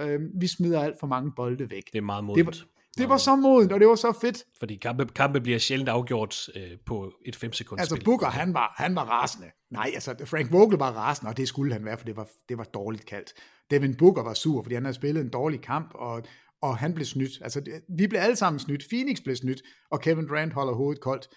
Øhm, 0.00 0.30
vi 0.40 0.46
smider 0.46 0.82
alt 0.82 1.00
for 1.00 1.06
mange 1.06 1.32
bolde 1.36 1.70
væk. 1.70 1.82
Det 1.92 1.98
er 1.98 2.02
meget 2.02 2.24
modent. 2.24 2.46
Det 2.46 2.60
var, 2.60 2.73
det 2.98 3.08
var 3.08 3.16
så 3.16 3.36
modent, 3.36 3.72
og 3.72 3.80
det 3.80 3.88
var 3.88 3.94
så 3.94 4.12
fedt. 4.20 4.44
Fordi 4.58 4.76
kampe, 4.76 5.06
kampe 5.06 5.40
bliver 5.40 5.58
sjældent 5.58 5.88
afgjort 5.88 6.48
øh, 6.56 6.78
på 6.86 7.12
et 7.26 7.36
5 7.36 7.52
sekund 7.52 7.80
Altså 7.80 8.00
Booker, 8.04 8.26
han 8.26 8.54
var, 8.54 8.74
han 8.76 8.96
var 8.96 9.04
rasende. 9.04 9.46
Nej, 9.70 9.90
altså 9.94 10.14
Frank 10.24 10.52
Vogel 10.52 10.78
var 10.78 10.90
rasende, 10.92 11.28
og 11.28 11.36
det 11.36 11.48
skulle 11.48 11.72
han 11.72 11.84
være, 11.84 11.98
for 11.98 12.04
det 12.04 12.16
var, 12.16 12.28
det 12.48 12.58
var 12.58 12.64
dårligt 12.64 13.06
kaldt. 13.06 13.32
Devin 13.70 13.96
Booker 13.96 14.22
var 14.22 14.34
sur, 14.34 14.62
fordi 14.62 14.74
han 14.74 14.84
havde 14.84 14.94
spillet 14.94 15.20
en 15.20 15.30
dårlig 15.30 15.60
kamp, 15.60 15.94
og, 15.94 16.22
og 16.62 16.76
han 16.76 16.94
blev 16.94 17.06
snydt. 17.06 17.32
Altså, 17.42 17.80
vi 17.98 18.06
blev 18.06 18.20
alle 18.20 18.36
sammen 18.36 18.60
snydt. 18.60 18.82
Phoenix 18.90 19.18
blev 19.24 19.36
snydt, 19.36 19.62
og 19.90 20.00
Kevin 20.00 20.28
Durant 20.28 20.52
holder 20.52 20.74
hovedet 20.74 21.02
koldt. 21.02 21.28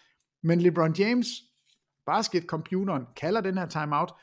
Men 0.43 0.62
LeBron 0.62 0.95
James, 0.99 1.28
basketcomputeren, 2.05 3.03
kalder 3.16 3.41
den 3.41 3.58
her 3.58 3.66
timeout, 3.66 4.14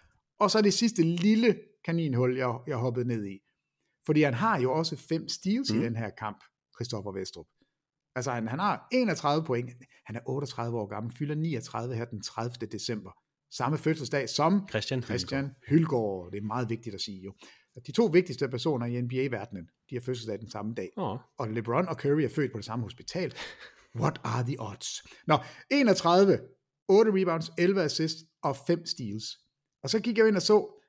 og 0.41 0.51
så 0.51 0.59
er 0.59 0.63
det 0.63 0.75
sidste 0.75 1.03
lille 1.03 1.57
kaninhul, 1.85 2.37
jeg, 2.37 2.55
jeg 2.67 2.77
hoppede 2.77 3.09
ned 3.09 3.27
i. 3.27 3.39
Fordi 4.07 4.23
han 4.23 4.35
har 4.35 4.61
jo 4.61 4.73
også 4.73 4.97
fem 4.97 5.29
steals 5.29 5.73
mm. 5.73 5.81
i 5.81 5.85
den 5.85 5.97
her 5.97 6.11
kamp, 6.19 6.45
Christoffer 6.77 7.13
Vestrup. 7.13 7.47
Altså 8.17 8.31
han, 8.33 8.49
han 8.49 8.59
har 8.59 8.89
31 8.93 9.45
point, 9.45 9.71
han 10.07 10.17
er 10.17 10.21
38 10.27 10.79
år 10.79 10.87
gammel, 10.87 11.17
fylder 11.17 11.35
39 11.35 11.95
her 11.95 12.05
den 12.05 12.23
30. 12.23 12.67
december. 12.67 13.11
Samme 13.51 13.79
fødselsdag 13.79 14.29
som 14.29 14.69
Christian, 14.69 15.03
Christian 15.03 15.51
Hylgaard. 15.69 16.31
Det 16.33 16.39
er 16.39 16.43
meget 16.43 16.71
vigtigt 16.71 16.95
at 16.95 17.01
sige 17.01 17.21
jo. 17.21 17.35
De 17.87 17.93
to 17.93 18.05
vigtigste 18.05 18.49
personer 18.49 18.87
i 18.87 19.01
NBA-verdenen, 19.01 19.69
de 19.91 19.95
har 19.95 20.01
fødselsdag 20.01 20.39
den 20.39 20.51
samme 20.51 20.75
dag. 20.75 20.91
Oh. 20.97 21.19
Og 21.39 21.49
LeBron 21.49 21.89
og 21.89 21.95
Curry 21.95 22.21
er 22.21 22.29
født 22.29 22.53
på 22.53 22.59
det 22.59 22.65
samme 22.65 22.83
hospital. 22.83 23.35
What 24.01 24.21
are 24.25 24.45
the 24.45 24.57
odds? 24.61 25.03
Nå, 25.27 25.39
31, 25.71 26.39
8 26.89 27.11
rebounds, 27.15 27.51
11 27.59 27.83
assists 27.83 28.25
og 28.43 28.57
5 28.57 28.87
steals. 28.87 29.25
Og 29.83 29.91
så 29.91 30.01
gik 30.01 30.19
jeg 30.19 30.29
ind 30.29 30.37
og 30.37 30.43
så, 30.43 30.81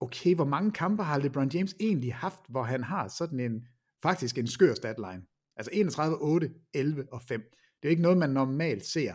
okay, 0.00 0.34
hvor 0.34 0.44
mange 0.44 0.72
kampe 0.72 1.02
har 1.02 1.18
LeBron 1.18 1.48
James 1.48 1.74
egentlig 1.80 2.14
haft, 2.14 2.40
hvor 2.48 2.62
han 2.62 2.84
har 2.84 3.08
sådan 3.08 3.40
en, 3.40 3.66
faktisk 4.02 4.38
en 4.38 4.46
skør 4.46 4.74
statline. 4.74 5.22
Altså 5.56 5.70
31, 5.72 6.16
8, 6.20 6.50
11 6.74 7.12
og 7.12 7.22
5. 7.22 7.40
Det 7.40 7.48
er 7.82 7.88
jo 7.88 7.90
ikke 7.90 8.02
noget, 8.02 8.18
man 8.18 8.30
normalt 8.30 8.84
ser. 8.84 9.14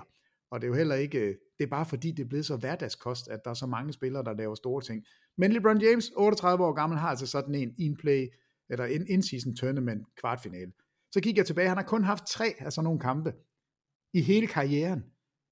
Og 0.51 0.61
det 0.61 0.67
er 0.67 0.69
jo 0.69 0.75
heller 0.75 0.95
ikke, 0.95 1.19
øh, 1.19 1.35
det 1.57 1.63
er 1.63 1.69
bare 1.69 1.85
fordi, 1.85 2.11
det 2.11 2.23
er 2.23 2.27
blevet 2.27 2.45
så 2.45 2.55
hverdagskost, 2.57 3.27
at 3.27 3.39
der 3.43 3.49
er 3.49 3.53
så 3.53 3.65
mange 3.65 3.93
spillere, 3.93 4.23
der 4.23 4.33
laver 4.33 4.55
store 4.55 4.81
ting. 4.81 5.05
Men 5.37 5.51
LeBron 5.51 5.81
James, 5.81 6.11
38 6.15 6.65
år 6.65 6.73
gammel, 6.73 6.99
har 6.99 7.09
altså 7.09 7.27
sådan 7.27 7.55
en 7.55 7.73
in-play, 7.79 8.27
eller 8.69 8.85
en 8.85 9.07
in-season 9.07 9.55
tournament 9.55 10.07
kvartfinale. 10.19 10.71
Så 11.11 11.21
gik 11.21 11.37
jeg 11.37 11.45
tilbage, 11.45 11.67
han 11.67 11.77
har 11.77 11.83
kun 11.83 12.03
haft 12.03 12.27
tre 12.27 12.53
af 12.59 12.73
sådan 12.73 12.83
nogle 12.83 12.99
kampe 12.99 13.33
i 14.13 14.21
hele 14.21 14.47
karrieren. 14.47 15.03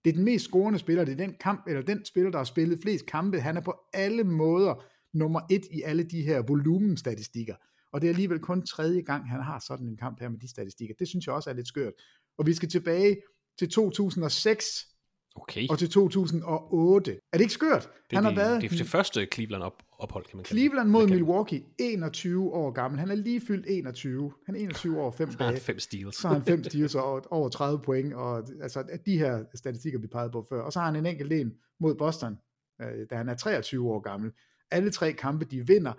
Det 0.04 0.10
er 0.10 0.14
den 0.14 0.26
mest 0.26 0.46
scorende 0.46 0.80
spiller, 0.80 1.06
det 1.06 1.12
er 1.12 1.26
den 1.26 1.36
kamp, 1.40 1.68
eller 1.68 1.82
den 1.82 2.06
spiller, 2.06 2.32
der 2.32 2.38
har 2.38 2.46
spillet 2.46 2.80
flest 2.82 3.06
kampe. 3.06 3.40
Han 3.40 3.58
er 3.58 3.62
på 3.62 3.76
alle 3.94 4.24
måder 4.24 4.86
nummer 5.14 5.42
et 5.52 5.66
i 5.72 5.82
alle 5.82 6.04
de 6.04 6.22
her 6.22 6.42
volumenstatistikker. 6.42 7.56
Og 7.94 8.02
det 8.02 8.08
er 8.08 8.12
alligevel 8.12 8.40
kun 8.40 8.66
tredje 8.66 9.02
gang, 9.02 9.30
han 9.30 9.42
har 9.42 9.60
sådan 9.68 9.88
en 9.88 9.98
kamp 9.98 10.20
her 10.20 10.30
med 10.30 10.40
de 10.40 10.50
statistikker. 10.50 10.96
Det 11.00 11.08
synes 11.08 11.26
jeg 11.28 11.36
også 11.36 11.50
er 11.50 11.54
lidt 11.54 11.68
skørt. 11.68 11.94
Og 12.38 12.46
vi 12.46 12.54
skal 12.54 12.70
tilbage 12.70 13.18
til 13.60 13.70
2006, 13.70 14.88
Okay. 15.36 15.68
og 15.70 15.80
til 15.80 15.90
2008. 15.90 17.12
Er 17.12 17.18
det 17.38 17.42
ikke 17.42 17.54
skørt? 17.54 17.90
Det, 18.10 18.18
han 18.18 18.24
har 18.24 18.32
det, 18.32 18.38
været 18.38 18.62
det 18.62 18.72
er 18.72 18.78
det 18.78 18.88
første 18.88 19.28
Cleveland 19.34 19.64
op, 19.64 19.84
ophold, 20.00 20.26
kan 20.26 20.38
man 20.38 20.44
kalde 20.44 20.60
Cleveland 20.62 20.90
mod. 20.90 21.08
Milwaukee, 21.08 21.64
21 21.80 22.54
år 22.54 22.72
gammel. 22.72 23.00
Han 23.00 23.12
er 23.12 23.16
lige 23.16 23.42
fyldt 23.42 23.66
21. 23.70 24.34
Han 24.46 24.56
er 24.56 24.60
21 24.60 25.02
år 25.02 25.06
og 25.06 25.14
5 25.14 25.32
Så 25.32 25.38
har 25.38 25.46
han 25.46 25.54
dage. 25.54 25.64
fem 25.64 25.80
steals. 25.80 26.16
Så 26.16 26.28
har 26.28 26.36
han 26.36 26.44
5 26.44 26.64
steals 26.64 26.96
og 26.96 27.26
over 27.38 27.50
30 27.50 27.80
point. 27.84 28.14
Og, 28.14 28.48
altså 28.62 28.84
at 28.90 29.06
de 29.06 29.18
her 29.18 29.44
statistikker, 29.56 30.00
vi 30.00 30.08
pegede 30.08 30.32
på 30.32 30.46
før. 30.50 30.62
Og 30.62 30.74
så 30.74 30.80
har 30.80 30.86
han 30.86 30.96
en 30.96 31.06
enkelt 31.06 31.34
en 31.34 31.54
mod 31.80 31.96
Boston, 31.96 32.38
øh, 32.82 33.08
da 33.10 33.16
han 33.16 33.30
er 33.30 33.34
23 33.36 33.90
år 33.92 34.00
gammel. 34.00 34.32
Alle 34.72 34.92
tre 34.92 35.14
kampe, 35.14 35.46
de 35.46 35.68
vinder. 35.68 35.94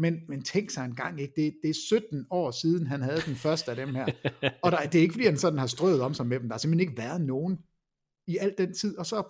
Men, 0.00 0.20
men 0.28 0.42
tænk 0.42 0.70
sig 0.70 0.84
en 0.84 0.94
gang, 0.94 1.20
ikke? 1.20 1.32
Det, 1.36 1.54
det 1.62 1.70
er 1.70 1.74
17 1.74 2.26
år 2.30 2.50
siden, 2.50 2.86
han 2.86 3.02
havde 3.02 3.20
den 3.26 3.34
første 3.34 3.70
af 3.70 3.76
dem 3.76 3.94
her. 3.94 4.06
Og 4.62 4.72
der, 4.72 4.78
det 4.78 4.98
er 4.98 5.02
ikke, 5.02 5.12
fordi 5.12 5.24
han 5.24 5.36
sådan 5.36 5.58
har 5.58 5.66
strøget 5.66 6.00
om 6.00 6.14
sig 6.14 6.26
med 6.26 6.40
dem. 6.40 6.48
Der 6.48 6.54
har 6.54 6.58
simpelthen 6.58 6.88
ikke 6.88 7.02
været 7.02 7.20
nogen 7.20 7.58
i 8.26 8.36
al 8.36 8.54
den 8.58 8.74
tid. 8.74 8.98
Og 8.98 9.06
så 9.06 9.22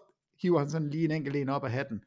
hiver 0.43 0.59
han 0.59 0.71
sådan 0.71 0.91
lige 0.91 1.05
en 1.05 1.11
enkelt 1.11 1.37
en 1.37 1.49
op 1.49 1.65
af 1.65 1.71
hatten 1.71 2.01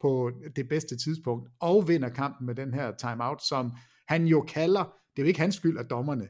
på 0.00 0.32
det 0.56 0.68
bedste 0.68 0.96
tidspunkt, 0.96 1.50
og 1.60 1.88
vinder 1.88 2.08
kampen 2.08 2.46
med 2.46 2.54
den 2.54 2.74
her 2.74 2.96
timeout, 2.96 3.42
som 3.42 3.72
han 4.08 4.26
jo 4.26 4.40
kalder, 4.40 4.84
det 4.84 5.22
er 5.22 5.26
jo 5.26 5.28
ikke 5.28 5.40
hans 5.40 5.54
skyld, 5.54 5.78
at 5.78 5.90
dommerne, 5.90 6.28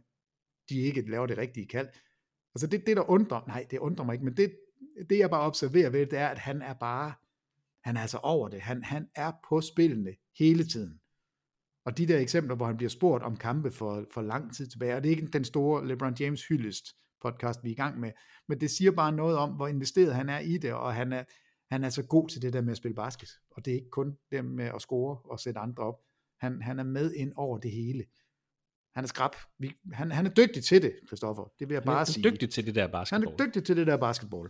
de 0.69 0.79
ikke 0.79 1.11
laver 1.11 1.27
det 1.27 1.39
rigtige 1.39 1.67
kald. 1.67 1.89
Altså 2.55 2.67
det, 2.67 2.87
det 2.87 2.97
der 2.97 3.11
undrer, 3.11 3.41
nej, 3.47 3.67
det 3.71 3.79
undrer 3.79 4.05
mig 4.05 4.13
ikke, 4.13 4.25
men 4.25 4.37
det, 4.37 4.57
det 5.11 5.19
jeg 5.19 5.31
bare 5.31 5.47
observerer 5.47 5.91
ved, 5.91 6.07
det 6.07 6.19
er, 6.19 6.29
at 6.29 6.39
han 6.39 6.63
er 6.63 6.75
bare, 6.75 7.13
han 7.85 7.97
er 7.97 8.01
altså 8.01 8.19
over 8.19 8.49
det. 8.49 8.61
Han, 8.61 8.83
han 8.83 9.09
er 9.15 9.33
på 9.49 9.61
spillene 9.61 10.15
hele 10.39 10.65
tiden. 10.65 11.01
Og 11.89 11.99
de 11.99 12.07
der 12.07 12.19
eksempler, 12.19 12.57
hvor 12.57 12.67
han 12.67 12.77
bliver 12.77 12.91
spurgt 12.91 13.25
om 13.25 13.37
kampe 13.37 13.71
for, 13.71 14.07
for 14.15 14.23
lang 14.23 14.55
tid 14.55 14.67
tilbage, 14.67 14.97
og 14.97 15.03
det 15.03 15.13
er 15.13 15.17
ikke 15.17 15.27
den 15.27 15.45
store 15.45 15.89
LeBron 15.89 16.15
James 16.21 16.49
hyldest 16.49 16.87
podcast, 17.23 17.65
vi 17.65 17.69
er 17.69 17.73
i 17.73 17.75
gang 17.75 18.01
med, 18.01 18.13
men 18.49 18.61
det 18.61 18.71
siger 18.71 18.91
bare 18.91 19.13
noget 19.13 19.37
om, 19.37 19.51
hvor 19.51 19.67
investeret 19.69 20.15
han 20.15 20.29
er 20.29 20.39
i 20.39 20.59
det, 20.59 20.73
og 20.73 20.95
han 20.95 21.13
er, 21.13 21.25
han 21.75 21.85
er 21.85 21.91
så 21.91 22.03
god 22.03 22.29
til 22.29 22.43
det 22.43 22.53
der 22.53 22.61
med 22.61 22.71
at 22.71 22.77
spille 22.77 22.95
basket. 22.95 23.29
Og 23.51 23.65
det 23.65 23.71
er 23.71 23.75
ikke 23.75 23.91
kun 23.91 24.17
det 24.31 24.45
med 24.45 24.65
at 24.65 24.81
score 24.81 25.19
og 25.25 25.41
sætte 25.41 25.61
andre 25.61 25.83
op. 25.83 25.95
Han, 26.41 26.63
han 26.63 26.79
er 26.79 26.85
med 26.85 27.15
ind 27.15 27.33
over 27.37 27.59
det 27.59 27.71
hele. 27.71 28.05
Han 28.95 29.05
er 29.05 29.09
skrab. 29.09 29.31
Vi, 29.59 29.73
han, 29.93 30.11
han 30.13 30.27
er 30.27 30.31
dygtig 30.31 30.65
til 30.65 30.83
det, 30.83 30.93
Christoffer. 31.07 31.45
Det 31.59 31.69
vil 31.69 31.75
jeg 31.75 31.83
Han 31.83 31.87
bare 31.87 32.01
er 32.01 32.05
sige. 32.05 32.31
dygtig 32.31 32.51
til 32.51 32.67
det 32.67 32.75
der 32.75 32.83
Han 32.83 32.91
basketball. 32.91 33.33
er 33.33 33.47
dygtig 33.47 33.65
til 33.65 33.77
det 33.77 33.87
der 33.87 33.97
basketball. 33.97 34.49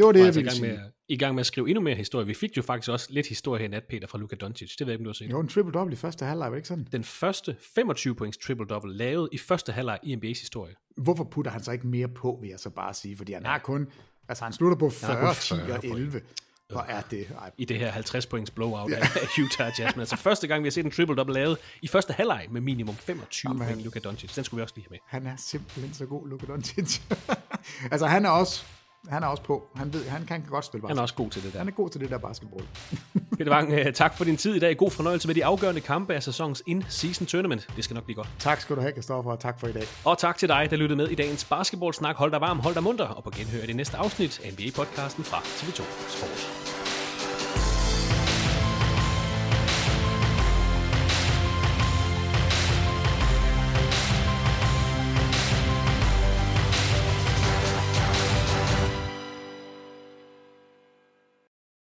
Det 0.00 0.06
var 0.06 0.12
det, 0.12 0.20
Og 0.20 0.26
jeg 0.26 0.26
altså 0.26 0.40
i 0.40 0.42
ville 0.42 0.50
gang, 0.50 0.56
sige. 0.56 0.72
med, 0.72 0.78
at- 0.86 0.92
i 1.08 1.16
gang 1.16 1.34
med 1.34 1.40
at 1.40 1.46
skrive 1.46 1.68
endnu 1.68 1.82
mere 1.82 1.94
historie. 1.94 2.26
Vi 2.26 2.34
fik 2.34 2.56
jo 2.56 2.62
faktisk 2.62 2.90
også 2.90 3.06
lidt 3.10 3.26
historie 3.26 3.58
her 3.60 3.64
i 3.64 3.70
nat, 3.70 3.84
Peter, 3.84 4.06
fra 4.08 4.18
Luka 4.18 4.36
Doncic. 4.36 4.76
Det 4.76 4.86
ved 4.86 4.92
jeg 4.92 5.00
ikke, 5.00 5.00
om 5.00 5.04
du 5.04 5.08
har 5.10 5.14
set. 5.14 5.30
Jo, 5.30 5.40
en 5.40 5.48
triple-double 5.48 5.92
i 5.92 5.96
første 5.96 6.24
halvleg, 6.24 6.46
var 6.46 6.50
det 6.50 6.58
ikke 6.58 6.68
sådan? 6.68 6.86
Den 6.92 7.04
første 7.04 7.56
25 7.74 8.14
points 8.14 8.38
triple-double 8.38 8.86
lavet 8.92 9.28
i 9.32 9.38
første 9.38 9.72
halvleg 9.72 9.98
i 10.02 10.14
NBA's 10.14 10.40
historie. 10.40 10.74
Hvorfor 10.96 11.24
putter 11.24 11.50
han 11.50 11.62
så 11.62 11.72
ikke 11.72 11.86
mere 11.86 12.08
på, 12.08 12.38
vil 12.40 12.50
jeg 12.50 12.58
så 12.60 12.70
bare 12.70 12.94
sige? 12.94 13.16
Fordi 13.16 13.32
han 13.32 13.46
har 13.46 13.58
kun... 13.58 13.88
Altså, 14.28 14.44
han 14.44 14.52
slutter 14.52 14.76
på 14.76 14.84
har 14.84 14.90
40, 14.90 15.26
kun 15.26 15.34
10 15.34 15.48
40 15.66 15.78
og 15.78 15.84
11. 15.98 16.20
Hvor 16.70 16.80
er 16.80 17.00
det? 17.10 17.26
Ej, 17.40 17.50
i 17.58 17.64
det 17.64 17.78
her 17.78 17.90
50 17.90 18.26
points 18.26 18.50
blowout 18.50 18.92
af 18.92 19.02
Utah 19.44 19.72
Jazz. 19.78 19.96
Men 19.96 20.00
altså 20.00 20.16
første 20.16 20.46
gang, 20.46 20.62
vi 20.62 20.66
har 20.66 20.70
set 20.70 20.84
en 20.84 20.92
triple-double 20.92 21.32
lavet 21.32 21.58
i 21.82 21.88
første 21.88 22.12
halvleg 22.12 22.46
med 22.50 22.60
minimum 22.60 22.94
25 22.96 23.50
Jamen, 23.50 23.66
point 23.66 23.82
Luka 23.84 23.98
Doncic. 23.98 24.34
Den 24.34 24.44
skulle 24.44 24.58
vi 24.58 24.62
også 24.62 24.74
lige 24.76 24.86
have 24.90 24.90
med. 24.90 24.98
han 25.06 25.26
er 25.26 25.36
simpelthen 25.38 25.94
så 25.94 26.06
god, 26.06 26.28
Luka 26.28 26.46
Doncic. 26.46 27.00
altså, 27.92 28.06
han 28.06 28.24
er 28.24 28.30
også... 28.30 28.64
Han 29.08 29.22
er 29.22 29.26
også 29.26 29.42
på. 29.42 29.62
Han, 29.76 29.92
ved, 29.92 30.08
han 30.08 30.26
kan 30.26 30.44
godt 30.50 30.64
spille 30.64 30.88
Han 30.88 30.98
er 30.98 31.02
basketball. 31.02 31.02
også 31.02 31.14
god 31.14 31.30
til 31.30 31.42
det 31.42 31.52
der. 31.52 31.58
Han 31.58 31.68
er 31.68 31.72
god 31.72 31.90
til 31.90 32.00
det 32.00 32.10
der 32.10 32.18
basketball. 32.18 32.64
Peter 33.38 33.52
Wang, 33.52 33.72
øh, 33.72 33.92
tak 33.92 34.16
for 34.16 34.24
din 34.24 34.36
tid 34.36 34.54
i 34.54 34.58
dag. 34.58 34.76
God 34.76 34.90
fornøjelse 34.90 35.28
med 35.28 35.34
de 35.34 35.44
afgørende 35.44 35.80
kampe 35.80 36.14
af 36.14 36.22
sæsonens 36.22 36.62
in-season 36.66 37.26
tournament. 37.26 37.68
Det 37.76 37.84
skal 37.84 37.94
nok 37.94 38.04
blive 38.04 38.16
godt. 38.16 38.28
Tak 38.38 38.60
skal 38.60 38.76
du 38.76 38.80
have, 38.80 38.92
Kristoffer, 38.92 39.30
og 39.30 39.40
tak 39.40 39.60
for 39.60 39.66
i 39.66 39.72
dag. 39.72 39.84
Og 40.04 40.18
tak 40.18 40.38
til 40.38 40.48
dig, 40.48 40.66
der 40.70 40.76
lyttede 40.76 40.96
med 40.96 41.08
i 41.08 41.14
dagens 41.14 41.44
basketballsnak. 41.44 42.16
Hold 42.16 42.32
dig 42.32 42.40
varm, 42.40 42.58
hold 42.58 42.74
dig 42.74 42.82
munter, 42.82 43.06
og 43.06 43.24
på 43.24 43.30
genhør 43.30 43.62
i 43.62 43.66
det 43.66 43.76
næste 43.76 43.96
afsnit 43.96 44.40
af 44.44 44.48
NBA-podcasten 44.48 45.22
fra 45.24 45.38
TV2 45.38 45.82
Sport. 46.08 46.59